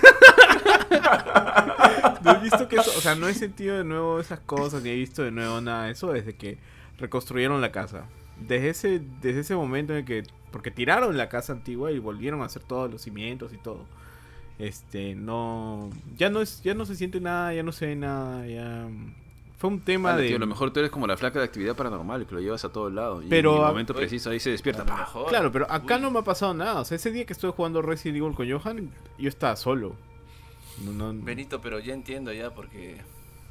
No 2.22 2.32
he 2.32 2.38
visto 2.38 2.68
que 2.68 2.76
eso, 2.76 2.92
o 2.96 3.00
sea, 3.00 3.16
no 3.16 3.28
he 3.28 3.34
sentido 3.34 3.76
de 3.76 3.84
nuevo 3.84 4.20
esas 4.20 4.38
cosas, 4.40 4.82
ni 4.82 4.90
he 4.90 4.94
visto 4.94 5.22
de 5.22 5.32
nuevo 5.32 5.60
nada 5.60 5.86
de 5.86 5.92
eso 5.92 6.12
desde 6.12 6.36
que 6.36 6.58
reconstruyeron 6.98 7.60
la 7.60 7.72
casa. 7.72 8.04
Desde 8.38 8.68
ese, 8.68 9.00
desde 9.20 9.40
ese 9.40 9.56
momento 9.56 9.96
en 9.96 10.04
que, 10.04 10.22
porque 10.52 10.70
tiraron 10.70 11.16
la 11.16 11.28
casa 11.28 11.52
antigua 11.52 11.90
y 11.90 11.98
volvieron 11.98 12.42
a 12.42 12.46
hacer 12.46 12.62
todos 12.62 12.88
los 12.90 13.02
cimientos 13.02 13.52
y 13.52 13.58
todo. 13.58 13.86
Este, 14.62 15.16
no, 15.16 15.90
ya 16.16 16.30
no 16.30 16.40
es, 16.40 16.62
ya 16.62 16.72
no 16.72 16.86
se 16.86 16.94
siente 16.94 17.20
nada, 17.20 17.52
ya 17.52 17.64
no 17.64 17.72
se 17.72 17.86
ve 17.86 17.96
nada, 17.96 18.46
ya 18.46 18.86
fue 19.58 19.70
un 19.70 19.80
tema 19.80 20.16
de. 20.16 20.32
a 20.32 20.38
lo 20.38 20.46
mejor 20.46 20.72
tú 20.72 20.78
eres 20.78 20.92
como 20.92 21.08
la 21.08 21.16
flaca 21.16 21.40
de 21.40 21.46
actividad 21.46 21.74
paranormal, 21.74 22.26
que 22.28 22.34
lo 22.36 22.40
llevas 22.40 22.64
a 22.64 22.68
todos 22.68 22.92
lados. 22.92 23.24
Pero. 23.28 23.54
en 23.54 23.60
el 23.62 23.66
momento 23.66 23.92
preciso 23.92 24.30
ahí 24.30 24.38
se 24.38 24.50
despierta. 24.50 24.84
Claro, 25.28 25.50
pero 25.50 25.66
acá 25.68 25.98
no 25.98 26.12
me 26.12 26.20
ha 26.20 26.22
pasado 26.22 26.54
nada. 26.54 26.80
O 26.80 26.84
sea, 26.84 26.94
ese 26.94 27.10
día 27.10 27.24
que 27.26 27.32
estuve 27.32 27.50
jugando 27.50 27.82
Resident 27.82 28.18
Evil 28.18 28.34
con 28.34 28.48
Johan, 28.48 28.90
yo 29.18 29.28
estaba 29.28 29.56
solo. 29.56 29.96
Benito, 31.24 31.60
pero 31.60 31.80
ya 31.80 31.92
entiendo 31.92 32.32
ya, 32.32 32.54
porque. 32.54 33.00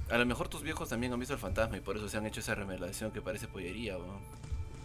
A 0.09 0.17
lo 0.17 0.25
mejor 0.25 0.47
tus 0.47 0.61
viejos 0.63 0.87
también 0.87 1.11
han 1.11 1.19
visto 1.19 1.33
el 1.33 1.41
fantasma 1.41 1.75
y 1.75 1.81
por 1.81 1.97
eso 1.97 2.07
se 2.07 2.17
han 2.17 2.25
hecho 2.25 2.39
esa 2.39 2.55
remodelación 2.55 3.11
que 3.11 3.21
parece 3.21 3.47
pollería, 3.47 3.93
¿no? 3.93 4.19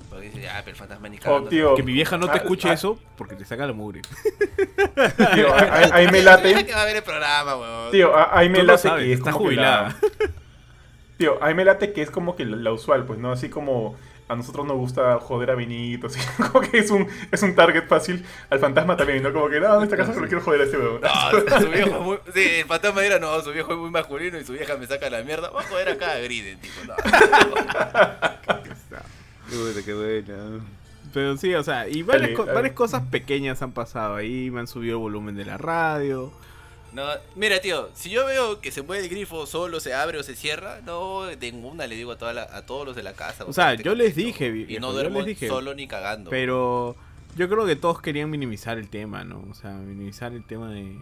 Porque 0.08 0.26
dicen, 0.26 0.42
ya, 0.42 0.60
pero 0.60 0.70
el 0.70 0.76
fantasma 0.76 1.08
ni 1.08 1.18
oh, 1.26 1.74
Que 1.74 1.82
mi 1.82 1.92
vieja 1.92 2.16
no 2.16 2.26
te 2.26 2.32
ah, 2.32 2.36
escuche 2.36 2.68
ah. 2.68 2.74
eso 2.74 2.98
porque 3.16 3.34
te 3.34 3.44
saca 3.44 3.66
la 3.66 3.72
mugre. 3.72 4.02
Tío, 5.34 5.54
ahí, 5.92 6.08
me 6.12 6.22
late. 6.22 6.64
que 6.64 6.72
va 6.72 6.82
a 6.82 6.84
ver 6.84 6.96
el 6.96 7.02
programa, 7.02 7.56
weón. 7.56 7.90
Tío, 7.92 8.12
ahí 8.34 8.48
me 8.48 8.62
late. 8.62 8.88
que 8.96 9.12
está 9.12 9.32
jubilada. 9.32 9.96
Tío, 11.16 11.42
a 11.42 11.48
mí 11.48 11.54
me 11.54 11.64
late 11.64 11.92
que 11.92 12.02
es 12.02 12.10
como 12.10 12.36
que 12.36 12.44
la, 12.44 12.72
usual, 12.72 13.04
pues, 13.04 13.18
¿no? 13.18 13.32
Así 13.32 13.48
como 13.48 13.96
a 14.28 14.34
nosotros 14.34 14.66
nos 14.66 14.76
gusta 14.76 15.18
joder 15.20 15.50
a 15.52 15.54
Benito, 15.54 16.08
así 16.08 16.20
como 16.36 16.60
que 16.60 16.78
es 16.78 16.90
un, 16.90 17.08
es 17.30 17.42
un 17.42 17.54
target 17.54 17.86
fácil. 17.86 18.24
Al 18.50 18.58
fantasma 18.58 18.96
también, 18.96 19.22
¿no? 19.22 19.32
Como 19.32 19.48
que, 19.48 19.58
no, 19.58 19.78
en 19.78 19.84
esta 19.84 19.96
casa 19.96 20.12
solo 20.12 20.26
quiero 20.26 20.42
joder 20.42 20.60
a 20.60 20.64
este 20.64 20.76
weón. 20.78 21.00
No, 21.00 21.60
su 21.60 21.68
viejo 21.70 21.96
es 21.96 22.02
muy... 22.02 22.18
Sí, 22.34 22.48
el 22.60 22.66
fantasma 22.66 23.04
era, 23.04 23.18
no, 23.18 23.40
su 23.40 23.52
viejo 23.52 23.72
es 23.72 23.78
muy 23.78 23.90
masculino 23.90 24.38
y 24.38 24.44
su 24.44 24.52
vieja 24.52 24.76
me 24.76 24.86
saca 24.86 25.08
la 25.10 25.22
mierda. 25.22 25.50
Va 25.50 25.60
a 25.60 25.64
joder 25.64 25.88
acá 25.88 26.12
a 26.12 26.18
Griden, 26.18 26.60
tipo, 26.60 26.80
no. 26.86 26.94
Qué 29.48 29.82
qué 29.84 29.94
buena. 29.94 30.60
Pero 31.12 31.36
sí, 31.36 31.54
o 31.54 31.62
sea, 31.62 31.88
y 31.88 32.02
varias, 32.02 32.36
varias 32.46 32.74
cosas 32.74 33.02
pequeñas 33.10 33.62
han 33.62 33.72
pasado 33.72 34.16
ahí. 34.16 34.50
Me 34.50 34.60
han 34.60 34.66
subido 34.66 34.96
el 34.96 35.02
volumen 35.02 35.36
de 35.36 35.44
la 35.44 35.56
radio. 35.56 36.32
No, 36.92 37.04
mira, 37.34 37.60
tío, 37.60 37.90
si 37.94 38.10
yo 38.10 38.24
veo 38.24 38.60
que 38.60 38.72
se 38.72 38.82
mueve 38.82 39.04
el 39.04 39.10
grifo 39.10 39.44
solo, 39.46 39.80
se 39.80 39.92
abre 39.92 40.18
o 40.18 40.22
se 40.22 40.34
cierra, 40.34 40.80
no 40.84 41.24
de 41.24 41.52
ninguna 41.52 41.86
le 41.86 41.94
digo 41.94 42.12
a, 42.12 42.16
toda 42.16 42.56
a 42.56 42.64
todos 42.64 42.86
los 42.86 42.96
de 42.96 43.02
la 43.02 43.12
casa. 43.12 43.44
O 43.44 43.52
sea, 43.52 43.74
yo 43.74 43.94
les 43.94 44.16
dije, 44.16 44.66
y 44.68 44.78
no 44.78 44.92
duermo 44.92 45.20
solo 45.46 45.74
ni 45.74 45.86
cagando. 45.86 46.30
Pero 46.30 46.96
yo 47.36 47.48
creo 47.50 47.66
que 47.66 47.76
todos 47.76 48.00
querían 48.00 48.30
minimizar 48.30 48.78
el 48.78 48.88
tema, 48.88 49.24
¿no? 49.24 49.44
O 49.50 49.54
sea, 49.54 49.72
minimizar 49.72 50.32
el 50.32 50.44
tema 50.44 50.70
de 50.70 50.96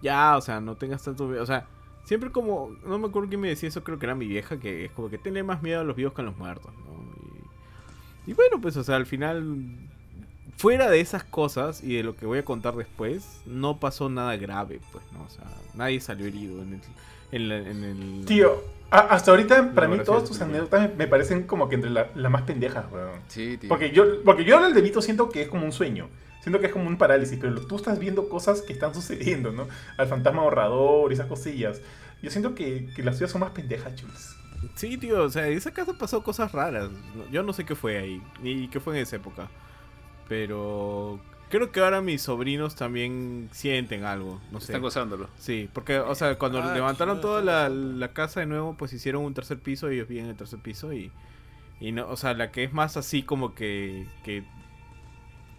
ya, 0.00 0.36
o 0.36 0.40
sea, 0.40 0.60
no 0.60 0.76
tengas 0.76 1.02
tanto, 1.02 1.26
o 1.26 1.46
sea, 1.46 1.66
siempre 2.04 2.30
como 2.30 2.76
no 2.86 2.98
me 2.98 3.08
acuerdo 3.08 3.28
quién 3.28 3.40
me 3.40 3.48
decía 3.48 3.68
eso, 3.68 3.84
creo 3.84 3.98
que 3.98 4.06
era 4.06 4.14
mi 4.14 4.26
vieja 4.26 4.58
que 4.58 4.86
es 4.86 4.92
como 4.92 5.10
que 5.10 5.18
tiene 5.18 5.42
más 5.42 5.62
miedo 5.62 5.80
a 5.80 5.84
los 5.84 5.96
vivos 5.96 6.14
que 6.14 6.22
a 6.22 6.24
los 6.24 6.36
muertos, 6.36 6.72
¿no? 6.86 6.93
Y 8.26 8.32
bueno, 8.32 8.60
pues 8.60 8.76
o 8.76 8.84
sea, 8.84 8.96
al 8.96 9.06
final 9.06 9.66
fuera 10.56 10.90
de 10.90 11.00
esas 11.00 11.24
cosas 11.24 11.82
y 11.82 11.96
de 11.96 12.02
lo 12.02 12.16
que 12.16 12.26
voy 12.26 12.38
a 12.38 12.44
contar 12.44 12.74
después, 12.74 13.40
no 13.46 13.80
pasó 13.80 14.08
nada 14.08 14.36
grave, 14.36 14.80
pues, 14.92 15.04
¿no? 15.12 15.24
O 15.24 15.30
sea, 15.30 15.44
nadie 15.74 16.00
salió 16.00 16.26
herido 16.26 16.62
en 16.62 16.74
el... 16.74 16.80
En, 17.52 17.82
el 17.82 18.24
Tío, 18.26 18.62
hasta 18.90 19.32
ahorita 19.32 19.72
para 19.74 19.88
mí 19.88 19.98
todas 20.04 20.24
tus 20.24 20.40
anécdotas 20.40 20.94
me, 20.96 21.08
parecen 21.08 21.44
como 21.44 21.68
que 21.68 21.74
entre 21.74 21.90
las 21.90 22.14
la 22.14 22.28
más 22.28 22.42
pendejas, 22.42 22.84
weón. 22.92 23.20
Sí, 23.26 23.56
tío. 23.56 23.68
Porque 23.68 23.90
yo, 23.90 24.22
porque 24.22 24.44
yo 24.44 24.64
el 24.64 24.72
delito 24.72 25.02
siento 25.02 25.30
que 25.30 25.42
es 25.42 25.48
como 25.48 25.64
un 25.64 25.72
sueño. 25.72 26.08
Siento 26.42 26.60
que 26.60 26.66
es 26.66 26.72
como 26.72 26.86
un 26.86 26.96
parálisis, 26.96 27.36
pero 27.40 27.60
tú 27.66 27.74
estás 27.74 27.98
viendo 27.98 28.28
cosas 28.28 28.62
que 28.62 28.72
están 28.72 28.94
sucediendo, 28.98 29.50
¿no? 29.50 29.66
Al 29.96 30.06
fantasma 30.06 30.42
ahorrador 30.42 31.10
y 31.10 31.14
esas 31.14 31.26
cosillas. 31.26 31.80
Yo 32.22 32.30
siento 32.30 32.54
que, 32.54 32.88
que 32.94 33.02
las 33.02 33.16
tuyas 33.16 33.32
son 33.32 33.40
más 33.40 33.50
pendejas, 33.50 33.96
chuls. 33.96 34.36
Sí, 34.74 34.96
tío, 34.98 35.22
o 35.22 35.30
sea, 35.30 35.48
en 35.48 35.56
esa 35.56 35.72
casa 35.72 35.94
pasó 35.94 36.22
cosas 36.22 36.52
raras. 36.52 36.90
Yo 37.30 37.42
no 37.42 37.52
sé 37.52 37.64
qué 37.64 37.74
fue 37.74 37.98
ahí, 37.98 38.22
ni 38.42 38.68
qué 38.68 38.80
fue 38.80 38.96
en 38.96 39.02
esa 39.02 39.16
época. 39.16 39.48
Pero 40.28 41.20
creo 41.48 41.70
que 41.70 41.80
ahora 41.80 42.00
mis 42.00 42.22
sobrinos 42.22 42.74
también 42.74 43.48
sienten 43.52 44.04
algo, 44.04 44.40
no 44.50 44.60
sé. 44.60 44.72
Están 44.72 44.82
gozándolo. 44.82 45.28
Sí, 45.38 45.68
porque, 45.72 45.98
o 45.98 46.14
sea, 46.14 46.36
cuando 46.38 46.62
ah, 46.62 46.74
levantaron 46.74 47.20
toda 47.20 47.42
la, 47.42 48.12
casa 48.12 48.40
de 48.40 48.46
nuevo, 48.46 48.74
pues 48.76 48.92
hicieron 48.92 49.24
un 49.24 49.34
tercer 49.34 49.58
piso 49.58 49.90
y 49.90 49.96
ellos 49.96 50.08
viven 50.08 50.24
en 50.24 50.30
el 50.30 50.36
tercer 50.36 50.58
piso 50.58 50.92
y, 50.92 51.12
y 51.80 51.92
no, 51.92 52.08
o 52.08 52.16
sea, 52.16 52.34
la 52.34 52.50
que 52.50 52.64
es 52.64 52.72
más 52.72 52.96
así 52.96 53.22
como 53.22 53.54
que, 53.54 54.06
que, 54.24 54.44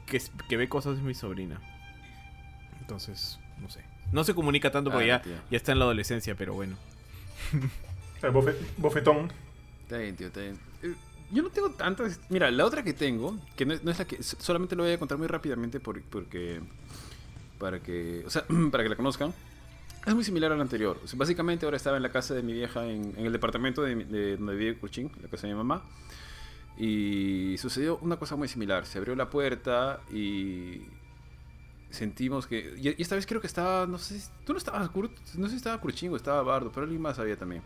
que, 0.07 0.57
ve 0.57 0.67
cosas 0.67 0.97
es 0.97 1.03
mi 1.03 1.13
sobrina. 1.13 1.61
Entonces, 2.81 3.39
no 3.61 3.69
sé. 3.69 3.81
No 4.11 4.23
se 4.23 4.35
comunica 4.35 4.71
tanto 4.71 4.91
porque 4.91 5.11
ah, 5.11 5.21
ya, 5.25 5.43
ya 5.49 5.57
está 5.57 5.71
en 5.71 5.79
la 5.79 5.85
adolescencia, 5.85 6.35
pero 6.35 6.53
bueno. 6.53 6.75
bofetón. 8.31 9.31
Está 9.83 9.97
bien, 9.97 10.15
tío, 10.15 10.27
está 10.27 10.41
bien. 10.41 10.57
Eh, 10.83 10.95
yo 11.31 11.43
no 11.43 11.49
tengo 11.49 11.69
tantas. 11.71 12.19
Mira, 12.29 12.49
la 12.51 12.65
otra 12.65 12.83
que 12.83 12.93
tengo, 12.93 13.37
que 13.55 13.65
no 13.65 13.73
es, 13.73 13.83
la 13.83 14.05
que. 14.05 14.21
Solamente 14.21 14.75
lo 14.75 14.83
voy 14.83 14.93
a 14.93 14.99
contar 14.99 15.17
muy 15.17 15.27
rápidamente 15.27 15.79
porque. 15.79 16.61
Para 17.59 17.79
que. 17.79 18.23
O 18.25 18.29
sea, 18.29 18.45
para 18.71 18.83
que 18.83 18.89
la 18.89 18.95
conozcan. 18.95 19.33
Es 20.05 20.13
muy 20.13 20.23
similar 20.23 20.51
a 20.51 20.55
la 20.55 20.61
anterior. 20.61 20.99
básicamente 21.15 21.65
ahora 21.65 21.77
estaba 21.77 21.97
en 21.97 22.03
la 22.03 22.11
casa 22.11 22.35
de 22.35 22.43
mi 22.43 22.53
vieja, 22.53 22.85
en, 22.85 23.15
el 23.17 23.31
departamento 23.31 23.81
de, 23.81 24.37
donde 24.37 24.55
vive 24.55 24.77
Curchín, 24.77 25.11
la 25.21 25.27
casa 25.27 25.47
de 25.47 25.53
mi 25.53 25.57
mamá. 25.57 25.83
Y 26.77 27.55
sucedió 27.57 27.97
una 28.01 28.17
cosa 28.17 28.35
muy 28.35 28.47
similar. 28.47 28.85
Se 28.85 28.99
abrió 28.99 29.15
la 29.15 29.29
puerta 29.29 30.01
y 30.13 30.83
sentimos 31.89 32.45
que. 32.45 32.75
Y, 32.77 33.01
esta 33.01 33.15
vez 33.15 33.25
creo 33.25 33.41
que 33.41 33.47
estaba. 33.47 33.87
No 33.87 33.97
sé. 33.97 34.21
Tú 34.45 34.53
no 34.53 34.59
estabas. 34.59 34.91
No 34.93 35.47
sé 35.47 35.51
si 35.51 35.57
estaba 35.57 35.81
Curchín 35.81 36.11
o 36.11 36.15
estaba 36.15 36.43
Bardo, 36.43 36.71
pero 36.71 36.83
alguien 36.83 37.01
más 37.01 37.17
había 37.17 37.37
también. 37.37 37.63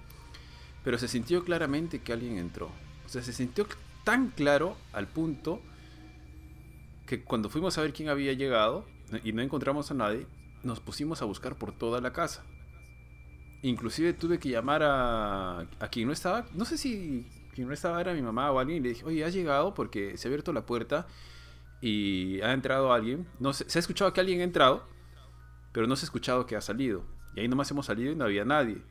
Pero 0.84 0.97
se 0.97 1.07
sintió 1.07 1.43
claramente 1.43 1.99
que 1.99 2.13
alguien 2.13 2.38
entró. 2.38 2.69
O 3.05 3.09
sea, 3.09 3.21
se 3.21 3.34
sintió 3.34 3.67
tan 4.03 4.30
claro 4.30 4.77
al 4.93 5.07
punto 5.07 5.61
que 7.05 7.23
cuando 7.23 7.49
fuimos 7.49 7.77
a 7.77 7.82
ver 7.82 7.93
quién 7.93 8.09
había 8.09 8.34
llegado 8.34 8.86
y 9.23 9.34
no 9.34 9.41
encontramos 9.41 9.91
a 9.91 9.95
nadie, 9.95 10.27
nos 10.63 10.80
pusimos 10.80 11.21
a 11.21 11.25
buscar 11.25 11.55
por 11.55 11.71
toda 11.71 12.01
la 12.01 12.13
casa. 12.13 12.43
Inclusive 13.61 14.13
tuve 14.13 14.39
que 14.39 14.49
llamar 14.49 14.84
a, 14.84 15.59
a 15.61 15.88
quien 15.89 16.07
no 16.07 16.13
estaba, 16.13 16.45
no 16.53 16.65
sé 16.65 16.77
si 16.77 17.27
quien 17.53 17.67
no 17.67 17.73
estaba 17.73 17.99
era 17.99 18.13
mi 18.13 18.21
mamá 18.21 18.51
o 18.51 18.59
alguien, 18.59 18.77
y 18.77 18.82
le 18.82 18.89
dije, 18.89 19.03
oye, 19.03 19.25
has 19.25 19.34
llegado 19.34 19.73
porque 19.73 20.17
se 20.17 20.27
ha 20.27 20.30
abierto 20.30 20.53
la 20.53 20.65
puerta 20.65 21.07
y 21.82 22.39
ha 22.41 22.53
entrado 22.53 22.93
alguien. 22.93 23.27
No 23.39 23.53
se, 23.53 23.69
se 23.69 23.80
ha 23.80 23.82
escuchado 23.82 24.13
que 24.13 24.21
alguien 24.21 24.41
ha 24.41 24.43
entrado, 24.43 24.86
pero 25.71 25.88
no 25.88 25.95
se 25.95 26.05
ha 26.05 26.07
escuchado 26.07 26.45
que 26.45 26.55
ha 26.55 26.61
salido. 26.61 27.03
Y 27.36 27.41
ahí 27.41 27.47
nomás 27.47 27.69
hemos 27.71 27.88
salido 27.88 28.11
y 28.11 28.15
no 28.15 28.25
había 28.25 28.45
nadie. 28.45 28.82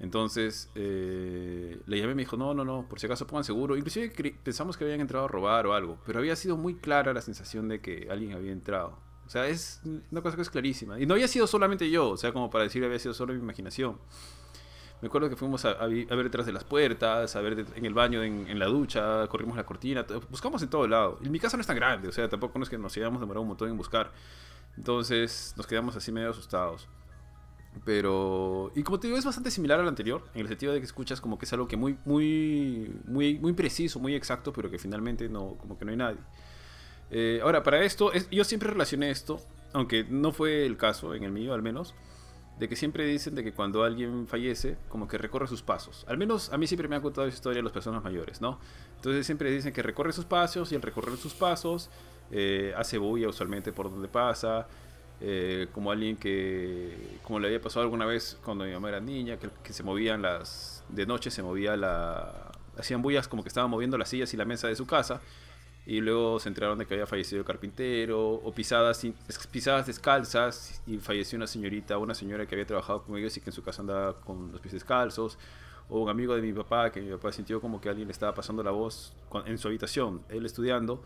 Entonces 0.00 0.70
le 0.74 1.98
llamé 1.98 2.12
y 2.12 2.14
me 2.14 2.22
dijo, 2.22 2.36
no, 2.36 2.54
no, 2.54 2.64
no, 2.64 2.86
por 2.88 2.98
si 2.98 3.06
acaso 3.06 3.26
pongan 3.26 3.44
seguro. 3.44 3.76
Inclusive 3.76 4.10
pensamos 4.42 4.76
que 4.76 4.84
habían 4.84 5.00
entrado 5.00 5.26
a 5.26 5.28
robar 5.28 5.66
o 5.66 5.74
algo, 5.74 5.98
pero 6.06 6.18
había 6.18 6.34
sido 6.36 6.56
muy 6.56 6.74
clara 6.76 7.12
la 7.12 7.20
sensación 7.20 7.68
de 7.68 7.80
que 7.80 8.08
alguien 8.10 8.32
había 8.32 8.52
entrado. 8.52 8.98
O 9.26 9.30
sea, 9.30 9.46
es 9.46 9.80
una 10.10 10.22
cosa 10.22 10.34
que 10.34 10.42
es 10.42 10.50
clarísima. 10.50 10.98
Y 10.98 11.06
no 11.06 11.14
había 11.14 11.28
sido 11.28 11.46
solamente 11.46 11.88
yo, 11.88 12.10
o 12.10 12.16
sea, 12.16 12.32
como 12.32 12.50
para 12.50 12.64
decir 12.64 12.84
había 12.84 12.98
sido 12.98 13.14
solo 13.14 13.32
mi 13.32 13.38
imaginación. 13.38 13.98
Me 15.02 15.08
acuerdo 15.08 15.30
que 15.30 15.36
fuimos 15.36 15.64
a, 15.64 15.86
ver 15.86 16.24
detrás 16.24 16.46
de 16.46 16.52
las 16.52 16.64
puertas, 16.64 17.36
a 17.36 17.40
ver 17.40 17.64
en 17.74 17.84
el 17.84 17.94
baño, 17.94 18.22
en, 18.22 18.58
la 18.58 18.66
ducha, 18.66 19.26
corrimos 19.28 19.56
la 19.56 19.64
cortina, 19.64 20.04
buscamos 20.30 20.62
en 20.62 20.68
todo 20.68 20.86
lado. 20.86 21.18
Y 21.22 21.28
mi 21.30 21.38
casa 21.38 21.56
no 21.56 21.60
es 21.60 21.66
tan 21.66 21.76
grande, 21.76 22.08
o 22.08 22.12
sea, 22.12 22.28
tampoco 22.28 22.58
no 22.58 22.64
es 22.64 22.70
que 22.70 22.76
nos 22.76 22.94
hayamos 22.96 23.20
demorado 23.20 23.42
un 23.42 23.48
montón 23.48 23.70
en 23.70 23.76
buscar. 23.76 24.12
Entonces 24.76 25.54
nos 25.56 25.66
quedamos 25.66 25.96
así 25.96 26.10
medio 26.10 26.30
asustados. 26.30 26.88
Pero, 27.84 28.72
y 28.74 28.82
como 28.82 28.98
te 28.98 29.06
digo, 29.06 29.18
es 29.18 29.24
bastante 29.24 29.50
similar 29.50 29.80
al 29.80 29.88
anterior, 29.88 30.24
en 30.34 30.42
el 30.42 30.48
sentido 30.48 30.72
de 30.72 30.80
que 30.80 30.86
escuchas 30.86 31.20
como 31.20 31.38
que 31.38 31.46
es 31.46 31.52
algo 31.52 31.68
que 31.68 31.76
muy, 31.76 31.96
muy, 32.04 32.92
muy, 33.06 33.38
muy 33.38 33.52
preciso, 33.52 34.00
muy 34.00 34.14
exacto, 34.14 34.52
pero 34.52 34.70
que 34.70 34.78
finalmente 34.78 35.28
no, 35.28 35.54
como 35.54 35.78
que 35.78 35.84
no 35.84 35.92
hay 35.92 35.96
nadie. 35.96 36.18
Eh, 37.10 37.40
ahora, 37.42 37.62
para 37.62 37.82
esto, 37.82 38.12
yo 38.30 38.44
siempre 38.44 38.70
relacioné 38.70 39.10
esto, 39.10 39.40
aunque 39.72 40.04
no 40.04 40.32
fue 40.32 40.66
el 40.66 40.76
caso, 40.76 41.14
en 41.14 41.24
el 41.24 41.32
mío 41.32 41.54
al 41.54 41.62
menos, 41.62 41.94
de 42.58 42.68
que 42.68 42.76
siempre 42.76 43.06
dicen 43.06 43.34
de 43.34 43.42
que 43.42 43.52
cuando 43.52 43.82
alguien 43.82 44.26
fallece, 44.28 44.76
como 44.88 45.08
que 45.08 45.16
recorre 45.16 45.46
sus 45.46 45.62
pasos. 45.62 46.04
Al 46.06 46.18
menos 46.18 46.52
a 46.52 46.58
mí 46.58 46.66
siempre 46.66 46.88
me 46.88 46.96
han 46.96 47.02
contado 47.02 47.26
esa 47.26 47.34
historia 47.34 47.62
las 47.62 47.72
personas 47.72 48.04
mayores, 48.04 48.42
¿no? 48.42 48.58
Entonces 48.96 49.24
siempre 49.24 49.50
dicen 49.50 49.72
que 49.72 49.82
recorre 49.82 50.12
sus 50.12 50.26
pasos 50.26 50.70
y 50.70 50.74
al 50.74 50.82
recorrer 50.82 51.16
sus 51.16 51.32
pasos 51.32 51.88
eh, 52.30 52.74
hace 52.76 52.98
bulla 52.98 53.28
usualmente 53.28 53.72
por 53.72 53.90
donde 53.90 54.08
pasa. 54.08 54.68
Eh, 55.22 55.68
como 55.72 55.90
alguien 55.90 56.16
que, 56.16 57.18
como 57.22 57.38
le 57.40 57.48
había 57.48 57.60
pasado 57.60 57.82
alguna 57.82 58.06
vez 58.06 58.38
cuando 58.42 58.64
mi 58.64 58.72
mamá 58.72 58.88
era 58.88 59.00
niña, 59.00 59.36
que, 59.36 59.72
se 59.72 59.82
movían 59.82 60.22
las, 60.22 60.82
de 60.88 61.04
noche 61.04 61.30
se 61.30 61.42
movía 61.42 61.76
la, 61.76 62.52
hacían 62.78 63.02
bullas 63.02 63.28
como 63.28 63.42
que 63.42 63.48
estaban 63.48 63.70
moviendo 63.70 63.98
las 63.98 64.08
sillas 64.08 64.32
y 64.32 64.38
la 64.38 64.46
mesa 64.46 64.68
de 64.68 64.76
su 64.76 64.86
casa 64.86 65.20
y 65.86 66.00
luego 66.00 66.38
se 66.38 66.48
enteraron 66.48 66.78
de 66.78 66.86
que 66.86 66.94
había 66.94 67.06
fallecido 67.06 67.40
el 67.40 67.46
carpintero, 67.46 68.34
o 68.34 68.52
pisadas, 68.52 69.04
pisadas 69.50 69.86
descalzas, 69.86 70.82
y 70.86 70.98
falleció 70.98 71.36
una 71.36 71.46
señorita, 71.46 71.98
una 71.98 72.14
señora 72.14 72.46
que 72.46 72.54
había 72.54 72.66
trabajado 72.66 73.02
con 73.02 73.16
ellos 73.16 73.36
y 73.36 73.40
que 73.40 73.50
en 73.50 73.54
su 73.54 73.62
casa 73.62 73.80
andaba 73.82 74.14
con 74.20 74.52
los 74.52 74.60
pies 74.60 74.74
descalzos, 74.74 75.38
o 75.88 76.00
un 76.00 76.08
amigo 76.08 76.36
de 76.36 76.42
mi 76.42 76.52
papá, 76.52 76.92
que 76.92 77.00
mi 77.00 77.10
papá 77.10 77.32
sintió 77.32 77.60
como 77.60 77.80
que 77.80 77.88
alguien 77.88 78.06
le 78.06 78.12
estaba 78.12 78.34
pasando 78.34 78.62
la 78.62 78.70
voz 78.70 79.12
en 79.46 79.58
su 79.58 79.68
habitación, 79.68 80.22
él 80.28 80.46
estudiando, 80.46 81.02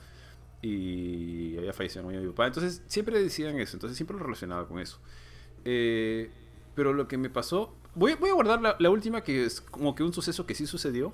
y 0.65 1.59
había 1.59 1.73
fallecido 1.75 2.05
mi 2.05 2.27
papá. 2.29 2.47
Entonces 2.47 2.83
siempre 2.87 3.23
decían 3.23 3.59
eso, 3.61 3.77
entonces 3.77 3.97
siempre 3.97 4.17
lo 4.17 4.23
relacionaba 4.23 4.67
con 4.67 4.79
eso. 4.79 4.99
Eh, 5.65 6.31
pero 6.75 6.93
lo 6.93 7.07
que 7.07 7.19
me 7.19 7.29
pasó, 7.29 7.75
voy, 7.95 8.15
voy 8.15 8.31
a 8.31 8.33
guardar 8.33 8.77
la, 8.79 8.91
última 8.91 9.23
que 9.23 9.45
es 9.45 9.61
como 9.61 9.95
que 9.95 10.03
un 10.03 10.13
suceso 10.13 10.47
que 10.47 10.55
sí 10.55 10.67
sucedió, 10.67 11.13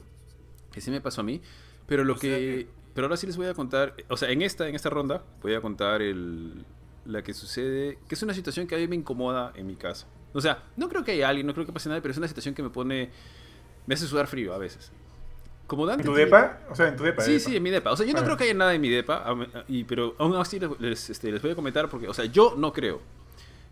que 0.72 0.80
sí 0.80 0.90
me 0.90 1.00
pasó 1.00 1.22
a 1.22 1.24
mí, 1.24 1.40
pero 1.86 2.04
lo 2.04 2.16
que 2.16 2.68
pero 2.94 3.06
ahora 3.06 3.16
sí 3.16 3.26
les 3.26 3.36
voy 3.36 3.46
a 3.46 3.54
contar, 3.54 3.94
o 4.08 4.16
sea, 4.16 4.30
en 4.30 4.42
esta, 4.42 4.68
en 4.68 4.74
esta 4.74 4.90
ronda 4.90 5.24
voy 5.42 5.54
a 5.54 5.60
contar 5.60 6.02
el, 6.02 6.64
la 7.04 7.22
que 7.22 7.34
sucede, 7.34 7.98
que 8.08 8.14
es 8.14 8.22
una 8.22 8.34
situación 8.34 8.66
que 8.66 8.74
a 8.74 8.78
mí 8.78 8.88
me 8.88 8.96
incomoda 8.96 9.52
en 9.54 9.66
mi 9.66 9.76
casa. 9.76 10.06
O 10.32 10.40
sea, 10.40 10.64
no 10.76 10.88
creo 10.88 11.04
que 11.04 11.12
haya 11.12 11.28
alguien, 11.28 11.46
no 11.46 11.54
creo 11.54 11.66
que 11.66 11.72
pase 11.72 11.88
nada, 11.88 12.00
pero 12.00 12.12
es 12.12 12.18
una 12.18 12.28
situación 12.28 12.54
que 12.54 12.62
me 12.62 12.70
pone, 12.70 13.10
me 13.86 13.94
hace 13.94 14.06
sudar 14.06 14.26
frío 14.26 14.54
a 14.54 14.58
veces. 14.58 14.92
Como 15.70 15.88
¿En 15.88 16.02
tu 16.02 16.12
depa? 16.12 16.58
O 16.68 16.74
sea, 16.74 16.88
en 16.88 16.96
tu 16.96 17.04
depa. 17.04 17.22
Sí, 17.22 17.38
sí, 17.38 17.54
en 17.56 17.62
mi 17.62 17.70
depa. 17.70 17.92
O 17.92 17.96
sea, 17.96 18.04
yo 18.04 18.12
no 18.12 18.24
creo 18.24 18.36
que 18.36 18.42
haya 18.42 18.54
nada 18.54 18.74
en 18.74 18.80
mi 18.80 18.88
depa, 18.88 19.24
y, 19.68 19.84
pero 19.84 20.16
aún 20.18 20.34
así 20.34 20.58
les, 20.80 21.10
este, 21.10 21.30
les 21.30 21.40
voy 21.40 21.52
a 21.52 21.54
comentar 21.54 21.88
porque, 21.88 22.08
o 22.08 22.12
sea, 22.12 22.24
yo 22.24 22.56
no 22.58 22.72
creo. 22.72 23.00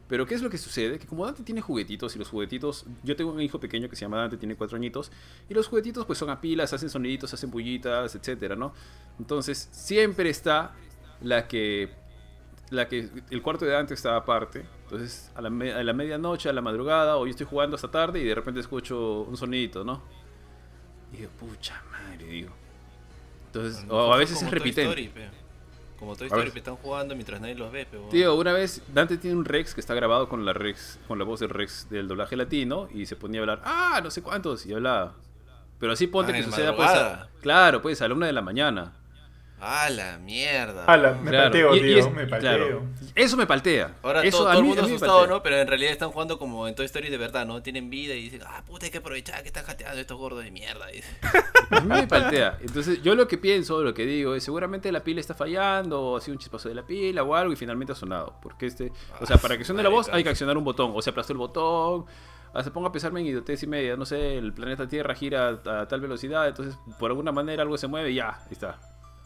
Pero 0.07 0.24
¿qué 0.24 0.36
es 0.36 0.40
lo 0.42 0.49
que 0.49 0.59
sucede? 0.59 1.01
Que 1.01 1.09
como 1.09 1.26
Dante 1.26 1.42
tiene 1.42 1.61
juguetitos 1.61 2.14
y 2.14 2.20
los 2.20 2.28
juguetitos, 2.28 2.86
yo 3.03 3.16
tengo 3.16 3.32
un 3.32 3.40
hijo 3.40 3.59
pequeño 3.59 3.88
que 3.88 3.96
se 3.96 4.03
llama 4.03 4.18
Dante, 4.18 4.36
tiene 4.36 4.55
cuatro 4.55 4.76
añitos, 4.76 5.11
y 5.49 5.55
los 5.55 5.66
juguetitos 5.66 6.07
pues 6.07 6.20
son 6.20 6.30
a 6.30 6.40
pilas, 6.40 6.72
hacen 6.72 6.88
soniditos, 6.88 7.34
hacen 7.34 7.51
bullitas, 7.51 8.14
etcétera, 8.14 8.55
¿no? 8.55 8.72
Entonces 9.18 9.68
siempre 9.72 10.30
está 10.30 10.76
la 11.20 11.49
que, 11.49 11.90
la 12.70 12.86
que 12.86 13.09
el 13.28 13.42
cuarto 13.42 13.64
de 13.64 13.72
Dante 13.72 13.94
está 13.94 14.14
aparte. 14.14 14.64
Entonces 14.84 15.32
a 15.34 15.42
la, 15.42 15.49
a 15.49 15.82
la 15.82 15.92
medianoche, 15.92 16.49
a 16.49 16.53
la 16.53 16.62
madrugada, 16.62 17.16
o 17.16 17.26
yo 17.26 17.30
estoy 17.30 17.46
jugando 17.46 17.74
hasta 17.74 17.90
tarde 17.90 18.20
y 18.20 18.24
de 18.24 18.36
repente 18.36 18.61
escucho 18.61 19.22
un 19.22 19.36
sonidito, 19.36 19.82
¿no? 19.82 20.01
Y 21.12 21.18
digo, 21.18 21.30
pucha 21.38 21.82
madre, 21.90 22.26
digo. 22.26 22.50
Entonces, 23.46 23.84
o 23.88 24.12
a 24.12 24.16
veces 24.16 24.42
es 24.42 24.50
repitente. 24.50 25.11
Como 25.98 26.14
Toy 26.14 26.28
Story 26.28 26.52
que 26.52 26.59
están 26.59 26.76
jugando 26.76 27.16
mientras 27.16 27.40
nadie 27.40 27.56
los 27.56 27.72
ve, 27.72 27.84
pero... 27.90 28.04
Tío, 28.04 28.36
una 28.36 28.52
vez 28.52 28.82
Dante 28.94 29.18
tiene 29.18 29.36
un 29.36 29.44
Rex 29.44 29.74
que 29.74 29.80
está 29.80 29.94
grabado 29.94 30.28
con 30.28 30.44
la 30.44 30.52
Rex, 30.52 31.00
con 31.09 31.18
la 31.18 31.24
voz 31.24 31.40
del 31.40 31.50
Rex 31.50 31.88
del 31.90 32.06
doblaje 32.06 32.36
latino 32.36 32.88
y 32.94 33.06
se 33.06 33.16
ponía 33.16 33.40
a 33.40 33.42
hablar, 33.42 33.62
ah, 33.64 34.00
no 34.00 34.11
sé 34.12 34.22
cuántos, 34.22 34.64
y 34.64 34.72
hablaba. 34.72 35.14
Pero 35.80 35.92
así 35.92 36.06
ponte 36.06 36.30
ah, 36.30 36.36
que 36.36 36.44
suceda 36.44 36.76
pues 36.76 36.90
claro, 37.40 37.82
pues 37.82 38.00
a 38.00 38.06
la 38.06 38.14
una 38.14 38.26
de 38.26 38.32
la 38.32 38.42
mañana. 38.42 38.92
A 39.61 39.90
la 39.90 40.18
mierda. 40.18 40.84
A 40.84 40.96
la, 40.96 41.12
me 41.14 41.32
palteo, 41.32 41.72
tío, 41.72 42.11
me 42.11 42.26
palteo. 42.26 42.82
eso 43.14 43.36
me 43.36 43.46
paltea. 43.46 43.96
Ahora 44.02 44.22
eso, 44.22 44.38
todo, 44.38 44.52
el 44.52 44.64
mundo 44.64 44.82
asustado, 44.82 45.26
¿no? 45.26 45.42
Pero 45.42 45.56
en 45.56 45.66
realidad 45.66 45.92
están 45.92 46.11
jugando 46.11 46.38
como 46.38 46.68
en 46.68 46.74
Toy 46.74 46.86
Story 46.86 47.09
de 47.09 47.16
verdad, 47.16 47.44
¿no? 47.44 47.61
Tienen 47.62 47.90
vida 47.90 48.14
y 48.14 48.22
dicen, 48.22 48.42
ah, 48.46 48.62
puta, 48.64 48.86
hay 48.86 48.92
que 48.92 48.98
aprovechar 48.98 49.42
que 49.42 49.48
están 49.48 49.64
jateando 49.64 50.00
estos 50.00 50.16
gordos 50.16 50.44
de 50.44 50.50
mierda. 50.50 50.86
a 51.70 51.80
mí 51.80 51.88
me 51.88 52.06
paltea. 52.06 52.59
Entonces, 52.61 53.02
yo 53.02 53.14
lo 53.14 53.26
que 53.26 53.36
pienso, 53.36 53.82
lo 53.82 53.94
que 53.94 54.06
digo 54.06 54.34
es, 54.34 54.44
seguramente 54.44 54.92
la 54.92 55.00
pila 55.00 55.20
está 55.20 55.34
fallando, 55.34 56.00
o 56.00 56.16
ha 56.16 56.20
sido 56.20 56.34
un 56.34 56.38
chispazo 56.38 56.68
de 56.68 56.76
la 56.76 56.86
pila 56.86 57.24
o 57.24 57.34
algo, 57.34 57.52
y 57.52 57.56
finalmente 57.56 57.92
ha 57.92 57.96
sonado. 57.96 58.36
Porque 58.40 58.66
este, 58.66 58.92
o 59.20 59.26
sea, 59.26 59.38
para 59.38 59.59
que 59.59 59.64
suene 59.64 59.82
la 59.82 59.88
voz 59.88 60.09
hay 60.12 60.22
que 60.22 60.30
accionar 60.30 60.56
un 60.56 60.64
botón, 60.64 60.92
o 60.94 61.02
se 61.02 61.11
aplastó 61.11 61.32
el 61.32 61.38
botón, 61.38 62.06
se 62.62 62.70
ponga 62.70 62.88
a 62.88 62.92
pesarme 62.92 63.20
en 63.20 63.26
idiotez 63.26 63.62
y 63.62 63.66
media, 63.66 63.96
no 63.96 64.04
sé, 64.04 64.38
el 64.38 64.52
planeta 64.52 64.88
Tierra 64.88 65.14
gira 65.14 65.61
a 65.64 65.86
tal 65.86 66.00
velocidad, 66.00 66.48
entonces 66.48 66.76
por 66.98 67.11
alguna 67.11 67.32
manera 67.32 67.62
algo 67.62 67.76
se 67.76 67.86
mueve 67.86 68.11
y 68.11 68.16
ya, 68.16 68.30
ahí 68.30 68.52
está. 68.52 68.78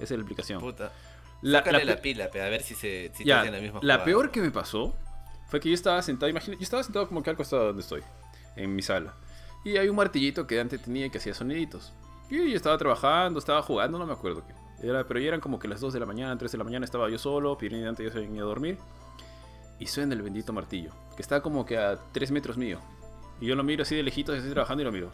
Esa 0.03 0.15
es 0.15 0.19
la 0.19 0.23
explicación. 0.23 0.61
Puta. 0.61 0.93
La, 1.43 1.63
la, 1.63 2.01
pila, 2.01 2.25
a 2.27 2.29
ver 2.29 2.63
si 2.63 2.75
se 2.75 3.11
si 3.15 3.25
ya, 3.25 3.43
la 3.45 3.59
misma 3.59 3.81
La 3.83 4.05
peor 4.05 4.31
que 4.31 4.41
me 4.41 4.53
pasó 4.53 4.95
fue 5.49 5.59
que 5.59 5.69
yo 5.69 5.75
estaba 5.75 6.01
sentado, 6.01 6.31
imagínate, 6.31 6.61
yo 6.61 6.65
estaba 6.65 6.83
sentado 6.85 7.09
como 7.09 7.23
que 7.23 7.31
al 7.31 7.37
costado 7.37 7.67
donde 7.67 7.83
estoy, 7.83 8.03
en 8.55 8.75
mi 8.75 8.81
sala. 8.81 9.15
Y 9.65 9.77
hay 9.77 9.89
un 9.89 9.97
martillito 9.97 10.47
que 10.47 10.61
antes 10.61 10.83
tenía 10.83 11.09
que 11.09 11.19
hacía 11.19 11.35
soniditos. 11.35 11.93
Y 12.31 12.51
yo 12.51 12.57
estaba 12.57 12.79
trabajando, 12.79 13.39
estaba 13.39 13.61
jugando, 13.63 13.99
no 13.99 14.07
me 14.07 14.13
acuerdo 14.13 14.45
qué. 14.47 14.55
Era, 14.87 15.07
pero 15.07 15.21
ya 15.21 15.29
eran 15.29 15.41
como 15.41 15.59
que 15.59 15.69
las 15.69 15.81
2 15.81 15.93
de 15.93 16.01
la 16.01 16.07
mañana, 16.07 16.37
3 16.39 16.51
de 16.51 16.59
la 16.59 16.65
mañana, 16.65 16.85
estaba 16.85 17.11
yo 17.11 17.19
solo, 17.19 17.59
Pirine 17.59 17.83
y 17.83 17.87
antes 17.87 18.05
yo 18.05 18.13
se 18.13 18.21
venía 18.21 18.43
a 18.43 18.47
dormir. 18.47 18.79
Y 19.79 19.87
suena 19.87 20.15
el 20.15 20.23
bendito 20.23 20.53
martillo, 20.53 20.93
que 21.17 21.23
está 21.23 21.41
como 21.41 21.67
que 21.67 21.77
a 21.77 21.99
3 22.13 22.31
metros 22.31 22.57
mío. 22.57 22.79
Y 23.41 23.47
yo 23.47 23.55
lo 23.55 23.65
miro 23.65 23.83
así 23.83 23.95
de 23.95 24.03
lejitos, 24.03 24.37
estoy 24.37 24.53
trabajando 24.53 24.83
y 24.83 24.85
lo 24.85 24.93
miro. 24.93 25.13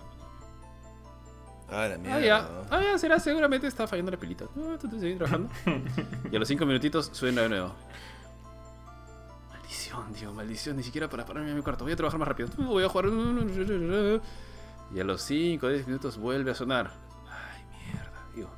Ah, 1.71 1.87
la 1.89 1.99
mierda. 1.99 2.17
Ah, 2.17 2.21
ya. 2.21 2.49
Ah, 2.71 2.83
ya, 2.83 2.99
será, 2.99 3.21
seguramente 3.21 3.67
está 3.67 3.87
fallando 3.87 4.11
la 4.11 4.17
pilita. 4.17 4.47
Ah, 4.57 4.77
trabajando. 4.79 5.51
y 6.33 6.37
a 6.37 6.39
los 6.39 6.49
cinco 6.49 6.65
minutitos 6.65 7.11
suena 7.13 7.43
de 7.43 7.49
nuevo. 7.51 7.75
Maldición, 9.51 10.13
tío, 10.15 10.33
maldición. 10.33 10.77
Ni 10.77 10.83
siquiera 10.83 11.09
para 11.09 11.27
pararme 11.27 11.51
en 11.51 11.57
mi 11.57 11.63
cuarto. 11.63 11.85
Voy 11.85 11.93
a 11.93 11.97
trabajar 11.97 12.19
más 12.19 12.29
rápido. 12.29 12.49
Voy 12.57 12.85
a 12.85 12.89
jugar. 12.89 13.07
Y 14.95 15.01
a 15.01 15.05
los 15.05 15.21
5 15.23 15.67
o 15.67 15.69
10 15.69 15.87
minutos 15.87 16.17
vuelve 16.17 16.51
a 16.51 16.55
sonar. 16.55 16.91
Ay, 17.29 17.63
mierda, 17.87 18.23
digo. 18.35 18.51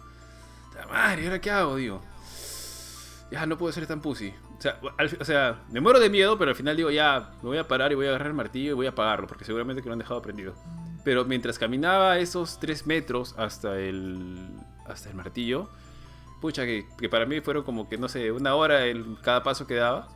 La 0.77 0.87
madre, 0.87 1.27
¿ahora 1.27 1.41
qué 1.41 1.51
hago, 1.51 1.77
digo? 1.77 2.01
Ya 3.33 3.47
no 3.47 3.59
puedo 3.59 3.73
ser 3.73 3.87
tan 3.87 4.01
pussy. 4.01 4.33
O 4.59 4.63
sea, 4.63 4.79
o 5.21 5.25
sea, 5.25 5.63
me 5.71 5.81
muero 5.81 5.99
de 5.99 6.11
miedo, 6.11 6.39
pero 6.39 6.51
al 6.51 6.57
final 6.57 6.77
digo, 6.77 6.91
ya, 6.91 7.31
me 7.43 7.49
voy 7.49 7.59
a 7.59 7.67
parar 7.67 7.91
y 7.93 7.95
voy 7.95 8.07
a 8.07 8.11
agarrar 8.11 8.29
el 8.29 8.35
martillo 8.35 8.71
y 8.71 8.75
voy 8.75 8.87
a 8.87 8.91
apagarlo, 8.91 9.27
porque 9.27 9.45
seguramente 9.45 9.83
que 9.83 9.89
lo 9.89 9.95
han 9.95 9.99
dejado 9.99 10.21
prendido. 10.23 10.55
Pero 11.05 11.25
mientras 11.25 11.59
caminaba 11.59 12.19
esos 12.19 12.61
3 12.61 12.87
metros 12.87 13.35
hasta 13.39 13.79
el, 13.79 14.39
hasta 14.87 15.09
el 15.09 15.15
martillo, 15.15 15.69
pucha, 16.41 16.65
que, 16.65 16.85
para 17.11 17.27
mí 17.27 17.41
fueron 17.41 17.65
como 17.65 17.89
que, 17.89 17.99
no 17.99 18.09
sé, 18.09 18.33
una 18.33 18.55
hora 18.55 18.87
en 18.87 19.17
cada 19.17 19.43
paso 19.43 19.67
que 19.67 19.75
daba. 19.75 20.09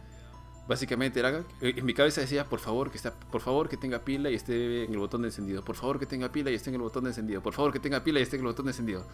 Básicamente 0.66 1.20
era, 1.20 1.44
eh, 1.60 1.74
en 1.76 1.84
mi 1.84 1.92
cabeza 1.92 2.22
decía, 2.22 2.46
por 2.46 2.58
favor, 2.58 2.90
que 2.90 2.96
está, 2.96 3.12
por 3.12 3.42
favor 3.42 3.68
que 3.68 3.76
tenga 3.76 3.98
pila 3.98 4.30
y 4.30 4.34
esté 4.34 4.84
en 4.84 4.92
el 4.92 4.98
botón 4.98 5.22
de 5.22 5.28
encendido. 5.28 5.62
Por 5.62 5.76
favor 5.76 5.98
que 5.98 6.06
tenga 6.06 6.32
pila 6.32 6.50
y 6.50 6.54
esté 6.54 6.70
en 6.70 6.76
el 6.76 6.82
botón 6.82 7.04
de 7.04 7.10
encendido. 7.10 7.42
Por 7.42 7.52
favor 7.52 7.72
que 7.72 7.80
tenga 7.80 8.02
pila 8.02 8.18
y 8.20 8.22
esté 8.22 8.36
en 8.36 8.42
el 8.42 8.46
botón 8.46 8.66
de 8.66 8.70
encendido. 8.70 9.06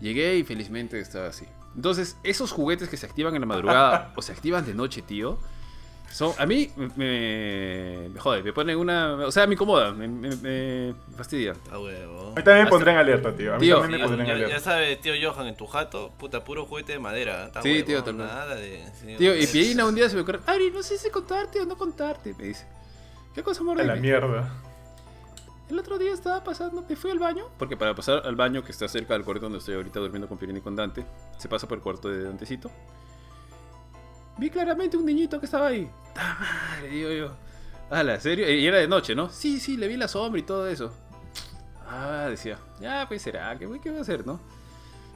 Llegué 0.00 0.36
y 0.36 0.44
felizmente 0.44 0.98
estaba 0.98 1.28
así. 1.28 1.46
Entonces, 1.76 2.16
esos 2.24 2.52
juguetes 2.52 2.88
que 2.88 2.96
se 2.96 3.06
activan 3.06 3.34
en 3.34 3.42
la 3.42 3.46
madrugada 3.46 4.12
o 4.16 4.22
se 4.22 4.32
activan 4.32 4.64
de 4.64 4.74
noche, 4.74 5.02
tío, 5.02 5.38
a 6.38 6.46
mí 6.46 6.70
me, 6.76 8.08
me, 8.08 8.20
Joder, 8.20 8.44
me 8.44 8.52
ponen 8.52 8.76
una. 8.76 9.14
O 9.14 9.32
sea, 9.32 9.46
me 9.46 9.54
incomoda, 9.54 9.92
me, 9.92 10.08
me, 10.08 10.94
fastidia. 11.16 11.54
A 11.70 11.78
huevo. 11.78 12.32
A 12.32 12.36
mí 12.36 12.42
también 12.42 12.64
me 12.64 12.70
pondré 12.70 12.92
en 12.92 12.98
alerta, 12.98 13.34
tío. 13.34 13.54
A 13.54 13.58
mí 13.58 13.68
también 13.68 14.00
me 14.00 14.06
pondré 14.06 14.24
en 14.24 14.30
alerta. 14.30 14.54
Ya 14.54 14.60
sabes, 14.60 15.00
tío 15.00 15.14
Johan, 15.20 15.46
en 15.46 15.56
tu 15.56 15.66
jato, 15.66 16.12
puta, 16.18 16.44
puro 16.44 16.66
juguete 16.66 16.92
de 16.92 16.98
madera. 16.98 17.46
Está 17.46 17.62
sí, 17.62 17.82
tío, 17.82 18.02
también. 18.04 18.28
Nada 18.28 18.54
de. 18.54 18.84
tío, 19.18 19.36
y 19.36 19.46
Piedina 19.46 19.86
un 19.86 19.94
día 19.94 20.08
se 20.08 20.16
me 20.16 20.22
ocurre. 20.22 20.40
Ari, 20.46 20.70
no 20.70 20.82
sé 20.82 20.98
si 20.98 21.10
contarte 21.10 21.60
o 21.60 21.66
no 21.66 21.76
contarte. 21.76 22.34
Me 22.38 22.44
dice. 22.44 22.66
¿Qué 23.34 23.42
cosa 23.42 23.62
morder? 23.62 23.86
la 23.86 23.96
mierda. 23.96 24.52
El 25.70 25.78
otro 25.78 25.96
día 25.96 26.12
estaba 26.12 26.44
pasando, 26.44 26.84
me 26.86 26.96
fui 26.96 27.10
al 27.10 27.18
baño. 27.18 27.46
Porque 27.58 27.78
para 27.78 27.94
pasar 27.94 28.26
al 28.26 28.36
baño 28.36 28.62
que 28.62 28.72
está 28.72 28.88
cerca 28.88 29.14
del 29.14 29.24
cuarto 29.24 29.44
donde 29.44 29.58
estoy 29.58 29.74
ahorita 29.74 30.00
durmiendo 30.00 30.28
con 30.28 30.36
Piedina 30.36 30.58
y 30.58 30.62
con 30.62 30.76
Dante, 30.76 31.06
se 31.38 31.48
pasa 31.48 31.66
por 31.66 31.78
el 31.78 31.82
cuarto 31.82 32.10
de 32.10 32.24
Dantecito. 32.24 32.70
Vi 34.38 34.50
claramente 34.50 34.96
un 34.96 35.06
niñito 35.06 35.38
que 35.38 35.46
estaba 35.46 35.68
ahí. 35.68 35.90
¡Ta 36.14 36.38
madre! 36.38 36.88
Digo 36.88 37.10
yo. 37.10 37.32
Ah, 37.90 38.02
¿la 38.02 38.18
serio? 38.20 38.50
Y 38.50 38.66
era 38.66 38.78
de 38.78 38.88
noche, 38.88 39.14
¿no? 39.14 39.28
Sí, 39.28 39.60
sí, 39.60 39.76
le 39.76 39.88
vi 39.88 39.96
la 39.96 40.08
sombra 40.08 40.40
y 40.40 40.42
todo 40.42 40.66
eso. 40.66 40.92
Ah, 41.86 42.26
decía, 42.30 42.58
ya, 42.80 43.04
pues 43.06 43.20
será, 43.20 43.58
¿qué, 43.58 43.68
qué 43.82 43.90
voy 43.90 43.98
a 43.98 44.02
hacer, 44.02 44.26
no? 44.26 44.40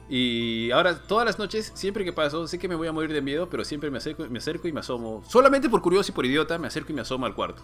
Y 0.09 0.71
ahora, 0.71 0.97
todas 0.97 1.25
las 1.25 1.37
noches, 1.37 1.71
siempre 1.75 2.05
que 2.05 2.13
paso, 2.13 2.47
sé 2.47 2.59
que 2.59 2.67
me 2.67 2.75
voy 2.75 2.87
a 2.87 2.93
morir 2.93 3.11
de 3.11 3.21
miedo, 3.21 3.49
pero 3.49 3.65
siempre 3.65 3.91
me 3.91 3.97
acerco, 3.97 4.25
me 4.29 4.37
acerco 4.37 4.67
y 4.67 4.71
me 4.71 4.79
asomo. 4.79 5.23
Solamente 5.27 5.69
por 5.69 5.81
curioso 5.81 6.11
y 6.11 6.15
por 6.15 6.25
idiota, 6.25 6.57
me 6.57 6.67
acerco 6.67 6.91
y 6.91 6.95
me 6.95 7.01
asomo 7.01 7.25
al 7.25 7.35
cuarto. 7.35 7.63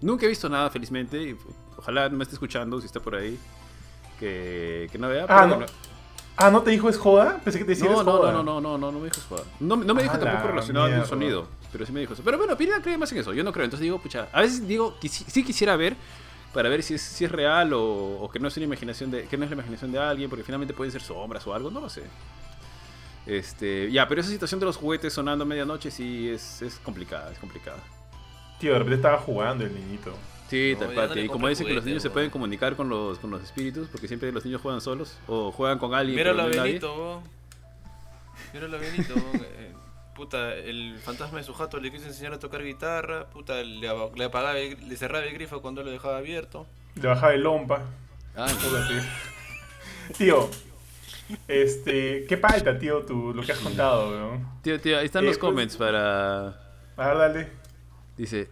Nunca 0.00 0.26
he 0.26 0.28
visto 0.28 0.48
nada, 0.48 0.70
felizmente. 0.70 1.20
Y, 1.20 1.36
ojalá 1.76 2.08
no 2.08 2.18
me 2.18 2.22
esté 2.22 2.36
escuchando, 2.36 2.78
si 2.80 2.86
está 2.86 3.00
por 3.00 3.16
ahí. 3.16 3.38
Que, 4.20 4.88
que 4.92 4.98
no 4.98 5.08
vea. 5.08 5.26
Ah, 5.28 5.46
no. 5.46 5.66
Ah, 6.36 6.50
¿no 6.50 6.62
te 6.62 6.70
dijo 6.70 6.88
es 6.88 6.98
joda? 6.98 7.40
Pensé 7.42 7.58
que 7.58 7.64
te 7.64 7.70
decía 7.70 7.88
no, 7.88 8.00
es 8.00 8.06
no, 8.06 8.12
joda. 8.12 8.32
No, 8.32 8.42
no, 8.42 8.60
no, 8.60 8.76
no, 8.76 8.92
no, 8.92 8.98
me 8.98 9.06
dijo 9.06 9.20
es 9.20 9.26
joda. 9.26 9.42
No, 9.58 9.76
no 9.76 9.94
me 9.94 10.02
dijo 10.02 10.14
Ah, 10.14 10.20
tampoco 10.20 10.44
la 10.44 10.50
relacionado 10.50 10.86
al 10.86 11.06
sonido. 11.06 11.48
Pero 11.72 11.86
sí 11.86 11.92
me 11.92 12.00
dijo 12.00 12.12
eso. 12.12 12.22
Pero 12.24 12.36
bueno, 12.38 12.56
Pirina 12.56 12.80
cree 12.82 12.98
más 12.98 13.10
en 13.12 13.18
eso. 13.18 13.32
Yo 13.32 13.42
no 13.42 13.52
creo. 13.52 13.64
Entonces 13.64 13.82
digo, 13.82 13.98
pucha, 13.98 14.28
a 14.32 14.42
veces 14.42 14.66
digo 14.66 14.98
que 15.00 15.08
sí, 15.08 15.24
sí 15.26 15.44
quisiera 15.44 15.76
ver 15.76 15.96
para 16.52 16.68
ver 16.68 16.82
si 16.82 16.94
es, 16.94 17.02
si 17.02 17.24
es 17.24 17.32
real 17.32 17.72
o, 17.72 17.82
o 18.20 18.30
que 18.30 18.38
no 18.38 18.48
es 18.48 18.56
una 18.56 18.64
imaginación 18.64 19.10
de 19.10 19.24
que 19.24 19.36
no 19.36 19.44
es 19.44 19.50
la 19.50 19.54
imaginación 19.54 19.92
de 19.92 19.98
alguien, 19.98 20.30
porque 20.30 20.44
finalmente 20.44 20.74
pueden 20.74 20.92
ser 20.92 21.02
sombras 21.02 21.46
o 21.46 21.54
algo, 21.54 21.70
no 21.70 21.80
lo 21.80 21.88
sé. 21.88 22.04
Este, 23.26 23.90
ya, 23.90 24.06
pero 24.06 24.20
esa 24.20 24.30
situación 24.30 24.60
de 24.60 24.66
los 24.66 24.76
juguetes 24.76 25.12
sonando 25.12 25.44
a 25.44 25.46
medianoche 25.46 25.90
sí 25.90 26.28
es, 26.30 26.62
es 26.62 26.76
complicada, 26.76 27.32
es 27.32 27.38
complicada. 27.38 27.78
Tío, 28.60 28.72
de 28.72 28.78
repente 28.78 28.96
estaba 28.96 29.18
jugando 29.18 29.64
el 29.64 29.74
niñito. 29.74 30.12
Sí, 30.48 30.72
No, 30.78 30.86
tal 30.86 30.94
cual. 30.94 31.18
y 31.18 31.28
como 31.28 31.48
dicen 31.48 31.66
que 31.66 31.74
los 31.74 31.84
niños 31.84 32.02
se 32.02 32.10
pueden 32.10 32.30
comunicar 32.30 32.76
con 32.76 32.88
los, 32.88 33.18
con 33.18 33.30
los 33.30 33.42
espíritus, 33.42 33.88
porque 33.88 34.06
siempre 34.08 34.30
los 34.32 34.44
niños 34.44 34.60
juegan 34.60 34.80
solos 34.80 35.18
o 35.26 35.50
juegan 35.52 35.78
con 35.78 35.92
alguien. 35.94 36.16
Míralo 36.16 36.42
a. 36.42 36.46
Benito. 36.46 37.22
Míralo 38.54 38.76
a 38.76 38.80
Benito. 38.80 39.14
Eh, 39.34 39.72
Puta, 40.14 40.54
el 40.54 40.96
fantasma 40.98 41.36
de 41.38 41.44
su 41.44 41.52
jato 41.52 41.78
le 41.78 41.90
quiso 41.92 42.06
enseñar 42.06 42.32
a 42.32 42.38
tocar 42.38 42.62
guitarra. 42.64 43.26
Puta, 43.26 43.56
le, 43.62 43.80
le 44.14 44.24
apagaba, 44.24 44.56
el- 44.58 44.88
le 44.88 44.96
cerraba 44.96 45.24
el 45.26 45.34
grifo 45.34 45.60
cuando 45.60 45.82
lo 45.82 45.90
dejaba 45.90 46.16
abierto. 46.18 46.66
Le 46.94 47.06
bajaba 47.06 47.34
el 47.34 47.42
lompa. 47.42 47.82
Ah. 48.34 48.46
Tío, 50.16 50.48
este, 51.48 52.24
¿qué 52.28 52.36
falta, 52.36 52.78
tío, 52.78 53.02
tú, 53.04 53.32
lo 53.34 53.42
que 53.42 53.52
has 53.52 53.58
contado, 53.58 54.08
weón? 54.10 54.46
Tío, 54.62 54.80
tío, 54.80 54.98
ahí 54.98 55.06
están 55.06 55.24
Eh, 55.24 55.26
los 55.28 55.38
pues- 55.38 55.50
comments 55.50 55.76
para. 55.76 56.46
A 56.96 57.08
ver, 57.08 57.18
dale. 57.18 57.48
Dice. 58.16 58.48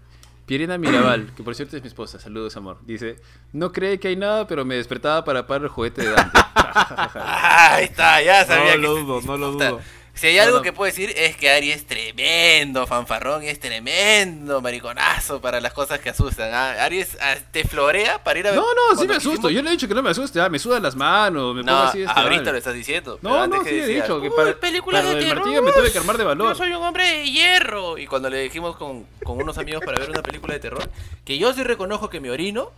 Pierina 0.46 0.76
Mirabal, 0.76 1.32
que 1.34 1.42
por 1.42 1.54
cierto 1.54 1.76
es 1.76 1.82
mi 1.82 1.88
esposa, 1.88 2.18
saludos 2.18 2.56
amor. 2.56 2.78
Dice, 2.82 3.16
no 3.52 3.72
cree 3.72 3.98
que 3.98 4.08
hay 4.08 4.16
nada, 4.16 4.46
pero 4.46 4.64
me 4.64 4.74
despertaba 4.74 5.24
para 5.24 5.46
parar 5.46 5.62
el 5.64 5.68
juguete 5.68 6.02
de 6.02 6.10
Dante. 6.10 6.38
Ah, 6.54 7.68
ahí 7.76 7.84
está, 7.84 8.20
ya 8.22 8.44
sabía 8.44 8.76
No 8.76 8.82
que 8.82 8.82
lo 8.82 8.94
dudo, 8.96 9.20
no 9.22 9.36
lo 9.38 9.52
dudo. 9.52 9.80
Si 10.14 10.28
hay 10.28 10.38
algo 10.38 10.62
que 10.62 10.72
puedo 10.72 10.86
decir 10.90 11.12
es 11.16 11.36
que 11.36 11.50
Ari 11.50 11.72
es 11.72 11.86
tremendo 11.86 12.86
fanfarrón 12.86 13.42
y 13.42 13.48
es 13.48 13.58
tremendo 13.58 14.60
mariconazo 14.62 15.40
para 15.40 15.60
las 15.60 15.72
cosas 15.72 15.98
que 15.98 16.10
asustan. 16.10 16.54
Ah, 16.54 16.84
Ari 16.84 17.00
es- 17.00 17.18
ah, 17.20 17.34
te 17.50 17.64
florea 17.64 18.22
para 18.22 18.38
ir 18.38 18.46
a 18.46 18.50
ver. 18.52 18.60
No, 18.60 18.66
no, 18.74 18.98
sí 19.00 19.08
me 19.08 19.16
asusto. 19.16 19.50
Yo 19.50 19.60
le 19.60 19.70
he 19.70 19.72
dicho 19.72 19.88
que 19.88 19.94
no 19.94 20.02
me 20.02 20.10
asuste. 20.10 20.40
Ah, 20.40 20.48
me 20.48 20.58
sudan 20.60 20.82
las 20.84 20.94
manos, 20.94 21.54
me 21.56 21.62
pongo 21.64 21.74
No, 21.76 21.82
así. 21.82 22.02
este, 22.02 22.12
ahorita 22.20 22.40
vale. 22.42 22.52
lo 22.52 22.58
estás 22.58 22.74
diciendo. 22.74 23.18
No, 23.22 23.30
no, 23.30 23.42
antes 23.42 23.58
sí 23.64 23.68
que 23.70 23.84
he 23.84 23.88
dicho 23.88 24.20
que 24.20 24.28
"Uy, 24.28 24.34
para, 24.36 24.54
películas 24.54 25.02
para 25.02 25.14
de 25.16 25.20
terror, 25.24 25.36
martillo 25.36 25.62
me 25.62 25.72
tuve 25.72 25.90
que 25.90 25.98
armar 25.98 26.16
de 26.16 26.24
valor. 26.24 26.48
Yo 26.50 26.54
soy 26.54 26.72
un 26.72 26.82
hombre 26.84 27.04
de 27.08 27.30
hierro. 27.30 27.98
Y 27.98 28.06
cuando 28.06 28.30
le 28.30 28.38
dijimos 28.38 28.76
con, 28.76 29.04
con 29.24 29.36
unos 29.42 29.58
amigos 29.58 29.82
para 29.84 29.98
ver 29.98 30.10
una 30.10 30.22
película 30.22 30.54
de 30.54 30.60
terror, 30.60 30.88
que 31.24 31.38
yo 31.38 31.52
sí 31.52 31.64
reconozco 31.64 32.08
que 32.08 32.20
me 32.20 32.30
orino. 32.30 32.70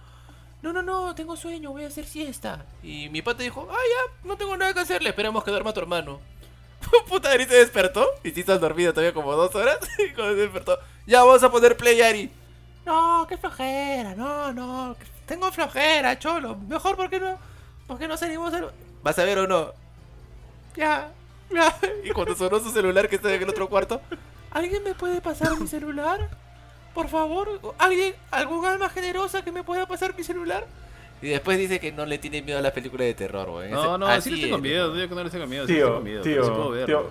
No, 0.62 0.72
no, 0.72 0.80
no, 0.82 1.14
tengo 1.14 1.37
sueño, 1.37 1.70
voy 1.70 1.84
a 1.84 1.89
hacer 1.89 2.07
siesta. 2.07 2.64
Y 2.82 3.09
mi 3.11 3.20
pata 3.22 3.43
dijo, 3.43 3.68
ah, 3.70 3.74
ya, 3.74 4.26
no 4.26 4.37
tengo 4.37 4.57
nada 4.57 4.72
que 4.72 4.80
hacerle, 4.80 5.11
esperamos 5.11 5.45
que 5.45 5.51
duerma 5.51 5.72
tu 5.74 5.80
hermano. 5.80 6.18
Puta, 7.09 7.30
Ari 7.30 7.45
se 7.47 7.57
despertó. 7.57 8.09
Y 8.22 8.30
si 8.30 8.41
estás 8.41 8.61
dormido 8.61 8.93
todavía 8.93 9.14
como 9.14 9.32
dos 9.32 9.55
horas. 9.55 9.78
Se 9.97 10.34
despertó, 10.34 10.78
ya 11.07 11.22
vamos 11.22 11.43
a 11.43 11.51
poner 11.51 11.76
play, 11.76 12.01
Ari. 12.01 12.30
No, 12.84 13.26
qué 13.28 13.37
flojera, 13.37 14.14
no, 14.14 14.53
no. 14.53 14.97
Tengo 15.26 15.51
flojera, 15.51 16.18
cholo. 16.18 16.57
Mejor, 16.57 16.97
¿por 16.97 17.11
qué 17.11 17.18
no? 17.18 17.39
¿Por 17.87 17.99
qué 17.99 18.07
no 18.09 18.16
salimos. 18.16 18.53
¿Vas 19.03 19.18
a 19.18 19.24
ver 19.24 19.39
o 19.39 19.47
no? 19.47 19.72
Ya, 20.76 21.11
ya. 21.51 21.76
Y 22.05 22.11
cuando 22.11 22.34
sonó 22.34 22.61
su 22.61 22.70
celular 22.70 23.09
que 23.09 23.16
está 23.16 23.32
en 23.34 23.43
el 23.43 23.49
otro 23.49 23.68
cuarto, 23.68 24.01
¿alguien 24.51 24.84
me 24.84 24.95
puede 24.95 25.20
pasar 25.20 25.59
mi 25.59 25.66
celular? 25.66 26.28
Por 26.95 27.09
favor, 27.09 27.61
¿alguien, 27.78 28.14
algún 28.30 28.64
alma 28.64 28.89
generosa 28.89 29.43
que 29.43 29.53
me 29.53 29.62
pueda 29.62 29.87
pasar 29.87 30.16
mi 30.16 30.24
celular? 30.24 30.66
Y 31.22 31.28
después 31.28 31.58
dice 31.58 31.80
que 31.80 31.92
no 31.92 32.04
le 32.06 32.18
tiene 32.18 32.42
miedo 32.42 32.58
a 32.58 32.62
la 32.62 32.72
película 32.72 33.04
de 33.04 33.14
terror, 33.14 33.50
güey. 33.50 33.70
No, 33.70 33.96
no, 33.98 34.06
Así 34.06 34.30
sí 34.30 34.36
le 34.36 34.42
tengo 34.42 34.58
miedo. 34.58 34.94
No 34.94 35.08
que 35.08 35.14
no 35.14 35.24
le 35.24 35.30
tengo 35.30 35.46
miedo. 35.46 35.66
sí 35.66 35.72
le 35.72 35.78
Tío, 35.78 35.86
tengo 35.88 36.00
miedo. 36.00 36.22
pero 36.22 36.44
sí 36.44 36.50
puedo 36.50 36.74
tío, 36.74 36.86
tío, 36.86 37.10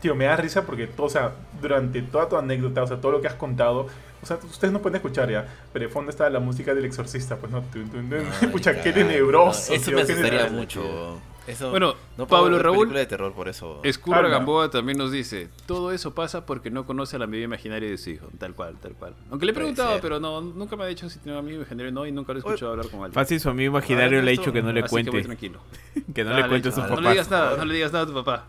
tío, 0.00 0.14
me 0.14 0.24
da 0.26 0.36
risa 0.36 0.64
porque, 0.64 0.88
o 0.96 1.08
sea, 1.08 1.32
durante 1.60 2.02
toda 2.02 2.28
tu 2.28 2.36
anécdota, 2.36 2.82
o 2.82 2.86
sea, 2.86 3.00
todo 3.00 3.12
lo 3.12 3.20
que 3.20 3.28
has 3.28 3.34
contado, 3.34 3.86
o 4.22 4.26
sea, 4.26 4.38
ustedes 4.42 4.72
no 4.72 4.80
pueden 4.80 4.96
escuchar 4.96 5.30
ya, 5.30 5.46
pero 5.72 5.86
de 5.86 5.92
fondo 5.92 6.10
está 6.10 6.28
la 6.30 6.40
música 6.40 6.74
del 6.74 6.84
exorcista, 6.84 7.36
pues 7.36 7.52
no, 7.52 7.62
tun, 7.62 7.88
tun. 7.90 8.10
Ay, 8.40 8.48
pucha, 8.52 8.80
qué 8.82 8.92
tenebroso. 8.92 9.70
no, 9.70 9.76
Eso 9.76 9.86
tío, 9.86 9.96
me 9.96 10.02
asustaría 10.02 10.46
mucho. 10.48 11.18
Eso, 11.46 11.70
Bueno, 11.70 11.94
no 12.16 12.26
Pablo 12.26 12.58
Raúl- 12.58 12.90
de 12.92 13.04
terror 13.04 13.34
por 13.34 13.48
eso. 13.48 13.80
Escurra 13.82 14.18
Habla. 14.18 14.30
Gamboa 14.30 14.70
también 14.70 14.96
nos 14.96 15.12
dice, 15.12 15.50
todo 15.66 15.92
eso 15.92 16.14
pasa 16.14 16.46
porque 16.46 16.70
no 16.70 16.86
conoce 16.86 17.16
a 17.16 17.18
la 17.18 17.26
amiga 17.26 17.44
imaginaria 17.44 17.88
de 17.90 17.98
su 17.98 18.10
hijo. 18.10 18.28
Tal 18.38 18.54
cual, 18.54 18.76
tal 18.80 18.92
cual. 18.94 19.14
Aunque 19.30 19.44
le 19.44 19.52
he 19.52 19.54
preguntado, 19.54 19.98
pero 20.00 20.18
no, 20.18 20.40
nunca 20.40 20.74
me 20.76 20.84
ha 20.84 20.86
dicho 20.86 21.08
si 21.10 21.18
tiene 21.18 21.36
un 21.38 21.44
amigo 21.44 21.58
imaginario 21.58 21.90
o 21.90 21.94
no 21.94 22.06
y 22.06 22.12
nunca 22.12 22.32
lo 22.32 22.38
he 22.38 22.40
escuchado 22.40 22.70
hablar 22.72 22.86
con 22.86 23.00
alguien. 23.00 23.12
Fácil, 23.12 23.38
su 23.40 23.50
amigo 23.50 23.70
imaginario 23.72 24.22
le 24.22 24.28
ha 24.28 24.32
dicho 24.32 24.52
que 24.52 24.62
no 24.62 24.72
le 24.72 24.80
Así 24.80 24.88
que 24.88 25.02
voy 25.02 25.04
cuente. 25.10 25.22
tranquilo. 25.26 25.60
Que 26.14 26.24
no 26.24 26.30
Ah, 26.34 26.40
le 26.40 26.48
cuente 26.48 26.68
a 26.70 26.72
sus 26.72 26.82
ah, 26.82 26.86
No 26.88 26.96
le 26.96 27.02
papás. 27.02 27.12
digas 27.12 27.30
nada, 27.30 27.56
no 27.58 27.64
le 27.66 27.74
digas 27.74 27.92
nada 27.92 28.04
a 28.04 28.06
tu 28.06 28.14
papá. 28.14 28.44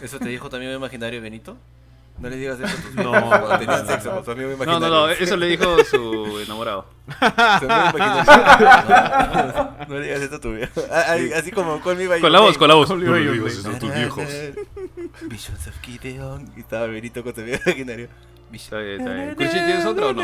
¿Eso 0.00 0.18
te 0.18 0.28
dijo 0.30 0.48
tu 0.48 0.56
amigo 0.56 0.72
imaginario 0.72 1.20
Benito? 1.20 1.58
No 2.22 2.28
le 2.28 2.36
digas 2.36 2.60
eso 2.60 2.66
a 2.68 2.82
tus 2.82 2.94
No, 2.94 3.10
Cuando 3.10 3.58
tenían 3.58 3.78
no, 3.78 3.82
no, 3.84 3.88
sexo 3.90 4.08
no. 4.08 4.14
con 4.14 4.24
tu 4.24 4.30
amigo 4.30 4.48
No, 4.48 4.54
imaginario. 4.54 4.88
no, 4.88 5.06
no, 5.06 5.08
eso 5.10 5.36
le 5.36 5.46
dijo 5.48 5.84
su 5.84 6.40
enamorado. 6.44 6.86
Tu 7.18 7.24
amigo 7.68 7.98
imaginario. 7.98 9.52
No, 9.54 9.86
no 9.88 9.94
le 9.98 10.02
digas 10.06 10.22
eso 10.22 10.34
a 10.36 10.40
tu 10.40 10.52
viejo. 10.54 10.80
Así 11.36 11.50
como 11.50 11.80
con 11.80 11.98
mi 11.98 12.06
Con 12.20 12.32
la 12.32 12.40
voz, 12.40 12.56
con 12.56 12.68
la 12.68 12.74
voz. 12.74 12.88
No 12.90 12.96
le 12.96 13.32
digas 13.32 13.52
eso 13.54 13.70
a 13.70 13.78
tus 13.78 13.92
viejos. 13.92 14.24
Visions 15.22 15.66
of 15.66 15.74
Gideon. 15.82 16.52
Y 16.56 16.60
estaba 16.60 16.86
Benito 16.86 17.22
con 17.24 17.32
tu 17.32 17.40
amigo 17.40 17.58
imaginario. 17.66 18.08
Está 18.52 18.78
bien, 18.78 19.00
está 19.00 19.12
bien. 19.14 19.34
¿tienes 19.36 19.84
otra 19.86 20.06
o 20.06 20.12
no? 20.12 20.22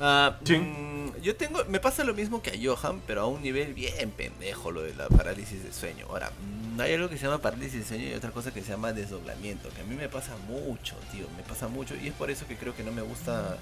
Ah, 0.00 0.36
Sí. 0.44 0.56
mm, 0.56 1.20
yo 1.22 1.34
tengo, 1.36 1.64
me 1.66 1.80
pasa 1.80 2.04
lo 2.04 2.14
mismo 2.14 2.40
que 2.42 2.50
a 2.50 2.54
Johan, 2.62 3.00
pero 3.06 3.22
a 3.22 3.26
un 3.26 3.42
nivel 3.42 3.74
bien 3.74 4.10
pendejo 4.12 4.70
lo 4.70 4.82
de 4.82 4.94
la 4.94 5.08
parálisis 5.08 5.62
de 5.64 5.72
sueño. 5.72 6.06
Ahora, 6.08 6.30
mm, 6.30 6.80
hay 6.80 6.94
algo 6.94 7.08
que 7.08 7.18
se 7.18 7.24
llama 7.24 7.38
parálisis 7.38 7.80
de 7.80 7.84
sueño 7.86 8.08
y 8.08 8.14
otra 8.14 8.30
cosa 8.30 8.52
que 8.52 8.62
se 8.62 8.70
llama 8.70 8.92
desdoblamiento, 8.92 9.68
que 9.70 9.80
a 9.80 9.84
mí 9.84 9.96
me 9.96 10.08
pasa 10.08 10.36
mucho, 10.48 10.94
tío, 11.10 11.26
me 11.36 11.42
pasa 11.42 11.66
mucho 11.68 11.94
y 11.96 12.08
es 12.08 12.14
por 12.14 12.30
eso 12.30 12.46
que 12.46 12.56
creo 12.56 12.76
que 12.76 12.84
no 12.84 12.92
me 12.92 13.02
gusta, 13.02 13.58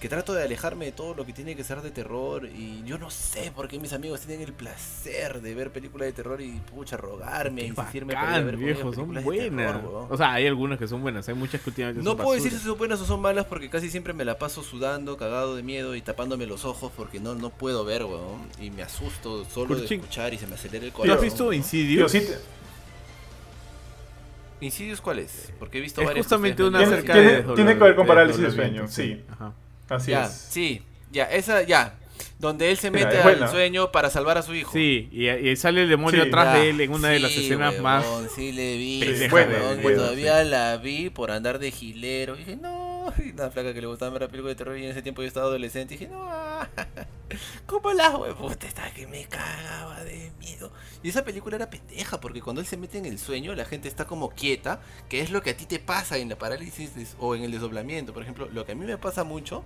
que 0.00 0.08
trato 0.08 0.32
de 0.32 0.42
alejarme 0.42 0.86
de 0.86 0.92
todo 0.92 1.14
lo 1.14 1.26
que 1.26 1.34
tiene 1.34 1.54
que 1.54 1.62
ser 1.62 1.82
de 1.82 1.90
terror 1.90 2.46
y 2.46 2.82
yo 2.84 2.96
no 2.98 3.10
sé 3.10 3.52
por 3.54 3.68
qué 3.68 3.78
mis 3.78 3.92
amigos 3.92 4.20
tienen 4.22 4.46
el 4.46 4.54
placer 4.54 5.42
de 5.42 5.54
ver 5.54 5.70
películas 5.70 6.06
de 6.06 6.12
terror 6.14 6.40
y 6.40 6.52
pucha 6.74 6.96
rogarme, 6.96 7.60
Qué 7.60 7.66
insistirme 7.68 8.14
para 8.14 8.26
bacán, 8.26 8.46
ver 8.46 8.54
con 8.54 8.64
ellos 8.64 8.76
viejo, 8.76 8.92
son 8.94 9.08
películas 9.12 9.38
de 9.44 9.50
terror, 9.50 9.82
buenas. 9.82 10.10
O 10.10 10.16
sea, 10.16 10.32
hay 10.32 10.46
algunas 10.46 10.78
que 10.78 10.88
son 10.88 11.02
buenas, 11.02 11.28
hay 11.28 11.34
muchas 11.34 11.60
que 11.60 11.68
últimamente 11.68 12.02
No 12.02 12.12
son 12.12 12.16
puedo 12.16 12.32
decir 12.32 12.50
si 12.50 12.58
son 12.64 12.78
buenas 12.78 12.98
o 13.02 13.04
son 13.04 13.20
malas 13.20 13.44
porque 13.44 13.68
casi 13.68 13.90
siempre 13.90 14.14
me 14.14 14.24
la 14.24 14.38
paso 14.38 14.62
sudando, 14.62 15.18
cagado 15.18 15.54
de 15.54 15.62
miedo 15.62 15.94
y 15.94 16.00
tapándome 16.00 16.46
los 16.46 16.64
ojos 16.64 16.90
porque 16.96 17.20
no, 17.20 17.34
no 17.34 17.50
puedo 17.50 17.84
ver, 17.84 18.04
weón. 18.04 18.48
Y 18.58 18.70
me 18.70 18.82
asusto 18.82 19.44
solo 19.44 19.76
de 19.76 19.84
escuchar 19.84 20.32
y 20.32 20.38
se 20.38 20.46
me 20.46 20.54
acelera 20.54 20.84
el 20.86 20.92
¿Tú 20.92 20.96
corazón. 20.96 21.16
has 21.18 21.22
visto 21.22 21.52
Insidious? 21.52 22.10
sí, 22.10 22.20
te- 22.20 22.38
¿Insidious 24.64 25.00
cuál 25.00 25.18
es? 25.20 25.52
Porque 25.58 25.78
he 25.78 25.80
visto 25.80 26.00
Es 26.02 26.06
varias. 26.06 26.24
justamente 26.26 26.62
una 26.62 26.80
acerca 26.80 27.14
de 27.14 27.42
tiene- 27.54 27.74
que 27.74 27.84
ver 27.84 27.94
con 27.94 28.04
de 28.04 28.08
parálisis 28.08 28.42
de 28.42 28.50
sueño, 28.50 28.88
sí. 28.88 29.22
Ajá. 29.30 29.52
Así 29.90 30.10
Ya, 30.12 30.24
es. 30.24 30.32
sí, 30.32 30.82
ya, 31.12 31.24
esa, 31.24 31.62
ya. 31.62 31.96
Donde 32.38 32.70
él 32.70 32.78
se 32.78 32.90
mete 32.90 33.18
al 33.18 33.22
buena. 33.22 33.48
sueño 33.48 33.92
para 33.92 34.08
salvar 34.08 34.38
a 34.38 34.42
su 34.42 34.54
hijo. 34.54 34.72
Sí, 34.72 35.08
y, 35.12 35.28
y 35.28 35.56
sale 35.56 35.82
el 35.82 35.88
demonio 35.90 36.22
Sí. 36.22 36.28
atrás 36.28 36.54
Ya, 36.54 36.60
de 36.60 36.70
él 36.70 36.80
en 36.80 36.92
una 36.92 37.08
de 37.08 37.20
las 37.20 37.32
sí, 37.32 37.44
escenas 37.44 37.72
huevón, 37.74 37.82
más... 37.82 38.06
Sí, 38.34 38.52
le 38.52 38.76
vi. 38.78 39.02
sí, 39.16 39.28
Buena, 39.28 39.58
buena, 39.82 39.98
todavía 39.98 40.42
la 40.44 40.76
vi 40.78 41.10
por 41.10 41.30
andar 41.30 41.58
de 41.58 41.70
gilero. 41.70 42.36
Y 42.36 42.38
dije, 42.38 42.56
no. 42.56 42.89
Y 43.18 43.30
una 43.30 43.50
flaca 43.50 43.74
que 43.74 43.80
le 43.80 43.86
gustaba 43.86 44.12
ver 44.12 44.22
la 44.22 44.28
película 44.28 44.50
de 44.50 44.54
terror 44.54 44.76
y 44.78 44.84
en 44.84 44.90
ese 44.90 45.02
tiempo 45.02 45.22
yo 45.22 45.28
estaba 45.28 45.46
adolescente. 45.46 45.94
Y 45.94 45.98
dije, 45.98 46.10
no. 46.10 46.28
¿Cómo 47.66 47.92
la 47.92 48.16
huevón? 48.16 48.56
Estaba 48.60 48.90
que 48.90 49.06
me 49.06 49.24
cagaba 49.24 50.02
de 50.04 50.32
miedo. 50.38 50.70
Y 51.02 51.08
esa 51.08 51.24
película 51.24 51.56
era 51.56 51.70
pendeja 51.70 52.20
porque 52.20 52.42
cuando 52.42 52.60
él 52.60 52.66
se 52.66 52.76
mete 52.76 52.98
en 52.98 53.06
el 53.06 53.18
sueño, 53.18 53.54
la 53.54 53.64
gente 53.64 53.88
está 53.88 54.06
como 54.06 54.30
quieta, 54.30 54.80
que 55.08 55.20
es 55.20 55.30
lo 55.30 55.42
que 55.42 55.50
a 55.50 55.56
ti 55.56 55.66
te 55.66 55.78
pasa 55.78 56.18
en 56.18 56.28
la 56.28 56.36
parálisis 56.36 57.16
o 57.18 57.34
en 57.34 57.44
el 57.44 57.52
desdoblamiento. 57.52 58.12
Por 58.12 58.22
ejemplo, 58.22 58.48
lo 58.52 58.64
que 58.66 58.72
a 58.72 58.74
mí 58.74 58.84
me 58.84 58.98
pasa 58.98 59.24
mucho 59.24 59.64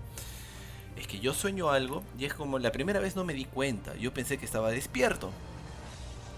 es 0.97 1.07
que 1.07 1.19
yo 1.19 1.35
sueño 1.35 1.71
algo 1.71 2.03
y 2.19 2.25
es 2.25 2.35
como 2.35 2.59
la 2.59 2.73
primera 2.73 3.01
vez 3.01 3.17
no 3.17 3.25
me 3.25 3.35
di 3.35 3.45
cuenta. 3.45 3.95
Yo 3.97 4.13
pensé 4.13 4.39
que 4.39 4.45
estaba 4.45 4.71
despierto. 4.71 5.31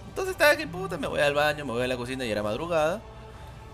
Entonces 0.08 0.32
estaba 0.32 0.56
que 0.56 0.66
puta, 0.66 0.96
me 0.96 1.06
voy 1.08 1.20
al 1.20 1.34
baño, 1.34 1.66
me 1.66 1.72
voy 1.72 1.82
a 1.82 1.86
la 1.86 1.96
cocina 1.96 2.24
y 2.24 2.30
era 2.30 2.42
madrugada. 2.42 3.02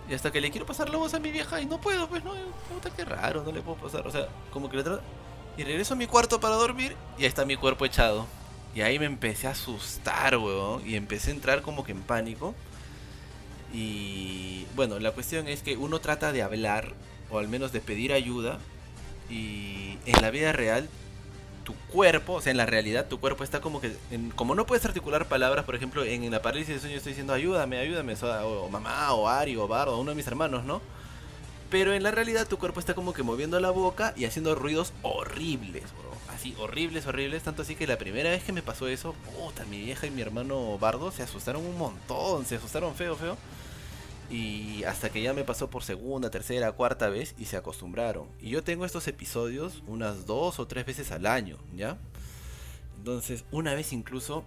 Y 0.08 0.14
hasta 0.14 0.30
que 0.30 0.40
le 0.40 0.50
quiero 0.50 0.66
pasar 0.66 0.90
la 0.90 0.98
voz 0.98 1.14
a 1.14 1.20
mi 1.20 1.30
vieja 1.30 1.60
y 1.60 1.66
no 1.66 1.80
puedo, 1.80 2.08
pues 2.08 2.24
no, 2.24 2.32
puta, 2.68 2.90
qué 2.94 3.04
raro, 3.04 3.42
no 3.42 3.52
le 3.52 3.62
puedo 3.62 3.78
pasar. 3.78 4.06
O 4.06 4.10
sea, 4.10 4.28
como 4.52 4.68
que 4.68 4.76
le 4.76 4.82
trato. 4.82 5.02
Y 5.56 5.64
regreso 5.64 5.94
a 5.94 5.96
mi 5.96 6.06
cuarto 6.06 6.40
para 6.40 6.56
dormir 6.56 6.96
y 7.18 7.22
ahí 7.22 7.28
está 7.28 7.44
mi 7.44 7.56
cuerpo 7.56 7.84
echado. 7.84 8.26
Y 8.74 8.80
ahí 8.80 8.98
me 8.98 9.06
empecé 9.06 9.46
a 9.46 9.50
asustar, 9.50 10.36
weón. 10.36 10.86
Y 10.86 10.96
empecé 10.96 11.30
a 11.30 11.34
entrar 11.34 11.62
como 11.62 11.84
que 11.84 11.92
en 11.92 12.02
pánico. 12.02 12.54
Y 13.72 14.66
bueno, 14.74 14.98
la 14.98 15.12
cuestión 15.12 15.48
es 15.48 15.62
que 15.62 15.76
uno 15.76 16.00
trata 16.00 16.32
de 16.32 16.42
hablar 16.42 16.94
o 17.32 17.38
al 17.38 17.48
menos 17.48 17.72
de 17.72 17.80
pedir 17.80 18.12
ayuda, 18.12 18.58
y 19.30 19.98
en 20.04 20.20
la 20.20 20.30
vida 20.30 20.52
real 20.52 20.88
tu 21.64 21.74
cuerpo, 21.90 22.34
o 22.34 22.40
sea, 22.40 22.50
en 22.50 22.56
la 22.56 22.66
realidad 22.66 23.06
tu 23.08 23.20
cuerpo 23.20 23.44
está 23.44 23.60
como 23.60 23.80
que, 23.80 23.96
como 24.34 24.54
no 24.54 24.66
puedes 24.66 24.84
articular 24.84 25.26
palabras, 25.26 25.64
por 25.64 25.74
ejemplo, 25.74 26.04
en, 26.04 26.30
la 26.30 26.42
parálisis 26.42 26.74
de 26.74 26.80
sueño 26.80 26.96
estoy 26.96 27.12
diciendo 27.12 27.32
ayúdame, 27.32 27.78
ayúdame, 27.78 28.14
o, 28.22 28.68
mamá, 28.68 29.12
o 29.12 29.28
Ari, 29.28 29.56
o 29.56 29.68
Bardo, 29.68 29.98
uno 29.98 30.10
de 30.10 30.16
mis 30.16 30.26
hermanos, 30.26 30.64
¿no? 30.64 30.80
Pero 31.70 31.94
en 31.94 32.02
la 32.02 32.10
realidad 32.10 32.46
tu 32.46 32.58
cuerpo 32.58 32.80
está 32.80 32.94
como 32.94 33.14
que 33.14 33.22
moviendo 33.22 33.58
la 33.58 33.70
boca 33.70 34.12
y 34.16 34.26
haciendo 34.26 34.54
ruidos 34.54 34.92
horribles, 35.00 35.84
bro. 35.98 36.12
Así, 36.28 36.54
horribles, 36.58 37.06
horribles. 37.06 37.42
Tanto 37.42 37.62
así 37.62 37.76
que 37.76 37.86
la 37.86 37.96
primera 37.96 38.28
vez 38.28 38.44
que 38.44 38.52
me 38.52 38.60
pasó 38.60 38.88
eso, 38.88 39.14
puta, 39.24 39.64
mi 39.64 39.78
vieja 39.78 40.06
y 40.06 40.10
mi 40.10 40.20
hermano 40.20 40.76
Bardo 40.78 41.10
se 41.10 41.22
asustaron 41.22 41.64
un 41.64 41.78
montón, 41.78 42.44
se 42.44 42.56
asustaron 42.56 42.94
feo, 42.94 43.16
feo. 43.16 43.38
Y 44.30 44.84
hasta 44.84 45.10
que 45.10 45.20
ya 45.20 45.34
me 45.34 45.44
pasó 45.44 45.68
por 45.68 45.82
segunda, 45.82 46.30
tercera, 46.30 46.72
cuarta 46.72 47.08
vez 47.08 47.34
y 47.38 47.44
se 47.44 47.56
acostumbraron. 47.56 48.28
Y 48.40 48.50
yo 48.50 48.64
tengo 48.64 48.84
estos 48.84 49.06
episodios 49.08 49.82
unas 49.86 50.26
dos 50.26 50.58
o 50.58 50.66
tres 50.66 50.86
veces 50.86 51.12
al 51.12 51.26
año, 51.26 51.58
¿ya? 51.74 51.98
Entonces, 52.96 53.44
una 53.50 53.74
vez 53.74 53.92
incluso, 53.92 54.44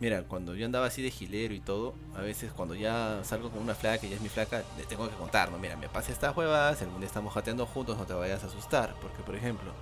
mira, 0.00 0.24
cuando 0.24 0.54
yo 0.54 0.66
andaba 0.66 0.86
así 0.86 1.02
de 1.02 1.10
gilero 1.10 1.54
y 1.54 1.60
todo, 1.60 1.94
a 2.16 2.20
veces 2.20 2.52
cuando 2.52 2.74
ya 2.74 3.20
salgo 3.22 3.50
con 3.50 3.62
una 3.62 3.74
flaca 3.74 4.04
y 4.06 4.10
ya 4.10 4.16
es 4.16 4.22
mi 4.22 4.28
flaca, 4.28 4.64
le 4.76 4.84
tengo 4.84 5.08
que 5.08 5.14
contar, 5.14 5.50
no, 5.50 5.58
mira, 5.58 5.76
me 5.76 5.88
pasa 5.88 6.12
esta 6.12 6.32
hueva, 6.32 6.74
si 6.74 6.84
algún 6.84 7.00
día 7.00 7.06
estamos 7.06 7.32
jateando 7.32 7.64
juntos, 7.64 7.96
no 7.96 8.04
te 8.04 8.12
vayas 8.12 8.42
a 8.42 8.48
asustar. 8.48 8.94
Porque, 9.00 9.22
por 9.22 9.36
ejemplo, 9.36 9.72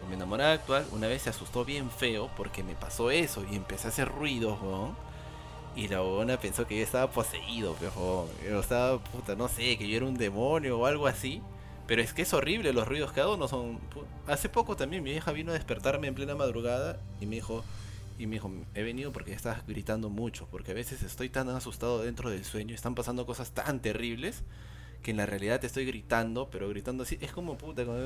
con 0.00 0.08
mi 0.08 0.16
enamorada 0.16 0.54
actual, 0.54 0.84
una 0.92 1.06
vez 1.06 1.22
se 1.22 1.30
asustó 1.30 1.64
bien 1.64 1.90
feo 1.90 2.30
porque 2.36 2.62
me 2.62 2.74
pasó 2.74 3.10
eso 3.10 3.44
y 3.50 3.56
empecé 3.56 3.86
a 3.86 3.90
hacer 3.90 4.08
ruidos, 4.08 4.60
¿no? 4.60 5.07
Y 5.78 5.86
la 5.86 6.00
buena 6.00 6.40
pensó 6.40 6.66
que 6.66 6.76
yo 6.76 6.82
estaba 6.82 7.08
poseído, 7.08 7.76
pero 7.78 8.26
yo 8.44 8.58
estaba, 8.58 8.98
puta, 8.98 9.36
no 9.36 9.46
sé, 9.46 9.78
que 9.78 9.88
yo 9.88 9.98
era 9.98 10.06
un 10.06 10.16
demonio 10.16 10.76
o 10.76 10.86
algo 10.86 11.06
así. 11.06 11.40
Pero 11.86 12.02
es 12.02 12.12
que 12.12 12.22
es 12.22 12.34
horrible, 12.34 12.72
los 12.72 12.88
ruidos 12.88 13.12
que 13.12 13.20
hago 13.20 13.36
no 13.36 13.46
son... 13.46 13.78
Hace 14.26 14.48
poco 14.48 14.74
también 14.74 15.04
mi 15.04 15.10
vieja 15.10 15.30
vino 15.30 15.52
a 15.52 15.54
despertarme 15.54 16.08
en 16.08 16.16
plena 16.16 16.34
madrugada 16.34 16.98
y 17.20 17.26
me 17.26 17.36
dijo, 17.36 17.62
y 18.18 18.26
me 18.26 18.34
dijo, 18.34 18.50
he 18.74 18.82
venido 18.82 19.12
porque 19.12 19.32
estás 19.32 19.64
gritando 19.68 20.10
mucho, 20.10 20.48
porque 20.50 20.72
a 20.72 20.74
veces 20.74 21.04
estoy 21.04 21.28
tan 21.28 21.48
asustado 21.48 22.02
dentro 22.02 22.28
del 22.28 22.44
sueño, 22.44 22.74
están 22.74 22.96
pasando 22.96 23.24
cosas 23.24 23.52
tan 23.52 23.80
terribles, 23.80 24.42
que 25.04 25.12
en 25.12 25.16
la 25.16 25.26
realidad 25.26 25.60
te 25.60 25.68
estoy 25.68 25.86
gritando, 25.86 26.50
pero 26.50 26.68
gritando 26.68 27.04
así, 27.04 27.18
es 27.20 27.30
como 27.30 27.56
puta, 27.56 27.84
como, 27.84 28.02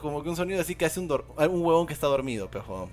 como 0.00 0.22
que 0.22 0.28
un 0.28 0.36
sonido 0.36 0.60
así 0.60 0.76
que 0.76 0.84
hace 0.84 1.00
un, 1.00 1.10
un 1.10 1.66
huevón 1.66 1.88
que 1.88 1.92
está 1.92 2.06
dormido, 2.06 2.48
pero 2.52 2.88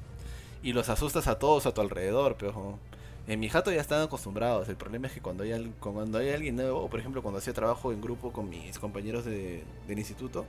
y 0.64 0.74
los 0.74 0.90
asustas 0.90 1.28
a 1.28 1.40
todos 1.40 1.66
a 1.66 1.74
tu 1.74 1.82
alrededor, 1.82 2.36
pero 2.38 2.80
en 3.28 3.40
mi 3.40 3.50
jato 3.50 3.72
ya 3.72 3.82
están 3.82 4.02
acostumbrados. 4.02 4.70
El 4.70 4.78
problema 4.78 5.08
es 5.08 5.14
que 5.14 5.22
cuando 5.22 5.44
hay, 5.44 5.74
cuando 5.80 6.18
hay 6.18 6.30
alguien 6.30 6.56
nuevo, 6.56 6.90
por 6.90 7.00
ejemplo, 7.00 7.22
cuando 7.22 7.40
hacía 7.40 7.54
trabajo 7.54 7.92
en 7.92 8.02
grupo 8.02 8.32
con 8.32 8.50
mis 8.50 8.80
compañeros 8.80 9.26
de, 9.26 9.64
del 9.88 10.00
instituto, 10.00 10.46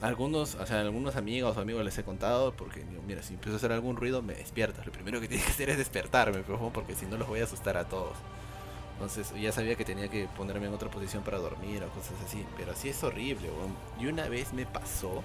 algunos, 0.00 0.54
o 0.54 0.66
sea, 0.66 0.80
algunos 0.80 1.16
amigos 1.16 1.56
o 1.56 1.60
amigos 1.60 1.84
les 1.84 1.98
he 1.98 2.04
contado, 2.04 2.52
porque 2.52 2.84
mira, 3.06 3.22
si 3.22 3.34
empiezo 3.34 3.54
a 3.54 3.56
hacer 3.56 3.72
algún 3.72 3.96
ruido, 3.96 4.22
me 4.22 4.34
despiertas. 4.34 4.86
Lo 4.86 4.92
primero 4.92 5.20
que 5.20 5.28
tienes 5.28 5.44
que 5.46 5.52
hacer 5.52 5.70
es 5.70 5.78
despertarme, 5.78 6.44
porque 6.72 6.94
si 6.94 7.06
no 7.06 7.16
los 7.16 7.28
voy 7.28 7.40
a 7.40 7.44
asustar 7.44 7.76
a 7.76 7.88
todos. 7.88 8.16
Entonces 8.94 9.32
ya 9.40 9.52
sabía 9.52 9.76
que 9.76 9.84
tenía 9.84 10.08
que 10.08 10.26
ponerme 10.36 10.66
en 10.66 10.74
otra 10.74 10.90
posición 10.90 11.22
para 11.22 11.38
dormir 11.38 11.82
o 11.84 11.88
cosas 11.90 12.14
así. 12.26 12.44
Pero 12.56 12.72
así 12.72 12.88
es 12.88 13.02
horrible, 13.04 13.48
Y 14.00 14.06
una 14.06 14.28
vez 14.28 14.52
me 14.52 14.66
pasó 14.66 15.22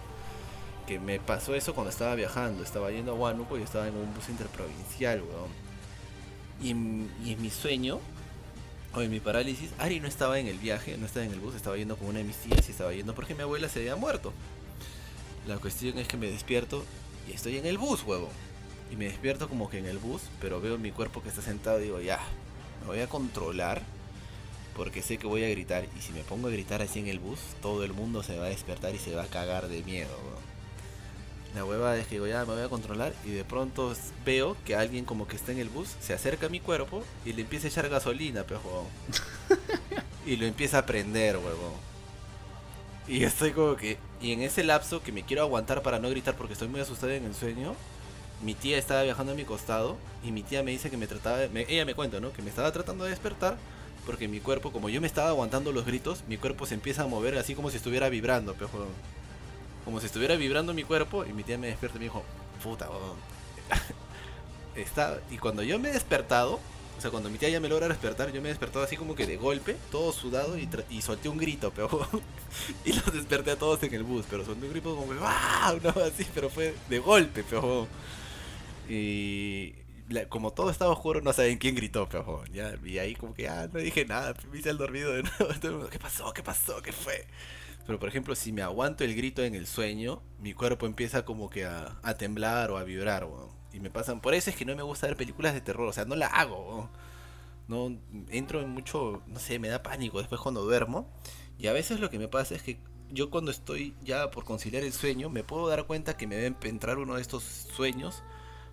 que 0.86 1.00
me 1.00 1.20
pasó 1.20 1.56
eso 1.56 1.74
cuando 1.74 1.92
estaba 1.92 2.16
viajando. 2.16 2.64
Estaba 2.64 2.92
yendo 2.92 3.12
a 3.12 3.16
Huánuco 3.16 3.58
y 3.58 3.62
estaba 3.62 3.88
en 3.88 3.96
un 3.96 4.14
bus 4.14 4.30
interprovincial, 4.30 5.22
weón. 5.22 5.64
Y, 6.62 6.72
en 6.72 7.42
mi 7.42 7.50
sueño, 7.50 8.00
o 8.94 9.02
en 9.02 9.12
mi 9.12 9.20
parálisis, 9.20 9.72
Ari 9.80 10.00
no 10.00 10.08
estaba 10.08 10.40
en 10.40 10.48
el 10.48 10.58
viaje, 10.58 10.98
no 10.98 11.06
estaba 11.06 11.26
en 11.26 11.34
el 11.34 11.40
bus, 11.40 11.56
estaba 11.56 11.78
yendo 11.78 11.98
con 11.98 12.08
una 12.08 12.20
de 12.20 12.26
mis 12.26 12.38
tías 12.38 12.68
y 12.68 12.72
estaba 12.72 12.94
yendo 12.94 13.16
porque 13.16 13.36
mi 13.36 13.42
abuela 13.42 13.68
se 13.68 13.80
había 13.80 13.96
muerto. 13.96 14.34
La 15.48 15.58
cuestión 15.58 15.98
es 15.98 16.08
que 16.08 16.16
me 16.16 16.28
despierto 16.28 16.86
y 17.28 17.34
estoy 17.34 17.58
en 17.58 17.66
el 17.66 17.78
bus, 17.78 18.04
huevo. 18.04 18.30
Y 18.92 18.96
me 18.96 19.06
despierto 19.06 19.50
como 19.50 19.70
que 19.70 19.80
en 19.80 19.88
el 19.88 19.98
bus, 19.98 20.22
pero 20.40 20.62
veo 20.62 20.78
mi 20.78 20.92
cuerpo 20.92 21.22
que 21.22 21.30
está 21.30 21.42
sentado 21.42 21.80
y 21.80 21.84
digo, 21.84 22.00
ya, 22.00 22.20
me 22.82 22.88
voy 22.88 23.00
a 23.00 23.08
controlar 23.08 23.82
porque 24.76 25.02
sé 25.02 25.18
que 25.18 25.28
voy 25.28 25.44
a 25.44 25.50
gritar. 25.50 25.86
Y 25.98 26.02
si 26.02 26.14
me 26.14 26.22
pongo 26.22 26.48
a 26.48 26.52
gritar 26.52 26.82
así 26.82 27.00
en 27.00 27.08
el 27.08 27.20
bus, 27.20 27.40
todo 27.62 27.84
el 27.84 27.94
mundo 27.94 28.24
se 28.24 28.38
va 28.38 28.46
a 28.46 28.50
despertar 28.50 28.94
y 28.96 29.00
se 29.00 29.16
va 29.16 29.24
a 29.24 29.28
cagar 29.28 29.68
de 29.68 29.84
miedo, 29.84 30.16
weón. 30.24 30.53
La 31.56 31.64
hueva 31.64 31.96
es 31.98 32.08
que 32.08 32.16
digo, 32.16 32.26
ya 32.26 32.46
me 32.46 32.54
voy 32.54 32.64
a 32.64 32.70
controlar 32.70 33.14
y 33.26 33.30
de 33.30 33.44
pronto 33.44 33.94
veo 34.26 34.58
que 34.66 34.76
alguien 34.76 35.06
como 35.06 35.28
que 35.28 35.36
está 35.36 35.52
en 35.52 35.60
el 35.60 35.70
bus, 35.70 35.90
se 36.02 36.14
acerca 36.14 36.48
a 36.48 36.50
mi 36.50 36.60
cuerpo 36.60 37.04
y 37.26 37.34
le 37.34 37.42
empieza 37.42 37.68
a 37.68 37.70
echar 37.70 37.90
gasolina, 37.90 38.44
pero 38.44 38.60
y 40.26 40.36
lo 40.36 40.48
empieza 40.48 40.80
a 40.80 40.86
prender, 40.86 41.38
huevón. 41.38 41.74
Y 43.08 43.24
estoy 43.24 43.52
como 43.52 43.76
que... 43.76 43.98
Y 44.22 44.32
en 44.32 44.42
ese 44.42 44.64
lapso 44.64 45.04
que 45.04 45.12
me 45.12 45.24
quiero 45.24 45.44
aguantar 45.44 45.84
para 45.84 46.00
no 46.00 46.10
gritar 46.10 46.36
porque 46.36 46.54
estoy 46.54 46.70
muy 46.70 46.80
asustado 46.80 47.12
en 47.12 47.26
el 47.26 47.36
sueño, 47.36 47.76
mi 48.42 48.56
tía 48.56 48.78
estaba 48.78 49.04
viajando 49.04 49.34
a 49.34 49.36
mi 49.36 49.44
costado 49.44 49.98
y 50.24 50.32
mi 50.32 50.42
tía 50.42 50.64
me 50.64 50.72
dice 50.72 50.90
que 50.90 50.98
me 50.98 51.08
trataba... 51.08 51.44
ella 51.44 51.86
me 51.86 51.94
cuenta, 51.94 52.20
¿no? 52.20 52.34
Que 52.34 52.42
me 52.42 52.50
estaba 52.50 52.72
tratando 52.72 53.04
de 53.04 53.12
despertar 53.12 53.58
porque 54.06 54.28
mi 54.28 54.40
cuerpo, 54.40 54.72
como 54.72 54.90
yo 54.90 55.02
me 55.02 55.08
estaba 55.08 55.30
aguantando 55.30 55.72
los 55.72 55.86
gritos, 55.86 56.24
mi 56.28 56.38
cuerpo 56.38 56.66
se 56.66 56.74
empieza 56.74 57.04
a 57.04 57.08
mover 57.08 57.38
así 57.38 57.56
como 57.56 57.70
si 57.70 57.78
estuviera 57.78 58.10
vibrando, 58.10 58.56
pero 58.58 58.70
como 59.86 60.00
si 60.00 60.08
estuviera 60.08 60.36
vibrando 60.36 60.74
mi 60.74 60.84
cuerpo 60.84 61.26
y 61.26 61.34
mi 61.34 61.44
tía 61.44 61.58
me 61.58 61.68
despierta 61.68 61.98
y 61.98 62.00
me 62.00 62.06
dijo, 62.06 62.24
puta, 62.64 62.90
Está, 64.76 65.20
y 65.30 65.38
cuando 65.38 65.62
yo 65.62 65.78
me 65.78 65.90
he 65.90 65.94
despertado, 65.94 66.60
o 66.98 67.02
sea, 67.02 67.12
cuando 67.12 67.30
mi 67.30 67.38
tía 67.38 67.50
ya 67.50 67.60
me 67.60 67.70
logra 67.70 67.88
despertar, 67.88 68.32
yo 68.32 68.42
me 68.42 68.50
he 68.50 68.52
despertado 68.52 68.84
así 68.84 68.98
como 68.98 69.14
que 69.14 69.28
de 69.28 69.38
golpe, 69.38 69.76
todo 69.92 70.12
sudado 70.12 70.58
y, 70.58 70.68
y 70.90 71.02
solté 71.02 71.30
un 71.30 71.38
grito, 71.38 71.72
pero 71.76 72.08
y 72.86 72.94
los 72.94 73.14
desperté 73.14 73.52
a 73.52 73.56
todos 73.56 73.84
en 73.84 73.94
el 73.94 74.04
bus, 74.04 74.26
pero 74.30 74.44
solté 74.46 74.66
un 74.66 74.72
grito 74.72 74.96
como 74.96 75.12
que 75.12 75.20
¡ah! 75.22 75.76
No, 75.84 75.90
así, 76.02 76.26
pero 76.34 76.50
fue 76.50 76.74
de 76.90 77.00
golpe, 77.00 77.44
pero 77.48 77.88
y 78.90 79.74
como 80.30 80.52
todo 80.52 80.70
estaba 80.70 80.92
oscuro, 80.92 81.22
no 81.22 81.34
saben 81.34 81.58
quién 81.58 81.76
gritó, 81.76 82.08
pero 82.10 82.44
ya, 82.52 82.76
y 82.84 83.00
ahí 83.00 83.16
como 83.16 83.34
que 83.34 83.48
ah, 83.48 83.70
no 83.72 83.80
dije 83.80 84.06
nada, 84.06 84.36
me 84.52 84.60
hice 84.60 84.70
el 84.70 84.78
dormido 84.78 85.14
de 85.14 85.24
nuevo. 85.24 85.88
¿Qué 85.92 86.00
pasó? 86.00 86.34
¿Qué 86.34 86.44
pasó? 86.44 86.82
¿Qué 86.82 86.92
fue? 86.92 87.26
Pero 87.86 88.00
por 88.00 88.10
ejemplo, 88.10 88.36
si 88.36 88.52
me 88.52 88.62
aguanto 88.62 89.04
el 89.04 89.16
grito 89.16 89.44
en 89.44 89.56
el 89.56 89.68
sueño, 89.68 90.22
mi 90.40 90.54
cuerpo 90.54 90.86
empieza 90.86 91.26
como 91.26 91.50
que 91.50 91.66
a, 91.66 92.00
temblar 92.18 92.72
o 92.72 92.78
a 92.78 92.84
vibrar, 92.84 93.28
Y 93.74 93.80
me 93.80 93.90
pasan. 93.90 94.22
Por 94.22 94.34
eso 94.34 94.50
es 94.50 94.56
que 94.56 94.66
no 94.66 94.76
me 94.76 94.84
gusta 94.84 95.08
ver 95.08 95.18
películas 95.18 95.54
de 95.54 95.62
terror, 95.62 95.88
o 95.88 95.94
sea, 95.94 96.06
no 96.06 96.16
la 96.16 96.28
hago, 96.28 96.90
No 97.68 97.98
entro 98.30 98.62
en 98.62 98.70
mucho, 98.70 99.22
no 99.28 99.40
sé, 99.40 99.60
me 99.60 99.68
da 99.70 99.84
pánico 99.84 100.20
después 100.20 100.40
cuando 100.42 100.64
duermo. 100.64 101.10
Y 101.58 101.68
a 101.68 101.74
veces 101.74 102.00
lo 102.00 102.10
que 102.10 102.20
me 102.20 102.28
pasa 102.28 102.56
es 102.56 102.64
que 102.64 102.80
yo 103.12 103.30
cuando 103.30 103.52
estoy 103.52 103.96
ya 104.04 104.32
por 104.32 104.44
conciliar 104.44 104.84
el 104.84 104.94
sueño, 104.94 105.30
me 105.30 105.44
puedo 105.44 105.68
dar 105.68 105.86
cuenta 105.86 106.18
que 106.18 106.28
me 106.28 106.36
debe 106.36 106.56
entrar 106.70 106.98
uno 106.98 107.16
de 107.16 107.22
estos 107.22 107.44
sueños. 107.44 108.24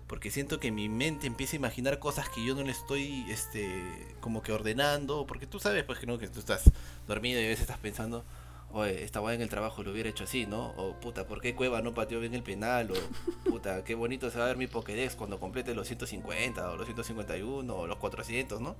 Porque 0.07 0.29
siento 0.29 0.59
que 0.59 0.71
mi 0.71 0.89
mente 0.89 1.25
empieza 1.25 1.55
a 1.55 1.59
imaginar 1.59 1.99
cosas 1.99 2.27
que 2.29 2.43
yo 2.45 2.53
no 2.53 2.63
le 2.63 2.71
estoy, 2.71 3.25
este, 3.29 4.15
como 4.19 4.41
que 4.41 4.51
ordenando. 4.51 5.25
Porque 5.25 5.47
tú 5.47 5.59
sabes, 5.59 5.85
pues, 5.85 5.99
que 5.99 6.05
no, 6.05 6.17
que 6.17 6.27
tú 6.27 6.39
estás 6.39 6.69
dormido 7.07 7.39
y 7.39 7.45
a 7.45 7.47
veces 7.47 7.61
estás 7.61 7.77
pensando, 7.77 8.25
oye, 8.73 9.03
estaba 9.03 9.33
en 9.33 9.41
el 9.41 9.49
trabajo 9.49 9.83
lo 9.83 9.91
hubiera 9.91 10.09
hecho 10.09 10.23
así, 10.23 10.45
¿no? 10.45 10.69
O 10.77 10.99
puta, 10.99 11.27
¿por 11.27 11.41
qué 11.41 11.55
Cueva 11.55 11.81
no 11.81 11.93
pateó 11.93 12.19
bien 12.19 12.33
el 12.33 12.43
penal? 12.43 12.91
O 12.91 13.49
puta, 13.49 13.83
qué 13.83 13.95
bonito 13.95 14.29
se 14.29 14.37
va 14.37 14.45
a 14.45 14.47
ver 14.47 14.57
mi 14.57 14.67
Pokédex 14.67 15.15
cuando 15.15 15.39
complete 15.39 15.75
los 15.75 15.87
150 15.87 16.71
o 16.71 16.77
los 16.77 16.85
151 16.85 17.75
o 17.75 17.87
los 17.87 17.97
400, 17.97 18.61
¿no? 18.61 18.75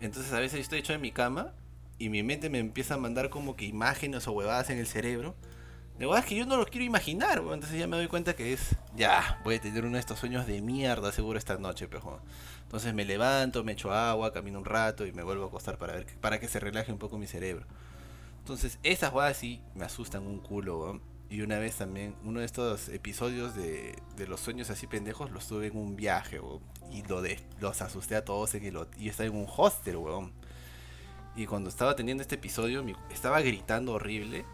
Entonces 0.00 0.32
a 0.32 0.40
veces 0.40 0.60
estoy 0.60 0.80
hecho 0.80 0.92
en 0.92 1.00
mi 1.00 1.12
cama 1.12 1.52
y 1.98 2.08
mi 2.08 2.22
mente 2.22 2.50
me 2.50 2.58
empieza 2.58 2.94
a 2.94 2.98
mandar 2.98 3.30
como 3.30 3.56
que 3.56 3.64
imágenes 3.64 4.26
o 4.28 4.32
huevadas 4.32 4.70
en 4.70 4.78
el 4.78 4.86
cerebro. 4.86 5.34
De 5.98 6.06
es 6.06 6.24
que 6.24 6.34
yo 6.34 6.44
no 6.44 6.56
lo 6.56 6.66
quiero 6.66 6.84
imaginar, 6.84 7.38
entonces 7.38 7.78
ya 7.78 7.86
me 7.86 7.96
doy 7.96 8.08
cuenta 8.08 8.34
que 8.34 8.52
es, 8.52 8.74
ya, 8.96 9.40
voy 9.44 9.54
a 9.54 9.60
tener 9.60 9.84
uno 9.84 9.94
de 9.94 10.00
estos 10.00 10.18
sueños 10.18 10.44
de 10.44 10.60
mierda 10.60 11.12
seguro 11.12 11.38
esta 11.38 11.56
noche, 11.56 11.86
pero 11.86 12.20
entonces 12.64 12.92
me 12.94 13.04
levanto, 13.04 13.62
me 13.62 13.72
echo 13.72 13.92
agua, 13.92 14.32
camino 14.32 14.58
un 14.58 14.64
rato 14.64 15.06
y 15.06 15.12
me 15.12 15.22
vuelvo 15.22 15.44
a 15.44 15.46
acostar 15.46 15.78
para 15.78 15.92
ver 15.92 16.06
para 16.20 16.40
que 16.40 16.48
se 16.48 16.58
relaje 16.58 16.90
un 16.90 16.98
poco 16.98 17.16
mi 17.16 17.28
cerebro. 17.28 17.64
Entonces, 18.44 18.78
esas 18.82 19.10
jugadas 19.10 19.38
sí 19.38 19.62
me 19.74 19.86
asustan 19.86 20.26
un 20.26 20.38
culo, 20.38 21.00
Y 21.30 21.40
una 21.40 21.58
vez 21.58 21.76
también, 21.76 22.14
uno 22.24 22.40
de 22.40 22.46
estos 22.46 22.90
episodios 22.90 23.54
de, 23.54 23.96
los 24.28 24.38
sueños 24.38 24.68
así 24.68 24.86
pendejos 24.86 25.30
los 25.30 25.48
tuve 25.48 25.68
en 25.68 25.78
un 25.78 25.96
viaje, 25.96 26.42
Y 26.92 27.02
lo 27.04 27.22
los 27.58 27.80
asusté 27.80 28.16
a 28.16 28.24
todos 28.26 28.54
en 28.54 28.66
el 28.66 28.86
Y 28.98 29.08
estaba 29.08 29.28
en 29.28 29.34
un 29.34 29.46
hostel, 29.48 29.96
weón. 29.96 30.34
Y 31.34 31.46
cuando 31.46 31.70
estaba 31.70 31.96
teniendo 31.96 32.20
este 32.20 32.34
episodio, 32.34 32.84
estaba 33.10 33.40
gritando 33.40 33.94
horrible. 33.94 34.44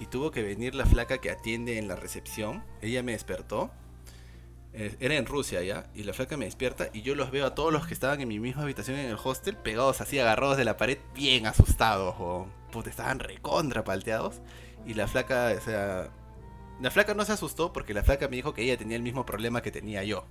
Y 0.00 0.06
tuvo 0.06 0.30
que 0.30 0.42
venir 0.42 0.74
la 0.74 0.86
flaca 0.86 1.18
que 1.18 1.30
atiende 1.30 1.76
en 1.76 1.86
la 1.86 1.96
recepción. 1.96 2.64
Ella 2.80 3.02
me 3.02 3.12
despertó. 3.12 3.70
Eh, 4.72 4.96
era 5.00 5.16
en 5.16 5.26
Rusia 5.26 5.62
ya. 5.62 5.90
Y 5.94 6.04
la 6.04 6.14
flaca 6.14 6.38
me 6.38 6.46
despierta. 6.46 6.88
Y 6.94 7.02
yo 7.02 7.14
los 7.14 7.30
veo 7.30 7.44
a 7.44 7.54
todos 7.54 7.74
los 7.74 7.86
que 7.86 7.92
estaban 7.92 8.22
en 8.22 8.28
mi 8.28 8.40
misma 8.40 8.62
habitación 8.62 8.98
en 8.98 9.10
el 9.10 9.18
hostel. 9.22 9.58
Pegados 9.58 10.00
así, 10.00 10.18
agarrados 10.18 10.56
de 10.56 10.64
la 10.64 10.78
pared. 10.78 10.96
Bien 11.14 11.46
asustados, 11.46 12.18
weón 12.18 12.63
estaban 12.82 13.18
recontra 13.18 13.84
palteados. 13.84 14.40
Y 14.86 14.94
la 14.94 15.08
flaca, 15.08 15.54
o 15.56 15.60
sea, 15.60 16.10
la 16.80 16.90
flaca 16.90 17.14
no 17.14 17.24
se 17.24 17.32
asustó 17.32 17.72
porque 17.72 17.94
la 17.94 18.02
flaca 18.04 18.28
me 18.28 18.36
dijo 18.36 18.54
que 18.54 18.62
ella 18.62 18.76
tenía 18.76 18.96
el 18.96 19.02
mismo 19.02 19.24
problema 19.26 19.62
que 19.62 19.70
tenía 19.70 20.04
yo. 20.04 20.26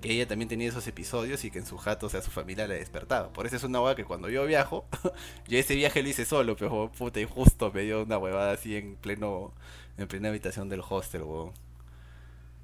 que 0.00 0.12
ella 0.12 0.28
también 0.28 0.48
tenía 0.48 0.68
esos 0.68 0.86
episodios 0.86 1.44
y 1.44 1.50
que 1.50 1.58
en 1.58 1.66
su 1.66 1.76
jato, 1.78 2.06
o 2.06 2.08
sea, 2.08 2.22
su 2.22 2.30
familia 2.30 2.68
la 2.68 2.74
despertaba. 2.74 3.32
Por 3.32 3.46
eso 3.46 3.56
es 3.56 3.64
una 3.64 3.80
hueá 3.82 3.96
que 3.96 4.04
cuando 4.04 4.28
yo 4.28 4.46
viajo, 4.46 4.86
yo 5.48 5.58
ese 5.58 5.74
viaje 5.74 6.02
lo 6.02 6.08
hice 6.08 6.24
solo, 6.24 6.56
pero 6.56 6.90
puta, 6.92 7.20
y 7.20 7.24
justo 7.24 7.72
me 7.72 7.82
dio 7.82 8.02
una 8.04 8.18
huevada 8.18 8.52
así 8.52 8.76
en 8.76 8.96
pleno, 8.96 9.52
en 9.96 10.08
plena 10.08 10.28
habitación 10.28 10.68
del 10.68 10.82
hostel, 10.88 11.22
weón. 11.24 11.52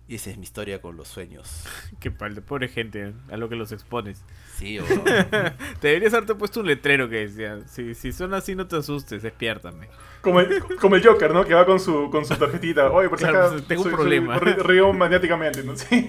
Y 0.06 0.16
esa 0.16 0.31
es 0.31 0.36
mi 0.36 0.44
historia 0.44 0.82
con 0.82 0.97
los 0.97 1.09
sueños. 1.09 1.64
Qué 2.01 2.10
de 2.10 2.43
pobre 2.43 2.68
gente, 2.68 3.14
a 3.31 3.36
lo 3.36 3.48
que 3.48 3.56
los 3.56 3.72
expones. 3.72 4.22
Sí, 4.55 4.78
o... 4.78 4.85
te 5.81 5.89
deberías 5.89 6.12
haberte 6.12 6.35
puesto 6.35 6.60
un 6.60 6.66
letrero 6.66 7.09
que 7.09 7.26
decía, 7.26 7.60
si, 7.66 7.94
si 7.94 8.12
son 8.12 8.35
así 8.35 8.55
no 8.55 8.66
te 8.66 8.76
asustes, 8.76 9.22
despiértame. 9.22 9.89
Como 10.20 10.40
el, 10.40 10.62
como 10.81 10.97
el 10.97 11.06
Joker, 11.06 11.32
¿no? 11.32 11.44
Que 11.44 11.55
va 11.55 11.64
con 11.64 11.81
su, 11.81 12.10
con 12.10 12.24
su 12.24 12.36
tarjetita. 12.36 12.90
Oye, 12.93 13.09
por 13.09 13.18
si 13.18 13.24
acaso, 13.24 13.62
tengo 13.62 13.82
un 13.82 13.90
problema. 13.93 14.39
río 14.39 14.93
maniáticamente, 14.93 15.62
¿no? 15.62 15.76
Sí, 15.76 16.06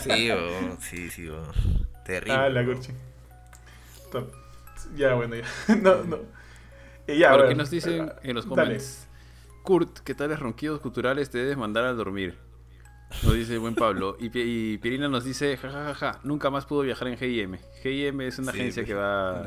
sí, 0.00 0.30
o, 0.30 0.76
sí, 0.80 1.10
sí, 1.10 1.28
o. 1.28 1.40
Terrible. 2.04 2.34
Ah, 2.34 2.48
la 2.48 2.62
Gurchi. 2.62 2.92
Ya, 4.96 5.14
bueno, 5.14 5.34
ya. 5.36 5.74
No, 5.76 6.04
no. 6.04 6.18
Y 7.08 7.18
ya, 7.18 7.30
Ahora, 7.30 7.48
¿qué 7.48 7.54
nos 7.54 7.70
dicen 7.70 8.12
en 8.22 8.34
los 8.34 8.46
comentarios? 8.46 9.06
Kurt, 9.62 9.98
¿qué 10.00 10.14
tales 10.14 10.38
ronquidos 10.38 10.80
culturales 10.80 11.30
te 11.30 11.38
debes 11.38 11.56
mandar 11.56 11.84
a 11.84 11.92
dormir? 11.92 12.45
Nos 13.22 13.34
dice 13.34 13.58
buen 13.58 13.74
Pablo. 13.74 14.16
Y, 14.20 14.30
y 14.38 14.78
Pirina 14.78 15.08
nos 15.08 15.24
dice, 15.24 15.56
jajajaja, 15.56 16.20
nunca 16.22 16.50
más 16.50 16.66
pudo 16.66 16.82
viajar 16.82 17.08
en 17.08 17.16
GIM. 17.16 17.56
GIM 17.82 18.20
es 18.22 18.38
una 18.38 18.52
agencia 18.52 18.82
pues, 18.82 18.88
que 18.88 18.94
va... 18.94 19.46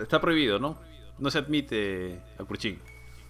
está 0.00 0.20
prohibido, 0.20 0.58
¿no? 0.58 0.78
No 1.18 1.30
se 1.30 1.38
admite 1.38 2.20
a 2.38 2.44
Curchín. 2.44 2.78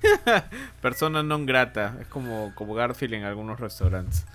Persona 0.82 1.22
non 1.22 1.46
grata. 1.46 1.96
Es 2.00 2.06
como, 2.06 2.52
como 2.54 2.74
Garfield 2.74 3.14
en 3.14 3.24
algunos 3.24 3.58
restaurantes. 3.58 4.26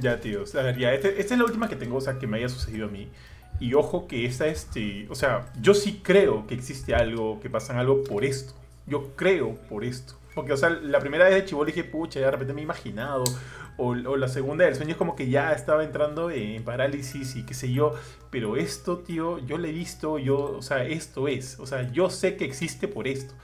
Ya, 0.00 0.20
tío. 0.20 0.44
A 0.54 0.62
ver, 0.62 0.78
ya, 0.78 0.92
este, 0.92 1.20
esta 1.20 1.34
es 1.34 1.38
la 1.38 1.46
última 1.46 1.68
que 1.68 1.76
tengo, 1.76 1.96
o 1.96 2.00
sea, 2.00 2.18
que 2.18 2.26
me 2.26 2.38
haya 2.38 2.48
sucedido 2.48 2.86
a 2.86 2.90
mí. 2.90 3.08
Y 3.60 3.74
ojo 3.74 4.06
que 4.06 4.26
esta, 4.26 4.46
este, 4.46 5.06
o 5.08 5.14
sea, 5.14 5.46
yo 5.60 5.72
sí 5.72 6.00
creo 6.02 6.46
que 6.46 6.54
existe 6.54 6.94
algo, 6.94 7.40
que 7.40 7.48
pasan 7.48 7.78
algo 7.78 8.04
por 8.04 8.24
esto. 8.24 8.52
Yo 8.86 9.12
creo 9.16 9.54
por 9.68 9.84
esto. 9.84 10.14
Porque, 10.34 10.52
o 10.52 10.56
sea, 10.56 10.70
la 10.70 10.98
primera 10.98 11.24
vez 11.24 11.34
de 11.34 11.44
Chibol 11.46 11.66
dije, 11.66 11.84
pucha, 11.84 12.20
de 12.20 12.30
repente 12.30 12.52
me 12.52 12.60
he 12.60 12.64
imaginado. 12.64 13.24
O, 13.78 13.94
la 13.94 14.28
segunda 14.28 14.64
del 14.64 14.74
sueño 14.74 14.92
es 14.92 14.96
como 14.96 15.16
que 15.16 15.28
ya 15.28 15.52
estaba 15.52 15.84
entrando 15.84 16.30
en 16.30 16.64
parálisis 16.64 17.36
y 17.36 17.44
qué 17.44 17.54
sé 17.54 17.72
yo. 17.72 17.94
Pero 18.30 18.56
esto, 18.56 18.98
tío, 18.98 19.38
yo 19.38 19.58
lo 19.58 19.66
he 19.66 19.72
visto, 19.72 20.18
yo, 20.18 20.38
o 20.38 20.62
sea, 20.62 20.84
esto 20.84 21.28
es. 21.28 21.58
O 21.60 21.66
sea, 21.66 21.90
yo 21.92 22.10
sé 22.10 22.36
que 22.36 22.44
existe 22.44 22.88
por 22.88 23.06
esto. 23.06 23.34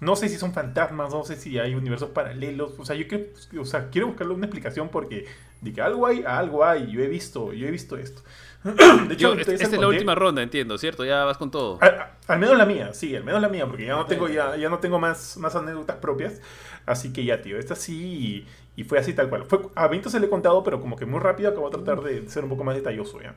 No 0.00 0.14
sé 0.14 0.28
si 0.28 0.36
son 0.36 0.52
fantasmas, 0.52 1.10
no 1.10 1.24
sé 1.24 1.36
si 1.36 1.58
hay 1.58 1.74
universos 1.74 2.10
paralelos. 2.10 2.72
O 2.78 2.84
sea, 2.84 2.96
yo 2.96 3.08
quiero, 3.08 3.26
o 3.60 3.64
sea, 3.64 3.88
quiero 3.90 4.08
buscarle 4.08 4.34
una 4.34 4.46
explicación 4.46 4.88
porque 4.90 5.26
de 5.60 5.72
que 5.72 5.80
algo 5.80 6.06
hay, 6.06 6.22
algo 6.26 6.64
hay. 6.64 6.90
Yo 6.90 7.00
he 7.00 7.08
visto, 7.08 7.52
yo 7.52 7.66
he 7.66 7.70
visto 7.70 7.96
esto. 7.96 8.22
De 9.08 9.14
hecho, 9.14 9.34
esta 9.34 9.52
es 9.52 9.72
la 9.72 9.86
última 9.86 10.14
ronda, 10.14 10.42
entiendo, 10.42 10.76
¿cierto? 10.76 11.04
Ya 11.04 11.24
vas 11.24 11.38
con 11.38 11.50
todo. 11.50 11.78
Al, 12.26 12.38
menos 12.38 12.58
la 12.58 12.66
mía, 12.66 12.92
sí, 12.92 13.14
al 13.14 13.22
menos 13.22 13.40
la 13.40 13.48
mía, 13.48 13.66
porque 13.66 13.86
ya 13.86 13.94
no 13.94 14.06
tengo, 14.06 14.28
ya, 14.28 14.56
ya 14.56 14.68
no 14.68 14.80
tengo 14.80 14.98
más, 14.98 15.36
más 15.36 15.54
anécdotas 15.54 15.96
propias. 15.96 16.40
Así 16.84 17.12
que 17.12 17.24
ya, 17.24 17.40
tío, 17.40 17.58
esta 17.58 17.76
sí 17.76 18.44
y, 18.76 18.84
fue 18.84 18.98
así 18.98 19.14
tal 19.14 19.28
cual. 19.28 19.44
Fue, 19.44 19.58
a 19.74 19.88
Vinto 19.88 20.10
se 20.10 20.20
le 20.20 20.26
he 20.26 20.30
contado, 20.30 20.62
pero 20.62 20.80
como 20.80 20.96
que 20.96 21.06
muy 21.06 21.20
rápido 21.20 21.50
acabo 21.50 21.70
de 21.70 21.76
tratar 21.78 22.04
de 22.04 22.28
ser 22.28 22.44
un 22.44 22.50
poco 22.50 22.64
más 22.64 22.76
detalloso, 22.76 23.20
¿ya? 23.20 23.34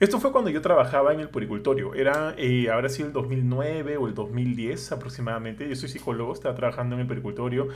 Esto 0.00 0.18
fue 0.18 0.32
cuando 0.32 0.50
yo 0.50 0.60
trabajaba 0.60 1.12
en 1.12 1.20
el 1.20 1.28
puricultorio. 1.28 1.94
Era, 1.94 2.34
eh, 2.36 2.68
ahora 2.70 2.88
sí, 2.88 3.02
el 3.02 3.12
2009 3.12 3.98
o 3.98 4.08
el 4.08 4.14
2010 4.14 4.90
aproximadamente. 4.90 5.68
Yo 5.68 5.76
soy 5.76 5.88
psicólogo, 5.88 6.32
estaba 6.32 6.56
trabajando 6.56 6.96
en 6.96 7.02
el 7.02 7.06
puricultorio. 7.06 7.68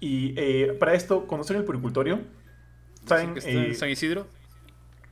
Y 0.00 0.34
eh, 0.36 0.76
para 0.80 0.94
esto, 0.94 1.28
¿conocen 1.28 1.58
el 1.58 1.64
puricultorio? 1.64 2.20
¿Saben, 3.06 3.34
eh, 3.44 3.74
¿San 3.74 3.88
Isidro? 3.88 4.26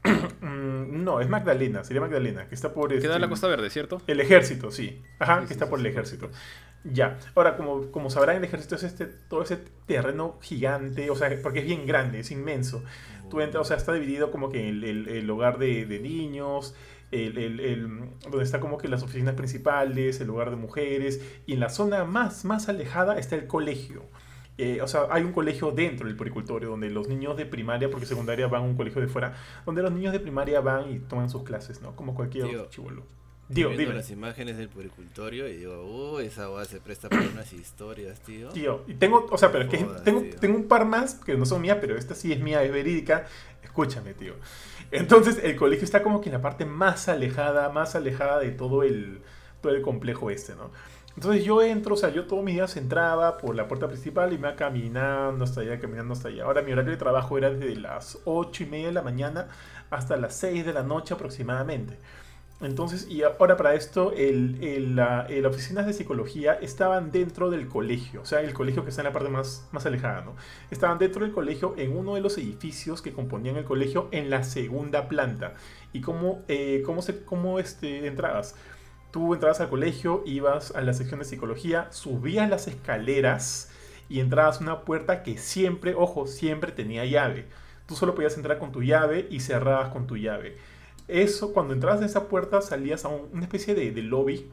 Mm, 0.41 1.03
no, 1.03 1.21
es 1.21 1.29
Magdalena, 1.29 1.83
sería 1.83 2.01
Magdalena, 2.01 2.49
que 2.49 2.55
está 2.55 2.73
por... 2.73 2.91
Queda 2.91 3.03
en 3.03 3.09
la 3.09 3.17
este, 3.17 3.29
Costa 3.29 3.49
Verde, 3.49 3.71
¿cierto? 3.71 4.01
El 4.07 4.21
ejército, 4.21 4.71
sí. 4.71 5.03
Ajá, 5.19 5.45
que 5.45 5.53
está 5.53 5.69
por 5.69 5.81
el 5.81 5.87
ejército. 5.87 6.31
Ya. 6.85 7.19
Ahora, 7.35 7.57
como, 7.57 7.91
como 7.91 8.11
sabrán, 8.11 8.37
el 8.37 8.45
ejército 8.45 8.77
es 8.77 8.83
este, 8.85 9.07
todo 9.07 9.43
ese 9.43 9.59
terreno 9.87 10.39
gigante, 10.41 11.11
o 11.11 11.17
sea, 11.17 11.31
porque 11.43 11.61
es 11.61 11.65
bien 11.65 11.87
grande, 11.87 12.21
es 12.21 12.31
inmenso. 12.31 12.83
Tú 13.31 13.41
entras, 13.41 13.63
o 13.63 13.65
sea, 13.65 13.77
está 13.77 13.93
dividido 13.93 14.31
como 14.31 14.49
que 14.49 14.69
el, 14.69 14.85
el, 14.85 15.31
hogar 15.31 15.59
de, 15.59 15.85
de 15.85 15.99
niños, 15.99 16.75
el, 17.11 17.37
el, 17.37 17.89
donde 18.23 18.45
está 18.45 18.61
como 18.61 18.79
que 18.79 18.89
las 18.89 19.03
oficinas 19.03 19.35
principales, 19.35 20.21
el 20.21 20.31
hogar 20.31 20.51
de 20.51 20.57
mujeres, 20.57 21.21
y 21.47 21.55
en 21.55 21.61
la 21.61 21.69
zona 21.69 22.05
más, 22.05 22.45
más 22.45 22.69
alejada 22.69 23.19
está 23.19 23.37
el 23.37 23.47
colegio. 23.47 24.05
Eh, 24.57 24.81
o 24.83 24.89
sea, 24.89 25.07
hay 25.11 25.23
un 25.23 25.33
colegio 25.33 25.71
dentro 25.71 26.07
del 26.07 26.17
puricultorio 26.17 26.71
donde 26.71 26.91
los 26.91 27.07
niños 27.07 27.37
de 27.37 27.47
primaria, 27.47 27.91
porque 27.91 28.07
secundaria 28.07 28.49
van 28.49 28.63
a 28.63 28.65
un 28.65 28.77
colegio 28.77 29.01
de 29.01 29.07
fuera, 29.07 29.35
donde 29.65 29.83
los 29.83 29.93
niños 29.93 30.13
de 30.13 30.21
primaria 30.21 30.61
van 30.61 30.91
y 30.91 30.99
toman 30.99 31.31
sus 31.31 31.45
clases, 31.45 31.81
¿no? 31.81 31.95
Como 31.95 32.15
cualquier 32.15 32.47
otro 32.47 32.69
chivolo. 32.69 33.05
Digo, 33.49 33.71
viendo 33.71 33.95
las 33.95 34.11
imágenes 34.11 34.59
del 34.59 34.69
puricultorio 34.69 35.49
y 35.49 35.57
digo, 35.57 35.83
uh, 35.85 36.19
esa 36.19 36.45
agua 36.45 36.65
se 36.67 36.81
presta 36.81 37.09
para 37.09 37.23
unas 37.23 37.53
historias, 37.53 38.21
tío. 38.21 38.51
Tío, 38.51 38.83
y 38.87 38.95
tengo, 38.95 39.27
o 39.31 39.39
sea, 39.39 39.51
pero 39.51 39.65
es 39.65 39.71
que 39.71 39.79
tengo, 40.05 40.23
tengo 40.39 40.57
un 40.57 40.69
par 40.69 40.85
más 40.85 41.15
que 41.15 41.35
no 41.35 41.47
son 41.47 41.63
mías, 41.63 41.79
pero 41.81 41.97
esta 41.97 42.15
sí 42.15 42.33
es 42.33 42.41
mía, 42.41 42.63
es 42.63 42.71
verídica. 42.71 43.27
Escúchame, 43.63 44.13
tío. 44.13 44.35
Entonces, 44.91 45.41
el 45.43 45.57
colegio 45.57 45.85
está 45.85 46.03
como 46.03 46.21
que 46.21 46.29
en 46.29 46.35
la 46.35 46.43
parte 46.43 46.67
más 46.67 47.09
alejada, 47.09 47.71
más 47.71 47.95
alejada 47.95 48.39
de 48.39 48.51
todo 48.51 48.83
el, 48.83 49.21
todo 49.61 49.75
el 49.75 49.83
complejo 49.83 50.31
este, 50.31 50.55
¿no? 50.55 50.71
Entonces 51.19 51.45
yo 51.45 51.63
entro, 51.63 51.95
o 51.95 51.97
sea, 51.97 52.11
yo 52.11 52.27
todos 52.27 52.45
mis 52.45 52.55
días 52.55 52.77
entraba 52.77 53.39
por 53.39 53.57
la 53.57 53.67
puerta 53.67 53.89
principal 53.89 54.33
y 54.33 54.39
me 54.39 54.47
iba 54.47 54.55
caminando 54.55 55.43
hasta 55.43 55.63
allá, 55.63 55.81
caminando 55.81 56.13
hasta 56.13 56.29
allá. 56.29 56.45
Ahora 56.45 56.63
mi 56.63 56.71
horario 56.71 56.93
de 56.93 56.97
trabajo 56.97 57.37
era 57.37 57.51
desde 57.51 57.75
las 57.75 58.21
8 58.25 58.63
y 58.63 58.67
media 58.67 58.87
de 58.87 58.93
la 58.93 59.03
mañana 59.03 59.49
hasta 59.91 60.17
las 60.17 60.37
6 60.37 60.65
de 60.65 60.73
la 60.73 60.85
noche 60.85 61.15
aproximadamente. 61.15 61.99
Entonces, 62.61 63.07
y 63.09 63.23
ahora 63.23 63.57
para 63.57 63.75
esto, 63.75 64.13
el, 64.17 64.97
la, 64.97 65.29
oficinas 65.47 65.87
de 65.87 65.93
psicología 65.93 66.55
estaban 66.55 67.13
dentro 67.13 67.51
del 67.51 67.69
colegio, 67.69 68.23
o 68.23 68.25
sea, 68.25 68.41
el 68.41 68.53
colegio 68.53 68.83
que 68.83 68.91
está 68.91 69.03
en 69.03 69.07
la 69.07 69.13
parte 69.13 69.29
más, 69.29 69.69
más 69.71 69.87
alejada, 69.87 70.23
¿no? 70.23 70.35
Estaban 70.71 70.99
dentro 70.99 71.25
del 71.25 71.33
colegio 71.33 71.75
en 71.77 71.97
uno 71.97 72.17
de 72.17 72.21
los 72.21 72.37
edificios 72.37 73.01
que 73.01 73.13
componían 73.13 73.57
el 73.57 73.65
colegio 73.65 74.09
en 74.11 74.29
la 74.29 74.43
segunda 74.43 75.09
planta. 75.09 75.55
¿Y 75.93 76.01
cómo, 76.01 76.43
eh, 76.49 76.83
cómo, 76.85 77.01
se, 77.01 77.25
cómo 77.25 77.61
este, 77.61 78.09
entrabas? 78.09 78.57
Tú 79.13 79.35
entrabas 79.35 79.61
al 79.61 79.69
colegio, 79.69 80.25
ibas 80.27 80.75
a 80.75 80.81
la 80.81 80.95
sección 80.95 81.21
de 81.21 81.27
psicología, 81.27 81.87
subías 81.93 82.51
las 82.51 82.67
escaleras 82.67 83.71
y 84.09 84.19
entrabas 84.19 84.61
a 84.61 84.65
una 84.65 84.81
puerta 84.81 85.23
que 85.23 85.39
siempre, 85.39 85.95
ojo, 85.95 86.27
siempre 86.27 86.73
tenía 86.73 87.05
llave. 87.05 87.47
Tú 87.87 87.95
solo 87.95 88.17
podías 88.17 88.37
entrar 88.37 88.59
con 88.59 88.73
tu 88.73 88.83
llave 88.83 89.29
y 89.31 89.41
cerrabas 89.41 89.91
con 89.91 90.09
tu 90.09 90.17
llave. 90.17 90.57
Eso, 91.09 91.55
cuando 91.55 91.73
entrabas 91.73 92.01
en 92.01 92.07
esa 92.07 92.29
puerta, 92.29 92.61
salías 92.61 93.07
a 93.07 93.09
una 93.09 93.43
especie 93.43 93.75
de, 93.75 93.91
lobby 94.03 94.51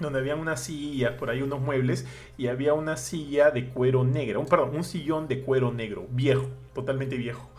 donde 0.00 0.18
había 0.18 0.34
unas 0.34 0.64
sillas, 0.64 1.12
por 1.12 1.30
ahí 1.30 1.42
unos 1.42 1.60
muebles, 1.60 2.06
y 2.36 2.48
había 2.48 2.74
una 2.74 2.96
silla 2.96 3.50
de 3.50 3.68
cuero 3.68 4.02
negro, 4.02 4.40
un, 4.40 4.46
perdón, 4.46 4.74
un 4.74 4.82
sillón 4.82 5.28
de 5.28 5.42
cuero 5.42 5.72
negro, 5.72 6.06
viejo, 6.10 6.48
totalmente 6.74 7.16
viejo. 7.16 7.50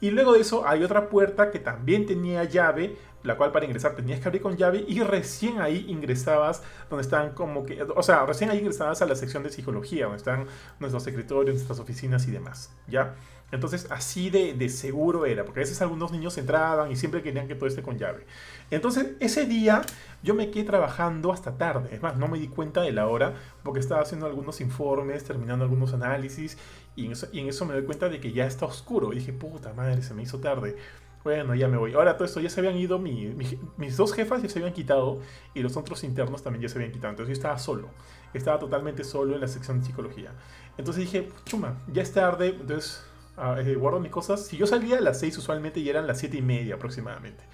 Y 0.00 0.10
luego 0.10 0.32
de 0.34 0.40
eso 0.40 0.66
hay 0.66 0.82
otra 0.82 1.08
puerta 1.08 1.50
que 1.50 1.60
también 1.60 2.04
tenía 2.04 2.44
llave, 2.44 2.96
la 3.22 3.36
cual 3.36 3.52
para 3.52 3.64
ingresar 3.64 3.94
tenías 3.94 4.20
que 4.20 4.28
abrir 4.28 4.42
con 4.42 4.56
llave 4.56 4.84
y 4.86 5.00
recién 5.00 5.60
ahí 5.60 5.86
ingresabas 5.88 6.62
donde 6.90 7.02
están 7.02 7.32
como 7.32 7.64
que, 7.64 7.82
o 7.82 8.02
sea, 8.02 8.26
recién 8.26 8.50
ahí 8.50 8.58
ingresabas 8.58 9.00
a 9.00 9.06
la 9.06 9.14
sección 9.14 9.42
de 9.42 9.50
psicología, 9.50 10.04
donde 10.04 10.18
están 10.18 10.46
nuestros 10.80 11.06
escritorios, 11.06 11.54
nuestras 11.54 11.78
oficinas 11.78 12.26
y 12.28 12.32
demás, 12.32 12.76
¿ya? 12.86 13.14
Entonces, 13.52 13.86
así 13.90 14.30
de, 14.30 14.68
seguro 14.68 15.26
era, 15.26 15.44
porque 15.44 15.60
a 15.60 15.62
veces 15.62 15.80
algunos 15.80 16.10
niños 16.10 16.36
entraban 16.38 16.90
y 16.90 16.96
siempre 16.96 17.22
querían 17.22 17.46
que 17.46 17.54
todo 17.54 17.68
esté 17.68 17.82
con 17.82 17.98
llave. 17.98 18.26
Entonces, 18.70 19.12
ese 19.20 19.46
día 19.46 19.82
yo 20.22 20.34
me 20.34 20.50
quedé 20.50 20.64
trabajando 20.64 21.32
hasta 21.32 21.56
tarde. 21.56 21.94
Es 21.94 22.02
más, 22.02 22.16
no 22.16 22.26
me 22.26 22.38
di 22.38 22.48
cuenta 22.48 22.80
de 22.80 22.90
la 22.90 23.06
hora 23.06 23.34
porque 23.62 23.78
estaba 23.78 24.02
haciendo 24.02 24.26
algunos 24.26 24.60
informes, 24.60 25.22
terminando 25.22 25.64
algunos 25.64 25.92
análisis 25.94 26.58
y 26.96 27.06
en 27.06 27.48
eso, 27.48 27.66
me 27.66 27.74
doy 27.74 27.84
cuenta 27.84 28.08
de 28.08 28.20
que 28.20 28.32
ya 28.32 28.46
está 28.46 28.66
oscuro. 28.66 29.12
Y 29.12 29.16
dije, 29.16 29.32
puta 29.32 29.72
madre, 29.72 30.02
se 30.02 30.14
me 30.14 30.22
hizo 30.22 30.38
tarde. 30.38 30.76
Bueno, 31.24 31.54
ya 31.54 31.68
me 31.68 31.76
voy. 31.76 31.94
Ahora 31.94 32.16
todo 32.16 32.26
esto 32.26 32.40
ya 32.40 32.50
se 32.50 32.60
habían 32.60 32.76
ido, 32.76 32.98
mis 32.98 33.96
dos 33.96 34.12
jefas 34.12 34.42
ya 34.42 34.48
se 34.48 34.58
habían 34.58 34.74
quitado 34.74 35.20
y 35.54 35.62
los 35.62 35.76
otros 35.76 36.04
internos 36.04 36.42
también 36.42 36.62
ya 36.62 36.68
se 36.68 36.76
habían 36.76 36.92
quitado. 36.92 37.10
Entonces 37.10 37.36
yo 37.36 37.40
estaba 37.40 37.58
solo. 37.58 37.88
Estaba 38.34 38.58
totalmente 38.58 39.04
solo 39.04 39.34
en 39.34 39.40
la 39.40 39.48
sección 39.48 39.80
de 39.80 39.86
psicología. 39.86 40.32
Entonces 40.76 41.04
dije, 41.04 41.28
chuma, 41.46 41.80
ya 41.92 42.02
es 42.02 42.12
tarde. 42.12 42.48
Entonces 42.48 43.02
eh, 43.36 43.74
guardo 43.74 44.00
mis 44.00 44.10
cosas. 44.10 44.46
Si 44.46 44.56
yo 44.56 44.66
salía 44.66 44.98
a 44.98 45.00
las 45.00 45.20
6 45.20 45.38
usualmente 45.38 45.80
y 45.80 45.88
eran 45.88 46.06
las 46.06 46.18
7 46.18 46.36
y 46.36 46.42
media 46.42 46.76
aproximadamente. 46.76 47.44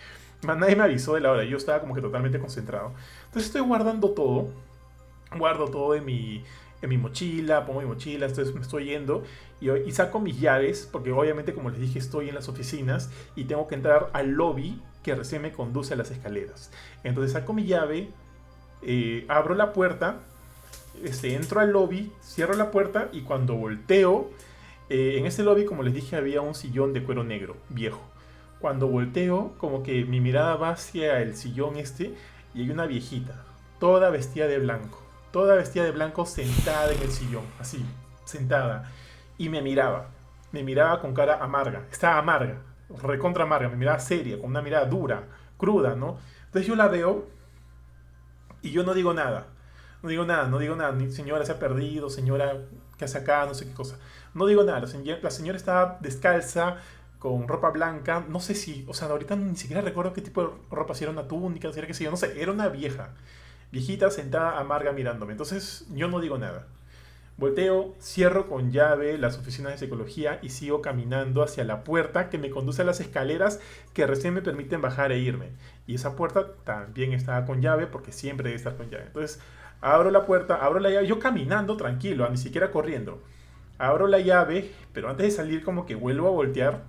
nadie 0.43 0.77
me 0.77 0.85
avisó 0.85 1.15
de 1.15 1.20
la 1.20 1.32
hora, 1.32 1.44
yo 1.44 1.57
estaba 1.57 1.81
como 1.81 1.94
que 1.94 2.01
totalmente 2.01 2.39
concentrado. 2.39 2.93
Entonces 3.27 3.47
estoy 3.47 3.62
guardando 3.62 4.11
todo. 4.11 4.48
Guardo 5.36 5.69
todo 5.69 5.94
en 5.94 6.05
mi, 6.05 6.44
en 6.82 6.89
mi 6.89 6.98
mochila, 6.98 7.65
pongo 7.66 7.81
mi 7.81 7.86
mochila, 7.86 8.27
estoy, 8.27 8.52
me 8.52 8.61
estoy 8.61 8.86
yendo 8.86 9.23
y, 9.61 9.70
y, 9.70 9.93
saco 9.93 10.19
mis 10.19 10.40
llaves, 10.40 10.89
porque 10.90 11.12
obviamente 11.12 11.55
como 11.55 11.70
les 11.70 11.78
dije 11.78 11.98
estoy 11.98 12.28
en 12.28 12.35
las 12.35 12.48
oficinas 12.48 13.11
y 13.36 13.44
tengo 13.44 13.69
que 13.69 13.77
entrar 13.77 14.11
al 14.12 14.31
lobby 14.31 14.82
que 15.05 15.15
recién 15.15 15.43
me 15.43 15.52
conduce 15.52 15.94
a 15.94 15.97
las 15.97 16.11
escaleras. 16.11 16.73
Entonces 17.05 17.32
saco 17.32 17.52
mi 17.52 17.65
llave, 17.65 18.11
eh, 18.82 19.24
abro 19.28 19.55
la 19.55 19.73
puerta, 19.73 20.20
este, 21.05 21.35
entro 21.35 21.61
al 21.61 21.70
lobby, 21.70 22.12
cierro 22.23 22.55
la 22.55 22.70
puerta 22.70 23.09
y 23.12 23.23
cuando 23.23 23.55
volteo 23.55 24.31
eh, 24.90 25.18
en 25.18 25.26
ese 25.26 25.44
lobby, 25.44 25.64
como 25.64 25.84
les 25.84 25.94
dije, 25.94 26.16
había 26.16 26.40
un 26.40 26.56
sillón 26.56 26.92
de 26.92 27.04
cuero 27.04 27.22
negro, 27.22 27.56
viejo. 27.68 28.02
Cuando 28.58 28.88
volteo, 28.88 29.54
como 29.56 29.84
que 29.84 30.04
mi 30.04 30.20
mirada 30.20 30.56
va 30.56 30.70
hacia 30.70 31.20
el 31.20 31.36
sillón 31.36 31.76
este 31.76 32.14
y 32.54 32.62
hay 32.62 32.70
una 32.70 32.86
viejita, 32.86 33.44
toda 33.78 34.10
vestida 34.10 34.48
de 34.48 34.58
blanco, 34.58 35.00
toda 35.30 35.54
vestida 35.54 35.84
de 35.84 35.92
blanco 35.92 36.26
sentada 36.26 36.92
en 36.92 37.00
el 37.02 37.10
sillón, 37.12 37.44
así, 37.60 37.86
sentada, 38.24 38.90
y 39.38 39.48
me 39.48 39.62
miraba, 39.62 40.08
me 40.50 40.64
miraba 40.64 41.00
con 41.00 41.14
cara 41.14 41.38
amarga, 41.40 41.86
estaba 41.92 42.18
amarga, 42.18 42.58
recontra 43.00 43.44
amarga, 43.44 43.68
me 43.68 43.76
miraba 43.76 44.00
seria, 44.00 44.38
con 44.38 44.50
una 44.50 44.60
mirada 44.60 44.86
dura, 44.86 45.22
cruda, 45.56 45.94
¿no? 45.94 46.18
Entonces 46.46 46.66
yo 46.66 46.74
la 46.74 46.88
veo 46.88 47.28
y 48.60 48.72
yo 48.72 48.82
no 48.82 48.92
digo 48.92 49.14
nada, 49.14 49.46
no 50.02 50.09
digo 50.09 50.24
nada, 50.24 50.48
no 50.48 50.59
digo 50.59 50.77
nada, 50.77 50.97
señora 51.10 51.44
se 51.44 51.52
ha 51.52 51.59
perdido, 51.59 52.10
señora 52.10 52.56
que 52.98 53.05
hace 53.05 53.18
acá, 53.18 53.47
no 53.47 53.55
sé 53.55 53.66
qué 53.66 53.72
cosa. 53.72 53.98
No 54.35 54.47
digo 54.47 54.64
nada, 54.64 54.81
la 54.81 54.86
señora, 54.86 55.20
la 55.22 55.31
señora 55.31 55.56
estaba 55.56 55.98
descalza, 56.01 56.78
con 57.20 57.47
ropa 57.47 57.70
blanca, 57.70 58.24
no 58.28 58.40
sé 58.40 58.55
si, 58.55 58.85
o 58.89 58.94
sea, 58.94 59.09
ahorita 59.09 59.36
ni 59.36 59.55
siquiera 59.55 59.82
recuerdo 59.82 60.14
qué 60.14 60.22
tipo 60.22 60.43
de 60.43 60.48
ropa, 60.70 60.94
si 60.94 61.05
era 61.05 61.12
una 61.12 61.28
túnica, 61.28 61.70
si 61.70 61.78
era 61.78 61.86
qué 61.86 61.94
sé 61.94 62.05
yo, 62.05 62.10
no 62.10 62.16
sé, 62.16 62.40
era 62.40 62.51
una 62.51 62.68
vieja, 62.68 63.10
viejita 63.70 64.10
sentada 64.10 64.59
amarga 64.59 64.93
mirándome. 64.93 65.32
Entonces 65.32 65.86
yo 65.94 66.09
no 66.09 66.20
digo 66.20 66.39
nada. 66.39 66.66
Volteo, 67.36 67.94
cierro 68.01 68.48
con 68.48 68.70
llave 68.70 69.16
las 69.16 69.39
oficinas 69.39 69.72
de 69.72 69.78
psicología 69.78 70.39
y 70.43 70.51
sigo 70.51 70.82
caminando 70.82 71.43
hacia 71.43 71.64
la 71.64 71.85
puerta 71.85 72.28
que 72.28 72.36
me 72.39 72.51
conduce 72.51 72.82
a 72.82 72.85
las 72.85 73.01
escaleras 73.01 73.60
que 73.94 74.06
recién 74.06 74.35
me 74.35 74.43
permiten 74.43 74.82
bajar 74.82 75.12
e 75.12 75.18
irme. 75.18 75.51
Y 75.86 75.94
esa 75.94 76.16
puerta 76.16 76.52
también 76.64 77.12
estaba 77.12 77.47
con 77.47 77.62
llave 77.62 77.86
porque 77.86 78.12
siempre 78.12 78.51
debe 78.51 78.56
estar 78.56 78.77
con 78.77 78.90
llave. 78.90 79.06
Entonces 79.06 79.40
abro 79.81 80.11
la 80.11 80.27
puerta, 80.27 80.57
abro 80.57 80.81
la 80.81 80.90
llave, 80.90 81.07
yo 81.07 81.19
caminando 81.19 81.77
tranquilo, 81.77 82.28
ni 82.28 82.36
siquiera 82.36 82.70
corriendo. 82.70 83.23
Abro 83.78 84.07
la 84.07 84.19
llave, 84.19 84.70
pero 84.93 85.09
antes 85.09 85.27
de 85.27 85.31
salir 85.31 85.65
como 85.65 85.86
que 85.86 85.94
vuelvo 85.94 86.28
a 86.28 86.32
voltear 86.32 86.82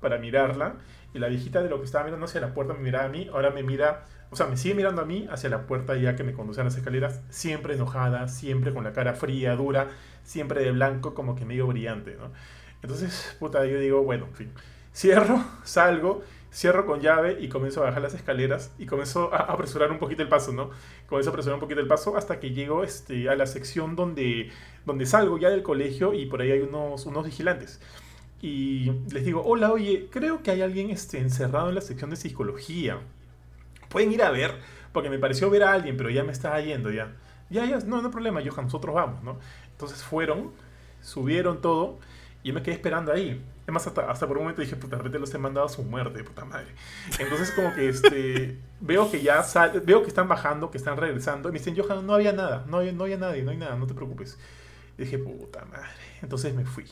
para 0.00 0.18
mirarla. 0.18 0.74
Y 1.14 1.18
la 1.18 1.28
viejita 1.28 1.62
de 1.62 1.70
lo 1.70 1.78
que 1.78 1.86
estaba 1.86 2.04
mirando 2.04 2.26
hacia 2.26 2.40
la 2.40 2.54
puerta 2.54 2.74
me 2.74 2.80
miraba 2.80 3.06
a 3.06 3.08
mí, 3.08 3.28
ahora 3.32 3.50
me 3.50 3.62
mira 3.62 4.04
o 4.30 4.36
sea, 4.36 4.46
me 4.46 4.56
sigue 4.56 4.74
mirando 4.74 5.02
a 5.02 5.04
mí 5.04 5.26
hacia 5.30 5.48
la 5.48 5.66
puerta 5.66 5.96
ya 5.96 6.14
que 6.14 6.22
me 6.22 6.34
conduce 6.34 6.60
a 6.60 6.64
las 6.64 6.76
escaleras, 6.76 7.22
siempre 7.30 7.74
enojada, 7.74 8.28
siempre 8.28 8.74
con 8.74 8.84
la 8.84 8.92
cara 8.92 9.14
fría, 9.14 9.56
dura, 9.56 9.88
siempre 10.22 10.62
de 10.62 10.70
blanco, 10.70 11.14
como 11.14 11.34
que 11.34 11.44
medio 11.44 11.66
brillante, 11.66 12.16
¿no? 12.16 12.30
Entonces, 12.82 13.36
puta, 13.38 13.64
yo 13.64 13.80
digo, 13.80 14.02
bueno, 14.02 14.26
en 14.26 14.34
fin, 14.34 14.52
cierro, 14.92 15.42
salgo, 15.64 16.22
cierro 16.52 16.86
con 16.86 17.00
llave 17.00 17.38
y 17.40 17.48
comienzo 17.48 17.82
a 17.82 17.86
bajar 17.86 18.02
las 18.02 18.14
escaleras 18.14 18.72
y 18.78 18.86
comienzo 18.86 19.32
a 19.32 19.38
apresurar 19.38 19.90
un 19.90 19.98
poquito 19.98 20.22
el 20.22 20.28
paso, 20.28 20.52
¿no? 20.52 20.70
Comienzo 21.06 21.30
a 21.30 21.32
apresurar 21.32 21.54
un 21.54 21.60
poquito 21.60 21.80
el 21.80 21.86
paso 21.86 22.16
hasta 22.16 22.40
que 22.40 22.50
llego 22.50 22.84
este, 22.84 23.28
a 23.28 23.36
la 23.36 23.46
sección 23.46 23.96
donde, 23.96 24.50
donde 24.86 25.06
salgo 25.06 25.38
ya 25.38 25.50
del 25.50 25.62
colegio 25.62 26.14
y 26.14 26.26
por 26.26 26.40
ahí 26.40 26.52
hay 26.52 26.60
unos, 26.60 27.06
unos 27.06 27.24
vigilantes. 27.24 27.80
Y 28.40 28.92
les 29.12 29.24
digo, 29.24 29.42
hola, 29.44 29.72
oye, 29.72 30.08
creo 30.10 30.42
que 30.42 30.50
hay 30.50 30.62
alguien 30.62 30.90
este, 30.90 31.18
encerrado 31.18 31.68
en 31.68 31.74
la 31.74 31.80
sección 31.80 32.10
de 32.10 32.16
psicología 32.16 33.00
pueden 33.88 34.12
ir 34.12 34.22
a 34.22 34.30
ver, 34.30 34.54
porque 34.92 35.10
me 35.10 35.18
pareció 35.18 35.50
ver 35.50 35.64
a 35.64 35.72
alguien, 35.72 35.96
pero 35.96 36.10
ya 36.10 36.24
me 36.24 36.32
estaba 36.32 36.60
yendo 36.60 36.90
ya. 36.90 37.12
Ya, 37.50 37.64
ya, 37.64 37.78
no, 37.78 38.00
no 38.00 38.08
hay 38.08 38.12
problema, 38.12 38.40
Johan, 38.44 38.66
nosotros 38.66 38.94
vamos, 38.94 39.22
¿no? 39.22 39.38
Entonces 39.72 40.02
fueron, 40.02 40.52
subieron 41.00 41.60
todo, 41.60 41.98
yo 42.48 42.54
me 42.54 42.62
quedé 42.62 42.74
esperando 42.74 43.12
ahí. 43.12 43.40
Además, 43.64 43.86
hasta, 43.86 44.10
hasta 44.10 44.26
por 44.26 44.38
un 44.38 44.44
momento 44.44 44.62
dije, 44.62 44.76
puta, 44.76 44.96
repente 44.96 45.18
los 45.18 45.32
he 45.34 45.38
mandado 45.38 45.66
a 45.66 45.68
su 45.68 45.82
muerte, 45.82 46.24
puta 46.24 46.44
madre. 46.44 46.68
Entonces, 47.18 47.50
como 47.52 47.74
que 47.74 47.88
este, 47.88 48.58
veo 48.80 49.10
que 49.10 49.22
ya 49.22 49.42
sal, 49.42 49.82
veo 49.84 50.02
que 50.02 50.08
están 50.08 50.26
bajando, 50.26 50.70
que 50.70 50.78
están 50.78 50.96
regresando, 50.96 51.50
y 51.50 51.52
me 51.52 51.58
dicen, 51.58 51.76
Johan, 51.76 52.06
no 52.06 52.14
había 52.14 52.32
nada, 52.32 52.64
no, 52.66 52.82
no 52.82 53.04
había 53.04 53.18
nadie, 53.18 53.42
no 53.42 53.50
hay 53.50 53.58
nada, 53.58 53.76
no 53.76 53.86
te 53.86 53.94
preocupes. 53.94 54.38
Y 54.96 55.02
dije, 55.02 55.18
puta 55.18 55.64
madre. 55.66 55.88
Entonces 56.22 56.54
me 56.54 56.64
fui. 56.64 56.86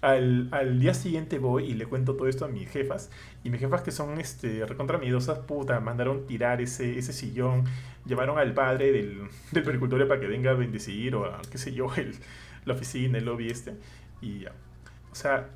Al, 0.00 0.48
al, 0.50 0.80
día 0.80 0.94
siguiente 0.94 1.38
voy 1.38 1.70
y 1.70 1.74
le 1.74 1.86
cuento 1.86 2.16
todo 2.16 2.26
esto 2.26 2.44
a 2.44 2.48
mis 2.48 2.68
jefas. 2.68 3.08
Y 3.44 3.50
mis 3.50 3.60
jefas 3.60 3.82
que 3.82 3.92
son 3.92 4.18
este, 4.18 4.66
recontra 4.66 4.98
miedosas, 4.98 5.38
puta, 5.38 5.78
mandaron 5.78 6.26
tirar 6.26 6.60
ese, 6.60 6.98
ese 6.98 7.12
sillón. 7.12 7.64
Llevaron 8.04 8.38
al 8.38 8.52
padre 8.52 8.90
del, 8.90 9.28
del 9.52 9.62
pericultorio 9.62 10.08
para 10.08 10.20
que 10.20 10.26
venga 10.26 10.50
a 10.50 10.54
bendecir 10.54 11.14
o 11.14 11.26
a, 11.26 11.40
qué 11.48 11.58
sé 11.58 11.72
yo, 11.72 11.94
el, 11.94 12.16
la 12.64 12.74
oficina, 12.74 13.18
el 13.18 13.24
lobby 13.24 13.48
este. 13.48 13.74
Y 14.20 14.40
ya. 14.40 14.52
O 15.12 15.14
sea, 15.14 15.48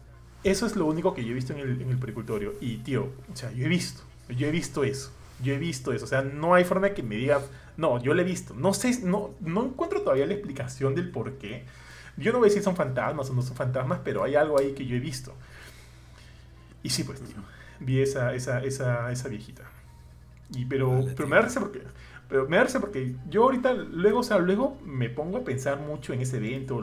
eso 0.45 0.67
es 0.67 0.77
lo 0.77 0.87
único 0.87 1.15
que 1.15 1.25
yo 1.25 1.33
he 1.33 1.35
visto 1.35 1.53
en 1.53 1.61
el, 1.61 1.81
en 1.81 1.91
el 1.91 1.99
pericultorio. 1.99 2.55
Y 2.61 2.79
tío, 2.79 3.09
o 3.33 3.37
sea, 3.37 3.51
yo 3.53 3.67
he 3.67 3.69
visto, 3.69 4.03
yo 4.29 4.47
he 4.47 4.51
visto 4.51 4.85
eso. 4.85 5.13
Yo 5.43 5.53
he 5.55 5.59
visto 5.59 5.93
eso. 5.93 6.05
O 6.05 6.09
sea, 6.09 6.23
no 6.23 6.55
hay 6.55 6.65
forma 6.65 6.91
que 6.91 7.03
me 7.03 7.17
diga, 7.17 7.41
no, 7.77 8.03
yo 8.03 8.15
lo 8.15 8.23
he 8.23 8.25
visto. 8.25 8.55
No 8.55 8.73
sé, 8.73 9.01
no, 9.03 9.31
no 9.41 9.65
encuentro 9.65 10.01
todavía 10.03 10.27
la 10.27 10.35
explicación 10.35 10.95
del 10.95 11.11
por 11.11 11.33
qué 11.39 11.65
yo 12.17 12.33
no 12.33 12.39
voy 12.39 12.47
a 12.47 12.51
decir 12.51 12.63
son 12.63 12.77
fantasmas 12.77 13.29
o 13.31 13.35
no 13.35 13.43
son 13.43 13.57
fantasmas, 13.57 14.01
pero 14.03 14.25
hay 14.25 14.35
algo 14.35 14.59
ahí 14.59 14.73
que 14.73 14.87
yo 14.87 14.97
he 14.97 15.01
visto. 15.01 15.35
Y 16.83 16.89
sí, 16.89 17.05
pues, 17.05 17.21
tío, 17.21 17.37
vi 17.81 18.01
esa, 18.01 18.35
esa, 18.35 18.63
esa, 18.63 19.11
esa 19.13 19.29
viejita. 19.29 19.65
Y, 20.55 20.65
pero, 20.65 21.05
pero 21.15 21.29
me 21.29 21.37
da 21.37 21.43
risa 21.43 21.61
porque... 21.61 21.83
Pero 22.29 22.49
me 22.49 22.57
da 22.57 22.65
risa 22.65 22.81
porque 22.81 23.15
yo 23.29 23.45
ahorita, 23.45 23.73
luego, 23.75 24.21
o 24.21 24.23
sea, 24.23 24.39
luego 24.39 24.79
me 24.85 25.09
pongo 25.11 25.39
a 25.39 25.45
pensar 25.45 25.79
mucho 25.79 26.13
en 26.13 26.23
ese 26.23 26.39
evento, 26.39 26.83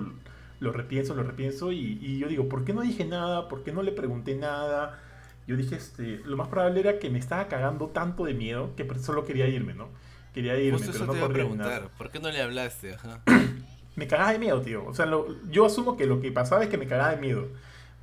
lo 0.63 0.71
repienso, 0.71 1.13
lo 1.13 1.23
repienso 1.23 1.71
y, 1.71 1.99
y, 2.01 2.17
yo 2.19 2.27
digo, 2.27 2.47
¿por 2.47 2.63
qué 2.63 2.73
no 2.73 2.81
dije 2.81 3.03
nada? 3.03 3.49
¿Por 3.49 3.63
qué 3.63 3.73
no 3.73 3.83
le 3.83 3.91
pregunté 3.91 4.35
nada? 4.35 4.99
Yo 5.45 5.57
dije, 5.57 5.75
este, 5.75 6.21
lo 6.23 6.37
más 6.37 6.47
probable 6.47 6.79
era 6.79 6.99
que 6.99 7.09
me 7.09 7.19
estaba 7.19 7.49
cagando 7.49 7.87
tanto 7.87 8.23
de 8.23 8.33
miedo 8.33 8.73
que 8.77 8.87
solo 8.99 9.25
quería 9.25 9.45
irme, 9.47 9.73
¿no? 9.73 9.89
Quería 10.33 10.57
irme, 10.57 10.79
pero 10.79 11.05
no 11.05 11.13
podía 11.13 11.27
preguntar. 11.27 11.89
¿Por 11.97 12.09
qué 12.11 12.19
no 12.19 12.31
le 12.31 12.41
hablaste? 12.41 12.93
Ajá. 12.93 13.21
me 13.97 14.07
cagaba 14.07 14.31
de 14.31 14.39
miedo, 14.39 14.61
tío. 14.61 14.85
O 14.85 14.93
sea, 14.93 15.05
yo 15.49 15.65
asumo 15.65 15.97
que 15.97 16.07
lo 16.07 16.21
que 16.21 16.31
pasaba 16.31 16.63
es 16.63 16.69
que 16.69 16.77
me 16.77 16.87
cagaba 16.87 17.11
de 17.11 17.17
miedo. 17.17 17.49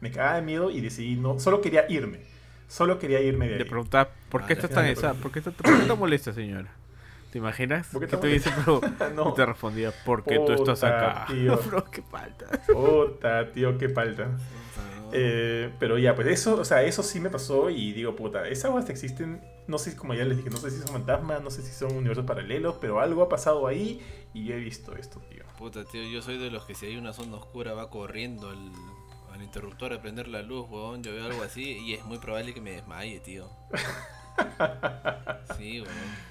Me 0.02 0.10
cagaba 0.10 0.36
de 0.36 0.42
miedo 0.42 0.70
y 0.70 0.82
decidí 0.82 1.16
no. 1.16 1.40
Solo 1.40 1.62
quería 1.62 1.90
irme. 1.90 2.20
Solo 2.68 2.98
quería 2.98 3.20
irme 3.20 3.48
de 3.48 3.54
ahí. 3.54 3.58
Le 3.58 3.64
preguntaba, 3.64 4.10
¿por 4.28 4.46
qué 4.46 4.52
ah, 4.52 4.56
estás 4.56 4.70
tan 4.70 4.84
esa? 4.84 5.14
¿Por 5.14 5.32
qué, 5.32 5.38
está, 5.40 5.94
molesta, 5.94 6.32
señora? 6.32 6.70
¿Te 7.30 7.38
imaginas? 7.38 7.86
¿Por 7.92 8.06
qué 8.08 8.16
te 8.16 8.26
dice, 8.26 8.50
pero 8.56 8.80
no. 9.14 9.32
te 9.34 9.46
respondía, 9.46 9.92
porque 10.04 10.40
tú 10.40 10.52
estás 10.52 10.82
acá. 10.82 11.26
Tío. 11.28 11.58
qué 11.92 12.02
falta. 12.02 12.46
Puta, 12.66 13.50
tío, 13.52 13.78
qué 13.78 13.88
falta. 13.88 14.36
Eh, 15.12 15.72
pero 15.78 15.98
ya, 15.98 16.14
pues 16.14 16.28
eso, 16.28 16.60
o 16.60 16.64
sea, 16.64 16.82
eso 16.82 17.02
sí 17.02 17.20
me 17.20 17.30
pasó 17.30 17.70
y 17.70 17.92
digo, 17.92 18.14
puta, 18.14 18.48
esas 18.48 18.66
aguas 18.66 18.88
existen, 18.90 19.40
no 19.66 19.78
sé, 19.78 19.96
como 19.96 20.14
ya 20.14 20.24
les 20.24 20.36
dije, 20.36 20.50
no 20.50 20.56
sé 20.56 20.70
si 20.70 20.78
son 20.78 20.92
fantasmas, 20.92 21.42
no 21.42 21.50
sé 21.50 21.62
si 21.62 21.72
son 21.72 21.96
universos 21.96 22.24
paralelos, 22.24 22.76
pero 22.80 23.00
algo 23.00 23.22
ha 23.22 23.28
pasado 23.28 23.66
ahí 23.66 24.00
y 24.34 24.44
yo 24.44 24.54
he 24.54 24.58
visto 24.58 24.94
esto, 24.96 25.20
tío. 25.28 25.42
Puta, 25.58 25.84
tío, 25.84 26.02
yo 26.04 26.22
soy 26.22 26.38
de 26.38 26.50
los 26.50 26.64
que 26.64 26.74
si 26.74 26.86
hay 26.86 26.96
una 26.96 27.12
zona 27.12 27.36
oscura 27.36 27.74
va 27.74 27.90
corriendo 27.90 28.50
al, 28.50 28.70
al 29.32 29.42
interruptor 29.42 29.92
a 29.92 30.00
prender 30.00 30.28
la 30.28 30.42
luz, 30.42 30.68
weón. 30.70 31.02
Yo 31.02 31.12
veo 31.12 31.26
algo 31.26 31.42
así 31.42 31.78
y 31.78 31.94
es 31.94 32.04
muy 32.04 32.18
probable 32.18 32.54
que 32.54 32.60
me 32.60 32.72
desmaye, 32.72 33.18
tío. 33.20 33.48
sí, 35.56 35.80
weón. 35.80 36.29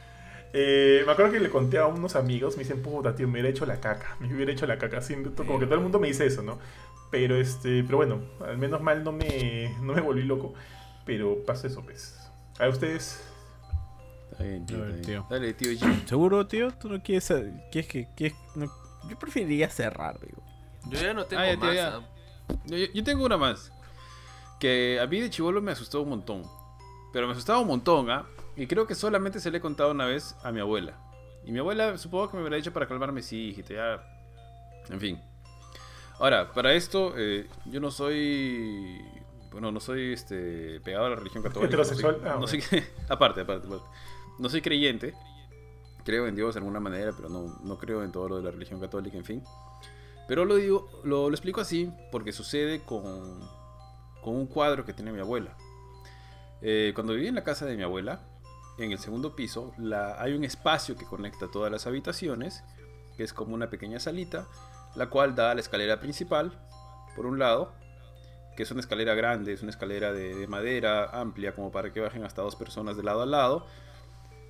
Eh, 0.53 1.03
me 1.05 1.11
acuerdo 1.11 1.31
que 1.31 1.39
le 1.39 1.49
conté 1.49 1.77
a 1.77 1.85
unos 1.85 2.15
amigos, 2.15 2.57
me 2.57 2.63
dicen, 2.63 2.81
puta, 2.81 3.15
tío, 3.15 3.27
me 3.27 3.33
hubiera 3.33 3.49
hecho 3.49 3.65
la 3.65 3.79
caca, 3.79 4.17
me 4.19 4.33
hubiera 4.33 4.51
hecho 4.51 4.65
la 4.65 4.77
caca, 4.77 4.97
así, 4.97 5.15
como 5.35 5.59
que 5.59 5.65
todo 5.65 5.75
el 5.75 5.81
mundo 5.81 5.99
me 5.99 6.07
dice 6.07 6.25
eso, 6.25 6.41
¿no? 6.41 6.57
Pero 7.11 7.35
este, 7.35 7.83
pero 7.83 7.97
bueno, 7.97 8.21
al 8.45 8.57
menos 8.57 8.81
mal 8.81 9.03
no 9.03 9.11
me, 9.11 9.75
no 9.81 9.93
me 9.93 10.01
volví 10.01 10.23
loco, 10.23 10.53
pero 11.05 11.43
pasa 11.45 11.67
eso, 11.67 11.83
pues. 11.83 12.15
A 12.59 12.67
ustedes, 12.67 13.21
Está 14.31 14.43
bien, 14.43 14.65
tío. 15.01 15.25
Dale, 15.29 15.53
tío 15.53 15.71
¿Seguro, 16.05 16.47
tío? 16.47 16.71
¿Tú 16.71 16.87
no 16.89 17.01
quieres, 17.01 17.27
quieres 17.71 17.89
que, 17.89 18.07
quieres, 18.15 18.37
no, 18.55 18.71
yo 19.09 19.19
preferiría 19.19 19.69
cerrar, 19.69 20.19
digo. 20.19 20.41
Yo 20.89 20.99
ya 20.99 21.13
no 21.13 21.25
tengo 21.25 21.41
ah, 21.41 21.57
más. 21.57 21.77
¿ah? 21.77 22.01
Yo, 22.65 23.03
tengo 23.03 23.25
una 23.25 23.37
más. 23.37 23.71
Que 24.59 24.99
a 25.01 25.07
mí 25.07 25.19
de 25.19 25.29
chivolo 25.29 25.61
me 25.61 25.71
asustó 25.71 26.01
un 26.01 26.09
montón. 26.09 26.43
Pero 27.11 27.27
me 27.27 27.33
asustaba 27.33 27.59
un 27.59 27.67
montón, 27.67 28.09
¿ah? 28.09 28.25
Y 28.59 28.67
creo 28.67 28.85
que 28.85 28.93
solamente 28.93 29.39
se 29.39 29.49
le 29.49 29.57
he 29.57 29.61
contado 29.61 29.91
una 29.91 30.05
vez 30.05 30.35
a 30.43 30.51
mi 30.51 30.59
abuela. 30.59 30.99
Y 31.45 31.51
mi 31.51 31.59
abuela 31.59 31.97
supongo 31.97 32.29
que 32.29 32.37
me 32.37 32.43
hubiera 32.43 32.57
dicho 32.57 32.73
para 32.73 32.87
calmarme, 32.87 33.23
sí, 33.23 33.49
hijita, 33.49 33.73
ya. 33.73 34.03
En 34.89 34.99
fin. 34.99 35.21
Ahora, 36.19 36.51
para 36.51 36.73
esto, 36.73 37.13
eh, 37.17 37.47
yo 37.65 37.79
no 37.79 37.89
soy. 37.89 39.01
Bueno, 39.51 39.71
no 39.71 39.79
soy 39.79 40.13
este 40.13 40.79
pegado 40.81 41.07
a 41.07 41.09
la 41.09 41.15
religión 41.15 41.41
católica. 41.41 41.67
Heterosexual. 41.67 42.21
No 42.21 42.45
soy, 42.45 42.61
ah, 42.71 42.83
aparte, 43.09 43.41
aparte, 43.41 43.65
aparte. 43.65 43.85
No 44.37 44.49
soy 44.49 44.61
creyente 44.61 45.15
creo 46.09 46.27
en 46.27 46.35
Dios 46.35 46.55
de 46.55 46.59
alguna 46.59 46.79
manera, 46.79 47.11
pero 47.15 47.29
no, 47.29 47.59
no 47.63 47.77
creo 47.77 48.03
en 48.03 48.11
todo 48.11 48.27
lo 48.29 48.37
de 48.37 48.43
la 48.43 48.49
religión 48.49 48.79
católica, 48.79 49.15
en 49.15 49.25
fin. 49.25 49.43
Pero 50.27 50.43
lo 50.43 50.55
digo, 50.55 50.89
lo, 51.03 51.29
explico 51.29 51.61
así 51.61 51.91
porque 52.11 52.31
sucede 52.31 52.81
con, 52.81 53.39
con, 54.21 54.35
un 54.35 54.47
cuadro 54.47 54.85
que 54.85 54.93
tiene 54.93 55.11
mi 55.11 55.19
abuela. 55.19 55.55
Eh, 56.61 56.93
cuando 56.95 57.13
viví 57.13 57.27
en 57.27 57.35
la 57.35 57.43
casa 57.43 57.67
de 57.67 57.75
mi 57.75 57.83
abuela, 57.83 58.21
en 58.85 58.91
el 58.91 58.99
segundo 58.99 59.35
piso, 59.35 59.73
la, 59.77 60.21
hay 60.21 60.33
un 60.33 60.43
espacio 60.43 60.95
que 60.95 61.05
conecta 61.05 61.47
todas 61.47 61.71
las 61.71 61.87
habitaciones, 61.87 62.63
que 63.17 63.23
es 63.23 63.33
como 63.33 63.53
una 63.53 63.69
pequeña 63.69 63.99
salita, 63.99 64.47
la 64.95 65.09
cual 65.09 65.35
da 65.35 65.51
a 65.51 65.55
la 65.55 65.61
escalera 65.61 65.99
principal, 65.99 66.57
por 67.15 67.25
un 67.25 67.39
lado, 67.39 67.73
que 68.55 68.63
es 68.63 68.71
una 68.71 68.81
escalera 68.81 69.13
grande, 69.15 69.53
es 69.53 69.61
una 69.61 69.71
escalera 69.71 70.11
de, 70.11 70.35
de 70.35 70.47
madera 70.47 71.05
amplia, 71.11 71.53
como 71.55 71.71
para 71.71 71.93
que 71.93 71.99
bajen 71.99 72.23
hasta 72.23 72.41
dos 72.41 72.55
personas 72.55 72.97
de 72.97 73.03
lado 73.03 73.21
a 73.21 73.25
lado 73.25 73.65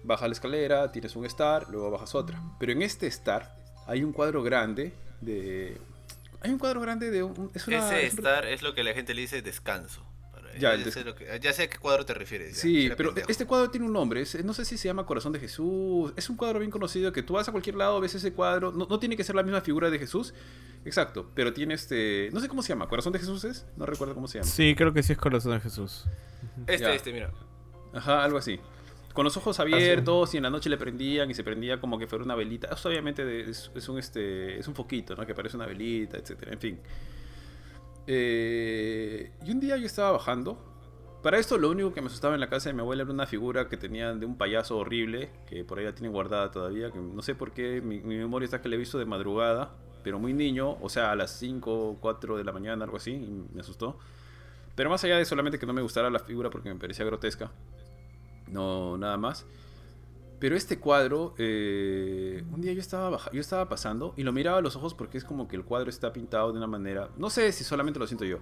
baja 0.04 0.28
la 0.28 0.34
escalera, 0.34 0.92
tienes 0.92 1.16
un 1.16 1.26
star, 1.26 1.68
luego 1.70 1.92
bajas 1.92 2.16
otra. 2.16 2.42
Pero 2.60 2.72
en 2.72 2.82
este 2.82 3.08
star 3.08 3.56
hay 3.88 4.04
un 4.04 4.14
cuadro 4.14 4.44
grande 4.44 4.94
de... 5.22 5.80
Hay 6.42 6.52
un 6.52 6.60
cuadro 6.60 6.80
grande 6.82 7.12
de... 7.12 7.24
Un, 7.24 7.52
Ese 7.54 8.06
star 8.06 8.46
es 8.46 8.62
lo 8.62 8.74
que 8.74 8.84
la 8.84 8.94
gente 8.94 9.14
le 9.14 9.22
dice 9.22 9.42
descanso. 9.42 10.06
Ya, 10.58 10.78
sé 10.78 11.06
ya, 11.42 11.54
sé 11.54 11.64
a 11.64 11.70
qué 11.70 11.78
cuadro 11.78 12.06
te 12.06 12.14
refieres. 12.14 12.58
sí, 12.58 12.90
pero 12.96 13.14
este 13.28 13.46
cuadro 13.46 13.70
tiene 13.70 13.86
un 13.86 13.94
nombre. 13.94 14.24
no 14.44 14.54
sé 14.54 14.66
si 14.66 14.78
se 14.78 14.88
llama 14.88 15.06
Corazón 15.06 15.32
de 15.34 15.40
Jesús. 15.40 16.14
Es 16.16 16.30
un 16.30 16.38
cuadro 16.38 16.60
bien 16.60 16.72
conocido 16.72 17.12
que 17.12 17.24
tú 17.24 17.34
vas 17.34 17.48
a 17.48 17.52
cualquier 17.52 17.76
lado, 17.76 18.00
ves 18.00 18.16
ese 18.16 18.34
cuadro. 18.34 18.72
No, 18.72 18.88
no 18.90 19.00
tiene 19.00 19.16
que 19.18 19.24
ser 19.24 19.36
la 19.36 19.44
misma 19.44 19.62
figura 19.62 19.90
de 19.90 20.00
Jesús. 20.00 20.34
Exacto, 20.86 21.30
pero 21.36 21.54
tiene 21.54 21.74
este. 21.74 22.30
No 22.32 22.40
sé 22.40 22.48
cómo 22.48 22.62
se 22.64 22.70
llama. 22.70 22.88
¿Corazón 22.88 23.14
de 23.14 23.20
Jesús 23.20 23.44
es? 23.44 23.66
No 23.76 23.86
recuerdo 23.86 24.14
cómo 24.16 24.28
se 24.28 24.40
llama. 24.40 24.50
Sí, 24.50 24.76
creo 24.76 24.94
que 24.94 25.04
sí 25.04 25.14
es 25.14 25.20
Corazón 25.20 25.54
de 25.54 25.60
Jesús. 25.60 26.06
Este, 26.68 26.96
este, 26.96 27.14
mira. 27.14 27.32
Ajá, 27.94 28.24
algo 28.24 28.38
así. 28.38 28.60
Con 29.14 29.26
los 29.26 29.36
ojos 29.36 29.60
abiertos 29.60 30.34
y 30.34 30.38
en 30.38 30.44
la 30.44 30.50
noche 30.50 30.70
le 30.70 30.78
prendían 30.78 31.30
y 31.30 31.34
se 31.34 31.44
prendía 31.44 31.80
como 31.82 31.98
que 31.98 32.08
fuera 32.08 32.24
una 32.24 32.36
velita. 32.36 32.70
obviamente 32.86 33.50
es, 33.50 33.72
es, 33.76 33.90
un 33.90 34.00
este 34.00 34.60
es 34.60 34.68
un 34.68 34.76
foquito, 34.76 35.16
¿no? 35.16 35.26
Que 35.26 35.34
parece 35.34 35.58
una 35.58 35.66
velita, 35.66 36.18
etcétera. 36.18 36.54
En 36.54 36.60
fin. 36.60 36.80
Eh, 38.12 39.30
y 39.46 39.52
un 39.52 39.60
día 39.60 39.78
yo 39.78 39.86
estaba 39.86 40.12
bajando. 40.12 40.58
Para 41.22 41.38
esto 41.38 41.60
lo 41.60 41.70
único 41.70 41.94
que 41.94 42.02
me 42.02 42.08
asustaba 42.08 42.34
en 42.34 42.40
la 42.40 42.50
casa 42.50 42.70
de 42.70 42.74
mi 42.74 42.82
abuela 42.82 43.04
era 43.04 43.12
una 43.12 43.28
figura 43.28 43.68
que 43.68 43.78
tenía 43.78 44.16
de 44.16 44.26
un 44.26 44.36
payaso 44.36 44.78
horrible, 44.78 45.30
que 45.48 45.64
por 45.64 45.78
ahí 45.78 45.86
la 45.86 45.94
tienen 45.94 46.12
guardada 46.12 46.50
todavía, 46.50 46.90
que 46.90 46.98
no 46.98 47.22
sé 47.22 47.36
por 47.36 47.52
qué, 47.52 47.82
mi, 47.82 48.00
memoria 48.00 48.46
está 48.46 48.62
que 48.62 48.70
le 48.70 48.78
he 48.78 48.80
visto 48.80 48.98
de 48.98 49.06
madrugada, 49.06 49.76
pero 50.02 50.18
muy 50.18 50.34
niño, 50.34 50.78
o 50.82 50.90
sea, 50.90 51.12
a 51.12 51.16
las 51.16 51.38
5 51.38 51.72
o 51.72 51.98
4 52.00 52.38
de 52.38 52.44
la 52.44 52.52
mañana, 52.52 52.86
algo 52.86 52.98
así, 52.98 53.12
y 53.12 53.46
me 53.54 53.62
asustó. 53.62 54.00
Pero 54.74 54.90
más 54.90 55.04
allá 55.04 55.18
de 55.18 55.26
solamente 55.26 55.60
que 55.60 55.68
no 55.68 55.74
me 55.74 55.84
gustara 55.84 56.10
la 56.10 56.20
figura 56.20 56.50
porque 56.50 56.74
me 56.74 56.80
parecía 56.80 57.06
grotesca, 57.06 57.52
no, 58.48 58.98
nada 58.98 59.18
más. 59.18 59.46
Pero 60.40 60.56
este 60.56 60.80
cuadro, 60.80 61.36
eh, 61.38 62.44
un 62.54 62.62
día 62.62 62.72
yo 62.72 62.80
estaba, 62.80 63.20
yo 63.32 63.42
estaba 63.42 63.68
pasando 63.68 64.14
y 64.16 64.24
lo 64.24 64.32
miraba 64.32 64.60
a 64.60 64.62
los 64.62 64.76
ojos 64.78 64.94
porque 64.94 65.18
es 65.18 65.26
como 65.26 65.50
que 65.50 65.58
el 65.58 65.66
cuadro 65.66 65.90
está 65.90 66.14
pintado 66.14 66.52
de 66.52 66.58
una 66.58 66.68
manera, 66.68 67.10
no 67.18 67.30
sé 67.30 67.52
si 67.52 67.66
solamente 67.66 68.00
lo 68.00 68.08
siento 68.08 68.24
yo, 68.24 68.40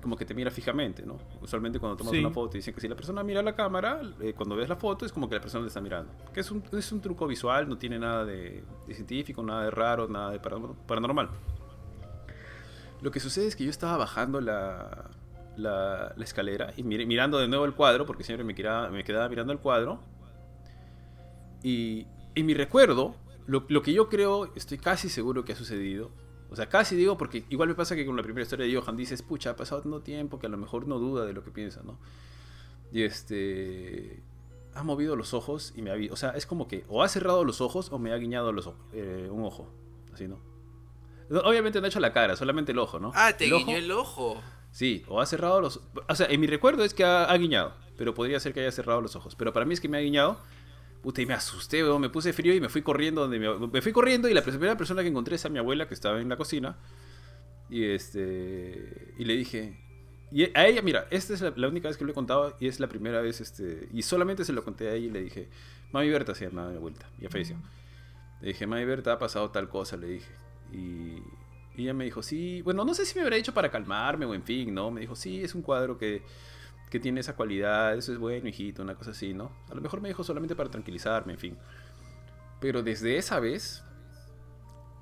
como 0.00 0.16
que 0.16 0.24
te 0.24 0.32
mira 0.32 0.50
fijamente, 0.52 1.04
¿no? 1.04 1.18
Usualmente 1.40 1.80
cuando 1.80 1.96
tomas 1.96 2.14
una 2.14 2.30
foto 2.30 2.56
dicen 2.56 2.72
que 2.72 2.80
si 2.80 2.86
la 2.86 2.94
persona 2.94 3.24
mira 3.24 3.42
la 3.42 3.54
cámara, 3.56 4.00
eh, 4.20 4.32
cuando 4.34 4.54
ves 4.54 4.68
la 4.68 4.76
foto 4.76 5.04
es 5.06 5.12
como 5.12 5.28
que 5.28 5.34
la 5.34 5.40
persona 5.40 5.64
te 5.64 5.68
está 5.68 5.80
mirando. 5.80 6.12
Que 6.32 6.40
es 6.40 6.50
un, 6.52 6.62
es 6.72 6.92
un 6.92 7.00
truco 7.00 7.26
visual, 7.26 7.68
no 7.68 7.78
tiene 7.78 7.98
nada 7.98 8.24
de, 8.24 8.62
científico, 8.92 9.42
nada 9.42 9.64
de 9.64 9.70
raro, 9.70 10.06
nada 10.06 10.30
de 10.30 10.38
paranormal. 10.38 11.30
Lo 13.00 13.10
que 13.10 13.18
sucede 13.18 13.46
es 13.48 13.56
que 13.56 13.64
yo 13.64 13.70
estaba 13.70 13.96
bajando 13.96 14.40
la, 14.40 15.10
la, 15.56 16.14
escalera 16.18 16.72
y 16.76 16.84
mirando 16.84 17.38
de 17.38 17.48
nuevo 17.48 17.64
el 17.64 17.72
cuadro, 17.72 18.06
porque 18.06 18.22
siempre 18.22 18.44
me 18.44 18.54
quedaba, 18.54 18.90
me 18.90 19.02
quedaba 19.04 19.28
mirando 19.28 19.52
el 19.52 19.58
cuadro 19.58 20.00
y 21.64 22.06
en 22.34 22.44
mi 22.44 22.52
recuerdo, 22.52 23.16
lo, 23.46 23.64
lo, 23.68 23.82
que 23.82 23.94
yo 23.94 24.10
creo, 24.10 24.52
estoy 24.54 24.76
casi 24.76 25.08
seguro 25.08 25.44
que 25.46 25.54
ha 25.54 25.56
sucedido. 25.56 26.10
O 26.50 26.56
sea, 26.56 26.68
casi 26.68 26.94
digo 26.94 27.16
porque 27.16 27.46
igual 27.48 27.70
me 27.70 27.74
pasa 27.74 27.96
que 27.96 28.04
con 28.04 28.16
la 28.16 28.22
primera 28.22 28.42
historia 28.42 28.66
de 28.66 28.76
Johan 28.76 28.96
dices, 28.96 29.22
pucha, 29.22 29.50
ha 29.50 29.56
pasado 29.56 29.80
tanto 29.80 30.02
tiempo 30.02 30.38
que 30.38 30.46
a 30.46 30.50
lo 30.50 30.58
mejor 30.58 30.86
no 30.86 30.98
duda 30.98 31.24
de 31.24 31.32
lo 31.32 31.42
que 31.42 31.50
piensa, 31.50 31.82
¿no? 31.82 31.98
Y 32.92 33.02
este... 33.02 34.22
Ha 34.74 34.82
movido 34.82 35.16
los 35.16 35.34
ojos 35.34 35.72
y 35.74 35.82
me 35.82 35.90
ha... 35.90 36.12
O 36.12 36.16
sea, 36.16 36.30
es 36.30 36.46
como 36.46 36.68
que 36.68 36.84
o 36.88 37.02
ha 37.02 37.08
cerrado 37.08 37.44
los 37.44 37.60
ojos 37.62 37.90
o 37.90 37.98
me 37.98 38.12
ha 38.12 38.16
guiñado 38.16 38.52
los 38.52 38.68
eh, 38.92 39.28
un 39.32 39.44
ojo. 39.44 39.72
Así, 40.12 40.28
¿no? 40.28 40.38
Obviamente 41.44 41.80
no 41.80 41.86
ha 41.86 41.88
hecho 41.88 42.00
la 42.00 42.12
cara, 42.12 42.36
solamente 42.36 42.72
el 42.72 42.78
ojo, 42.78 43.00
¿no? 43.00 43.10
Ah, 43.14 43.32
te 43.36 43.46
guiñó 43.46 43.76
el 43.76 43.90
ojo. 43.90 44.40
Sí, 44.70 45.02
o 45.08 45.20
ha 45.20 45.26
cerrado 45.26 45.62
los... 45.62 45.80
O 46.08 46.14
sea, 46.14 46.26
en 46.26 46.40
mi 46.40 46.46
recuerdo 46.46 46.84
es 46.84 46.92
que 46.92 47.04
ha, 47.04 47.24
ha 47.24 47.36
guiñado, 47.38 47.72
pero 47.96 48.12
podría 48.12 48.38
ser 48.38 48.52
que 48.52 48.60
haya 48.60 48.72
cerrado 48.72 49.00
los 49.00 49.16
ojos. 49.16 49.34
Pero 49.34 49.52
para 49.52 49.64
mí 49.64 49.72
es 49.72 49.80
que 49.80 49.88
me 49.88 49.96
ha 49.96 50.00
guiñado 50.00 50.38
Puta, 51.04 51.20
y 51.20 51.26
me 51.26 51.34
asusté, 51.34 51.84
me 51.84 52.08
puse 52.08 52.32
frío 52.32 52.54
y 52.54 52.62
me 52.62 52.70
fui 52.70 52.80
corriendo 52.80 53.28
donde 53.28 53.38
me, 53.38 53.82
fui 53.82 53.92
corriendo 53.92 54.26
y 54.26 54.32
la 54.32 54.42
primera 54.42 54.74
persona 54.74 55.02
que 55.02 55.08
encontré 55.08 55.34
es 55.34 55.44
a 55.44 55.50
mi 55.50 55.58
abuela 55.58 55.86
que 55.86 55.92
estaba 55.92 56.18
en 56.18 56.30
la 56.30 56.38
cocina. 56.38 56.78
Y 57.68 57.84
este 57.84 59.12
y 59.18 59.26
le 59.26 59.36
dije, 59.36 59.84
y 60.32 60.44
a 60.56 60.66
ella, 60.66 60.80
mira, 60.80 61.06
esta 61.10 61.34
es 61.34 61.42
la, 61.42 61.68
única 61.68 61.88
vez 61.88 61.98
que 61.98 62.06
lo 62.06 62.12
he 62.12 62.14
contado 62.14 62.56
y 62.58 62.68
es 62.68 62.80
la 62.80 62.88
primera 62.88 63.20
vez 63.20 63.42
este 63.42 63.86
y 63.92 64.00
solamente 64.00 64.46
se 64.46 64.54
lo 64.54 64.64
conté 64.64 64.88
a 64.88 64.94
ella 64.94 65.06
y 65.08 65.10
le 65.10 65.20
dije, 65.20 65.50
"Mami 65.92 66.08
Berta 66.08 66.34
se 66.34 66.46
llama 66.46 66.70
mi 66.70 66.78
vuelta, 66.78 67.06
ya 67.20 67.28
falleció." 67.28 67.58
Le 68.40 68.48
dije, 68.48 68.66
"Mami 68.66 68.86
Berta, 68.86 69.12
ha 69.12 69.18
pasado 69.18 69.50
tal 69.50 69.68
cosa", 69.68 69.98
le 69.98 70.06
dije. 70.06 70.32
Y, 70.72 71.22
ella 71.76 71.92
me 71.92 72.04
dijo, 72.04 72.22
"Sí, 72.22 72.62
bueno, 72.62 72.82
no 72.82 72.94
sé 72.94 73.04
si 73.04 73.14
me 73.16 73.20
hubiera 73.20 73.36
dicho 73.36 73.52
para 73.52 73.70
calmarme 73.70 74.24
o 74.24 74.32
en 74.32 74.42
fin, 74.42 74.72
¿no?" 74.72 74.90
Me 74.90 75.02
dijo, 75.02 75.14
"Sí, 75.14 75.42
es 75.42 75.54
un 75.54 75.60
cuadro 75.60 75.98
que 75.98 76.22
que 76.94 77.00
tiene 77.00 77.22
esa 77.22 77.34
cualidad, 77.34 77.96
eso 77.96 78.12
es 78.12 78.18
bueno, 78.18 78.48
hijito, 78.48 78.80
una 78.80 78.94
cosa 78.94 79.10
así, 79.10 79.34
¿no? 79.34 79.50
A 79.68 79.74
lo 79.74 79.80
mejor 79.80 80.00
me 80.00 80.06
dijo 80.06 80.22
solamente 80.22 80.54
para 80.54 80.70
tranquilizarme, 80.70 81.32
en 81.32 81.40
fin. 81.40 81.58
Pero 82.60 82.84
desde 82.84 83.18
esa 83.18 83.40
vez, 83.40 83.82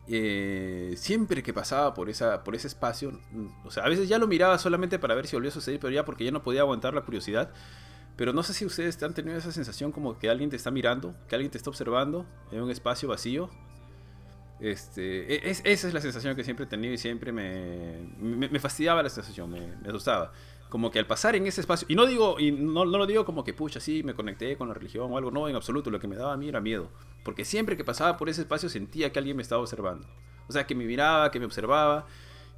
eh, 0.08 0.94
siempre 0.96 1.42
que 1.42 1.52
pasaba 1.52 1.92
por, 1.92 2.08
esa, 2.08 2.44
por 2.44 2.54
ese 2.54 2.68
espacio, 2.68 3.12
mm, 3.30 3.66
o 3.66 3.70
sea, 3.70 3.84
a 3.84 3.90
veces 3.90 4.08
ya 4.08 4.16
lo 4.16 4.26
miraba 4.26 4.56
solamente 4.56 4.98
para 4.98 5.14
ver 5.14 5.26
si 5.26 5.36
volvía 5.36 5.50
a 5.50 5.52
suceder, 5.52 5.78
pero 5.80 5.92
ya 5.92 6.06
porque 6.06 6.24
ya 6.24 6.30
no 6.30 6.42
podía 6.42 6.62
aguantar 6.62 6.94
la 6.94 7.02
curiosidad. 7.02 7.50
Pero 8.16 8.32
no 8.32 8.42
sé 8.42 8.54
si 8.54 8.64
ustedes 8.64 9.02
han 9.02 9.12
tenido 9.12 9.36
esa 9.36 9.52
sensación 9.52 9.92
como 9.92 10.18
que 10.18 10.30
alguien 10.30 10.48
te 10.48 10.56
está 10.56 10.70
mirando, 10.70 11.14
que 11.28 11.34
alguien 11.34 11.50
te 11.50 11.58
está 11.58 11.68
observando 11.68 12.24
en 12.52 12.62
un 12.62 12.70
espacio 12.70 13.06
vacío. 13.06 13.50
Este, 14.60 15.34
e, 15.34 15.50
es, 15.50 15.60
esa 15.66 15.88
es 15.88 15.92
la 15.92 16.00
sensación 16.00 16.34
que 16.36 16.42
siempre 16.42 16.64
he 16.64 16.68
tenido 16.68 16.94
y 16.94 16.98
siempre 16.98 17.32
me, 17.32 17.98
me, 18.18 18.58
fastidiaba 18.60 19.02
la 19.02 19.10
sensación, 19.10 19.50
me, 19.50 19.76
me 19.76 19.88
asustaba 19.88 20.32
como 20.72 20.90
que 20.90 20.98
al 20.98 21.06
pasar 21.06 21.36
en 21.36 21.46
ese 21.46 21.60
espacio, 21.60 21.86
y 21.90 21.94
no 21.94 22.06
digo, 22.06 22.40
y 22.40 22.50
no, 22.50 22.86
no, 22.86 22.96
lo 22.96 23.04
digo 23.04 23.26
como 23.26 23.44
que, 23.44 23.52
pucha, 23.52 23.78
sí, 23.78 24.02
me 24.02 24.14
conecté 24.14 24.56
con 24.56 24.68
la 24.68 24.74
religión 24.74 25.12
o 25.12 25.18
algo, 25.18 25.30
no, 25.30 25.46
en 25.46 25.54
absoluto, 25.54 25.90
lo 25.90 26.00
que 26.00 26.08
me 26.08 26.16
daba 26.16 26.32
a 26.32 26.38
mí 26.38 26.48
era 26.48 26.62
miedo, 26.62 26.88
porque 27.24 27.44
siempre 27.44 27.76
que 27.76 27.84
pasaba 27.84 28.16
por 28.16 28.30
ese 28.30 28.40
espacio 28.40 28.70
sentía 28.70 29.12
que 29.12 29.18
alguien 29.18 29.36
me 29.36 29.42
estaba 29.42 29.60
observando, 29.60 30.08
o 30.48 30.52
sea, 30.52 30.66
que 30.66 30.74
me 30.74 30.86
miraba, 30.86 31.30
que 31.30 31.38
me 31.38 31.44
observaba, 31.44 32.06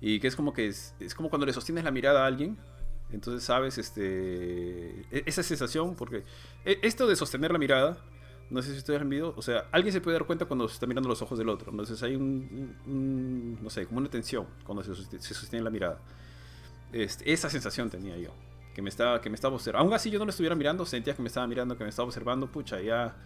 y 0.01 0.20
que 0.20 0.28
es 0.28 0.36
como 0.36 0.53
que 0.53 0.69
es, 0.69 0.95
es 1.01 1.12
como 1.12 1.28
cuando 1.28 1.45
le 1.45 1.53
sostienes 1.53 1.82
la 1.82 1.91
mirada 1.91 2.23
a 2.23 2.27
alguien, 2.27 2.57
entonces 3.11 3.43
sabes, 3.43 3.78
este, 3.78 5.01
e, 5.11 5.24
esa 5.27 5.43
sensación, 5.43 5.97
porque 5.97 6.23
e, 6.65 6.78
esto 6.82 7.09
de 7.09 7.16
sostener 7.16 7.51
la 7.51 7.59
mirada, 7.59 7.99
no 8.49 8.62
sé 8.62 8.70
si 8.70 8.78
ustedes 8.78 9.01
han 9.01 9.09
visto, 9.09 9.35
o 9.36 9.43
sea, 9.43 9.66
alguien 9.73 9.93
se 9.93 10.01
puede 10.01 10.19
dar 10.19 10.24
cuenta 10.24 10.45
cuando 10.45 10.69
se 10.69 10.74
está 10.74 10.86
mirando 10.86 11.09
los 11.09 11.20
ojos 11.20 11.36
del 11.36 11.49
otro, 11.49 11.73
entonces 11.73 12.01
hay 12.05 12.15
un, 12.15 13.59
no 13.61 13.70
sé, 13.70 13.86
como 13.86 13.99
una 13.99 14.09
tensión 14.09 14.47
cuando 14.65 14.85
se, 14.85 14.95
se 14.95 15.35
sostiene 15.35 15.65
la 15.65 15.70
mirada. 15.70 15.99
Este, 16.94 17.32
esa 17.32 17.50
sensación 17.50 17.90
tenía 17.90 18.16
yo. 18.16 18.30
Que 18.72 18.80
me 18.80 18.88
estaba, 18.88 19.20
que 19.20 19.28
me 19.28 19.34
estaba 19.34 19.54
observando. 19.54 19.84
Aún 19.84 19.94
así 19.94 20.10
yo 20.10 20.18
no 20.20 20.24
lo 20.24 20.30
estuviera 20.30 20.54
mirando, 20.54 20.86
sentía 20.86 21.14
que 21.14 21.22
me 21.22 21.28
estaba 21.28 21.46
mirando, 21.46 21.76
que 21.76 21.82
me 21.82 21.90
estaba 21.90 22.06
observando. 22.06 22.46
Pucha, 22.46 22.80
ya 22.80 23.16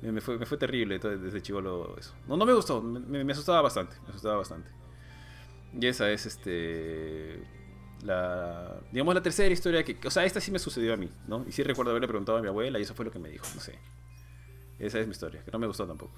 me, 0.00 0.20
fue, 0.22 0.38
me 0.38 0.46
fue 0.46 0.56
terrible 0.56 0.98
desde 0.98 1.42
chivolo 1.42 1.94
eso. 1.98 2.14
No, 2.26 2.36
no 2.38 2.46
me 2.46 2.54
gustó, 2.54 2.80
me, 2.82 3.22
me, 3.22 3.32
asustaba 3.32 3.60
bastante. 3.60 3.96
Me 4.02 4.08
asustaba 4.08 4.36
bastante. 4.36 4.70
Y 5.78 5.86
esa 5.86 6.10
es 6.10 6.24
este. 6.24 7.46
La, 8.02 8.80
digamos 8.90 9.14
la 9.14 9.22
tercera 9.22 9.52
historia 9.52 9.84
que, 9.84 9.96
o 10.04 10.10
sea, 10.10 10.24
esta 10.24 10.40
sí 10.40 10.50
me 10.50 10.58
sucedió 10.58 10.94
a 10.94 10.96
mí, 10.96 11.08
¿no? 11.28 11.44
Y 11.46 11.52
sí 11.52 11.62
recuerdo 11.62 11.90
haberle 11.90 12.08
preguntado 12.08 12.38
a 12.38 12.42
mi 12.42 12.48
abuela 12.48 12.78
y 12.78 12.82
eso 12.82 12.94
fue 12.94 13.04
lo 13.04 13.12
que 13.12 13.18
me 13.18 13.28
dijo, 13.28 13.46
no 13.54 13.60
sé. 13.60 13.78
Esa 14.78 14.98
es 14.98 15.06
mi 15.06 15.12
historia, 15.12 15.44
que 15.44 15.50
no 15.52 15.58
me 15.58 15.66
gustó 15.68 15.86
tampoco. 15.86 16.14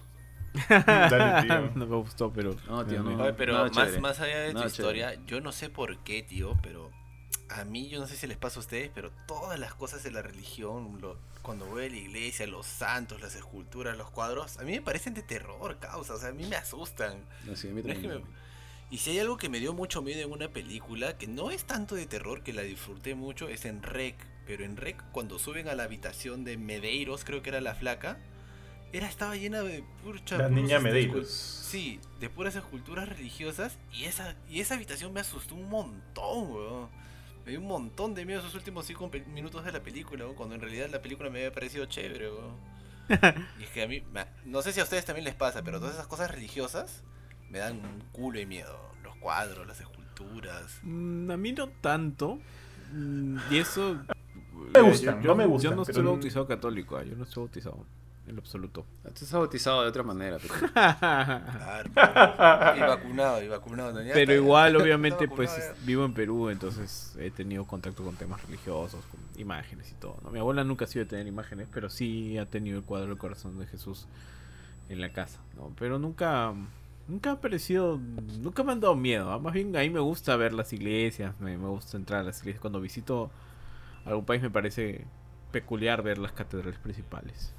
no 1.75 1.87
me 1.87 1.97
gustó, 1.97 2.33
pero. 2.33 2.55
No, 2.69 2.85
tío, 2.87 3.03
no. 3.03 3.37
pero 3.37 3.71
más, 3.71 4.01
más, 4.01 4.21
allá 4.21 4.41
de 4.41 4.55
tu 4.55 4.65
historia, 4.65 5.15
yo 5.27 5.41
no 5.41 5.53
sé 5.53 5.69
por 5.69 5.99
qué, 5.99 6.23
tío, 6.23 6.57
pero 6.63 6.91
a 7.49 7.65
mí, 7.65 7.89
yo 7.89 8.01
no 8.01 8.07
sé 8.07 8.17
si 8.17 8.27
les 8.27 8.37
pasa 8.37 8.59
a 8.59 8.61
ustedes, 8.61 8.91
pero 8.95 9.11
todas 9.27 9.59
las 9.59 9.75
cosas 9.75 10.03
de 10.03 10.11
la 10.11 10.23
religión, 10.23 11.01
cuando 11.43 11.67
voy 11.67 11.87
a 11.87 11.89
la 11.89 11.97
iglesia, 11.97 12.47
los 12.47 12.67
santos, 12.67 13.21
las 13.21 13.35
esculturas, 13.35 13.97
los 13.97 14.11
cuadros, 14.11 14.59
a 14.59 14.63
mí 14.63 14.73
me 14.73 14.83
parecen 14.83 15.15
de 15.15 15.23
terror, 15.23 15.79
causa. 15.79 16.15
O 16.15 16.19
sea, 16.19 16.31
a 16.31 16.33
mí 16.33 16.47
me 16.47 16.57
asustan. 16.57 17.25
Y 18.91 18.99
si 18.99 19.11
hay 19.11 19.19
algo 19.19 19.37
que 19.37 19.49
me 19.49 19.59
dio 19.59 19.73
mucho 19.73 20.03
miedo 20.03 20.21
en 20.23 20.31
una 20.31 20.49
película, 20.49 21.19
que 21.19 21.27
no 21.27 21.51
es 21.51 21.65
tanto 21.65 21.97
de 21.97 22.07
terror, 22.07 22.43
que 22.43 22.53
la 22.53 22.63
disfruté 22.63 23.15
mucho, 23.15 23.49
es 23.49 23.65
en 23.65 23.83
Rec. 23.83 24.17
Pero 24.47 24.65
en 24.65 24.77
Rec, 24.77 25.03
cuando 25.11 25.39
suben 25.39 25.69
a 25.69 25.75
la 25.75 25.85
habitación 25.85 26.45
de 26.45 26.57
Medeiros, 26.57 27.25
creo 27.25 27.43
que 27.43 27.51
era 27.51 27.61
la 27.61 27.75
flaca 27.75 28.19
era, 28.97 29.09
estaba 29.09 29.35
llena 29.35 29.63
de 29.63 29.83
purcha, 30.05 30.39
La 30.39 30.49
niña 30.49 30.79
Medeiros. 30.79 31.29
Sí, 31.29 31.99
de 32.21 32.31
puras 32.31 32.55
esculturas 32.55 33.09
religiosas. 33.09 33.77
Y 33.93 34.05
esa, 34.05 34.37
y 34.49 34.61
esa 34.61 34.75
habitación 34.75 35.13
me 35.13 35.21
asustó 35.21 35.57
un 35.57 35.69
montón, 35.69 36.53
weón. 36.53 36.89
Me 37.45 37.51
dio 37.51 37.61
un 37.61 37.67
montón 37.67 38.15
de 38.15 38.25
miedo 38.25 38.41
esos 38.41 38.55
últimos 38.55 38.87
5 38.87 39.11
minutos 39.35 39.65
de 39.65 39.73
la 39.73 39.83
película, 39.83 40.25
weón, 40.25 40.37
cuando 40.37 40.55
en 40.55 40.61
realidad 40.61 40.89
la 40.91 41.03
película 41.03 41.29
me 41.29 41.41
había 41.41 41.53
parecido 41.53 41.87
chévere, 41.87 42.31
weón. 42.31 42.57
y 43.59 43.65
es 43.65 43.71
que 43.71 43.83
a 43.83 43.89
mí, 43.89 44.03
no 44.45 44.63
sé 44.63 44.73
si 44.73 44.79
a 44.79 44.85
ustedes 44.85 45.05
también 45.05 45.25
les 45.25 45.35
pasa, 45.35 45.63
pero 45.63 45.81
todas 45.81 45.95
esas 45.95 46.07
cosas 46.07 46.31
religiosas 46.31 47.03
me 47.51 47.59
dan 47.59 47.85
un 47.85 48.01
culo 48.13 48.39
de 48.39 48.47
miedo. 48.47 48.79
Los 49.03 49.17
cuadros, 49.17 49.67
las 49.67 49.81
esculturas. 49.81 50.79
Mm, 50.83 51.31
a 51.33 51.37
mí 51.37 51.53
no 51.53 51.69
tanto. 51.69 52.39
Mm, 52.93 53.39
y 53.51 53.59
eso. 53.59 53.99
Me 54.73 54.81
gusta, 54.83 55.21
yo, 55.21 55.29
no 55.29 55.35
me 55.35 55.47
gusta. 55.47 55.69
Yo 55.69 55.75
no 55.75 55.83
estoy 55.83 56.03
bautizado 56.03 56.47
católico, 56.47 56.99
¿eh? 56.99 57.07
yo 57.09 57.17
no 57.17 57.25
estoy 57.25 57.43
bautizado 57.43 57.85
en 58.27 58.37
lo 58.37 58.41
absoluto. 58.41 58.87
Estás 59.05 59.31
bautizado 59.33 59.83
de 59.83 59.89
otra 59.89 60.03
manera. 60.03 60.39
Pero... 60.39 60.55
y 62.77 62.81
vacunado, 62.81 63.43
y 63.43 63.49
vacunado. 63.49 64.01
Pero 64.13 64.35
igual, 64.35 64.77
obviamente, 64.81 65.29
pues 65.29 65.73
vivo 65.85 66.05
en 66.05 66.15
Perú, 66.15 66.51
entonces 66.51 67.15
he 67.19 67.31
tenido 67.31 67.65
contacto 67.65 68.03
con 68.03 68.17
temas 68.17 68.43
religiosos, 68.45 69.05
con 69.07 69.21
imágenes 69.41 69.91
y 69.91 69.95
todo. 69.95 70.17
Mi 70.33 70.39
abuela 70.39 70.65
nunca 70.65 70.87
ha 70.87 70.89
sido 70.89 71.05
de 71.05 71.11
tener 71.11 71.27
imágenes, 71.27 71.69
pero 71.73 71.91
sí 71.91 72.39
ha 72.39 72.47
tenido 72.47 72.79
el 72.79 72.85
cuadro 72.85 73.09
del 73.09 73.19
corazón 73.19 73.59
de 73.59 73.67
Jesús 73.67 74.07
en 74.89 75.01
la 75.01 75.13
casa. 75.13 75.41
¿no? 75.57 75.73
Pero 75.79 75.99
nunca... 75.99 76.55
Nunca 77.07 77.33
ha 77.33 77.37
parecido, 77.39 78.01
nunca 78.41 78.65
me 78.65 78.73
han 78.73 78.81
dado 78.81 78.97
miedo. 78.97 79.39
Más 79.39 79.53
bien 79.53 79.77
a 79.77 79.81
mí 79.81 79.91
me 79.91 80.01
gusta 80.01 80.37
ver 80.37 80.55
las 80.55 80.73
iglesias, 80.73 81.39
me, 81.39 81.59
me 81.59 81.69
gusta 81.69 81.99
entrar 81.99 82.21
a 82.21 82.23
las 82.23 82.41
iglesias 82.41 82.63
cuando 82.63 82.81
visito 82.81 83.31
algún 84.07 84.25
país 84.25 84.41
me 84.41 84.49
parece 84.51 85.05
peculiar 85.51 86.03
ver 86.03 86.17
las 86.19 86.33
catedrales 86.33 86.79
principales. 86.79 87.53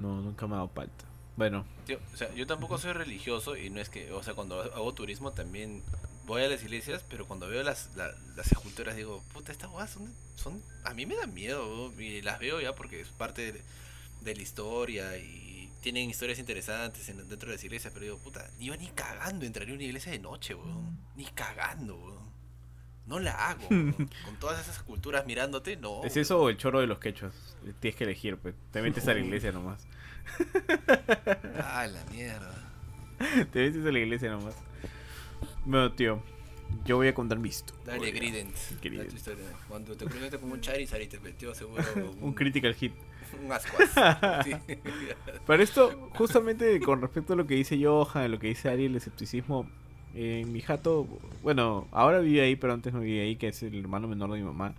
No, 0.00 0.20
nunca 0.20 0.46
me 0.46 0.54
ha 0.54 0.58
dado 0.58 0.68
falta. 0.68 1.04
Bueno. 1.36 1.64
o 2.12 2.16
sea, 2.16 2.34
yo 2.34 2.46
tampoco 2.46 2.78
soy 2.78 2.92
religioso 2.92 3.56
y 3.56 3.70
no 3.70 3.80
es 3.80 3.88
que, 3.88 4.12
o 4.12 4.22
sea, 4.24 4.34
cuando 4.34 4.60
hago 4.60 4.92
turismo 4.92 5.32
también 5.32 5.84
voy 6.26 6.42
a 6.42 6.48
las 6.48 6.62
iglesias, 6.62 7.04
pero 7.08 7.26
cuando 7.26 7.48
veo 7.48 7.62
las, 7.62 7.90
las 7.96 8.52
esculturas 8.52 8.96
digo, 8.96 9.22
puta, 9.32 9.52
estas 9.52 9.70
guas 9.70 9.88
son, 9.90 10.12
son, 10.34 10.62
a 10.84 10.92
mí 10.94 11.06
me 11.06 11.16
dan 11.16 11.32
miedo 11.32 11.92
y 11.98 12.22
las 12.22 12.38
veo 12.38 12.60
ya 12.60 12.74
porque 12.74 13.00
es 13.00 13.08
parte 13.08 13.52
de, 13.52 14.34
la 14.34 14.42
historia 14.42 15.16
y 15.16 15.70
tienen 15.80 16.10
historias 16.10 16.38
interesantes 16.38 17.06
dentro 17.06 17.48
de 17.48 17.54
las 17.54 17.64
iglesias, 17.64 17.92
pero 17.94 18.04
digo, 18.04 18.18
puta, 18.18 18.50
ni 18.58 18.66
yo 18.66 18.76
ni 18.76 18.88
cagando 18.88 19.46
entraría 19.46 19.72
a 19.72 19.76
una 19.76 19.84
iglesia 19.84 20.12
de 20.12 20.18
noche, 20.18 20.54
weón, 20.54 20.98
ni 21.16 21.24
cagando, 21.24 21.96
weón. 21.96 22.17
No 23.08 23.18
la 23.18 23.32
hago, 23.32 23.66
con 23.68 24.36
todas 24.38 24.60
esas 24.60 24.76
esculturas 24.76 25.26
mirándote, 25.26 25.76
no. 25.76 26.04
¿Es 26.04 26.16
eso 26.18 26.40
o 26.40 26.50
el 26.50 26.58
choro 26.58 26.80
de 26.80 26.86
los 26.86 26.98
quechos? 26.98 27.32
Tienes 27.80 27.96
que 27.96 28.04
elegir, 28.04 28.36
pues. 28.36 28.54
Te 28.70 28.82
metes 28.82 29.08
a 29.08 29.14
la 29.14 29.20
iglesia 29.20 29.50
nomás. 29.50 29.86
ah, 31.64 31.86
la 31.86 32.04
mierda. 32.12 32.54
Te 33.50 33.60
metes 33.60 33.86
a 33.86 33.90
la 33.90 33.98
iglesia 33.98 34.30
nomás. 34.30 34.54
Bueno, 35.64 35.90
tío, 35.92 36.22
yo 36.84 36.96
voy 36.96 37.08
a 37.08 37.14
contar 37.14 37.38
mi 37.38 37.48
historia. 37.48 37.82
Dale, 37.86 38.10
Grident. 38.10 38.54
Cuando 39.68 39.96
te 39.96 40.04
cruzaste 40.04 40.38
como 40.38 40.52
un 40.54 40.60
Charizard 40.60 41.00
y 41.00 41.06
te 41.06 41.18
metió 41.18 41.54
seguro 41.54 41.82
un, 42.20 42.34
critical 42.34 42.74
hit. 42.74 42.92
Un 43.42 43.52
ascuas. 43.52 43.90
Para 45.46 45.62
esto, 45.62 46.10
justamente 46.14 46.78
con 46.80 47.00
respecto 47.00 47.32
a 47.32 47.36
lo 47.36 47.46
que 47.46 47.54
dice 47.54 47.82
Johan, 47.82 48.30
lo 48.30 48.38
que 48.38 48.48
dice 48.48 48.68
Ari, 48.68 48.86
el 48.86 48.96
escepticismo, 48.96 49.68
eh, 50.14 50.44
mi 50.48 50.60
jato, 50.60 51.06
bueno, 51.42 51.86
ahora 51.92 52.20
vive 52.20 52.40
ahí, 52.42 52.56
pero 52.56 52.72
antes 52.72 52.92
no 52.92 53.00
vivía 53.00 53.22
ahí, 53.22 53.36
que 53.36 53.48
es 53.48 53.62
el 53.62 53.78
hermano 53.78 54.08
menor 54.08 54.32
de 54.32 54.38
mi 54.38 54.44
mamá. 54.44 54.74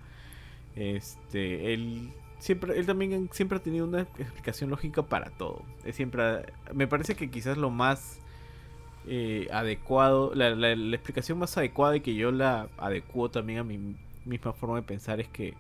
Este, 0.75 1.73
él 1.73 2.11
siempre, 2.39 2.77
él 2.79 2.85
también 2.85 3.29
siempre 3.31 3.57
ha 3.57 3.61
tenido 3.61 3.85
una 3.85 4.01
explicación 4.01 4.69
lógica 4.69 5.03
para 5.03 5.29
todo. 5.31 5.63
Es 5.85 5.95
siempre, 5.95 6.45
me 6.73 6.87
parece 6.87 7.15
que 7.15 7.29
quizás 7.29 7.57
lo 7.57 7.69
más 7.69 8.19
eh, 9.07 9.47
adecuado, 9.51 10.33
la, 10.35 10.55
la, 10.55 10.71
explicación 10.95 11.37
más 11.37 11.57
adecuada 11.57 11.95
y 11.97 12.01
que 12.01 12.15
yo 12.15 12.31
la 12.31 12.67
adecuo 12.77 13.29
también 13.29 13.59
a 13.59 13.63
mi 13.63 13.95
misma 14.25 14.53
forma 14.53 14.77
de 14.77 14.83
pensar 14.83 15.19
es 15.19 15.27
que 15.27 15.53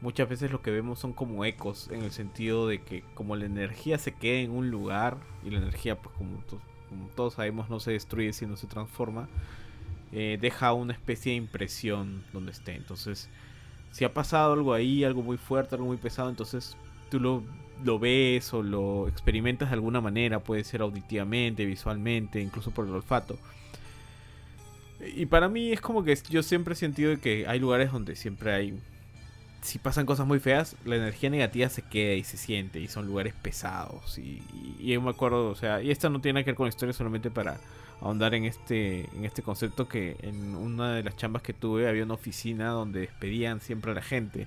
muchas 0.00 0.28
veces 0.28 0.50
lo 0.50 0.62
que 0.62 0.70
vemos 0.70 0.98
son 0.98 1.12
como 1.12 1.44
ecos 1.44 1.88
en 1.90 2.02
el 2.02 2.10
sentido 2.10 2.66
de 2.66 2.82
que 2.82 3.02
como 3.14 3.36
la 3.36 3.46
energía 3.46 3.98
se 3.98 4.12
queda 4.12 4.40
en 4.40 4.50
un 4.50 4.70
lugar 4.70 5.18
y 5.44 5.50
la 5.50 5.58
energía 5.58 5.96
pues 5.98 6.14
como, 6.16 6.38
todos 7.14 7.34
sabemos 7.34 7.70
no 7.70 7.80
se 7.80 7.92
destruye 7.92 8.32
sino 8.32 8.56
se 8.56 8.66
transforma, 8.66 9.28
eh, 10.12 10.38
deja 10.40 10.72
una 10.72 10.92
especie 10.92 11.32
de 11.32 11.36
impresión 11.36 12.24
donde 12.32 12.52
esté. 12.52 12.74
Entonces, 12.74 13.28
si 13.92 14.04
ha 14.04 14.14
pasado 14.14 14.52
algo 14.52 14.74
ahí, 14.74 15.04
algo 15.04 15.22
muy 15.22 15.36
fuerte, 15.36 15.74
algo 15.74 15.86
muy 15.86 15.96
pesado, 15.96 16.30
entonces 16.30 16.76
tú 17.10 17.20
lo 17.20 17.42
lo 17.84 17.98
ves 17.98 18.52
o 18.52 18.62
lo 18.62 19.08
experimentas 19.08 19.70
de 19.70 19.74
alguna 19.74 20.00
manera, 20.00 20.40
puede 20.40 20.64
ser 20.64 20.82
auditivamente, 20.82 21.64
visualmente, 21.64 22.40
incluso 22.40 22.70
por 22.70 22.86
el 22.86 22.92
olfato. 22.92 23.38
Y 25.16 25.26
para 25.26 25.48
mí 25.48 25.72
es 25.72 25.80
como 25.80 26.04
que 26.04 26.14
yo 26.28 26.42
siempre 26.42 26.74
he 26.74 26.76
sentido 26.76 27.18
que 27.20 27.46
hay 27.46 27.58
lugares 27.58 27.92
donde 27.92 28.16
siempre 28.16 28.52
hay... 28.52 28.78
Si 29.62 29.78
pasan 29.78 30.06
cosas 30.06 30.26
muy 30.26 30.40
feas, 30.40 30.76
la 30.84 30.96
energía 30.96 31.30
negativa 31.30 31.68
se 31.68 31.82
queda 31.82 32.14
y 32.14 32.24
se 32.24 32.36
siente 32.36 32.80
y 32.80 32.88
son 32.88 33.06
lugares 33.06 33.34
pesados. 33.34 34.18
Y, 34.18 34.42
yo 34.78 35.00
me 35.02 35.10
acuerdo, 35.10 35.50
o 35.50 35.54
sea, 35.54 35.82
y 35.82 35.90
esta 35.90 36.08
no 36.08 36.20
tiene 36.20 36.44
que 36.44 36.50
ver 36.50 36.56
con 36.56 36.66
la 36.66 36.70
historia 36.70 36.92
solamente 36.92 37.30
para 37.30 37.58
ahondar 38.00 38.34
en 38.34 38.44
este, 38.44 39.08
en 39.14 39.24
este 39.26 39.42
concepto 39.42 39.86
que 39.86 40.16
en 40.22 40.54
una 40.56 40.94
de 40.94 41.02
las 41.02 41.16
chambas 41.16 41.42
que 41.42 41.52
tuve 41.52 41.88
había 41.88 42.04
una 42.04 42.14
oficina 42.14 42.68
donde 42.68 43.00
despedían 43.00 43.60
siempre 43.60 43.92
a 43.92 43.94
la 43.94 44.02
gente 44.02 44.46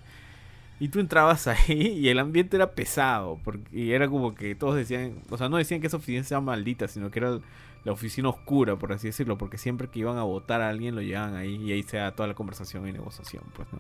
y 0.79 0.89
tú 0.89 0.99
entrabas 0.99 1.47
ahí 1.47 1.99
y 1.99 2.09
el 2.09 2.19
ambiente 2.19 2.57
era 2.57 2.71
pesado. 2.71 3.39
Porque, 3.43 3.63
y 3.71 3.91
era 3.91 4.09
como 4.09 4.35
que 4.35 4.55
todos 4.55 4.75
decían, 4.75 5.15
o 5.29 5.37
sea, 5.37 5.49
no 5.49 5.57
decían 5.57 5.81
que 5.81 5.87
esa 5.87 5.97
oficina 5.97 6.23
sea 6.23 6.41
maldita, 6.41 6.87
sino 6.87 7.09
que 7.11 7.19
era 7.19 7.39
la 7.85 7.91
oficina 7.91 8.29
oscura, 8.29 8.75
por 8.75 8.91
así 8.93 9.07
decirlo. 9.07 9.37
Porque 9.37 9.57
siempre 9.57 9.87
que 9.87 9.99
iban 9.99 10.17
a 10.17 10.23
votar 10.23 10.61
a 10.61 10.69
alguien 10.69 10.95
lo 10.95 11.01
llevaban 11.01 11.35
ahí 11.35 11.55
y 11.55 11.71
ahí 11.71 11.83
se 11.83 11.97
da 11.97 12.11
toda 12.11 12.27
la 12.27 12.33
conversación 12.33 12.87
y 12.87 12.91
negociación, 12.91 13.43
pues, 13.55 13.67
¿no? 13.71 13.79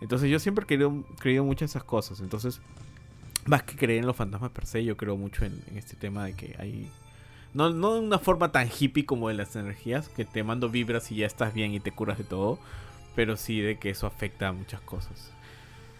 Entonces 0.00 0.30
yo 0.30 0.38
siempre 0.38 0.64
he 0.64 0.66
creído, 0.66 1.04
creído 1.18 1.44
mucho 1.44 1.64
en 1.64 1.70
esas 1.70 1.84
cosas. 1.84 2.20
Entonces, 2.20 2.60
más 3.46 3.62
que 3.62 3.76
creer 3.76 4.00
en 4.00 4.06
los 4.06 4.16
fantasmas 4.16 4.50
per 4.50 4.66
se, 4.66 4.84
yo 4.84 4.96
creo 4.96 5.16
mucho 5.16 5.44
en, 5.44 5.62
este 5.76 5.96
tema 5.96 6.24
de 6.24 6.34
que 6.34 6.56
hay 6.58 6.90
no, 7.52 7.70
no 7.70 7.94
de 7.94 8.00
una 8.00 8.18
forma 8.18 8.50
tan 8.50 8.68
hippie 8.68 9.06
como 9.06 9.28
de 9.28 9.34
las 9.34 9.54
energías, 9.54 10.08
que 10.08 10.24
te 10.24 10.42
mando 10.42 10.68
vibras 10.68 11.12
y 11.12 11.16
ya 11.16 11.26
estás 11.26 11.54
bien 11.54 11.72
y 11.72 11.78
te 11.78 11.92
curas 11.92 12.18
de 12.18 12.24
todo, 12.24 12.58
pero 13.14 13.36
sí 13.36 13.60
de 13.60 13.78
que 13.78 13.90
eso 13.90 14.08
afecta 14.08 14.48
a 14.48 14.52
muchas 14.52 14.80
cosas 14.80 15.30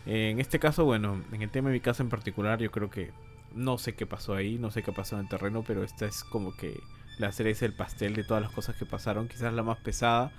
en 0.06 0.38
este 0.40 0.58
caso, 0.58 0.84
bueno, 0.84 1.22
en 1.32 1.42
el 1.42 1.50
tema 1.50 1.70
de 1.70 1.74
mi 1.74 1.80
casa 1.80 2.02
en 2.02 2.10
particular, 2.10 2.60
yo 2.60 2.70
creo 2.70 2.90
que 2.90 3.10
no 3.54 3.78
sé 3.78 3.94
qué 3.94 4.06
pasó 4.06 4.34
ahí, 4.34 4.58
no 4.58 4.70
sé 4.70 4.82
qué 4.82 4.92
pasó 4.92 5.16
en 5.16 5.22
el 5.22 5.28
terreno, 5.28 5.64
pero 5.66 5.82
esta 5.82 6.06
es 6.06 6.24
como 6.24 6.54
que 6.56 6.78
la 7.18 7.32
cereza 7.32 7.64
el 7.64 7.72
pastel 7.72 8.14
de 8.14 8.24
todas 8.24 8.42
las 8.42 8.52
cosas 8.52 8.76
que 8.76 8.84
pasaron, 8.84 9.28
quizás 9.28 9.52
la 9.52 9.62
más 9.62 9.78
pesada. 9.78 10.32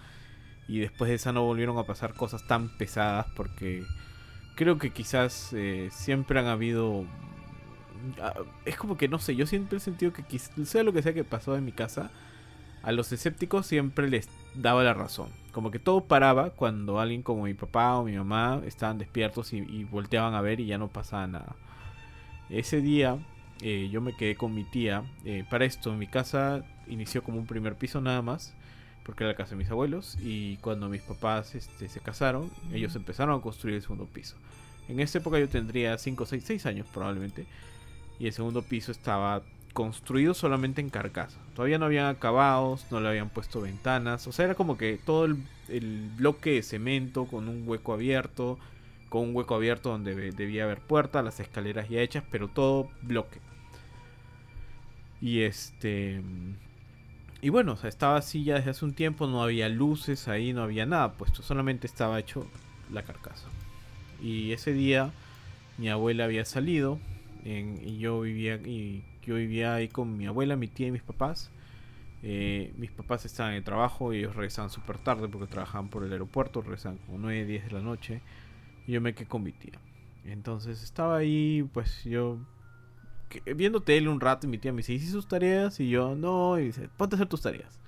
Y 0.67 0.79
después 0.79 1.09
de 1.09 1.15
esa 1.15 1.31
no 1.31 1.43
volvieron 1.43 1.77
a 1.77 1.83
pasar 1.83 2.13
cosas 2.13 2.45
tan 2.47 2.69
pesadas 2.69 3.27
porque 3.35 3.83
creo 4.55 4.77
que 4.77 4.91
quizás 4.91 5.53
eh, 5.53 5.89
siempre 5.91 6.39
han 6.39 6.47
habido... 6.47 7.05
Ah, 8.21 8.33
es 8.65 8.75
como 8.75 8.97
que 8.97 9.07
no 9.07 9.19
sé, 9.19 9.35
yo 9.35 9.45
siempre 9.45 9.77
he 9.77 9.81
sentido 9.81 10.11
que 10.13 10.39
sea 10.39 10.83
lo 10.83 10.93
que 10.93 11.01
sea 11.01 11.13
que 11.13 11.23
pasó 11.23 11.55
en 11.55 11.65
mi 11.65 11.71
casa, 11.71 12.11
a 12.85 12.91
los 12.91 13.11
escépticos 13.11 13.65
siempre 13.65 14.07
les 14.07 14.29
daba 14.53 14.83
la 14.83 14.93
razón. 14.93 15.29
Como 15.51 15.71
que 15.71 15.79
todo 15.79 16.05
paraba 16.05 16.51
cuando 16.51 16.99
alguien 16.99 17.23
como 17.23 17.45
mi 17.45 17.55
papá 17.55 17.95
o 17.95 18.05
mi 18.05 18.15
mamá 18.15 18.61
estaban 18.63 18.99
despiertos 18.99 19.53
y, 19.53 19.85
volteaban 19.85 20.35
a 20.35 20.41
ver 20.41 20.59
y 20.59 20.67
ya 20.67 20.77
no 20.77 20.87
pasaba 20.87 21.25
nada. 21.25 21.55
Ese 22.49 22.81
día 22.81 23.17
eh, 23.61 23.89
yo 23.91 24.01
me 24.01 24.15
quedé 24.15 24.35
con 24.35 24.53
mi 24.53 24.65
tía. 24.65 25.03
Eh, 25.23 25.43
para 25.49 25.65
esto, 25.65 25.93
mi 25.93 26.05
casa 26.05 26.63
inició 26.87 27.23
como 27.23 27.39
un 27.39 27.47
primer 27.47 27.75
piso 27.75 28.01
nada 28.01 28.21
más, 28.21 28.53
porque 29.06 29.23
era 29.23 29.34
la 29.34 29.38
casa 29.38 29.52
de 29.52 29.57
mis 29.57 29.69
abuelos. 29.69 30.18
Y 30.22 30.57
cuando 30.57 30.90
mis 30.90 31.02
papás 31.02 31.56
este, 31.56 31.88
se 31.88 31.99
casaron, 31.99 32.52
ellos 32.73 32.95
empezaron 32.95 33.38
a 33.38 33.41
construir 33.41 33.76
el 33.76 33.82
segundo 33.82 34.06
piso. 34.06 34.36
En 34.90 34.99
esa 34.99 35.19
época 35.19 35.40
yo 35.40 35.48
tendría 35.48 35.98
5, 35.98 36.26
6, 36.26 36.44
6 36.45 36.65
años 36.65 36.88
probablemente. 36.91 37.45
Y 38.19 38.27
el 38.27 38.34
segundo 38.34 38.64
piso 38.64 38.91
estaba 38.91 39.44
construido 39.73 40.34
solamente 40.34 40.82
en 40.82 40.90
carcasa. 40.90 41.38
Todavía 41.53 41.77
no 41.77 41.86
habían 41.86 42.07
acabados, 42.07 42.88
no 42.91 42.99
le 42.99 43.10
habían 43.10 43.30
puesto 43.30 43.61
ventanas. 43.61 44.26
O 44.27 44.32
sea, 44.32 44.45
era 44.45 44.56
como 44.56 44.77
que 44.77 44.98
todo 44.98 45.26
el, 45.26 46.10
bloque 46.18 46.52
de 46.52 46.64
cemento 46.64 47.26
con 47.26 47.48
un 47.48 47.68
hueco 47.68 47.94
abierto. 47.94 48.57
Con 49.10 49.30
un 49.30 49.36
hueco 49.36 49.56
abierto 49.56 49.90
donde 49.90 50.32
debía 50.32 50.64
haber 50.64 50.80
puertas, 50.80 51.23
las 51.23 51.40
escaleras 51.40 51.90
ya 51.90 52.02
hechas, 52.02 52.23
pero 52.32 52.48
todo 52.48 52.90
bloque. 53.03 53.40
Y 55.22 55.41
este. 55.41 56.22
Y 57.45 57.49
bueno, 57.49 57.73
o 57.73 57.76
sea, 57.76 57.89
estaba 57.89 58.17
así 58.17 58.43
ya 58.43 58.55
desde 58.55 58.72
hace 58.72 58.85
un 58.85 58.95
tiempo, 58.95 59.27
no 59.27 59.43
había 59.43 59.69
luces 59.69 60.27
ahí, 60.27 60.51
no 60.51 60.63
había 60.63 60.88
nada 60.88 61.13
puesto, 61.13 61.43
solamente 61.43 61.85
estaba 61.85 62.17
hecho 62.17 62.47
la 62.91 63.03
carcasa. 63.03 63.47
Y 64.19 64.51
ese 64.51 64.73
día 64.73 65.11
mi 65.77 65.88
abuela 65.89 66.23
había 66.23 66.43
salido 66.43 66.97
y 67.43 67.99
yo 67.99 68.22
vivía 68.22 68.55
y 68.55 69.03
yo 69.22 69.35
vivía 69.35 69.76
ahí 69.76 69.89
con 69.89 70.17
mi 70.17 70.26
abuela, 70.26 70.55
mi 70.55 70.67
tía 70.67 70.88
y 70.88 70.91
mis 70.91 71.03
papás. 71.03 71.51
Eh, 72.23 72.73
mis 72.77 72.89
papás 72.89 73.26
estaban 73.26 73.51
en 73.51 73.57
el 73.57 73.63
trabajo 73.63 74.11
y 74.11 74.22
ellos 74.22 74.35
regresaban 74.35 74.72
súper 74.72 74.97
tarde 74.97 75.27
porque 75.27 75.45
trabajaban 75.45 75.89
por 75.89 76.03
el 76.03 76.11
aeropuerto, 76.11 76.63
regresaban 76.63 76.97
como 77.05 77.19
9, 77.19 77.45
10 77.45 77.65
de 77.65 77.72
la 77.73 77.81
noche. 77.81 78.22
Y 78.88 78.93
yo 78.93 79.01
me 79.01 79.13
quedé 79.13 79.27
con 79.27 79.43
mi 79.43 79.51
tía. 79.51 79.80
Entonces 80.26 80.81
estaba 80.81 81.17
ahí, 81.17 81.63
pues 81.76 82.05
yo 82.05 82.39
viendo 83.56 83.81
tele 83.81 84.10
un 84.10 84.19
rato 84.19 84.47
y 84.47 84.49
mi 84.49 84.57
tía 84.57 84.72
me 84.72 84.77
dice, 84.77 84.93
¿y 84.93 84.99
sus 84.99 85.27
tareas? 85.27 85.80
Y 85.80 85.89
yo, 85.89 86.15
no, 86.15 86.60
y 86.60 86.65
dice, 86.65 86.89
ponte 86.97 87.15
a 87.15 87.18
hacer 87.18 87.27
tus 87.27 87.41
tareas. 87.41 87.80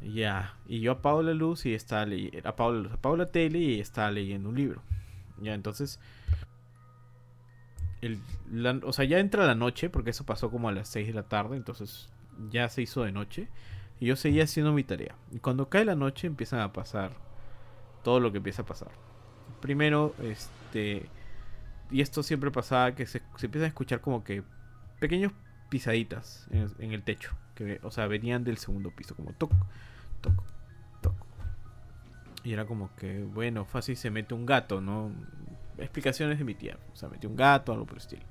ya, 0.00 0.56
y 0.66 0.80
yo 0.80 0.92
apago 0.92 1.22
la 1.22 1.34
luz 1.34 1.66
y 1.66 1.74
estaba 1.74 2.06
leyendo, 2.06 2.48
apago 2.48 2.72
la 2.72 2.78
luz, 2.80 2.92
apago 2.92 3.16
la 3.16 3.26
tele 3.26 3.58
y 3.58 3.80
estaba 3.80 4.10
leyendo 4.10 4.48
un 4.48 4.56
libro. 4.56 4.82
Ya, 5.40 5.54
entonces 5.54 5.98
o 8.84 8.92
sea, 8.92 9.04
ya 9.04 9.18
entra 9.18 9.46
la 9.46 9.54
noche, 9.54 9.90
porque 9.90 10.10
eso 10.10 10.24
pasó 10.24 10.50
como 10.50 10.68
a 10.68 10.72
las 10.72 10.88
6 10.88 11.08
de 11.08 11.14
la 11.14 11.22
tarde, 11.24 11.56
entonces 11.56 12.08
ya 12.50 12.68
se 12.68 12.82
hizo 12.82 13.02
de 13.04 13.12
noche. 13.12 13.48
Y 13.98 14.06
yo 14.06 14.16
seguía 14.16 14.44
haciendo 14.44 14.72
mi 14.72 14.82
tarea. 14.82 15.14
Y 15.30 15.40
cuando 15.40 15.68
cae 15.68 15.84
la 15.84 15.94
noche 15.94 16.26
empiezan 16.26 16.60
a 16.60 16.72
pasar 16.72 17.12
todo 18.02 18.18
lo 18.18 18.32
que 18.32 18.38
empieza 18.38 18.62
a 18.62 18.66
pasar. 18.66 18.90
Primero, 19.60 20.14
este... 20.22 21.06
Y 21.90 22.00
esto 22.00 22.22
siempre 22.22 22.50
pasaba 22.50 22.94
que 22.94 23.06
se, 23.06 23.22
empiezan 23.42 23.64
a 23.64 23.68
escuchar 23.68 24.00
como 24.00 24.22
que 24.22 24.42
pequeños 25.00 25.32
pisaditas 25.68 26.46
en, 26.50 26.92
el 26.92 27.02
techo. 27.02 27.36
Que, 27.54 27.80
o 27.82 27.90
sea, 27.90 28.06
venían 28.06 28.44
del 28.44 28.58
segundo 28.58 28.90
piso, 28.90 29.14
como 29.16 29.32
toc, 29.32 29.52
toc, 30.20 30.34
toc. 31.00 31.14
Y 32.44 32.52
era 32.52 32.64
como 32.64 32.94
que, 32.96 33.22
bueno, 33.22 33.64
fácil 33.64 33.96
se 33.96 34.10
mete 34.10 34.34
un 34.34 34.46
gato, 34.46 34.80
¿no? 34.80 35.12
explicaciones 35.82 36.38
de 36.38 36.44
mi 36.44 36.54
tía. 36.54 36.78
O 36.92 36.96
sea, 36.96 37.08
metió 37.08 37.28
un 37.28 37.36
gato, 37.36 37.72
algo 37.72 37.86
por 37.86 37.94
el 37.94 38.02
estilo. 38.02 38.22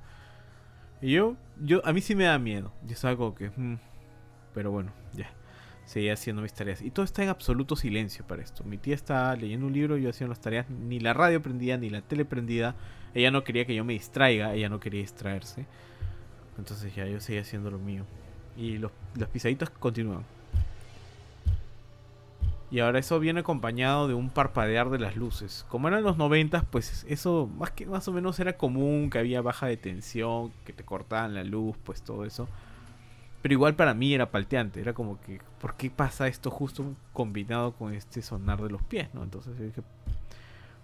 Y 1.01 1.13
yo, 1.13 1.35
yo, 1.59 1.85
a 1.85 1.93
mí 1.93 2.01
sí 2.01 2.15
me 2.15 2.25
da 2.25 2.37
miedo. 2.39 2.71
Yo 2.85 2.93
es 2.93 3.05
algo 3.05 3.35
que, 3.35 3.49
mm, 3.55 3.77
pero 4.53 4.71
bueno, 4.71 4.91
ya. 5.13 5.29
seguía 5.85 6.13
haciendo 6.13 6.41
mis 6.41 6.53
tareas. 6.53 6.81
Y 6.81 6.91
todo 6.91 7.03
está 7.03 7.23
en 7.23 7.29
absoluto 7.29 7.75
silencio 7.75 8.25
para 8.27 8.43
esto. 8.43 8.63
Mi 8.63 8.77
tía 8.77 8.95
estaba 8.95 9.35
leyendo 9.35 9.65
un 9.65 9.73
libro, 9.73 9.97
yo 9.97 10.09
haciendo 10.09 10.29
las 10.31 10.41
tareas, 10.41 10.69
ni 10.69 10.99
la 10.99 11.13
radio 11.13 11.41
prendida, 11.41 11.77
ni 11.77 11.89
la 11.89 12.01
tele 12.01 12.25
prendida. 12.25 12.75
Ella 13.13 13.31
no 13.31 13.43
quería 13.43 13.65
que 13.65 13.75
yo 13.75 13.83
me 13.83 13.93
distraiga, 13.93 14.53
ella 14.53 14.69
no 14.69 14.79
quería 14.79 15.01
distraerse. 15.01 15.65
Entonces 16.57 16.93
ya 16.93 17.05
yo 17.05 17.19
seguía 17.19 17.41
haciendo 17.41 17.71
lo 17.71 17.79
mío. 17.79 18.03
Y 18.57 18.77
los, 18.77 18.91
las 19.15 19.29
pisaditas 19.29 19.69
continúan. 19.69 20.23
Y 22.71 22.81
ahora 22.81 22.99
eso 22.99 23.19
viene 23.19 23.39
acompañado 23.39 24.07
de 24.07 24.13
un 24.13 24.29
parpadear 24.29 24.89
de 24.91 24.99
las 24.99 25.15
luces. 25.15 25.65
Como 25.69 25.87
eran 25.87 26.03
los 26.03 26.17
90, 26.17 26.63
pues 26.69 27.03
eso 27.09 27.49
más 27.57 27.71
que 27.71 27.87
más 27.87 28.07
o 28.07 28.11
menos 28.11 28.39
era 28.39 28.57
común, 28.57 29.09
que 29.09 29.17
había 29.17 29.41
baja 29.41 29.65
de 29.65 29.77
tensión, 29.77 30.51
que 30.65 30.73
te 30.73 30.83
cortaban 30.83 31.33
la 31.33 31.43
luz, 31.43 31.75
pues 31.83 32.03
todo 32.03 32.25
eso. 32.25 32.47
Pero 33.41 33.53
igual 33.53 33.75
para 33.75 33.93
mí 33.93 34.13
era 34.13 34.29
palteante, 34.29 34.81
era 34.81 34.93
como 34.93 35.19
que, 35.21 35.39
¿por 35.59 35.75
qué 35.75 35.89
pasa 35.89 36.27
esto 36.27 36.51
justo 36.51 36.93
combinado 37.13 37.73
con 37.73 37.93
este 37.93 38.21
sonar 38.21 38.61
de 38.61 38.69
los 38.69 38.83
pies, 38.83 39.09
no? 39.13 39.23
Entonces 39.23 39.57
yo 39.57 39.63
dije, 39.63 39.81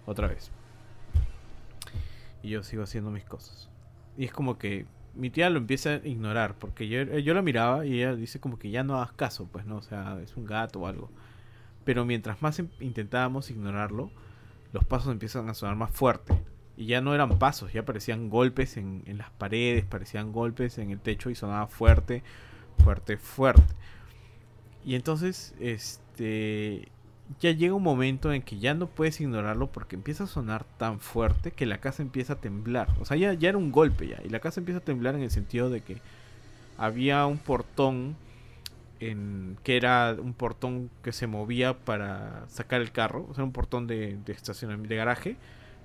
otra 0.06 0.26
vez. 0.26 0.50
Y 2.42 2.50
yo 2.50 2.62
sigo 2.62 2.82
haciendo 2.82 3.10
mis 3.10 3.24
cosas. 3.24 3.68
Y 4.16 4.24
es 4.24 4.32
como 4.32 4.58
que 4.58 4.86
mi 5.14 5.30
tía 5.30 5.50
lo 5.50 5.58
empieza 5.58 5.90
a 5.90 6.06
ignorar, 6.06 6.54
porque 6.58 6.88
yo, 6.88 7.02
yo 7.02 7.34
la 7.34 7.42
miraba 7.42 7.86
y 7.86 7.94
ella 7.94 8.14
dice 8.14 8.38
como 8.38 8.58
que 8.58 8.70
ya 8.70 8.84
no 8.84 8.96
hagas 8.96 9.12
caso, 9.12 9.48
pues 9.50 9.64
no, 9.66 9.76
o 9.76 9.82
sea, 9.82 10.18
es 10.22 10.36
un 10.36 10.44
gato 10.44 10.80
o 10.80 10.86
algo. 10.86 11.10
Pero 11.84 12.04
mientras 12.04 12.42
más 12.42 12.58
em, 12.58 12.68
intentábamos 12.80 13.50
ignorarlo, 13.50 14.10
los 14.72 14.84
pasos 14.84 15.12
empiezan 15.12 15.48
a 15.48 15.54
sonar 15.54 15.76
más 15.76 15.90
fuerte. 15.90 16.34
Y 16.76 16.86
ya 16.86 17.00
no 17.00 17.14
eran 17.14 17.38
pasos, 17.38 17.72
ya 17.72 17.84
parecían 17.86 18.28
golpes 18.28 18.76
en, 18.76 19.02
en 19.06 19.16
las 19.18 19.30
paredes, 19.30 19.84
parecían 19.86 20.32
golpes 20.32 20.76
en 20.78 20.90
el 20.90 21.00
techo 21.00 21.30
y 21.30 21.34
sonaba 21.34 21.66
fuerte, 21.68 22.22
fuerte, 22.84 23.16
fuerte. 23.16 23.74
Y 24.84 24.94
entonces, 24.94 25.54
este, 25.58 26.88
ya 27.40 27.50
llega 27.50 27.74
un 27.74 27.82
momento 27.82 28.32
en 28.32 28.42
que 28.42 28.58
ya 28.58 28.74
no 28.74 28.86
puedes 28.86 29.20
ignorarlo 29.20 29.68
porque 29.68 29.96
empieza 29.96 30.24
a 30.24 30.26
sonar 30.26 30.64
tan 30.78 31.00
fuerte 31.00 31.50
que 31.50 31.66
la 31.66 31.78
casa 31.78 32.02
empieza 32.02 32.34
a 32.34 32.40
temblar. 32.40 32.88
O 33.00 33.04
sea, 33.04 33.16
ya, 33.16 33.32
ya 33.34 33.48
era 33.48 33.58
un 33.58 33.72
golpe 33.72 34.08
ya. 34.08 34.20
Y 34.24 34.28
la 34.28 34.40
casa 34.40 34.60
empieza 34.60 34.78
a 34.78 34.84
temblar 34.84 35.14
en 35.14 35.22
el 35.22 35.30
sentido 35.30 35.70
de 35.70 35.80
que 35.80 36.00
había 36.78 37.26
un 37.26 37.38
portón 37.38 38.16
en, 39.00 39.58
que 39.62 39.76
era 39.76 40.16
un 40.18 40.32
portón 40.32 40.90
que 41.02 41.12
se 41.12 41.26
movía 41.26 41.78
para 41.78 42.44
sacar 42.48 42.80
el 42.80 42.92
carro, 42.92 43.26
o 43.28 43.34
sea, 43.34 43.44
un 43.44 43.52
portón 43.52 43.86
de, 43.86 44.18
de 44.24 44.32
estacionamiento, 44.32 44.88
de 44.88 44.96
garaje, 44.96 45.36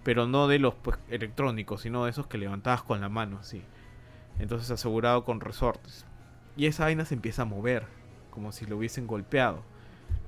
pero 0.03 0.27
no 0.27 0.47
de 0.47 0.59
los 0.59 0.75
pues, 0.75 0.97
electrónicos, 1.09 1.81
sino 1.81 2.05
de 2.05 2.11
esos 2.11 2.27
que 2.27 2.37
levantabas 2.37 2.83
con 2.83 3.01
la 3.01 3.09
mano, 3.09 3.39
así. 3.39 3.61
Entonces 4.39 4.71
asegurado 4.71 5.23
con 5.25 5.41
resortes. 5.41 6.05
Y 6.55 6.65
esa 6.65 6.85
vaina 6.85 7.05
se 7.05 7.15
empieza 7.15 7.43
a 7.43 7.45
mover, 7.45 7.85
como 8.31 8.51
si 8.51 8.65
lo 8.65 8.77
hubiesen 8.77 9.07
golpeado. 9.07 9.63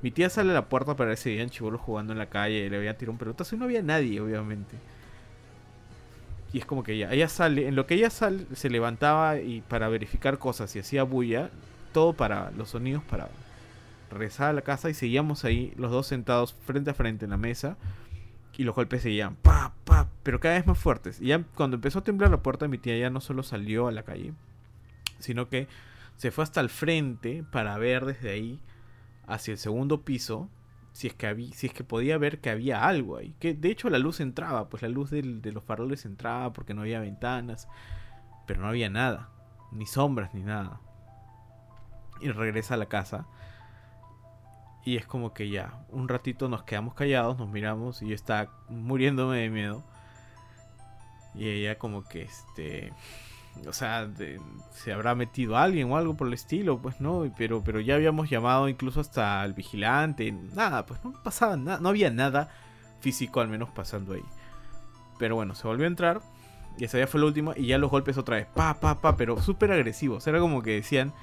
Mi 0.01 0.11
tía 0.11 0.29
sale 0.29 0.51
a 0.51 0.53
la 0.53 0.69
puerta 0.69 0.95
para 0.95 1.13
ese 1.13 1.29
día 1.29 1.43
en 1.43 1.49
Chivolo 1.49 1.77
jugando 1.77 2.13
en 2.13 2.19
la 2.19 2.27
calle, 2.27 2.69
le 2.69 2.77
había 2.77 2.97
tirado 2.97 3.13
un 3.13 3.17
pelotazo 3.17 3.55
y 3.55 3.59
no 3.59 3.65
había 3.65 3.81
nadie, 3.81 4.19
obviamente. 4.19 4.75
Y 6.51 6.59
es 6.59 6.65
como 6.65 6.83
que 6.83 6.93
ella, 6.93 7.11
ella 7.11 7.29
sale, 7.29 7.67
en 7.67 7.75
lo 7.75 7.87
que 7.87 7.95
ella 7.95 8.09
sale, 8.09 8.45
se 8.53 8.69
levantaba 8.69 9.39
y 9.39 9.61
para 9.61 9.87
verificar 9.87 10.37
cosas 10.37 10.75
y 10.75 10.79
hacía 10.79 11.03
bulla, 11.03 11.49
todo 11.93 12.13
para 12.13 12.51
los 12.51 12.69
sonidos 12.69 13.03
para 13.03 13.29
regresar 14.11 14.49
a 14.49 14.53
la 14.53 14.61
casa 14.61 14.89
y 14.89 14.93
seguíamos 14.93 15.45
ahí 15.45 15.73
los 15.77 15.91
dos 15.91 16.07
sentados 16.07 16.55
frente 16.65 16.91
a 16.91 16.93
frente 16.93 17.25
en 17.25 17.31
la 17.31 17.37
mesa 17.37 17.77
y 18.57 18.63
los 18.63 18.75
golpes 18.75 19.01
seguían 19.01 19.35
pa 19.35 19.73
pa 19.85 20.07
pero 20.21 20.39
cada 20.39 20.55
vez 20.55 20.67
más 20.67 20.77
fuertes 20.77 21.19
y 21.19 21.27
ya 21.27 21.43
cuando 21.55 21.75
empezó 21.75 21.99
a 21.99 22.03
temblar 22.03 22.29
la 22.29 22.43
puerta 22.43 22.67
mi 22.67 22.77
tía 22.77 22.97
ya 22.97 23.09
no 23.09 23.21
solo 23.21 23.43
salió 23.43 23.87
a 23.87 23.91
la 23.91 24.03
calle 24.03 24.33
sino 25.19 25.49
que 25.49 25.67
se 26.17 26.31
fue 26.31 26.43
hasta 26.43 26.61
el 26.61 26.69
frente 26.69 27.43
para 27.51 27.77
ver 27.77 28.05
desde 28.05 28.29
ahí 28.31 28.59
hacia 29.27 29.53
el 29.53 29.57
segundo 29.57 30.03
piso 30.03 30.49
si 30.91 31.07
es 31.07 31.13
que 31.13 31.51
si 31.53 31.67
es 31.67 31.73
que 31.73 31.83
podía 31.83 32.17
ver 32.17 32.39
que 32.39 32.49
había 32.49 32.85
algo 32.85 33.17
ahí 33.17 33.35
que 33.39 33.53
de 33.53 33.71
hecho 33.71 33.89
la 33.89 33.99
luz 33.99 34.19
entraba 34.19 34.69
pues 34.69 34.83
la 34.83 34.89
luz 34.89 35.09
de 35.09 35.51
los 35.51 35.63
faroles 35.63 36.05
entraba 36.05 36.53
porque 36.53 36.73
no 36.73 36.81
había 36.81 36.99
ventanas 36.99 37.67
pero 38.45 38.61
no 38.61 38.67
había 38.67 38.89
nada 38.89 39.29
ni 39.71 39.85
sombras 39.85 40.33
ni 40.33 40.43
nada 40.43 40.79
y 42.23 42.31
regresa 42.31 42.75
a 42.75 42.77
la 42.77 42.87
casa. 42.87 43.25
Y 44.85 44.97
es 44.97 45.05
como 45.05 45.33
que 45.33 45.49
ya, 45.49 45.85
un 45.89 46.09
ratito 46.09 46.49
nos 46.49 46.63
quedamos 46.63 46.93
callados, 46.93 47.37
nos 47.37 47.49
miramos 47.49 48.01
y 48.01 48.07
yo 48.07 48.15
estaba 48.15 48.51
muriéndome 48.69 49.37
de 49.37 49.49
miedo. 49.49 49.83
Y 51.35 51.47
ella 51.47 51.77
como 51.77 52.07
que 52.07 52.23
este... 52.23 52.93
O 53.67 53.73
sea, 53.73 54.09
se 54.71 54.91
habrá 54.91 55.15
metido 55.15 55.57
alguien 55.57 55.91
o 55.91 55.97
algo 55.97 56.15
por 56.15 56.27
el 56.27 56.33
estilo, 56.33 56.81
pues 56.81 56.99
no, 56.99 57.31
pero, 57.37 57.63
pero 57.63 57.79
ya 57.79 57.95
habíamos 57.95 58.29
llamado 58.29 58.67
incluso 58.67 58.99
hasta 58.99 59.41
al 59.41 59.53
vigilante, 59.53 60.31
nada, 60.31 60.85
pues 60.85 61.03
no 61.03 61.13
pasaba 61.23 61.55
nada, 61.55 61.79
no 61.79 61.89
había 61.89 62.09
nada 62.09 62.49
físico 62.99 63.39
al 63.39 63.47
menos 63.47 63.69
pasando 63.69 64.13
ahí. 64.13 64.23
Pero 65.19 65.35
bueno, 65.35 65.55
se 65.55 65.67
volvió 65.67 65.85
a 65.85 65.87
entrar, 65.87 66.21
y 66.77 66.85
esa 66.85 66.97
ya 66.97 67.07
fue 67.07 67.19
la 67.19 67.27
última, 67.27 67.53
y 67.55 67.67
ya 67.67 67.77
los 67.77 67.91
golpes 67.91 68.17
otra 68.17 68.37
vez, 68.37 68.47
pa, 68.47 68.79
pa, 68.79 68.99
pa, 68.99 69.15
pero 69.15 69.39
súper 69.41 69.71
agresivos, 69.71 70.25
era 70.27 70.39
como 70.39 70.61
que 70.61 70.71
decían, 70.71 71.13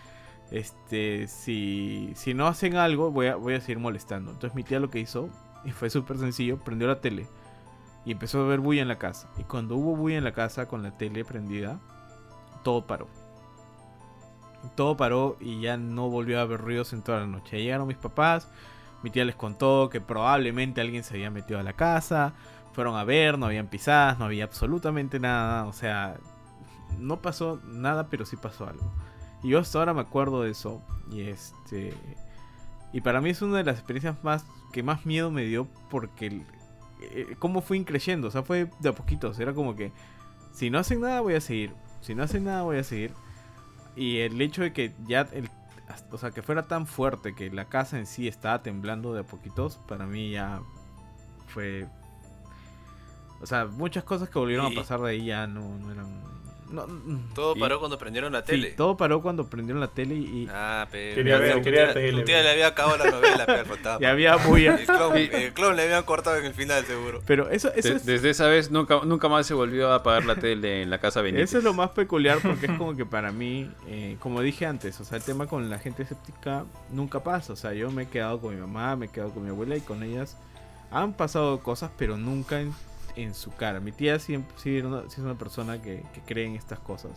este, 0.50 1.26
si, 1.26 2.12
si 2.14 2.32
no 2.32 2.46
hacen 2.46 2.76
algo, 2.76 3.10
voy 3.10 3.26
a, 3.26 3.36
voy 3.36 3.54
a 3.54 3.60
seguir 3.60 3.78
molestando. 3.80 4.30
Entonces 4.30 4.54
mi 4.54 4.62
tía 4.62 4.80
lo 4.80 4.90
que 4.90 5.00
hizo, 5.00 5.28
y 5.64 5.72
fue 5.72 5.90
súper 5.90 6.18
sencillo, 6.18 6.58
prendió 6.58 6.88
la 6.88 7.00
tele 7.00 7.26
y 8.04 8.12
empezó 8.12 8.40
a 8.42 8.48
ver 8.48 8.60
bulla 8.60 8.82
en 8.82 8.88
la 8.88 8.98
casa. 8.98 9.28
Y 9.38 9.44
cuando 9.44 9.76
hubo 9.76 9.96
bulla 9.96 10.18
en 10.18 10.24
la 10.24 10.32
casa 10.32 10.66
con 10.66 10.82
la 10.82 10.96
tele 10.96 11.24
prendida, 11.24 11.80
todo 12.62 12.86
paró. 12.86 13.08
Todo 14.74 14.96
paró 14.96 15.36
y 15.40 15.60
ya 15.60 15.76
no 15.76 16.08
volvió 16.08 16.38
a 16.38 16.42
haber 16.42 16.60
ruidos 16.60 16.92
en 16.92 17.02
toda 17.02 17.20
la 17.20 17.26
noche. 17.26 17.62
Llegaron 17.62 17.88
mis 17.88 17.96
papás, 17.96 18.48
mi 19.02 19.10
tía 19.10 19.24
les 19.24 19.34
contó 19.34 19.88
que 19.90 20.00
probablemente 20.00 20.80
alguien 20.80 21.02
se 21.02 21.14
había 21.14 21.30
metido 21.30 21.58
a 21.58 21.62
la 21.62 21.72
casa. 21.72 22.34
Fueron 22.72 22.96
a 22.96 23.04
ver, 23.04 23.38
no 23.38 23.46
habían 23.46 23.68
pisadas, 23.68 24.18
no 24.18 24.26
había 24.26 24.44
absolutamente 24.44 25.18
nada. 25.18 25.64
O 25.64 25.72
sea, 25.72 26.18
no 26.98 27.20
pasó 27.20 27.60
nada, 27.64 28.08
pero 28.08 28.24
sí 28.26 28.36
pasó 28.36 28.66
algo. 28.66 28.92
Y 29.42 29.50
yo 29.50 29.58
hasta 29.58 29.78
ahora 29.78 29.94
me 29.94 30.02
acuerdo 30.02 30.42
de 30.42 30.50
eso. 30.50 30.82
Y 31.10 31.22
este. 31.22 31.94
Y 32.92 33.00
para 33.00 33.20
mí 33.20 33.30
es 33.30 33.40
una 33.40 33.58
de 33.58 33.64
las 33.64 33.76
experiencias 33.76 34.22
más 34.22 34.44
que 34.72 34.82
más 34.82 35.06
miedo 35.06 35.30
me 35.30 35.44
dio 35.44 35.66
porque 35.90 36.42
eh, 37.00 37.36
cómo 37.38 37.60
fue 37.60 37.76
increciendo, 37.76 38.28
o 38.28 38.30
sea, 38.30 38.42
fue 38.42 38.70
de 38.80 38.88
a 38.88 38.92
poquitos, 38.92 39.38
era 39.40 39.54
como 39.54 39.74
que 39.74 39.92
si 40.52 40.70
no 40.70 40.78
hacen 40.78 41.00
nada 41.00 41.20
voy 41.20 41.34
a 41.34 41.40
seguir, 41.40 41.72
si 42.00 42.14
no 42.14 42.22
hacen 42.22 42.44
nada 42.44 42.62
voy 42.62 42.78
a 42.78 42.84
seguir. 42.84 43.12
Y 43.96 44.18
el 44.18 44.40
hecho 44.40 44.62
de 44.62 44.72
que 44.72 44.92
ya 45.06 45.22
el 45.32 45.50
o 46.12 46.18
sea, 46.18 46.30
que 46.30 46.42
fuera 46.42 46.68
tan 46.68 46.86
fuerte 46.86 47.34
que 47.34 47.50
la 47.50 47.64
casa 47.64 47.98
en 47.98 48.06
sí 48.06 48.28
estaba 48.28 48.62
temblando 48.62 49.12
de 49.12 49.20
a 49.20 49.22
poquitos, 49.24 49.76
para 49.88 50.06
mí 50.06 50.30
ya 50.30 50.60
fue 51.48 51.88
o 53.40 53.46
sea, 53.46 53.66
muchas 53.66 54.04
cosas 54.04 54.28
que 54.28 54.38
volvieron 54.38 54.70
a 54.70 54.74
pasar 54.74 55.00
de 55.00 55.10
ahí 55.10 55.24
ya 55.24 55.46
no, 55.46 55.78
no 55.78 55.90
eran 55.90 56.22
Mm, 56.70 57.34
todo 57.34 57.56
paró 57.56 57.78
cuando 57.78 57.98
prendieron 57.98 58.32
la 58.32 58.44
tele. 58.44 58.70
todo 58.70 58.96
paró 58.96 59.20
cuando 59.20 59.48
prendieron 59.48 59.80
la 59.80 59.88
tele 59.88 60.14
y. 60.14 60.48
Ah, 60.50 60.86
pero. 60.90 61.16
Quería 61.16 61.38
ver, 61.38 61.62
quería 61.62 61.92
tele. 61.92 62.22
tía 62.22 62.42
le 62.42 62.50
había 62.50 62.68
acabado 62.68 62.98
la 62.98 63.10
novela, 63.10 63.44
pero 63.46 63.64
Y 64.00 64.04
había 64.04 64.36
bulla. 64.36 64.76
El 64.76 65.52
clon, 65.52 65.76
le 65.76 65.82
habían 65.82 66.02
cortado 66.04 66.36
en 66.36 66.44
el 66.46 66.54
final, 66.54 66.84
seguro. 66.84 67.22
Pero 67.26 67.50
eso, 67.50 67.72
eso 67.74 67.94
es... 67.94 68.06
Desde 68.06 68.30
esa 68.30 68.46
vez 68.46 68.70
nunca, 68.70 69.00
nunca 69.04 69.28
más 69.28 69.46
se 69.46 69.54
volvió 69.54 69.90
a 69.90 69.96
apagar 69.96 70.24
la 70.24 70.36
tele 70.36 70.82
en 70.82 70.90
la 70.90 70.98
casa 70.98 71.22
Benítez. 71.22 71.50
Eso 71.50 71.58
es 71.58 71.64
lo 71.64 71.74
más 71.74 71.90
peculiar 71.90 72.38
porque 72.42 72.66
es 72.66 72.72
como 72.72 72.96
que 72.96 73.06
para 73.06 73.32
mí, 73.32 73.70
eh, 73.88 74.16
como 74.20 74.40
dije 74.40 74.66
antes, 74.66 75.00
o 75.00 75.04
sea, 75.04 75.18
el 75.18 75.24
tema 75.24 75.46
con 75.46 75.68
la 75.68 75.78
gente 75.78 76.02
escéptica 76.02 76.64
nunca 76.90 77.20
pasa. 77.20 77.52
O 77.52 77.56
sea, 77.56 77.72
yo 77.72 77.90
me 77.90 78.04
he 78.04 78.08
quedado 78.08 78.40
con 78.40 78.54
mi 78.54 78.60
mamá, 78.60 78.96
me 78.96 79.06
he 79.06 79.08
quedado 79.08 79.30
con 79.30 79.42
mi 79.42 79.50
abuela 79.50 79.76
y 79.76 79.80
con 79.80 80.02
ellas 80.02 80.36
han 80.90 81.12
pasado 81.12 81.60
cosas, 81.60 81.90
pero 81.96 82.16
nunca 82.16 82.60
en 82.60 82.72
en 83.16 83.34
su 83.34 83.50
cara. 83.52 83.80
Mi 83.80 83.92
tía 83.92 84.18
sí, 84.18 84.42
es 84.64 85.18
una 85.18 85.38
persona 85.38 85.80
que, 85.80 86.02
cree 86.26 86.46
en 86.46 86.56
estas 86.56 86.80
cosas. 86.80 87.12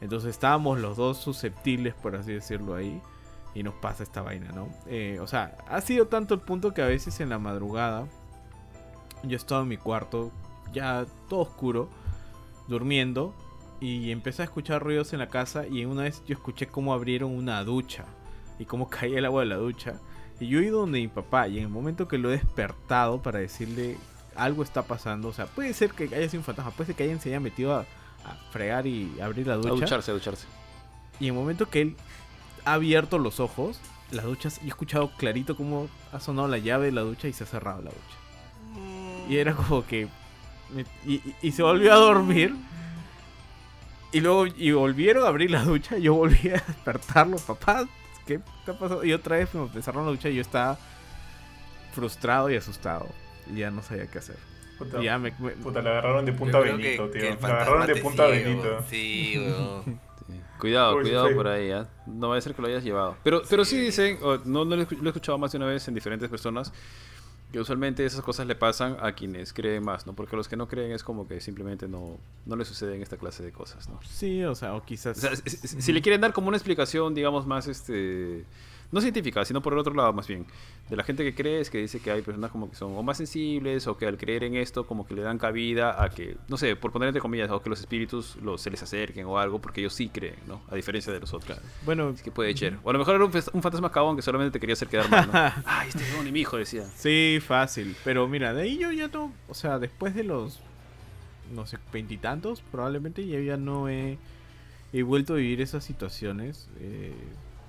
Entonces 0.00 0.30
estábamos 0.30 0.80
los 0.80 0.96
dos 0.96 1.18
susceptibles, 1.18 1.94
por 1.94 2.16
así 2.16 2.32
decirlo, 2.32 2.74
ahí. 2.74 3.00
Y 3.54 3.62
nos 3.62 3.74
pasa 3.74 4.02
esta 4.02 4.20
vaina, 4.20 4.50
¿no? 4.50 4.68
Eh, 4.86 5.18
o 5.20 5.28
sea, 5.28 5.56
ha 5.68 5.80
sido 5.80 6.08
tanto 6.08 6.34
el 6.34 6.40
punto 6.40 6.74
que 6.74 6.82
a 6.82 6.86
veces 6.86 7.20
en 7.20 7.28
la 7.28 7.38
madrugada 7.38 8.08
yo 9.22 9.36
estaba 9.36 9.62
en 9.62 9.68
mi 9.68 9.76
cuarto, 9.76 10.30
ya 10.72 11.06
todo 11.28 11.40
oscuro, 11.40 11.88
durmiendo. 12.68 13.34
Y 13.80 14.10
empecé 14.12 14.42
a 14.42 14.44
escuchar 14.46 14.82
ruidos 14.82 15.12
en 15.12 15.18
la 15.18 15.28
casa. 15.28 15.66
Y 15.66 15.84
una 15.84 16.02
vez 16.02 16.22
yo 16.26 16.34
escuché 16.34 16.66
cómo 16.66 16.94
abrieron 16.94 17.30
una 17.32 17.62
ducha. 17.64 18.04
Y 18.58 18.64
cómo 18.64 18.88
caía 18.90 19.18
el 19.18 19.24
agua 19.24 19.42
de 19.42 19.48
la 19.48 19.56
ducha. 19.56 20.00
Y 20.40 20.48
yo 20.48 20.60
he 20.60 20.64
ido 20.64 20.80
donde 20.80 21.00
mi 21.00 21.08
papá. 21.08 21.48
Y 21.48 21.58
en 21.58 21.64
el 21.64 21.70
momento 21.70 22.08
que 22.08 22.18
lo 22.18 22.30
he 22.30 22.32
despertado 22.32 23.22
para 23.22 23.38
decirle 23.38 23.96
algo 24.36 24.62
está 24.62 24.82
pasando. 24.82 25.28
O 25.28 25.32
sea, 25.32 25.46
puede 25.46 25.72
ser 25.74 25.92
que 25.92 26.04
haya 26.04 26.28
sido 26.28 26.40
un 26.40 26.44
fantasma, 26.44 26.70
puede 26.70 26.88
ser 26.88 26.96
que 26.96 27.02
alguien 27.04 27.20
se 27.20 27.30
haya 27.30 27.40
metido 27.40 27.74
a, 27.74 27.86
fregar 28.50 28.86
y 28.86 29.20
abrir 29.20 29.46
la 29.46 29.56
ducha. 29.56 29.68
A 29.68 29.72
ducharse, 29.72 30.10
a 30.10 30.14
ducharse. 30.14 30.46
Y 31.20 31.28
en 31.28 31.34
el 31.34 31.40
momento 31.40 31.68
que 31.68 31.82
él 31.82 31.96
ha 32.64 32.74
abierto 32.74 33.18
los 33.18 33.38
ojos, 33.38 33.78
las 34.10 34.24
duchas, 34.24 34.60
y 34.62 34.64
he 34.64 34.68
escuchado 34.68 35.10
clarito 35.16 35.56
cómo 35.56 35.88
ha 36.10 36.20
sonado 36.20 36.48
la 36.48 36.56
llave 36.56 36.86
de 36.86 36.92
la 36.92 37.02
ducha 37.02 37.28
y 37.28 37.34
se 37.34 37.44
ha 37.44 37.46
cerrado 37.46 37.82
la 37.82 37.90
ducha. 37.90 38.80
Mm. 38.80 39.30
Y 39.32 39.36
era 39.36 39.54
como 39.54 39.86
que. 39.86 40.08
y, 41.06 41.50
se 41.52 41.62
volvió 41.62 41.92
a 41.92 41.96
dormir. 41.96 42.54
Y 44.12 44.20
luego 44.20 44.46
y 44.46 44.72
volvieron 44.72 45.24
a 45.24 45.28
abrir 45.28 45.50
la 45.50 45.62
ducha. 45.62 45.98
Yo 45.98 46.14
volví 46.14 46.48
a 46.48 46.52
despertarlo, 46.66 47.36
papá. 47.36 47.86
¿qué 48.26 48.40
te 48.64 48.70
ha 48.70 48.78
pasado? 48.78 49.04
Y 49.04 49.12
otra 49.12 49.36
vez 49.36 49.52
me 49.54 49.62
empezaron 49.62 50.06
a 50.06 50.10
luchar 50.10 50.32
y 50.32 50.36
yo 50.36 50.40
estaba 50.40 50.78
frustrado 51.92 52.50
y 52.50 52.56
asustado. 52.56 53.08
Y 53.52 53.58
ya 53.58 53.70
no 53.70 53.82
sabía 53.82 54.06
qué 54.06 54.18
hacer. 54.18 54.36
Puta, 54.78 55.00
Ya 55.02 55.18
me- 55.18 55.32
me- 55.38 55.50
puta, 55.52 55.80
le 55.82 55.90
agarraron 55.90 56.24
de 56.24 56.32
punta 56.32 56.58
a 56.58 56.62
que- 56.62 56.72
Benito, 56.72 57.10
que 57.10 57.18
tío. 57.20 57.28
Le 57.30 57.36
fantasma 57.36 57.54
agarraron 57.62 57.86
de 57.86 57.96
punta 57.96 58.24
a 58.24 58.30
sigue, 58.30 58.44
Benito. 58.44 58.84
Sí, 58.90 59.34
weón. 59.38 60.00
Sí. 60.26 60.40
Cuidado, 60.58 60.96
Uy, 60.96 61.02
cuidado 61.02 61.28
sí. 61.28 61.34
por 61.34 61.48
ahí, 61.48 61.70
¿ah? 61.70 61.86
No 62.06 62.30
va 62.30 62.38
a 62.38 62.40
ser 62.40 62.54
que 62.54 62.62
lo 62.62 62.68
hayas 62.68 62.82
llevado. 62.82 63.14
Pero, 63.22 63.42
pero 63.50 63.62
sí 63.66 63.78
dicen, 63.78 64.18
o 64.22 64.38
no, 64.46 64.64
no 64.64 64.74
lo, 64.74 64.82
he 64.82 65.08
escuchado 65.08 65.36
más 65.36 65.52
de 65.52 65.58
una 65.58 65.66
vez 65.66 65.86
en 65.86 65.92
diferentes 65.94 66.30
personas, 66.30 66.72
que 67.52 67.60
usualmente 67.60 68.06
esas 68.06 68.22
cosas 68.22 68.46
le 68.46 68.54
pasan 68.54 68.96
a 69.02 69.12
quienes 69.12 69.52
creen 69.52 69.84
más, 69.84 70.06
¿no? 70.06 70.14
Porque 70.14 70.34
los 70.34 70.48
que 70.48 70.56
no 70.56 70.66
creen 70.66 70.92
es 70.92 71.04
como 71.04 71.28
que 71.28 71.40
simplemente 71.42 71.86
no, 71.88 72.16
no 72.46 72.56
les 72.56 72.66
suceden 72.66 73.02
esta 73.02 73.18
clase 73.18 73.42
de 73.42 73.52
cosas, 73.52 73.86
¿no? 73.90 74.00
Sí, 74.02 74.42
o 74.44 74.54
sea, 74.54 74.74
o 74.74 74.82
quizás... 74.82 75.18
O 75.18 75.20
sea, 75.20 75.36
si, 75.36 75.50
si- 75.58 75.82
si 75.82 75.92
le 75.92 76.00
quieren 76.00 76.22
dar 76.22 76.32
como 76.32 76.48
una 76.48 76.56
explicación, 76.56 77.14
digamos, 77.14 77.46
más, 77.46 77.66
este... 77.68 78.44
No 78.94 79.00
científica, 79.00 79.44
sino 79.44 79.60
por 79.60 79.72
el 79.72 79.80
otro 79.80 79.92
lado, 79.92 80.12
más 80.12 80.28
bien. 80.28 80.46
De 80.88 80.94
la 80.94 81.02
gente 81.02 81.24
que 81.24 81.34
cree 81.34 81.58
es 81.58 81.68
que 81.68 81.78
dice 81.78 81.98
que 81.98 82.12
hay 82.12 82.22
personas 82.22 82.52
como 82.52 82.70
que 82.70 82.76
son 82.76 82.96
o 82.96 83.02
más 83.02 83.16
sensibles 83.16 83.88
o 83.88 83.96
que 83.96 84.06
al 84.06 84.16
creer 84.16 84.44
en 84.44 84.54
esto 84.54 84.86
como 84.86 85.04
que 85.04 85.14
le 85.14 85.22
dan 85.22 85.36
cabida 85.36 86.00
a 86.00 86.10
que, 86.10 86.36
no 86.46 86.56
sé, 86.56 86.76
por 86.76 86.92
poner 86.92 87.08
entre 87.08 87.20
comillas, 87.20 87.50
o 87.50 87.60
que 87.60 87.68
los 87.68 87.80
espíritus 87.80 88.36
los, 88.36 88.60
se 88.60 88.70
les 88.70 88.80
acerquen 88.84 89.26
o 89.26 89.36
algo, 89.36 89.60
porque 89.60 89.80
ellos 89.80 89.94
sí 89.94 90.10
creen, 90.10 90.36
¿no? 90.46 90.62
A 90.70 90.76
diferencia 90.76 91.12
de 91.12 91.18
los 91.18 91.34
otros. 91.34 91.58
bueno, 91.84 92.10
Es 92.10 92.22
que 92.22 92.30
puede 92.30 92.56
ser. 92.56 92.78
O 92.84 92.90
a 92.90 92.92
lo 92.92 93.00
mejor 93.00 93.16
era 93.16 93.24
un 93.24 93.62
fantasma 93.62 93.90
cabón 93.90 94.14
que 94.14 94.22
solamente 94.22 94.52
te 94.52 94.60
quería 94.60 94.74
hacer 94.74 94.86
quedar 94.86 95.10
mal, 95.10 95.26
¿no? 95.26 95.32
Ay, 95.64 95.88
este 95.88 96.00
es 96.04 96.32
mi 96.32 96.38
hijo, 96.38 96.56
decía. 96.56 96.84
sí, 96.96 97.40
fácil. 97.44 97.96
Pero 98.04 98.28
mira, 98.28 98.54
de 98.54 98.62
ahí 98.62 98.78
yo 98.78 98.92
ya 98.92 99.08
no... 99.08 99.32
O 99.48 99.54
sea, 99.54 99.80
después 99.80 100.14
de 100.14 100.22
los... 100.22 100.60
No 101.52 101.66
sé, 101.66 101.78
veintitantos, 101.92 102.62
probablemente 102.70 103.26
ya, 103.26 103.40
ya 103.40 103.56
no 103.56 103.88
he, 103.88 104.18
he 104.92 105.02
vuelto 105.02 105.32
a 105.32 105.36
vivir 105.38 105.60
esas 105.60 105.82
situaciones. 105.82 106.68
Eh, 106.78 107.12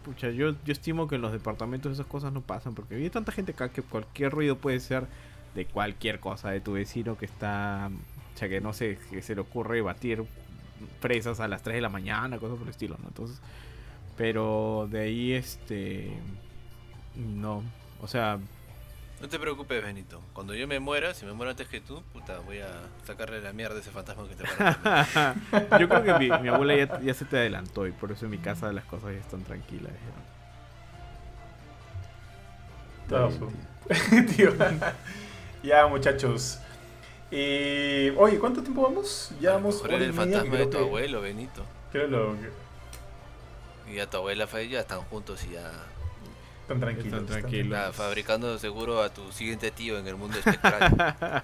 pucha, 0.06 0.30
yo, 0.30 0.52
yo 0.64 0.72
estimo 0.72 1.08
que 1.08 1.16
en 1.16 1.22
los 1.22 1.32
departamentos 1.32 1.92
esas 1.92 2.06
cosas 2.06 2.32
no 2.32 2.42
pasan. 2.42 2.76
Porque 2.76 2.96
hay 2.96 3.10
tanta 3.10 3.32
gente 3.32 3.52
acá 3.54 3.70
que 3.70 3.82
cualquier 3.82 4.32
ruido 4.32 4.58
puede 4.58 4.80
ser 4.80 5.08
de 5.56 5.66
cualquier 5.66 6.20
cosa. 6.20 6.52
De 6.52 6.62
tu 6.62 6.74
vecino 6.74 7.18
que 7.18 7.26
está... 7.26 7.90
O 8.36 8.38
sea, 8.38 8.48
que 8.48 8.62
no 8.62 8.74
sé, 8.74 9.00
que 9.10 9.22
se 9.22 9.34
le 9.34 9.42
ocurre 9.42 9.82
batir 9.82 10.24
fresas 11.00 11.40
a 11.40 11.48
las 11.48 11.64
3 11.64 11.76
de 11.76 11.82
la 11.82 11.90
mañana, 11.90 12.38
cosas 12.38 12.58
por 12.58 12.68
el 12.68 12.72
estilo, 12.72 12.98
¿no? 13.02 13.08
Entonces... 13.08 13.42
Pero 14.18 14.88
de 14.90 15.02
ahí, 15.02 15.34
este... 15.34 16.14
No. 17.16 17.64
O 18.02 18.08
sea, 18.08 18.40
No 19.26 19.30
te 19.30 19.40
preocupes, 19.40 19.84
Benito. 19.84 20.22
Cuando 20.34 20.54
yo 20.54 20.68
me 20.68 20.80
muera, 20.80 21.16
si 21.16 21.26
me 21.26 21.34
muero 21.34 21.50
antes 21.50 21.68
que 21.68 21.82
tú, 21.82 22.04
puta, 22.14 22.38
voy 22.42 22.60
a 22.60 22.68
sacarle 23.08 23.42
la 23.42 23.54
mierda 23.54 23.76
a 23.78 23.80
ese 23.80 23.90
fantasma 23.90 24.28
que 24.28 24.36
te 24.36 24.44
parece. 24.44 25.80
Yo 25.80 25.90
creo 25.90 26.04
que 26.04 26.14
mi, 26.20 26.30
mi 26.44 26.48
abuela 26.50 26.76
ya, 26.76 27.02
ya 27.02 27.12
se 27.16 27.26
te 27.26 27.38
adelantó 27.38 27.88
y 27.88 27.92
por 27.92 28.12
eso 28.12 28.26
en 28.26 28.32
mi 28.32 28.38
casa 28.38 28.72
las 28.72 28.86
cosas 28.86 29.14
ya 29.14 29.20
están 29.20 29.44
tranquilas. 29.44 29.92
Todo 33.10 33.32
tío. 34.38 34.54
ya, 35.64 35.88
muchachos. 35.88 36.60
Eh, 37.32 38.14
oye, 38.20 38.38
¿cuánto 38.38 38.62
tiempo 38.62 38.84
vamos? 38.84 39.32
Ya 39.42 39.54
vamos. 39.54 39.82
Mejor 39.82 40.04
el 40.04 40.14
fantasma 40.14 40.56
de 40.56 40.66
tu 40.68 40.78
que- 40.78 40.84
abuelo, 40.84 41.22
Benito. 41.22 41.64
Creo 41.92 42.06
lo 42.06 42.36
Y 43.92 43.98
a 43.98 44.08
tu 44.08 44.18
abuela 44.18 44.46
fue 44.46 44.70
ya 44.70 44.82
están 44.82 45.02
juntos 45.02 45.44
y 45.50 45.54
ya 45.54 45.72
Están 46.66 46.80
tranquilos. 46.80 47.06
Están 47.06 47.24
están 47.26 47.42
tranquilos. 47.42 47.78
está 47.80 47.94
fabricando 47.94 48.58
seguro 48.58 49.02
a 49.04 49.14
tu 49.14 49.32
siguiente 49.32 49.70
tío 49.72 50.00
en 50.00 50.08
el 50.08 50.16
mundo 50.16 50.38
espectral. 50.38 51.44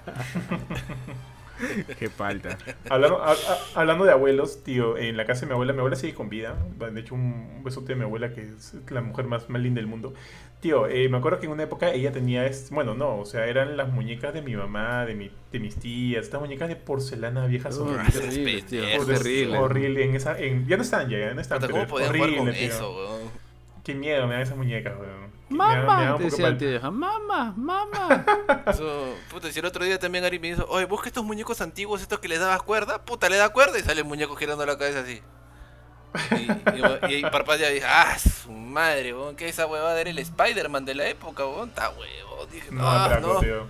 Qué 1.98 2.08
falta. 2.10 2.58
Hablando, 2.90 3.22
a- 3.22 3.32
a- 3.32 3.36
hablando 3.80 4.04
de 4.04 4.10
abuelos, 4.10 4.64
tío, 4.64 4.98
en 4.98 5.16
la 5.16 5.24
casa 5.26 5.42
de 5.42 5.46
mi 5.46 5.52
abuela, 5.52 5.72
mi 5.72 5.78
abuela 5.78 5.94
sigue 5.94 6.12
con 6.14 6.28
vida. 6.28 6.56
De 6.76 7.00
hecho, 7.00 7.14
un, 7.14 7.62
besote 7.62 7.92
de 7.92 7.96
mi 7.96 8.02
abuela, 8.02 8.32
que 8.34 8.40
es 8.40 8.74
la 8.90 9.00
mujer 9.00 9.26
más, 9.26 9.48
más 9.48 9.62
linda 9.62 9.78
del 9.80 9.86
mundo. 9.86 10.12
Tío, 10.60 10.88
eh, 10.88 11.08
me 11.08 11.18
acuerdo 11.18 11.38
que 11.38 11.46
en 11.46 11.52
una 11.52 11.62
época 11.62 11.92
ella 11.92 12.10
tenía, 12.10 12.46
este- 12.46 12.74
bueno, 12.74 12.94
no, 12.94 13.16
o 13.20 13.24
sea, 13.24 13.46
eran 13.46 13.76
las 13.76 13.88
muñecas 13.92 14.34
de 14.34 14.42
mi 14.42 14.56
mamá, 14.56 15.06
de, 15.06 15.14
mi, 15.14 15.30
de 15.52 15.60
mis 15.60 15.76
tías, 15.76 16.24
estas 16.24 16.40
muñecas 16.40 16.68
de 16.68 16.74
porcelana 16.76 17.46
viejas 17.46 17.78
Uy, 17.78 17.92
horribles. 17.94 18.12
terrible, 18.14 18.62
tío, 18.62 18.82
es 18.84 19.06
terrible. 19.06 19.58
Horrible, 19.58 20.04
en 20.04 20.16
esa, 20.16 20.36
en, 20.40 20.66
ya 20.66 20.76
no 20.76 20.82
están 20.82 21.08
ya, 21.10 21.18
ya 21.18 21.34
no 21.34 21.40
están, 21.40 21.60
pero 21.60 21.72
¿Cómo 21.72 21.82
es 21.84 21.88
podían 21.90 22.08
horrible, 22.10 22.28
jugar 22.38 22.44
con 22.44 22.54
tío. 22.54 22.68
eso, 22.68 22.96
weón? 22.96 23.41
Qué 23.84 23.94
miedo 23.94 24.26
me 24.26 24.34
dan 24.34 24.42
esas 24.42 24.56
muñecas, 24.56 24.94
weón. 24.98 25.32
Mamá, 25.48 26.12
un 26.12 26.18
te 26.18 26.24
poco 26.24 26.24
decía 26.24 26.48
el 26.48 26.56
tío, 26.58 26.92
mamá, 26.92 27.52
mamá. 27.56 28.24
Eso, 28.66 29.14
puta, 29.30 29.50
si 29.50 29.58
el 29.58 29.66
otro 29.66 29.84
día 29.84 29.98
también 29.98 30.24
Ari 30.24 30.38
me 30.38 30.48
dijo, 30.48 30.64
oye, 30.68 30.86
busca 30.86 31.08
estos 31.08 31.24
muñecos 31.24 31.60
antiguos, 31.60 32.00
estos 32.00 32.20
que 32.20 32.28
les 32.28 32.40
dabas 32.40 32.62
cuerda, 32.62 33.04
puta, 33.04 33.28
le 33.28 33.36
da 33.36 33.48
cuerda 33.50 33.78
y 33.78 33.82
sale 33.82 34.00
el 34.00 34.06
muñeco 34.06 34.34
girando 34.36 34.64
la 34.64 34.78
cabeza 34.78 35.00
así. 35.00 35.20
Y, 36.30 37.12
y, 37.12 37.16
y 37.16 37.22
parpadea 37.22 37.70
y 37.70 37.74
dice, 37.74 37.86
ah, 37.88 38.16
su 38.18 38.52
madre, 38.52 39.12
weón, 39.14 39.34
que 39.36 39.48
esa 39.48 39.66
huevada 39.66 40.00
era 40.00 40.10
el 40.10 40.18
Spider-Man 40.18 40.84
de 40.84 40.94
la 40.94 41.08
época, 41.08 41.44
weón, 41.46 41.68
está 41.70 41.90
huevo. 41.90 42.46
Dije, 42.50 42.68
No, 42.70 42.82
no, 42.82 42.88
atraco, 42.90 43.34
no. 43.34 43.40
tío. 43.40 43.66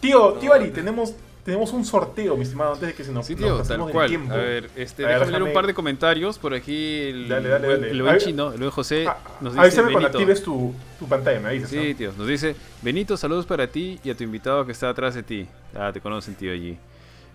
Tío, 0.00 0.32
tío. 0.34 0.52
Ari, 0.52 0.70
tenemos, 0.70 1.14
tenemos 1.44 1.72
un 1.72 1.84
sorteo, 1.84 2.36
mi 2.36 2.42
estimado, 2.42 2.72
antes 2.74 2.88
de 2.88 2.94
que 2.94 3.04
se 3.04 3.12
nos, 3.12 3.26
Sí, 3.26 3.34
nos 3.34 3.42
tío, 3.42 3.58
pasemos 3.58 3.68
tal 3.68 3.86
del 3.86 3.92
cual. 3.92 4.08
tiempo. 4.08 4.32
A 4.32 4.36
ver, 4.36 4.70
este, 4.76 5.04
A 5.04 5.08
ver, 5.08 5.18
déjame 5.20 5.32
leer 5.38 5.42
un 5.44 5.52
par 5.52 5.66
de 5.66 5.74
comentarios. 5.74 6.38
Por 6.38 6.54
aquí 6.54 7.00
el, 7.02 7.28
Dale, 7.28 7.48
dale, 7.48 7.66
buen- 7.66 7.80
dale. 7.80 7.90
el 7.92 8.02
buen 8.02 8.14
A- 8.14 8.18
chino, 8.18 8.52
el 8.52 8.58
buen 8.58 8.70
José, 8.70 9.06
Ah, 9.06 9.18
nos 9.40 9.52
dice, 9.52 9.62
avísame 9.62 9.92
cuando 9.92 10.08
actives 10.08 10.42
tu, 10.42 10.74
tu 10.98 11.06
pantalla, 11.06 11.40
me 11.40 11.48
avisas. 11.50 11.70
Sí, 11.70 11.90
¿no? 11.92 11.96
tío, 11.96 12.12
nos 12.16 12.26
dice, 12.26 12.56
Benito, 12.82 13.16
saludos 13.16 13.46
para 13.46 13.66
ti 13.66 14.00
y 14.02 14.10
a 14.10 14.16
tu 14.16 14.24
invitado 14.24 14.64
que 14.64 14.72
está 14.72 14.88
atrás 14.88 15.14
de 15.14 15.22
ti. 15.22 15.46
Ah, 15.74 15.90
te 15.92 16.00
conocen, 16.00 16.34
tío, 16.34 16.52
allí. 16.52 16.78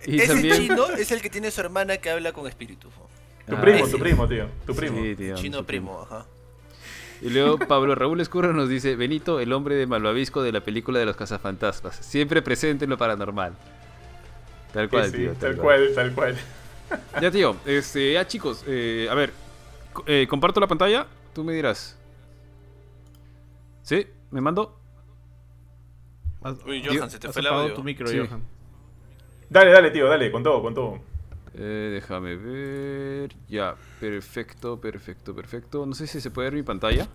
Y 0.06 0.18
Ese 0.22 0.34
también... 0.34 0.56
chino 0.56 0.88
es 0.98 1.12
el 1.12 1.22
que 1.22 1.30
tiene 1.30 1.52
su 1.52 1.62
hermana 1.62 1.98
que 1.98 2.10
habla 2.10 2.32
con 2.32 2.48
espíritus. 2.48 2.92
weón. 2.98 3.10
Tu 3.48 3.56
Ah, 3.56 3.62
primo, 3.62 3.80
ese. 3.86 3.92
tu 3.92 4.00
primo, 4.00 4.28
tío. 4.28 4.46
Tu 4.66 4.76
primo. 4.76 5.02
Sí, 5.04 5.16
tío, 5.16 5.36
Chino 5.36 5.64
primo, 5.66 6.02
ajá. 6.02 6.26
Y 7.22 7.30
luego 7.32 7.58
Pablo 7.60 7.96
Raúl 7.96 8.22
Escurra 8.22 8.54
nos 8.54 8.70
dice, 8.70 8.96
Benito, 8.96 9.40
el 9.42 9.52
hombre 9.52 9.76
de 9.76 9.86
Malvavisco 9.88 10.42
de 10.42 10.52
la 10.54 10.62
película 10.62 11.00
de 11.00 11.06
los 11.06 11.18
cazafantasmas, 11.18 11.98
siempre 11.98 12.42
presente 12.42 12.86
en 12.86 12.90
lo 12.92 12.98
paranormal. 12.98 13.54
Tal 14.74 14.90
cual, 14.90 15.06
sí, 15.12 15.18
tío. 15.18 15.34
tal 15.34 15.58
cual, 15.58 15.90
tal 15.96 16.14
cual. 16.14 16.36
Ya, 17.22 17.32
tío, 17.32 17.56
este, 17.66 18.14
ya 18.14 18.28
chicos, 18.28 18.64
eh, 18.68 19.08
a 19.10 19.16
ver, 19.16 19.32
eh, 20.06 20.26
comparto 20.30 20.60
la 20.60 20.68
pantalla, 20.68 21.08
tú 21.34 21.44
me 21.44 21.54
dirás. 21.54 21.98
¿Sí? 23.84 24.08
¿Me 24.32 24.42
mando? 24.42 24.80
Uy, 26.66 26.82
Tío, 26.82 26.94
Johan, 26.96 27.10
se 27.10 27.20
te 27.20 27.30
fue 27.32 27.42
el 27.42 27.48
audio. 27.48 27.74
tu 27.74 27.84
micro, 27.84 28.08
Sí. 28.08 28.18
Johan. 28.20 28.44
Dale, 29.50 29.72
dale, 29.72 29.92
tío, 29.92 30.08
dale, 30.08 30.32
con 30.32 30.44
todo, 30.44 30.62
con 30.62 30.74
todo. 30.74 31.00
Eh, 31.56 31.90
déjame 31.94 32.36
ver. 32.36 33.36
Ya, 33.48 33.76
perfecto, 34.00 34.80
perfecto, 34.80 35.36
perfecto. 35.36 35.86
No 35.86 35.94
sé 35.96 36.08
si 36.08 36.22
se 36.22 36.30
puede 36.32 36.48
ver 36.50 36.54
mi 36.58 36.64
pantalla. 36.64 37.08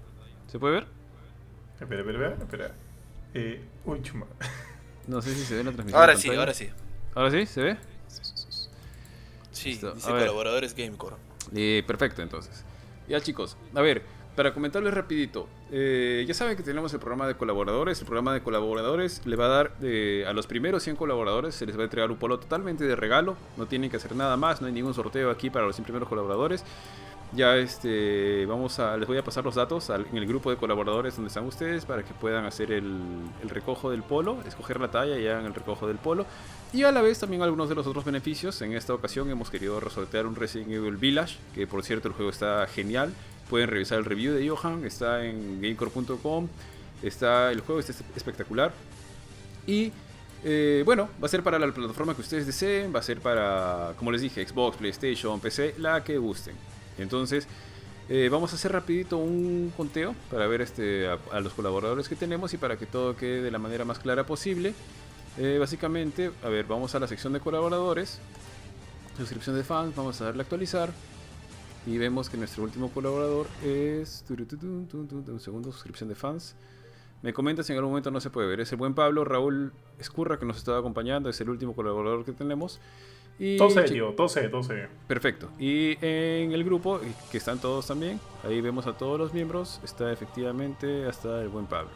¿Se 0.49 0.59
puede 0.59 0.75
ver? 0.75 0.87
Espera, 1.81 2.01
espera, 2.01 2.29
espera. 2.29 2.45
espera. 2.45 2.75
Eh, 3.35 3.65
uy, 3.85 4.03
chuma. 4.03 4.27
No 5.07 5.23
sé 5.23 5.33
si 5.35 5.45
se 5.45 5.57
ve 5.57 5.65
la 5.65 5.73
transmisión. 5.73 6.01
Ahora 6.01 6.17
sí, 6.17 6.29
pantalla. 6.29 6.41
ahora 6.41 6.55
sí. 6.55 6.69
¿Ahora 7.15 7.31
sí? 7.31 7.47
¿Se 7.47 7.63
ve? 7.63 7.77
Sí, 9.53 9.71
Listo, 9.71 9.93
dice 9.93 10.09
colaboradores 10.11 10.75
Gamecore. 10.75 11.17
Eh, 11.55 11.83
perfecto, 11.87 12.23
entonces. 12.23 12.65
Ya 13.09 13.21
chicos, 13.21 13.57
a 13.75 13.81
ver, 13.81 14.03
para 14.35 14.53
comentarles 14.53 14.93
rapidito. 14.93 15.49
eh, 15.71 16.25
ya 16.27 16.35
saben 16.35 16.57
que 16.57 16.63
tenemos 16.63 16.93
el 16.93 16.99
programa 16.99 17.27
de 17.27 17.35
colaboradores. 17.37 18.01
El 18.01 18.07
programa 18.07 18.33
de 18.35 18.43
colaboradores 18.43 19.23
le 19.27 19.37
va 19.37 19.45
a 19.47 19.49
dar 19.49 19.75
eh, 19.83 20.25
a 20.27 20.33
los 20.33 20.47
primeros 20.47 20.83
100 20.83 20.97
colaboradores, 20.97 21.55
se 21.55 21.67
les 21.67 21.77
va 21.77 21.83
a 21.83 21.85
entregar 21.85 22.11
un 22.11 22.17
polo 22.17 22.39
totalmente 22.39 22.85
de 22.85 22.97
regalo. 22.97 23.37
No 23.57 23.67
tienen 23.67 23.91
que 23.91 23.97
hacer 23.99 24.17
nada 24.17 24.37
más, 24.37 24.61
no 24.61 24.67
hay 24.67 24.73
ningún 24.73 24.95
sorteo 24.95 25.31
aquí 25.31 25.51
para 25.51 25.67
los 25.67 25.77
100 25.77 25.85
primeros 25.85 26.09
colaboradores. 26.09 26.65
Ya 27.35 27.57
este, 27.57 28.47
vamos 28.47 28.79
a, 28.79 28.97
les 28.97 29.09
voy 29.09 29.19
a 29.19 29.25
pasar 29.25 29.45
los 29.45 29.57
datos 29.57 29.91
al- 29.91 30.07
en 30.07 30.17
el 30.19 30.27
grupo 30.27 30.51
de 30.51 30.57
colaboradores 30.57 31.17
donde 31.17 31.29
están 31.29 31.45
ustedes 31.47 31.85
para 31.85 32.05
que 32.05 32.15
puedan 32.15 32.45
hacer 32.45 32.71
el, 32.71 33.01
el 33.43 33.49
recojo 33.51 33.91
del 33.91 34.05
polo, 34.05 34.39
escoger 34.47 34.79
la 34.79 34.89
talla 34.91 35.19
y 35.19 35.27
hagan 35.27 35.47
el 35.47 35.55
recojo 35.55 35.89
del 35.89 35.97
polo. 35.97 36.27
Y 36.73 36.85
a 36.85 36.93
la 36.93 37.03
vez 37.03 37.19
también 37.19 37.43
algunos 37.43 37.69
de 37.69 37.75
los 37.75 37.87
otros 37.89 38.05
beneficios. 38.05 38.61
En 38.63 38.73
esta 38.75 38.95
ocasión 38.95 39.29
hemos 39.31 39.51
querido 39.51 39.81
resortear 39.81 40.27
un 40.27 40.37
Resident 40.37 40.71
Evil 40.71 40.97
Village, 40.97 41.37
que 41.55 41.67
por 41.67 41.83
cierto 41.83 42.07
el 42.09 42.15
juego 42.15 42.31
está 42.31 42.67
genial. 42.69 43.13
Pueden 43.51 43.69
revisar 43.69 43.99
el 43.99 44.05
review 44.05 44.33
de 44.35 44.49
Johan, 44.49 44.85
está 44.85 45.25
en 45.25 45.61
gamecore.com. 45.61 46.49
Está, 47.03 47.51
el 47.51 47.61
juego 47.63 47.81
está 47.81 47.93
espectacular. 48.15 48.73
Y 49.67 49.91
eh, 50.45 50.83
bueno, 50.87 51.09
va 51.23 51.27
a 51.27 51.29
ser 51.29 51.43
para 51.43 51.59
la 51.59 51.71
plataforma 51.73 52.15
que 52.15 52.21
ustedes 52.21 52.47
deseen, 52.47 52.95
va 52.95 53.01
a 53.01 53.03
ser 53.03 53.21
para, 53.21 53.93
como 53.99 54.13
les 54.13 54.21
dije, 54.21 54.47
Xbox, 54.47 54.77
PlayStation, 54.77 55.41
PC, 55.41 55.75
la 55.79 56.05
que 56.05 56.17
gusten. 56.19 56.55
Entonces, 56.99 57.49
eh, 58.09 58.29
vamos 58.31 58.53
a 58.53 58.57
hacer 58.57 58.73
rapidito 58.73 59.17
un 59.17 59.73
conteo 59.77 60.15
para 60.31 60.47
ver 60.47 60.61
este, 60.61 61.09
a, 61.09 61.41
los 61.41 61.55
colaboradores 61.55 62.09
que 62.09 62.17
tenemos 62.17 62.53
y 62.53 62.59
para 62.59 62.77
que 62.77 62.87
todo 62.87 63.17
quede 63.17 63.43
de 63.43 63.51
la 63.51 63.59
manera 63.59 63.85
más 63.85 63.99
clara 63.99 64.27
posible. 64.27 64.75
Eh, 65.39 65.57
básicamente, 65.59 66.31
a 66.43 66.49
ver, 66.49 66.67
vamos 66.67 66.95
a 66.95 67.01
la 67.01 67.09
sección 67.09 67.33
de 67.33 67.41
colaboradores, 67.41 68.21
suscripción 69.17 69.57
de 69.57 69.65
fans, 69.65 69.97
vamos 69.97 70.21
a 70.21 70.27
darle 70.27 70.43
a 70.43 70.45
actualizar. 70.45 70.93
Y 71.87 71.99
vemos 71.99 72.31
que 72.31 72.37
nuestro 72.39 72.63
último 72.63 72.91
colaborador 72.91 73.47
es... 73.63 74.25
Un 74.31 75.41
segundo, 75.41 75.71
suscripción 75.71 76.09
de 76.09 76.15
fans. 76.15 76.55
Me 77.23 77.33
comenta 77.33 77.63
si 77.63 77.73
en 77.73 77.79
algún 77.79 77.93
momento 77.93 78.11
no 78.11 78.21
se 78.21 78.31
puede 78.31 78.49
ver. 78.49 78.61
Es 78.61 78.73
el 78.73 78.79
buen 78.79 78.95
Pablo 78.95 79.25
Raúl 79.25 79.73
Escurra 79.99 80.39
que 80.39 80.47
nos 80.47 80.57
estaba 80.57 80.79
acompañando. 80.79 81.29
Es 81.29 81.41
el 81.43 81.51
último 81.51 81.75
colaborador 81.75 82.25
que 82.25 82.33
tenemos. 82.33 82.81
Y, 83.39 83.57
todo 83.57 83.71
se 83.71 83.81
ve, 83.81 83.89
tío, 83.89 84.13
todo 84.17 84.29
se 84.29 84.43
ve, 84.43 84.49
todo 84.49 84.63
se 84.63 84.75
ve. 84.75 84.89
Perfecto. 85.09 85.51
Y 85.59 85.99
en 86.01 86.53
el 86.53 86.63
grupo, 86.65 87.01
que 87.31 87.39
están 87.39 87.59
todos 87.59 87.87
también, 87.87 88.21
ahí 88.45 88.61
vemos 88.61 88.87
a 88.87 88.97
todos 88.97 89.19
los 89.19 89.35
miembros, 89.35 89.81
está 89.83 90.13
efectivamente 90.13 91.07
hasta 91.07 91.43
el 91.43 91.49
buen 91.49 91.67
Pablo. 91.67 91.91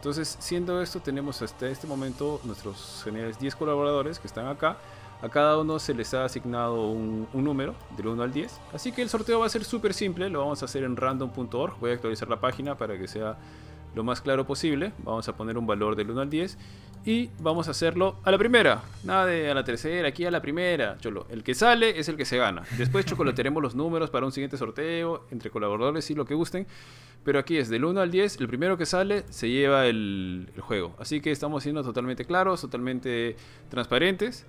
Entonces, 0.00 0.36
siendo 0.40 0.80
esto, 0.80 0.98
tenemos 1.00 1.42
hasta 1.42 1.68
este 1.68 1.86
momento 1.86 2.40
nuestros 2.44 3.02
geniales 3.04 3.38
10 3.38 3.54
colaboradores 3.54 4.18
que 4.18 4.26
están 4.26 4.46
acá. 4.46 4.78
A 5.20 5.28
cada 5.28 5.58
uno 5.58 5.78
se 5.78 5.92
les 5.92 6.14
ha 6.14 6.24
asignado 6.24 6.90
un, 6.90 7.28
número, 7.34 7.74
del 7.98 8.06
1 8.06 8.22
al 8.22 8.32
10. 8.32 8.60
Así 8.72 8.92
que 8.92 9.02
el 9.02 9.10
sorteo 9.10 9.40
va 9.40 9.46
a 9.46 9.50
ser 9.50 9.62
súper 9.62 9.92
simple, 9.92 10.30
lo 10.30 10.38
vamos 10.38 10.62
a 10.62 10.64
hacer 10.64 10.84
en 10.84 10.96
random.org. 10.96 11.78
Voy 11.78 11.90
a 11.90 11.94
actualizar 11.94 12.30
la 12.30 12.40
página 12.40 12.78
para 12.78 12.96
que 12.96 13.06
sea 13.06 13.36
lo 13.94 14.04
más 14.04 14.20
claro 14.20 14.46
posible. 14.46 14.92
Vamos 14.98 15.28
a 15.28 15.36
poner 15.36 15.58
un 15.58 15.66
valor 15.66 15.96
del 15.96 16.10
1 16.10 16.20
al 16.20 16.30
10 16.30 16.58
y 17.04 17.30
vamos 17.40 17.68
a 17.68 17.70
hacerlo 17.70 18.18
a 18.24 18.30
la 18.30 18.38
primera. 18.38 18.82
Nada 19.04 19.26
de 19.26 19.50
a 19.50 19.54
la 19.54 19.64
tercera, 19.64 20.08
aquí 20.08 20.24
a 20.24 20.30
la 20.30 20.42
primera. 20.42 20.98
Cholo, 20.98 21.26
el 21.30 21.42
que 21.42 21.54
sale 21.54 21.98
es 21.98 22.08
el 22.08 22.16
que 22.16 22.24
se 22.24 22.36
gana. 22.36 22.62
Después 22.76 23.06
chocolateremos 23.06 23.62
los 23.62 23.74
números 23.74 24.10
para 24.10 24.26
un 24.26 24.32
siguiente 24.32 24.56
sorteo 24.56 25.26
entre 25.30 25.50
colaboradores 25.50 26.10
y 26.10 26.14
lo 26.14 26.24
que 26.24 26.34
gusten. 26.34 26.66
Pero 27.24 27.38
aquí 27.38 27.58
es 27.58 27.68
del 27.68 27.84
1 27.84 28.00
al 28.00 28.10
10, 28.10 28.40
el 28.40 28.48
primero 28.48 28.78
que 28.78 28.86
sale 28.86 29.24
se 29.28 29.50
lleva 29.50 29.86
el, 29.86 30.50
el 30.54 30.60
juego. 30.62 30.94
Así 30.98 31.20
que 31.20 31.30
estamos 31.30 31.62
siendo 31.62 31.82
totalmente 31.82 32.24
claros, 32.24 32.62
totalmente 32.62 33.36
transparentes. 33.68 34.46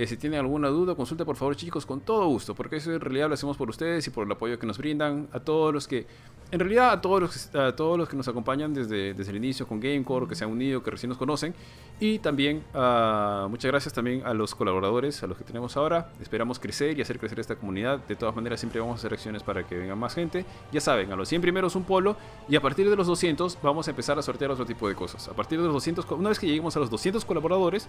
Eh, 0.00 0.06
si 0.06 0.16
tienen 0.16 0.40
alguna 0.40 0.68
duda, 0.68 0.94
consulta 0.94 1.26
por 1.26 1.36
favor 1.36 1.54
chicos 1.56 1.84
con 1.84 2.00
todo 2.00 2.26
gusto, 2.26 2.54
porque 2.54 2.76
eso 2.76 2.90
en 2.90 3.02
realidad 3.02 3.28
lo 3.28 3.34
hacemos 3.34 3.58
por 3.58 3.68
ustedes 3.68 4.06
y 4.06 4.10
por 4.10 4.24
el 4.24 4.32
apoyo 4.32 4.58
que 4.58 4.66
nos 4.66 4.78
brindan 4.78 5.28
a 5.30 5.40
todos 5.40 5.74
los 5.74 5.86
que, 5.86 6.06
en 6.50 6.58
realidad 6.58 6.92
a 6.92 7.02
todos 7.02 7.20
los, 7.20 7.54
a 7.54 7.76
todos 7.76 7.98
los 7.98 8.08
que 8.08 8.16
nos 8.16 8.26
acompañan 8.26 8.72
desde, 8.72 9.12
desde 9.12 9.30
el 9.30 9.36
inicio 9.36 9.68
con 9.68 9.78
Gamecore, 9.78 10.26
que 10.26 10.34
se 10.34 10.44
han 10.44 10.50
unido, 10.50 10.82
que 10.82 10.90
recién 10.90 11.10
nos 11.10 11.18
conocen, 11.18 11.54
y 12.02 12.18
también 12.18 12.64
uh, 12.72 13.46
muchas 13.50 13.70
gracias 13.70 13.92
también 13.92 14.22
a 14.24 14.32
los 14.32 14.54
colaboradores, 14.54 15.22
a 15.22 15.26
los 15.26 15.36
que 15.36 15.44
tenemos 15.44 15.76
ahora. 15.76 16.10
Esperamos 16.18 16.58
crecer 16.58 16.98
y 16.98 17.02
hacer 17.02 17.18
crecer 17.18 17.38
esta 17.38 17.56
comunidad. 17.56 17.98
De 18.06 18.16
todas 18.16 18.34
maneras 18.34 18.58
siempre 18.58 18.80
vamos 18.80 18.94
a 18.94 18.98
hacer 19.00 19.12
acciones 19.12 19.42
para 19.42 19.66
que 19.66 19.76
venga 19.76 19.94
más 19.94 20.14
gente. 20.14 20.46
Ya 20.72 20.80
saben, 20.80 21.12
a 21.12 21.16
los 21.16 21.28
100 21.28 21.42
primeros 21.42 21.76
un 21.76 21.84
polo 21.84 22.16
y 22.48 22.56
a 22.56 22.62
partir 22.62 22.88
de 22.88 22.96
los 22.96 23.06
200 23.06 23.58
vamos 23.62 23.86
a 23.86 23.90
empezar 23.90 24.18
a 24.18 24.22
sortear 24.22 24.50
otro 24.50 24.64
tipo 24.64 24.88
de 24.88 24.94
cosas. 24.94 25.28
A 25.28 25.34
partir 25.34 25.58
de 25.58 25.66
los 25.66 25.74
200, 25.74 26.10
una 26.12 26.30
vez 26.30 26.38
que 26.38 26.46
lleguemos 26.46 26.74
a 26.74 26.80
los 26.80 26.88
200 26.88 27.22
colaboradores, 27.26 27.86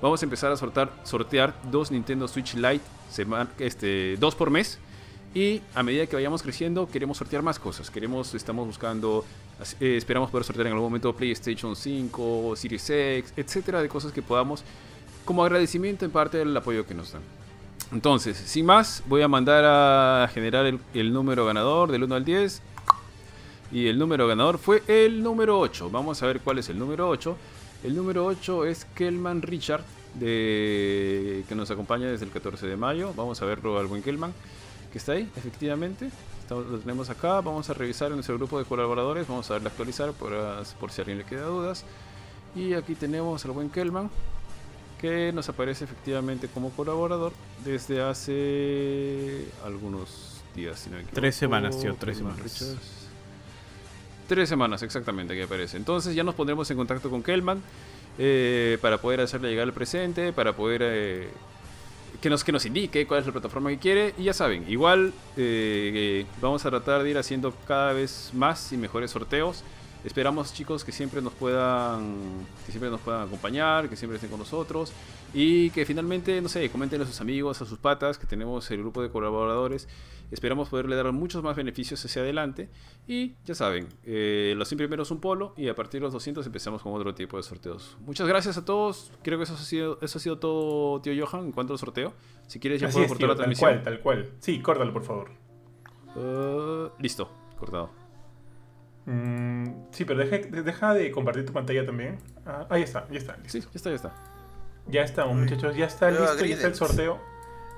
vamos 0.00 0.22
a 0.22 0.24
empezar 0.24 0.50
a 0.50 0.56
sortear, 0.56 1.49
dos 1.70 1.90
Nintendo 1.90 2.28
Switch 2.28 2.54
Lite, 2.54 2.84
este, 3.58 4.16
dos 4.18 4.34
por 4.34 4.50
mes. 4.50 4.78
Y 5.32 5.62
a 5.74 5.82
medida 5.82 6.06
que 6.06 6.16
vayamos 6.16 6.42
creciendo, 6.42 6.88
queremos 6.88 7.16
sortear 7.16 7.42
más 7.42 7.58
cosas. 7.58 7.90
Queremos, 7.90 8.34
estamos 8.34 8.66
buscando, 8.66 9.24
eh, 9.78 9.96
esperamos 9.96 10.30
poder 10.30 10.44
sortear 10.44 10.66
en 10.66 10.72
algún 10.72 10.86
momento 10.86 11.14
PlayStation 11.14 11.76
5, 11.76 12.56
Series 12.56 12.90
X, 12.90 13.32
etcétera, 13.36 13.80
de 13.80 13.88
cosas 13.88 14.12
que 14.12 14.22
podamos, 14.22 14.64
como 15.24 15.44
agradecimiento 15.44 16.04
en 16.04 16.10
parte 16.10 16.38
del 16.38 16.56
apoyo 16.56 16.84
que 16.84 16.94
nos 16.94 17.12
dan. 17.12 17.22
Entonces, 17.92 18.36
sin 18.36 18.66
más, 18.66 19.04
voy 19.06 19.22
a 19.22 19.28
mandar 19.28 19.64
a 19.64 20.28
generar 20.28 20.66
el, 20.66 20.80
el 20.94 21.12
número 21.12 21.46
ganador 21.46 21.92
del 21.92 22.04
1 22.04 22.14
al 22.14 22.24
10. 22.24 22.62
Y 23.72 23.86
el 23.86 23.98
número 23.98 24.26
ganador 24.26 24.58
fue 24.58 24.82
el 24.88 25.22
número 25.22 25.60
8. 25.60 25.90
Vamos 25.90 26.22
a 26.22 26.26
ver 26.26 26.40
cuál 26.40 26.58
es 26.58 26.68
el 26.68 26.78
número 26.78 27.08
8. 27.08 27.36
El 27.84 27.96
número 27.96 28.26
8 28.26 28.66
es 28.66 28.84
Kelman 28.96 29.42
Richard, 29.42 29.84
de, 30.14 31.44
que 31.48 31.54
nos 31.54 31.70
acompaña 31.70 32.08
desde 32.08 32.24
el 32.24 32.30
14 32.30 32.66
de 32.66 32.76
mayo. 32.76 33.12
Vamos 33.16 33.40
a 33.42 33.44
verlo 33.44 33.78
al 33.78 33.86
buen 33.86 34.02
Kelman, 34.02 34.32
que 34.92 34.98
está 34.98 35.12
ahí, 35.12 35.28
efectivamente. 35.36 36.10
lo 36.48 36.78
tenemos 36.78 37.10
acá. 37.10 37.40
Vamos 37.40 37.70
a 37.70 37.74
revisar 37.74 38.08
en 38.08 38.14
nuestro 38.14 38.36
grupo 38.36 38.58
de 38.58 38.64
colaboradores. 38.64 39.26
Vamos 39.28 39.50
a 39.50 39.54
darle 39.54 39.68
a 39.68 39.70
actualizar 39.70 40.12
por, 40.12 40.32
por 40.78 40.90
si 40.90 41.00
a 41.00 41.02
alguien 41.02 41.18
le 41.18 41.24
queda 41.24 41.46
dudas. 41.46 41.84
Y 42.54 42.74
aquí 42.74 42.94
tenemos 42.94 43.44
al 43.44 43.52
buen 43.52 43.70
Kelman, 43.70 44.10
que 45.00 45.32
nos 45.32 45.48
aparece 45.48 45.84
efectivamente 45.84 46.48
como 46.48 46.70
colaborador 46.70 47.32
desde 47.64 48.02
hace 48.02 49.46
algunos 49.64 50.42
días. 50.54 50.80
Si 50.80 50.90
no 50.90 50.96
tres 51.12 51.36
semanas, 51.36 51.80
tío, 51.80 51.94
tres 51.98 52.18
semanas. 52.18 52.76
Tres 54.28 54.48
semanas, 54.48 54.82
exactamente, 54.82 55.34
que 55.34 55.44
aparece. 55.44 55.76
Entonces 55.76 56.14
ya 56.14 56.22
nos 56.22 56.34
pondremos 56.34 56.70
en 56.70 56.76
contacto 56.76 57.10
con 57.10 57.22
Kelman 57.22 57.62
eh, 58.18 58.78
para 58.80 58.98
poder 58.98 59.20
hacerle 59.20 59.50
llegar 59.50 59.66
el 59.66 59.72
presente, 59.72 60.32
para 60.32 60.54
poder 60.54 60.82
eh, 60.84 61.28
que, 62.20 62.30
nos, 62.30 62.44
que 62.44 62.52
nos 62.52 62.66
indique 62.66 63.06
cuál 63.06 63.20
es 63.20 63.26
la 63.26 63.32
plataforma 63.32 63.70
que 63.70 63.78
quiere. 63.78 64.14
Y 64.18 64.24
ya 64.24 64.34
saben, 64.34 64.64
igual 64.68 65.12
eh, 65.36 66.26
vamos 66.40 66.64
a 66.66 66.70
tratar 66.70 67.02
de 67.02 67.10
ir 67.10 67.18
haciendo 67.18 67.54
cada 67.66 67.92
vez 67.92 68.30
más 68.34 68.72
y 68.72 68.76
mejores 68.76 69.10
sorteos. 69.10 69.64
Esperamos 70.04 70.54
chicos 70.54 70.82
que 70.82 70.92
siempre 70.92 71.20
nos 71.20 71.34
puedan 71.34 72.14
que 72.64 72.72
siempre 72.72 72.90
nos 72.90 73.00
puedan 73.00 73.26
acompañar, 73.26 73.88
que 73.90 73.96
siempre 73.96 74.16
estén 74.16 74.30
con 74.30 74.38
nosotros 74.38 74.92
y 75.34 75.70
que 75.70 75.84
finalmente, 75.84 76.40
no 76.40 76.48
sé, 76.48 76.70
comenten 76.70 77.02
a 77.02 77.06
sus 77.06 77.20
amigos, 77.20 77.60
a 77.60 77.66
sus 77.66 77.78
patas, 77.78 78.16
que 78.16 78.26
tenemos 78.26 78.70
el 78.70 78.78
grupo 78.78 79.02
de 79.02 79.10
colaboradores 79.10 79.88
Esperamos 80.30 80.68
poderle 80.68 80.96
dar 80.96 81.10
muchos 81.12 81.42
más 81.42 81.56
beneficios 81.56 82.04
hacia 82.04 82.22
adelante. 82.22 82.68
Y 83.06 83.34
ya 83.44 83.54
saben, 83.54 83.88
eh, 84.04 84.54
los 84.56 84.68
100 84.68 84.78
primeros 84.78 85.10
un 85.10 85.20
polo 85.20 85.54
y 85.56 85.68
a 85.68 85.74
partir 85.74 86.00
de 86.00 86.04
los 86.04 86.12
200 86.12 86.46
empezamos 86.46 86.82
con 86.82 86.92
otro 86.92 87.14
tipo 87.14 87.36
de 87.36 87.42
sorteos. 87.42 87.98
Muchas 88.00 88.28
gracias 88.28 88.56
a 88.56 88.64
todos. 88.64 89.12
Creo 89.22 89.38
que 89.38 89.44
eso 89.44 89.54
ha 89.54 89.58
sido, 89.58 89.98
eso 90.00 90.18
ha 90.18 90.20
sido 90.20 90.38
todo, 90.38 91.00
tío 91.00 91.26
Johan, 91.26 91.46
en 91.46 91.52
cuanto 91.52 91.72
al 91.72 91.78
sorteo. 91.78 92.14
Si 92.46 92.60
quieres, 92.60 92.80
ya 92.80 92.88
puedo 92.88 93.08
cortar 93.08 93.28
la 93.28 93.36
transmisión. 93.36 93.70
Tal 93.70 93.82
cual, 93.82 93.94
tal 93.94 94.00
cual. 94.02 94.30
Sí, 94.38 94.60
córtalo, 94.60 94.92
por 94.92 95.04
favor. 95.04 95.30
Uh, 96.16 96.90
listo, 97.00 97.30
cortado. 97.58 97.90
Mm, 99.06 99.64
sí, 99.90 100.04
pero 100.04 100.20
deja, 100.20 100.94
de 100.94 101.10
compartir 101.10 101.44
tu 101.44 101.52
pantalla 101.52 101.84
también. 101.84 102.18
Ah, 102.46 102.66
ahí 102.70 102.82
está, 102.82 103.08
ya 103.10 103.18
está. 103.18 103.36
Sí, 103.46 103.60
ya 103.60 103.68
está, 103.74 103.90
ya 103.90 103.96
está. 103.96 104.14
Ya 104.86 105.02
estamos, 105.02 105.36
muchachos. 105.36 105.76
Ya 105.76 105.86
está 105.86 106.10
listo, 106.10 106.44
ya 106.44 106.54
está 106.54 106.68
el 106.68 106.74
sorteo. 106.74 107.20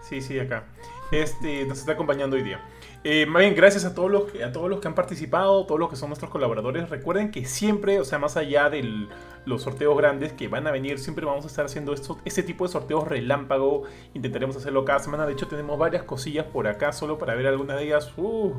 Sí, 0.02 0.20
sí, 0.20 0.38
acá 0.38 0.64
este, 1.12 1.66
nos 1.66 1.78
está 1.78 1.92
acompañando 1.92 2.36
hoy 2.36 2.42
día. 2.42 2.60
Eh, 3.04 3.26
bien, 3.36 3.54
gracias 3.54 3.84
a 3.84 3.94
todos, 3.94 4.10
los, 4.10 4.24
a 4.42 4.52
todos 4.52 4.70
los 4.70 4.80
que 4.80 4.88
han 4.88 4.94
participado, 4.94 5.66
todos 5.66 5.78
los 5.78 5.90
que 5.90 5.96
son 5.96 6.08
nuestros 6.08 6.30
colaboradores. 6.30 6.88
Recuerden 6.88 7.30
que 7.30 7.44
siempre, 7.44 8.00
o 8.00 8.04
sea, 8.04 8.18
más 8.18 8.36
allá 8.36 8.70
de 8.70 9.08
los 9.44 9.62
sorteos 9.62 9.96
grandes 9.96 10.32
que 10.32 10.48
van 10.48 10.66
a 10.66 10.70
venir, 10.70 10.98
siempre 10.98 11.26
vamos 11.26 11.44
a 11.44 11.48
estar 11.48 11.66
haciendo 11.66 11.92
esto, 11.92 12.18
este 12.24 12.42
tipo 12.42 12.64
de 12.64 12.72
sorteos 12.72 13.06
relámpago. 13.06 13.82
Intentaremos 14.14 14.56
hacerlo 14.56 14.84
cada 14.84 15.00
semana. 15.00 15.26
De 15.26 15.32
hecho, 15.32 15.48
tenemos 15.48 15.78
varias 15.78 16.04
cosillas 16.04 16.46
por 16.46 16.66
acá, 16.66 16.92
solo 16.92 17.18
para 17.18 17.34
ver 17.34 17.46
algunas 17.46 17.76
de 17.76 17.84
ellas. 17.84 18.12
Uh, 18.16 18.54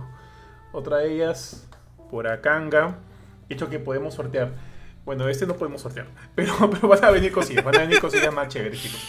otra 0.71 0.97
de 0.97 1.13
ellas 1.13 1.67
por 2.11 2.27
acá, 2.27 2.97
hecho 3.49 3.69
que 3.69 3.79
podemos 3.79 4.13
sortear. 4.13 4.51
Bueno, 5.05 5.27
este 5.27 5.47
no 5.47 5.55
podemos 5.55 5.81
sortear, 5.81 6.07
pero, 6.35 6.53
pero 6.69 6.87
van 6.87 7.03
a 7.03 7.11
venir 7.11 7.31
cosillas, 7.31 7.63
van 7.63 7.75
a 7.75 7.79
venir 7.79 7.99
cosillas 7.99 8.33
más 8.33 8.49
chéveres, 8.49 8.81
chicos. 8.81 9.01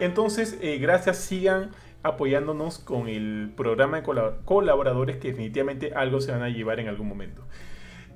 Entonces, 0.00 0.58
eh, 0.60 0.78
gracias, 0.78 1.18
sigan 1.18 1.70
apoyándonos 2.02 2.78
con 2.78 3.08
el 3.08 3.52
programa 3.56 4.00
de 4.00 4.36
colaboradores 4.44 5.18
que 5.18 5.28
definitivamente 5.28 5.92
algo 5.94 6.20
se 6.20 6.32
van 6.32 6.42
a 6.42 6.48
llevar 6.48 6.80
en 6.80 6.88
algún 6.88 7.08
momento. 7.08 7.42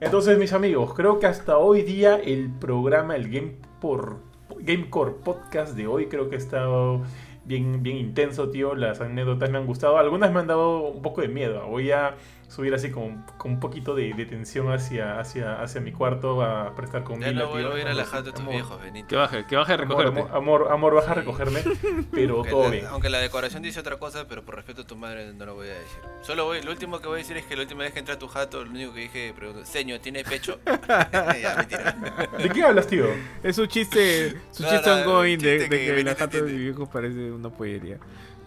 Entonces, 0.01 0.39
mis 0.39 0.52
amigos, 0.52 0.94
creo 0.94 1.19
que 1.19 1.27
hasta 1.27 1.59
hoy 1.59 1.82
día 1.82 2.16
el 2.16 2.51
programa, 2.51 3.15
el 3.15 3.31
Game 3.31 3.56
por 3.81 4.19
Gamecore 4.59 5.12
Podcast 5.12 5.77
de 5.77 5.86
hoy, 5.86 6.06
creo 6.06 6.28
que 6.28 6.36
ha 6.36 6.39
estado 6.39 7.02
bien, 7.44 7.82
bien 7.82 7.98
intenso, 7.98 8.51
tío. 8.51 8.74
Las 8.74 9.01
anécdotas 9.01 9.51
me 9.51 9.59
han 9.59 9.66
gustado. 9.66 9.98
Algunas 9.98 10.32
me 10.32 10.40
han 10.40 10.47
dado 10.47 10.81
un 10.81 11.02
poco 11.02 11.20
de 11.20 11.28
miedo. 11.28 11.66
Voy 11.69 11.90
a 11.90 12.16
subir 12.49 12.75
así 12.75 12.91
con, 12.91 13.23
con 13.39 13.53
un 13.53 13.61
poquito 13.61 13.95
de, 13.95 14.12
de, 14.12 14.27
tensión 14.27 14.73
hacia, 14.73 15.19
hacia, 15.19 15.61
hacia 15.61 15.81
mi 15.81 15.93
cuarto 15.93 16.43
a 16.43 16.75
prestar 16.75 17.05
conmigo. 17.05 17.31
Ya 17.31 17.39
no 17.39 17.49
vuelvo 17.49 17.75
a 17.75 17.81
ir 17.81 17.87
a 17.87 17.95
la 17.95 18.05
de 18.23 18.33
tus 18.33 18.47
viejos, 18.47 18.81
Benito. 18.81 19.09
Que 19.09 19.16
baje, 19.16 19.47
que 19.47 19.57
baje 19.57 19.73
a 19.73 19.77
recogerte. 19.77 20.21
Amor, 20.21 20.31
amor, 20.35 20.73
amor 20.73 20.95
baja 20.95 21.12
a 21.12 21.15
recogerme, 21.15 21.62
pero 22.12 22.43
todo 22.43 22.71
bien. 22.71 22.87
Aunque 22.87 23.11
la 23.11 23.19
decoración 23.19 23.62
dice 23.62 23.81
otra 23.81 23.99
cosa, 23.99 24.27
pero 24.29 24.45
por 24.45 24.57
respeto 24.57 24.83
a 24.83 24.87
tu 24.87 24.97
madre 24.97 25.33
no 25.33 25.47
lo 25.47 25.55
voy 25.55 25.69
a 25.69 25.75
decir. 25.75 26.01
Solo 26.23 26.45
voy, 26.45 26.62
lo 26.62 26.71
último 26.71 27.01
que 27.01 27.07
voy 27.07 27.16
a 27.16 27.19
decir 27.19 27.37
es 27.37 27.45
que 27.45 27.57
la 27.57 27.62
última 27.62 27.83
vez 27.83 27.93
que 27.93 27.99
entré 27.99 28.15
a 28.15 28.19
tu 28.19 28.29
jato, 28.29 28.65
lo 28.65 28.71
único 28.71 28.95
que 28.95 29.01
dije, 29.01 29.33
pregunto, 29.35 29.65
señor, 29.65 30.01
¿tiene 30.01 30.25
pecho? 30.25 30.61
ya, 30.97 31.55
mentira. 31.57 31.97
¿De 32.39 32.49
qué 32.49 32.62
hablas, 32.62 32.87
tío? 32.87 33.07
Es 33.43 33.59
un 33.59 33.69
chiste, 33.69 34.37
su 34.51 34.65
chiste 34.65 34.91
ongoing 34.91 35.39
de, 35.39 35.59
de, 35.61 35.69
que, 35.69 35.95
que 35.95 36.05
la 36.05 36.15
jato 36.15 36.43
de 36.43 36.53
mi 36.53 36.59
viejo 36.59 36.87
parece 36.87 37.33
una 37.33 37.51
pollería. 37.51 37.99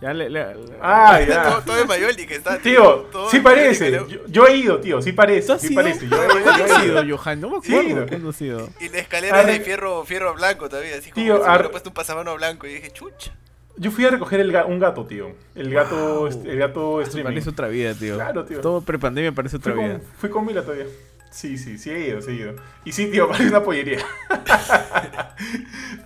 Ya 0.01 0.13
le, 0.13 0.29
le, 0.29 0.45
Ah, 0.79 1.19
ya. 1.21 1.43
todo, 1.49 1.61
todo 1.63 1.77
es 1.79 1.87
Mayoli 1.87 2.27
que 2.27 2.35
está. 2.35 2.59
Tío, 2.59 3.07
todo 3.11 3.31
sí 3.31 3.39
parece. 3.39 3.91
Yo, 3.91 4.05
yo, 4.27 4.47
he 4.47 4.57
ido, 4.57 4.79
tío, 4.79 5.01
sí 5.01 5.11
parece. 5.11 5.57
Sí 5.57 5.73
parece. 5.73 6.07
Yo, 6.07 6.17
he 6.17 6.85
ido, 6.85 7.17
Johan? 7.17 7.41
No 7.41 7.49
me 7.49 7.57
acuerdo 7.57 7.81
sí, 7.81 8.07
cuándo 8.07 8.31
he 8.39 8.43
ido. 8.43 8.69
Y 8.79 8.89
la 8.89 8.99
escalera 8.99 9.43
de 9.43 9.59
fierro, 9.59 10.05
fierro 10.05 10.35
blanco 10.35 10.69
todavía. 10.69 10.97
Así 10.97 11.11
como 11.11 11.25
tío, 11.25 11.43
si 11.43 11.49
ar... 11.49 11.71
puesto 11.71 11.89
un 11.89 11.95
pasamano 11.95 12.35
blanco 12.35 12.67
y 12.67 12.75
dije, 12.75 12.91
chucha. 12.91 13.33
Yo 13.79 13.91
fui 13.91 14.05
a 14.05 14.09
recoger 14.09 14.39
el 14.39 14.55
un 14.67 14.79
gato, 14.79 15.05
tío. 15.05 15.35
El 15.53 15.71
gato, 15.71 16.19
wow. 16.21 16.43
el 16.45 16.57
gato 16.57 17.01
streaming. 17.01 17.31
Parece 17.31 17.49
otra 17.49 17.67
vida, 17.67 17.93
tío. 17.93 18.15
Claro, 18.15 18.43
tío. 18.45 18.59
Todo 18.61 18.81
prepandemia 18.81 19.31
parece 19.31 19.57
otra 19.57 19.73
fui 19.73 19.83
vida. 19.83 19.99
Con, 19.99 20.07
fui 20.17 20.29
con 20.29 20.45
Mila 20.45 20.61
todavía. 20.63 20.85
Sí, 21.29 21.57
sí, 21.57 21.77
sí 21.77 21.91
he 21.91 22.07
ido, 22.07 22.21
sí 22.21 22.31
he 22.31 22.33
ido. 22.35 22.55
Y 22.85 22.91
sí, 22.91 23.11
tío, 23.11 23.27
parece 23.29 23.49
una 23.49 23.63
pollería. 23.63 23.99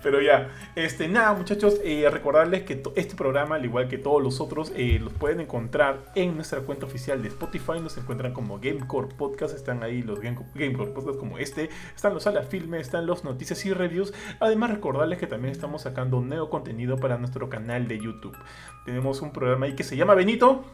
Pero 0.02 0.20
ya, 0.20 0.50
este, 0.74 1.08
nada 1.08 1.32
muchachos, 1.32 1.80
eh, 1.84 2.08
recordarles 2.10 2.62
que 2.62 2.82
este 2.96 3.14
programa, 3.14 3.54
al 3.54 3.64
igual 3.64 3.88
que 3.88 3.98
todos 3.98 4.22
los 4.22 4.40
otros, 4.40 4.72
eh, 4.74 4.98
los 5.00 5.12
pueden 5.12 5.40
encontrar 5.40 6.00
en 6.14 6.34
nuestra 6.34 6.60
cuenta 6.60 6.86
oficial 6.86 7.22
de 7.22 7.28
Spotify. 7.28 7.80
Nos 7.80 7.96
encuentran 7.96 8.32
como 8.32 8.58
Gamecore 8.58 9.08
Podcast, 9.16 9.54
están 9.54 9.82
ahí 9.82 10.02
los 10.02 10.20
Gamecore 10.20 10.90
Podcast 10.90 11.18
como 11.18 11.38
este, 11.38 11.70
están 11.94 12.14
los 12.14 12.26
Ala 12.26 12.42
Filme, 12.42 12.80
están 12.80 13.06
los 13.06 13.24
noticias 13.24 13.64
y 13.64 13.72
reviews. 13.72 14.12
Además, 14.40 14.70
recordarles 14.70 15.18
que 15.18 15.26
también 15.26 15.52
estamos 15.52 15.82
sacando 15.82 16.20
nuevo 16.20 16.50
contenido 16.50 16.96
para 16.96 17.16
nuestro 17.16 17.48
canal 17.48 17.86
de 17.86 17.98
YouTube. 17.98 18.36
Tenemos 18.84 19.22
un 19.22 19.32
programa 19.32 19.66
ahí 19.66 19.76
que 19.76 19.84
se 19.84 19.96
llama 19.96 20.14
Benito. 20.14 20.64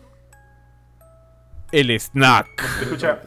El 1.70 1.90
Snack. 2.00 2.48
escucha 2.80 3.20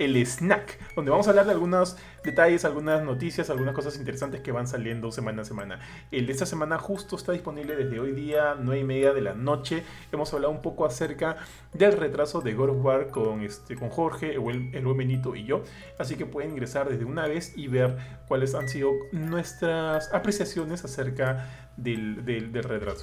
el 0.00 0.16
snack, 0.26 0.78
donde 0.96 1.10
vamos 1.10 1.26
a 1.26 1.30
hablar 1.30 1.44
de 1.44 1.52
algunos 1.52 1.96
detalles, 2.24 2.64
algunas 2.64 3.04
noticias, 3.04 3.50
algunas 3.50 3.74
cosas 3.74 3.96
interesantes 3.96 4.40
que 4.40 4.50
van 4.50 4.66
saliendo 4.66 5.12
semana 5.12 5.42
a 5.42 5.44
semana. 5.44 5.78
El 6.10 6.26
de 6.26 6.32
esta 6.32 6.46
semana 6.46 6.78
justo 6.78 7.16
está 7.16 7.32
disponible 7.32 7.76
desde 7.76 8.00
hoy 8.00 8.12
día, 8.12 8.56
9 8.58 8.80
y 8.80 8.84
media 8.84 9.12
de 9.12 9.20
la 9.20 9.34
noche. 9.34 9.84
Hemos 10.10 10.32
hablado 10.32 10.52
un 10.52 10.62
poco 10.62 10.86
acerca 10.86 11.36
del 11.74 11.92
retraso 11.92 12.40
de 12.40 12.54
God 12.54 12.70
War 12.82 13.08
con, 13.08 13.42
este, 13.42 13.76
con 13.76 13.90
Jorge, 13.90 14.34
el, 14.34 14.74
el 14.74 14.84
buen 14.84 14.96
Benito 14.96 15.36
y 15.36 15.44
yo. 15.44 15.62
Así 15.98 16.16
que 16.16 16.24
pueden 16.24 16.52
ingresar 16.52 16.88
desde 16.88 17.04
una 17.04 17.26
vez 17.26 17.52
y 17.56 17.68
ver 17.68 17.98
cuáles 18.26 18.54
han 18.54 18.68
sido 18.68 18.92
nuestras 19.12 20.12
apreciaciones 20.14 20.82
acerca 20.82 21.69
del, 21.82 22.24
del, 22.24 22.62
retraso. 22.62 23.02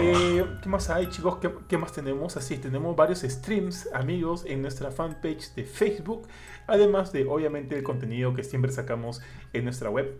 Eh, 0.00 0.44
¿Qué 0.62 0.68
más 0.68 0.90
hay, 0.90 1.08
chicos? 1.08 1.38
¿Qué, 1.38 1.50
¿Qué, 1.68 1.78
más 1.78 1.92
tenemos? 1.92 2.36
Así, 2.36 2.58
tenemos 2.58 2.96
varios 2.96 3.22
streams, 3.22 3.88
amigos, 3.92 4.44
en 4.46 4.62
nuestra 4.62 4.90
fanpage 4.90 5.54
de 5.54 5.64
Facebook. 5.64 6.26
Además 6.66 7.12
de, 7.12 7.26
obviamente, 7.26 7.76
el 7.76 7.82
contenido 7.82 8.34
que 8.34 8.44
siempre 8.44 8.72
sacamos 8.72 9.20
en 9.52 9.64
nuestra 9.64 9.90
web 9.90 10.18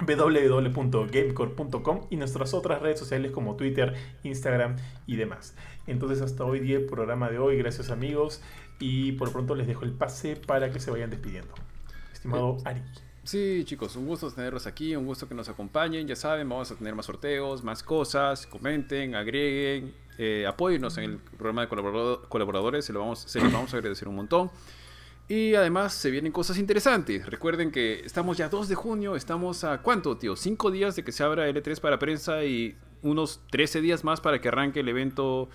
www.gamecore.com 0.00 2.06
y 2.10 2.16
nuestras 2.16 2.52
otras 2.52 2.82
redes 2.82 2.98
sociales 2.98 3.30
como 3.30 3.54
Twitter, 3.56 3.94
Instagram 4.22 4.76
y 5.06 5.16
demás. 5.16 5.56
Entonces 5.86 6.20
hasta 6.20 6.44
hoy 6.44 6.60
día 6.60 6.76
el 6.78 6.84
programa 6.86 7.30
de 7.30 7.38
hoy, 7.38 7.56
gracias 7.56 7.90
amigos 7.90 8.42
y 8.80 9.12
por 9.12 9.30
pronto 9.32 9.54
les 9.54 9.68
dejo 9.68 9.84
el 9.84 9.92
pase 9.92 10.36
para 10.36 10.70
que 10.70 10.80
se 10.80 10.90
vayan 10.90 11.10
despidiendo. 11.10 11.54
Estimado 12.12 12.56
Ari. 12.64 12.82
Sí, 13.24 13.62
chicos, 13.64 13.96
un 13.96 14.06
gusto 14.06 14.30
tenerlos 14.30 14.66
aquí, 14.66 14.94
un 14.94 15.06
gusto 15.06 15.26
que 15.26 15.34
nos 15.34 15.48
acompañen. 15.48 16.06
Ya 16.06 16.14
saben, 16.14 16.46
vamos 16.46 16.70
a 16.70 16.74
tener 16.74 16.94
más 16.94 17.06
sorteos, 17.06 17.64
más 17.64 17.82
cosas. 17.82 18.46
Comenten, 18.46 19.14
agreguen, 19.14 19.94
eh, 20.18 20.44
apóyennos 20.46 20.98
en 20.98 21.04
el 21.04 21.16
programa 21.16 21.62
de 21.62 21.68
colaboradores, 22.28 22.84
se 22.84 22.92
lo, 22.92 23.00
vamos, 23.00 23.20
se 23.20 23.40
los 23.40 23.50
vamos 23.50 23.72
a 23.72 23.78
agradecer 23.78 24.08
un 24.08 24.16
montón. 24.16 24.50
Y 25.26 25.54
además 25.54 25.94
se 25.94 26.10
vienen 26.10 26.32
cosas 26.32 26.58
interesantes. 26.58 27.24
Recuerden 27.24 27.72
que 27.72 28.00
estamos 28.00 28.36
ya 28.36 28.50
2 28.50 28.68
de 28.68 28.74
junio, 28.74 29.16
estamos 29.16 29.64
a 29.64 29.80
cuánto, 29.80 30.18
tío? 30.18 30.36
5 30.36 30.70
días 30.70 30.94
de 30.94 31.02
que 31.02 31.10
se 31.10 31.24
abra 31.24 31.48
L3 31.48 31.80
para 31.80 31.98
prensa 31.98 32.44
y 32.44 32.76
unos 33.00 33.40
13 33.50 33.80
días 33.80 34.04
más 34.04 34.20
para 34.20 34.42
que 34.42 34.48
arranque 34.48 34.80
el 34.80 34.88
evento 34.90 35.48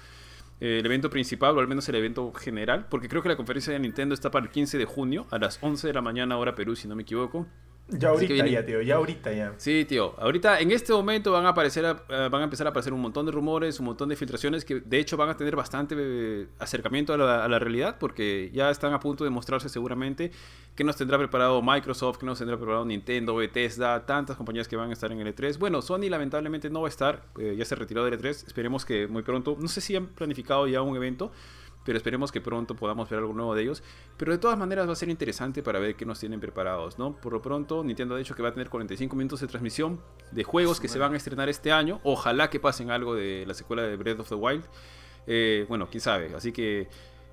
el 0.60 0.86
evento 0.86 1.10
principal, 1.10 1.57
o 1.57 1.60
al 1.60 1.68
menos 1.68 1.88
el 1.90 1.95
evento 1.95 2.34
general, 2.34 2.88
porque 2.90 3.07
creo 3.07 3.22
que 3.22 3.30
la 3.30 3.38
conferencia 3.38 3.73
de 3.73 3.80
Nintendo 3.80 4.14
está 4.14 4.31
para 4.31 4.45
el 4.45 4.52
15 4.52 4.77
de 4.77 4.86
junio, 4.86 5.27
a 5.31 5.38
las 5.38 5.60
11 5.61 5.88
de 5.88 5.94
la 5.94 6.02
mañana 6.02 6.38
hora 6.38 6.56
Perú, 6.56 6.76
si 6.76 6.88
no 6.88 6.95
me 6.95 7.03
equivoco. 7.03 7.48
Ya 7.91 8.10
ahorita 8.10 8.45
ya, 8.45 8.66
tío, 8.66 8.82
ya 8.82 8.95
ahorita 8.95 9.34
ya. 9.34 9.53
Sí, 9.57 9.86
tío. 9.86 10.14
Ahorita, 10.20 10.60
en 10.60 10.72
este 10.72 10.94
momento 10.94 11.32
van 11.32 11.45
a 11.45 11.49
aparecer, 11.49 11.84
eh, 11.86 12.30
van 12.32 12.41
a 12.41 12.44
empezar 12.44 12.68
a 12.68 12.70
aparecer 12.70 12.94
un 12.94 13.02
montón 13.02 13.26
de 13.26 13.32
rumores, 13.32 13.80
un 13.80 13.88
montón 13.88 14.10
de 14.10 14.16
filtraciones 14.16 14.64
que 14.64 14.80
de 14.80 14.99
hecho 14.99 15.18
van 15.18 15.30
a 15.30 15.38
tener 15.38 15.56
bastante 15.56 15.95
eh, 15.98 16.48
acercamiento 16.60 17.14
a 17.14 17.18
la, 17.18 17.60
realidad 17.60 17.98
porque 17.99 18.52
ya 18.53 18.70
están 18.70 18.94
a 18.94 18.99
punto 18.99 19.24
de 19.24 19.30
mostrarse 19.32 19.70
seguramente 19.70 20.32
que 20.76 20.84
nos 20.84 20.95
tendrá 20.95 21.18
preparado 21.18 21.61
Microsoft, 21.61 22.20
que 22.20 22.26
nos 22.26 22.38
tendrá 22.38 22.57
preparado 22.57 22.86
Nintendo, 22.86 23.36
Bethesda, 23.36 24.06
tantas 24.06 24.38
compañías 24.38 24.68
que 24.68 24.76
van 24.76 24.91
a 24.91 24.94
estar 24.94 25.11
en 25.11 25.20
el 25.20 25.36
E3. 25.36 25.57
Bueno, 25.57 25.82
Sony 25.82 26.10
lamentablemente 26.10 26.70
no 26.70 26.82
va 26.82 26.88
a 26.88 26.90
estar, 26.90 27.26
eh, 27.40 27.56
ya 27.57 27.66
se 27.66 27.76
retiró 27.76 28.06
del 28.06 28.20
E3. 28.20 28.48
Esperemos 28.48 28.86
que 28.86 29.07
muy 29.07 29.24
pronto, 29.24 29.57
no 29.60 29.68
sé 29.68 29.82
si 29.82 29.95
han 29.95 30.07
planificado 30.07 30.68
ya 30.68 30.82
un 30.82 30.95
evento 30.95 31.32
pero 31.90 31.98
esperemos 31.98 32.32
que 32.32 32.40
pronto 32.40 32.76
podamos 32.76 33.10
ver 33.10 33.18
algo 33.18 33.34
nuevo 33.34 33.56
de 33.56 33.64
ellos. 33.64 33.82
Pero 34.16 34.32
de 34.32 34.38
todas 34.38 34.60
maneras 34.60 34.88
va 34.88 34.91
a 34.91 34.95
ser 34.95 35.10
interesante 35.10 35.64
para 35.64 35.80
ver 35.80 35.95
qué 35.95 36.06
nos 36.06 36.20
tienen 36.20 36.40
preparados, 36.40 36.99
¿no? 36.99 37.16
Por 37.16 37.34
lo 37.34 37.41
pronto, 37.41 37.84
Nintendo 37.84 38.14
ha 38.14 38.20
dicho 38.20 38.36
que 38.36 38.44
va 38.44 38.49
a 38.49 38.52
tener 38.52 38.70
45 38.70 39.16
minutos 39.16 39.41
de 39.41 39.48
transmisión 39.48 39.99
de 40.30 40.44
juegos 40.44 40.80
que 40.80 40.88
se 40.88 40.99
van 40.99 41.16
a 41.16 41.18
estrenar 41.18 41.49
este 41.49 41.72
año. 41.72 41.99
Ojalá 42.03 42.52
que 42.52 42.60
pasen 42.60 42.91
algo 42.91 43.16
de 43.16 43.44
la 43.48 43.56
secuela 43.56 43.82
de 43.82 43.95
Breath 43.98 44.20
of 44.20 44.30
the 44.30 44.36
Wild. 44.36 44.66
Eh, 45.26 45.66
bueno, 45.68 45.88
quién 45.90 46.02
sabe. 46.02 46.32
Así 46.36 46.52
que 46.52 46.90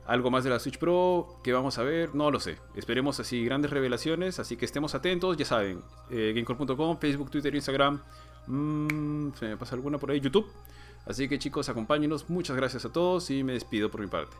algo 0.06 0.30
más 0.30 0.42
de 0.42 0.48
la 0.48 0.58
Switch 0.58 0.78
Pro 0.78 1.38
que 1.44 1.52
vamos 1.52 1.76
a 1.76 1.82
ver, 1.82 2.14
no 2.14 2.30
lo 2.30 2.40
sé. 2.40 2.56
Esperemos 2.76 3.20
así 3.20 3.44
grandes 3.44 3.70
revelaciones, 3.70 4.38
así 4.38 4.56
que 4.56 4.64
estemos 4.64 4.94
atentos, 4.94 5.36
ya 5.36 5.44
saben, 5.44 5.82
eh, 6.08 6.32
gamecore.com, 6.34 6.96
Facebook, 6.96 7.30
Twitter, 7.30 7.54
Instagram, 7.54 8.00
mm, 8.46 9.34
se 9.34 9.48
me 9.48 9.56
pasa 9.58 9.74
alguna 9.74 9.98
por 9.98 10.10
ahí, 10.10 10.18
YouTube. 10.18 10.50
Así 11.06 11.28
que 11.28 11.38
chicos, 11.38 11.68
acompáñenos. 11.68 12.28
Muchas 12.28 12.56
gracias 12.56 12.84
a 12.84 12.92
todos 12.92 13.30
y 13.30 13.44
me 13.44 13.52
despido 13.52 13.90
por 13.90 14.00
mi 14.00 14.08
parte. 14.08 14.36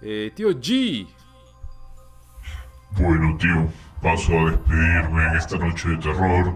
Eh, 0.00 0.32
tío 0.34 0.48
G. 0.50 1.06
Bueno, 2.92 3.36
tío, 3.38 3.68
paso 4.02 4.32
a 4.32 4.50
despedirme 4.50 5.26
en 5.26 5.36
esta 5.36 5.58
noche 5.58 5.90
de 5.90 5.96
terror. 5.98 6.54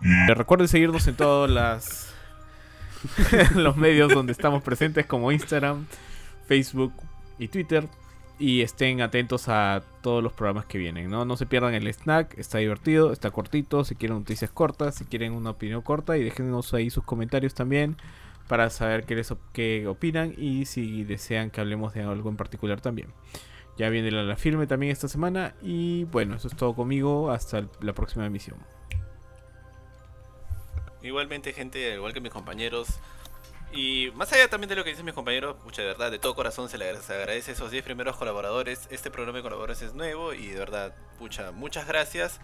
Y... 0.00 0.32
Recuerden 0.32 0.68
seguirnos 0.68 1.06
en 1.08 1.16
todos 1.16 1.50
las... 1.50 2.14
los 3.54 3.76
medios 3.76 4.12
donde 4.14 4.32
estamos 4.32 4.62
presentes 4.62 5.06
como 5.06 5.32
Instagram, 5.32 5.86
Facebook 6.46 6.92
y 7.38 7.48
Twitter. 7.48 7.88
Y 8.38 8.62
estén 8.62 9.00
atentos 9.00 9.48
a 9.48 9.82
todos 10.02 10.22
los 10.22 10.32
programas 10.32 10.66
que 10.66 10.76
vienen, 10.76 11.08
¿no? 11.08 11.24
No 11.24 11.36
se 11.36 11.46
pierdan 11.46 11.74
el 11.74 11.86
snack, 11.92 12.36
está 12.36 12.58
divertido, 12.58 13.12
está 13.12 13.30
cortito, 13.30 13.84
si 13.84 13.94
quieren 13.94 14.18
noticias 14.18 14.50
cortas, 14.50 14.96
si 14.96 15.04
quieren 15.04 15.32
una 15.32 15.50
opinión 15.50 15.82
corta 15.82 16.16
y 16.16 16.24
déjenos 16.24 16.74
ahí 16.74 16.90
sus 16.90 17.04
comentarios 17.04 17.54
también 17.54 17.96
para 18.48 18.70
saber 18.70 19.04
qué, 19.04 19.14
les, 19.14 19.32
qué 19.52 19.86
opinan 19.86 20.34
y 20.36 20.66
si 20.66 21.04
desean 21.04 21.50
que 21.50 21.60
hablemos 21.60 21.94
de 21.94 22.02
algo 22.02 22.28
en 22.28 22.36
particular 22.36 22.80
también. 22.80 23.12
Ya 23.76 23.88
viene 23.88 24.10
la, 24.10 24.22
la 24.22 24.36
firme 24.36 24.66
también 24.66 24.92
esta 24.92 25.08
semana 25.08 25.54
y 25.60 26.04
bueno, 26.04 26.36
eso 26.36 26.48
es 26.48 26.56
todo 26.56 26.74
conmigo. 26.74 27.30
Hasta 27.30 27.66
la 27.80 27.92
próxima 27.92 28.24
emisión. 28.26 28.58
Igualmente, 31.02 31.52
gente, 31.52 31.94
igual 31.94 32.14
que 32.14 32.20
mis 32.20 32.32
compañeros. 32.32 32.88
Y 33.72 34.10
más 34.14 34.32
allá 34.32 34.48
también 34.48 34.68
de 34.68 34.76
lo 34.76 34.84
que 34.84 34.90
dicen 34.90 35.04
mis 35.04 35.14
compañeros, 35.14 35.56
mucha 35.64 35.82
de 35.82 35.88
verdad, 35.88 36.10
de 36.10 36.20
todo 36.20 36.34
corazón 36.34 36.68
se 36.68 36.78
les 36.78 37.10
agradece 37.10 37.52
esos 37.52 37.70
10 37.70 37.84
primeros 37.84 38.16
colaboradores. 38.16 38.86
Este 38.90 39.10
programa 39.10 39.38
de 39.38 39.42
colaboradores 39.42 39.82
es 39.82 39.94
nuevo 39.94 40.32
y 40.32 40.48
de 40.48 40.58
verdad, 40.58 40.94
pucha, 41.18 41.50
muchas 41.50 41.86
gracias. 41.86 42.40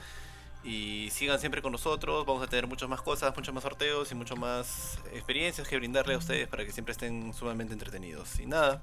Y 0.62 1.08
sigan 1.10 1.38
siempre 1.38 1.62
con 1.62 1.72
nosotros, 1.72 2.26
vamos 2.26 2.42
a 2.42 2.46
tener 2.46 2.66
muchas 2.66 2.88
más 2.88 3.00
cosas, 3.00 3.34
muchos 3.34 3.54
más 3.54 3.62
sorteos 3.62 4.12
y 4.12 4.14
muchas 4.14 4.38
más 4.38 4.98
experiencias 5.12 5.66
que 5.66 5.76
brindarle 5.76 6.14
a 6.14 6.18
ustedes 6.18 6.48
para 6.48 6.66
que 6.66 6.72
siempre 6.72 6.92
estén 6.92 7.32
sumamente 7.32 7.72
entretenidos. 7.72 8.38
Y 8.40 8.46
nada, 8.46 8.82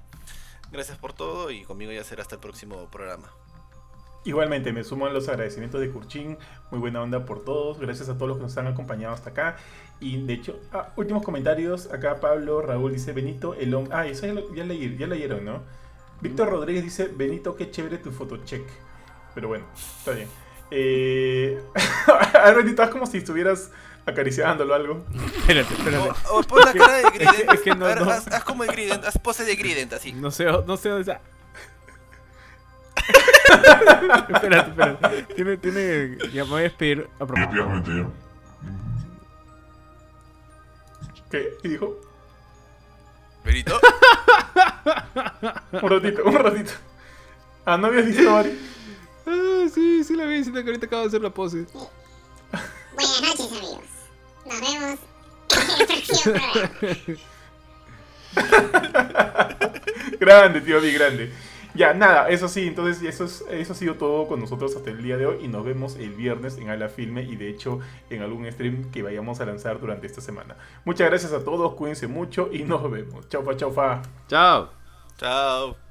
gracias 0.72 0.98
por 0.98 1.14
todo 1.14 1.52
y 1.52 1.64
conmigo 1.64 1.92
ya 1.92 2.04
será 2.04 2.24
hasta 2.24 2.36
el 2.36 2.42
próximo 2.42 2.90
programa. 2.90 3.32
Igualmente, 4.26 4.74
me 4.74 4.84
sumo 4.84 5.06
a 5.06 5.10
los 5.10 5.30
agradecimientos 5.30 5.80
de 5.80 5.90
Kurchin, 5.90 6.38
muy 6.72 6.80
buena 6.80 7.02
onda 7.02 7.26
por 7.26 7.46
todos, 7.46 7.80
gracias 7.80 8.10
a 8.10 8.16
todos 8.16 8.28
los 8.28 8.38
que 8.38 8.44
nos 8.44 8.58
han 8.58 8.68
acompañado 8.68 9.14
hasta 9.14 9.30
acá. 9.30 9.56
Y 10.02 10.22
de 10.24 10.34
hecho, 10.34 10.60
ah, 10.74 10.90
últimos 10.98 11.24
comentarios, 11.24 11.92
acá 11.94 12.20
Pablo, 12.20 12.62
Raúl 12.62 12.92
dice, 12.92 13.14
Benito, 13.14 13.54
el 13.54 13.74
hombre... 13.74 13.94
Ah, 13.96 14.06
eso 14.06 14.28
ya, 14.28 14.34
ya, 14.54 14.66
leí, 14.66 14.98
ya 14.98 15.08
leyeron, 15.08 15.46
¿no? 15.46 15.62
Víctor 16.20 16.50
Rodríguez 16.50 16.84
dice, 16.84 17.08
Benito, 17.08 17.56
qué 17.56 17.72
chévere 17.72 18.00
tu 18.00 18.12
fotocheck. 18.12 18.68
Pero 19.34 19.48
bueno, 19.48 19.66
está 20.00 20.12
bien. 20.12 20.28
Eh... 20.72 21.62
Benito, 22.56 22.84
es 22.84 22.90
como 22.90 23.06
si 23.06 23.18
estuvieras 23.18 23.72
acariciándolo 24.06 24.74
o 24.74 24.76
algo. 24.76 25.06
Espérate, 25.38 25.74
espérate. 25.74 26.12
O, 26.32 26.42
pon 26.44 26.62
la 26.66 26.74
cara 26.74 26.96
de 26.98 27.04
Grident. 27.12 27.54
Es 27.54 27.62
que, 27.62 27.76
no, 27.76 27.86
Haz, 27.86 28.44
como 28.44 28.64
el 28.64 28.72
Grident, 28.72 29.04
haz 29.06 29.18
pose 29.18 29.44
de 29.46 29.56
Grident 29.56 29.94
así. 29.94 30.14
No 30.14 30.32
sé, 30.32 30.46
no 30.46 30.78
sé 30.78 30.90
dónde 30.90 31.12
está. 31.12 31.22
espérate, 34.34 34.70
espérate. 34.72 35.34
Tiene, 35.36 35.58
tiene. 35.58 36.18
Ya 36.32 36.44
me 36.46 36.50
voy 36.50 36.60
a 36.62 36.64
despedir 36.64 37.08
a 37.20 37.26
propósito. 37.26 38.12
¿Qué? 41.30 41.58
¿Qué 41.62 41.70
dijo? 41.70 42.00
¿Benito? 43.44 43.80
un 45.72 45.90
ratito, 45.90 46.24
un 46.24 46.34
ratito. 46.36 46.72
Ah, 47.66 47.78
¿no 47.78 47.88
habías 47.88 48.06
visto, 48.06 48.32
Mari? 48.32 48.58
Sí, 49.74 50.04
sí 50.04 50.16
la 50.16 50.26
vi, 50.26 50.44
sí 50.44 50.52
la 50.52 50.64
que 50.64 50.70
ahorita 50.70 50.86
acabo 50.86 51.04
de 51.04 51.08
hacer 51.10 51.22
la 51.22 51.30
pose. 51.30 51.66
Buenas 52.94 53.22
noches, 53.22 53.52
amigos. 53.52 53.84
Nos 54.46 54.62
vemos 54.62 55.00
en 55.50 55.82
el 55.82 55.88
próximo 55.88 56.22
programa. 56.24 57.18
grande, 60.20 60.62
tío 60.62 60.82
mi 60.82 60.92
grande. 60.92 61.32
Ya, 61.78 61.94
nada, 61.94 62.28
eso 62.30 62.48
sí, 62.48 62.66
entonces 62.68 63.04
eso, 63.04 63.26
es, 63.26 63.46
eso 63.52 63.74
ha 63.74 63.76
sido 63.76 63.96
todo 63.96 64.28
con 64.28 64.40
nosotros 64.40 64.76
hasta 64.76 64.90
el 64.90 65.04
día 65.04 65.16
de 65.16 65.28
hoy 65.28 65.46
y 65.46 65.48
nos 65.48 65.64
vemos 65.64 65.96
el 65.98 66.10
viernes 66.10 66.58
en 66.58 66.70
Ala 66.70 66.90
Filme 66.90 67.22
y 67.22 67.36
de 67.36 67.50
hecho 67.50 67.80
en 68.10 68.24
algún 68.24 68.52
stream 68.52 68.90
que 68.90 69.04
vayamos 69.04 69.42
a 69.42 69.46
lanzar 69.46 69.80
durante 69.80 70.08
esta 70.08 70.22
semana. 70.22 70.56
Muchas 70.86 71.08
gracias 71.08 71.34
a 71.34 71.44
todos, 71.44 71.76
cuídense 71.76 72.08
mucho 72.08 72.50
y 72.52 72.64
nos 72.64 72.90
vemos. 72.90 73.30
Chau, 73.30 73.44
fa, 73.44 73.56
chau, 73.56 73.72
fa. 73.72 74.02
Chao. 74.28 74.70
Chao. 75.18 75.87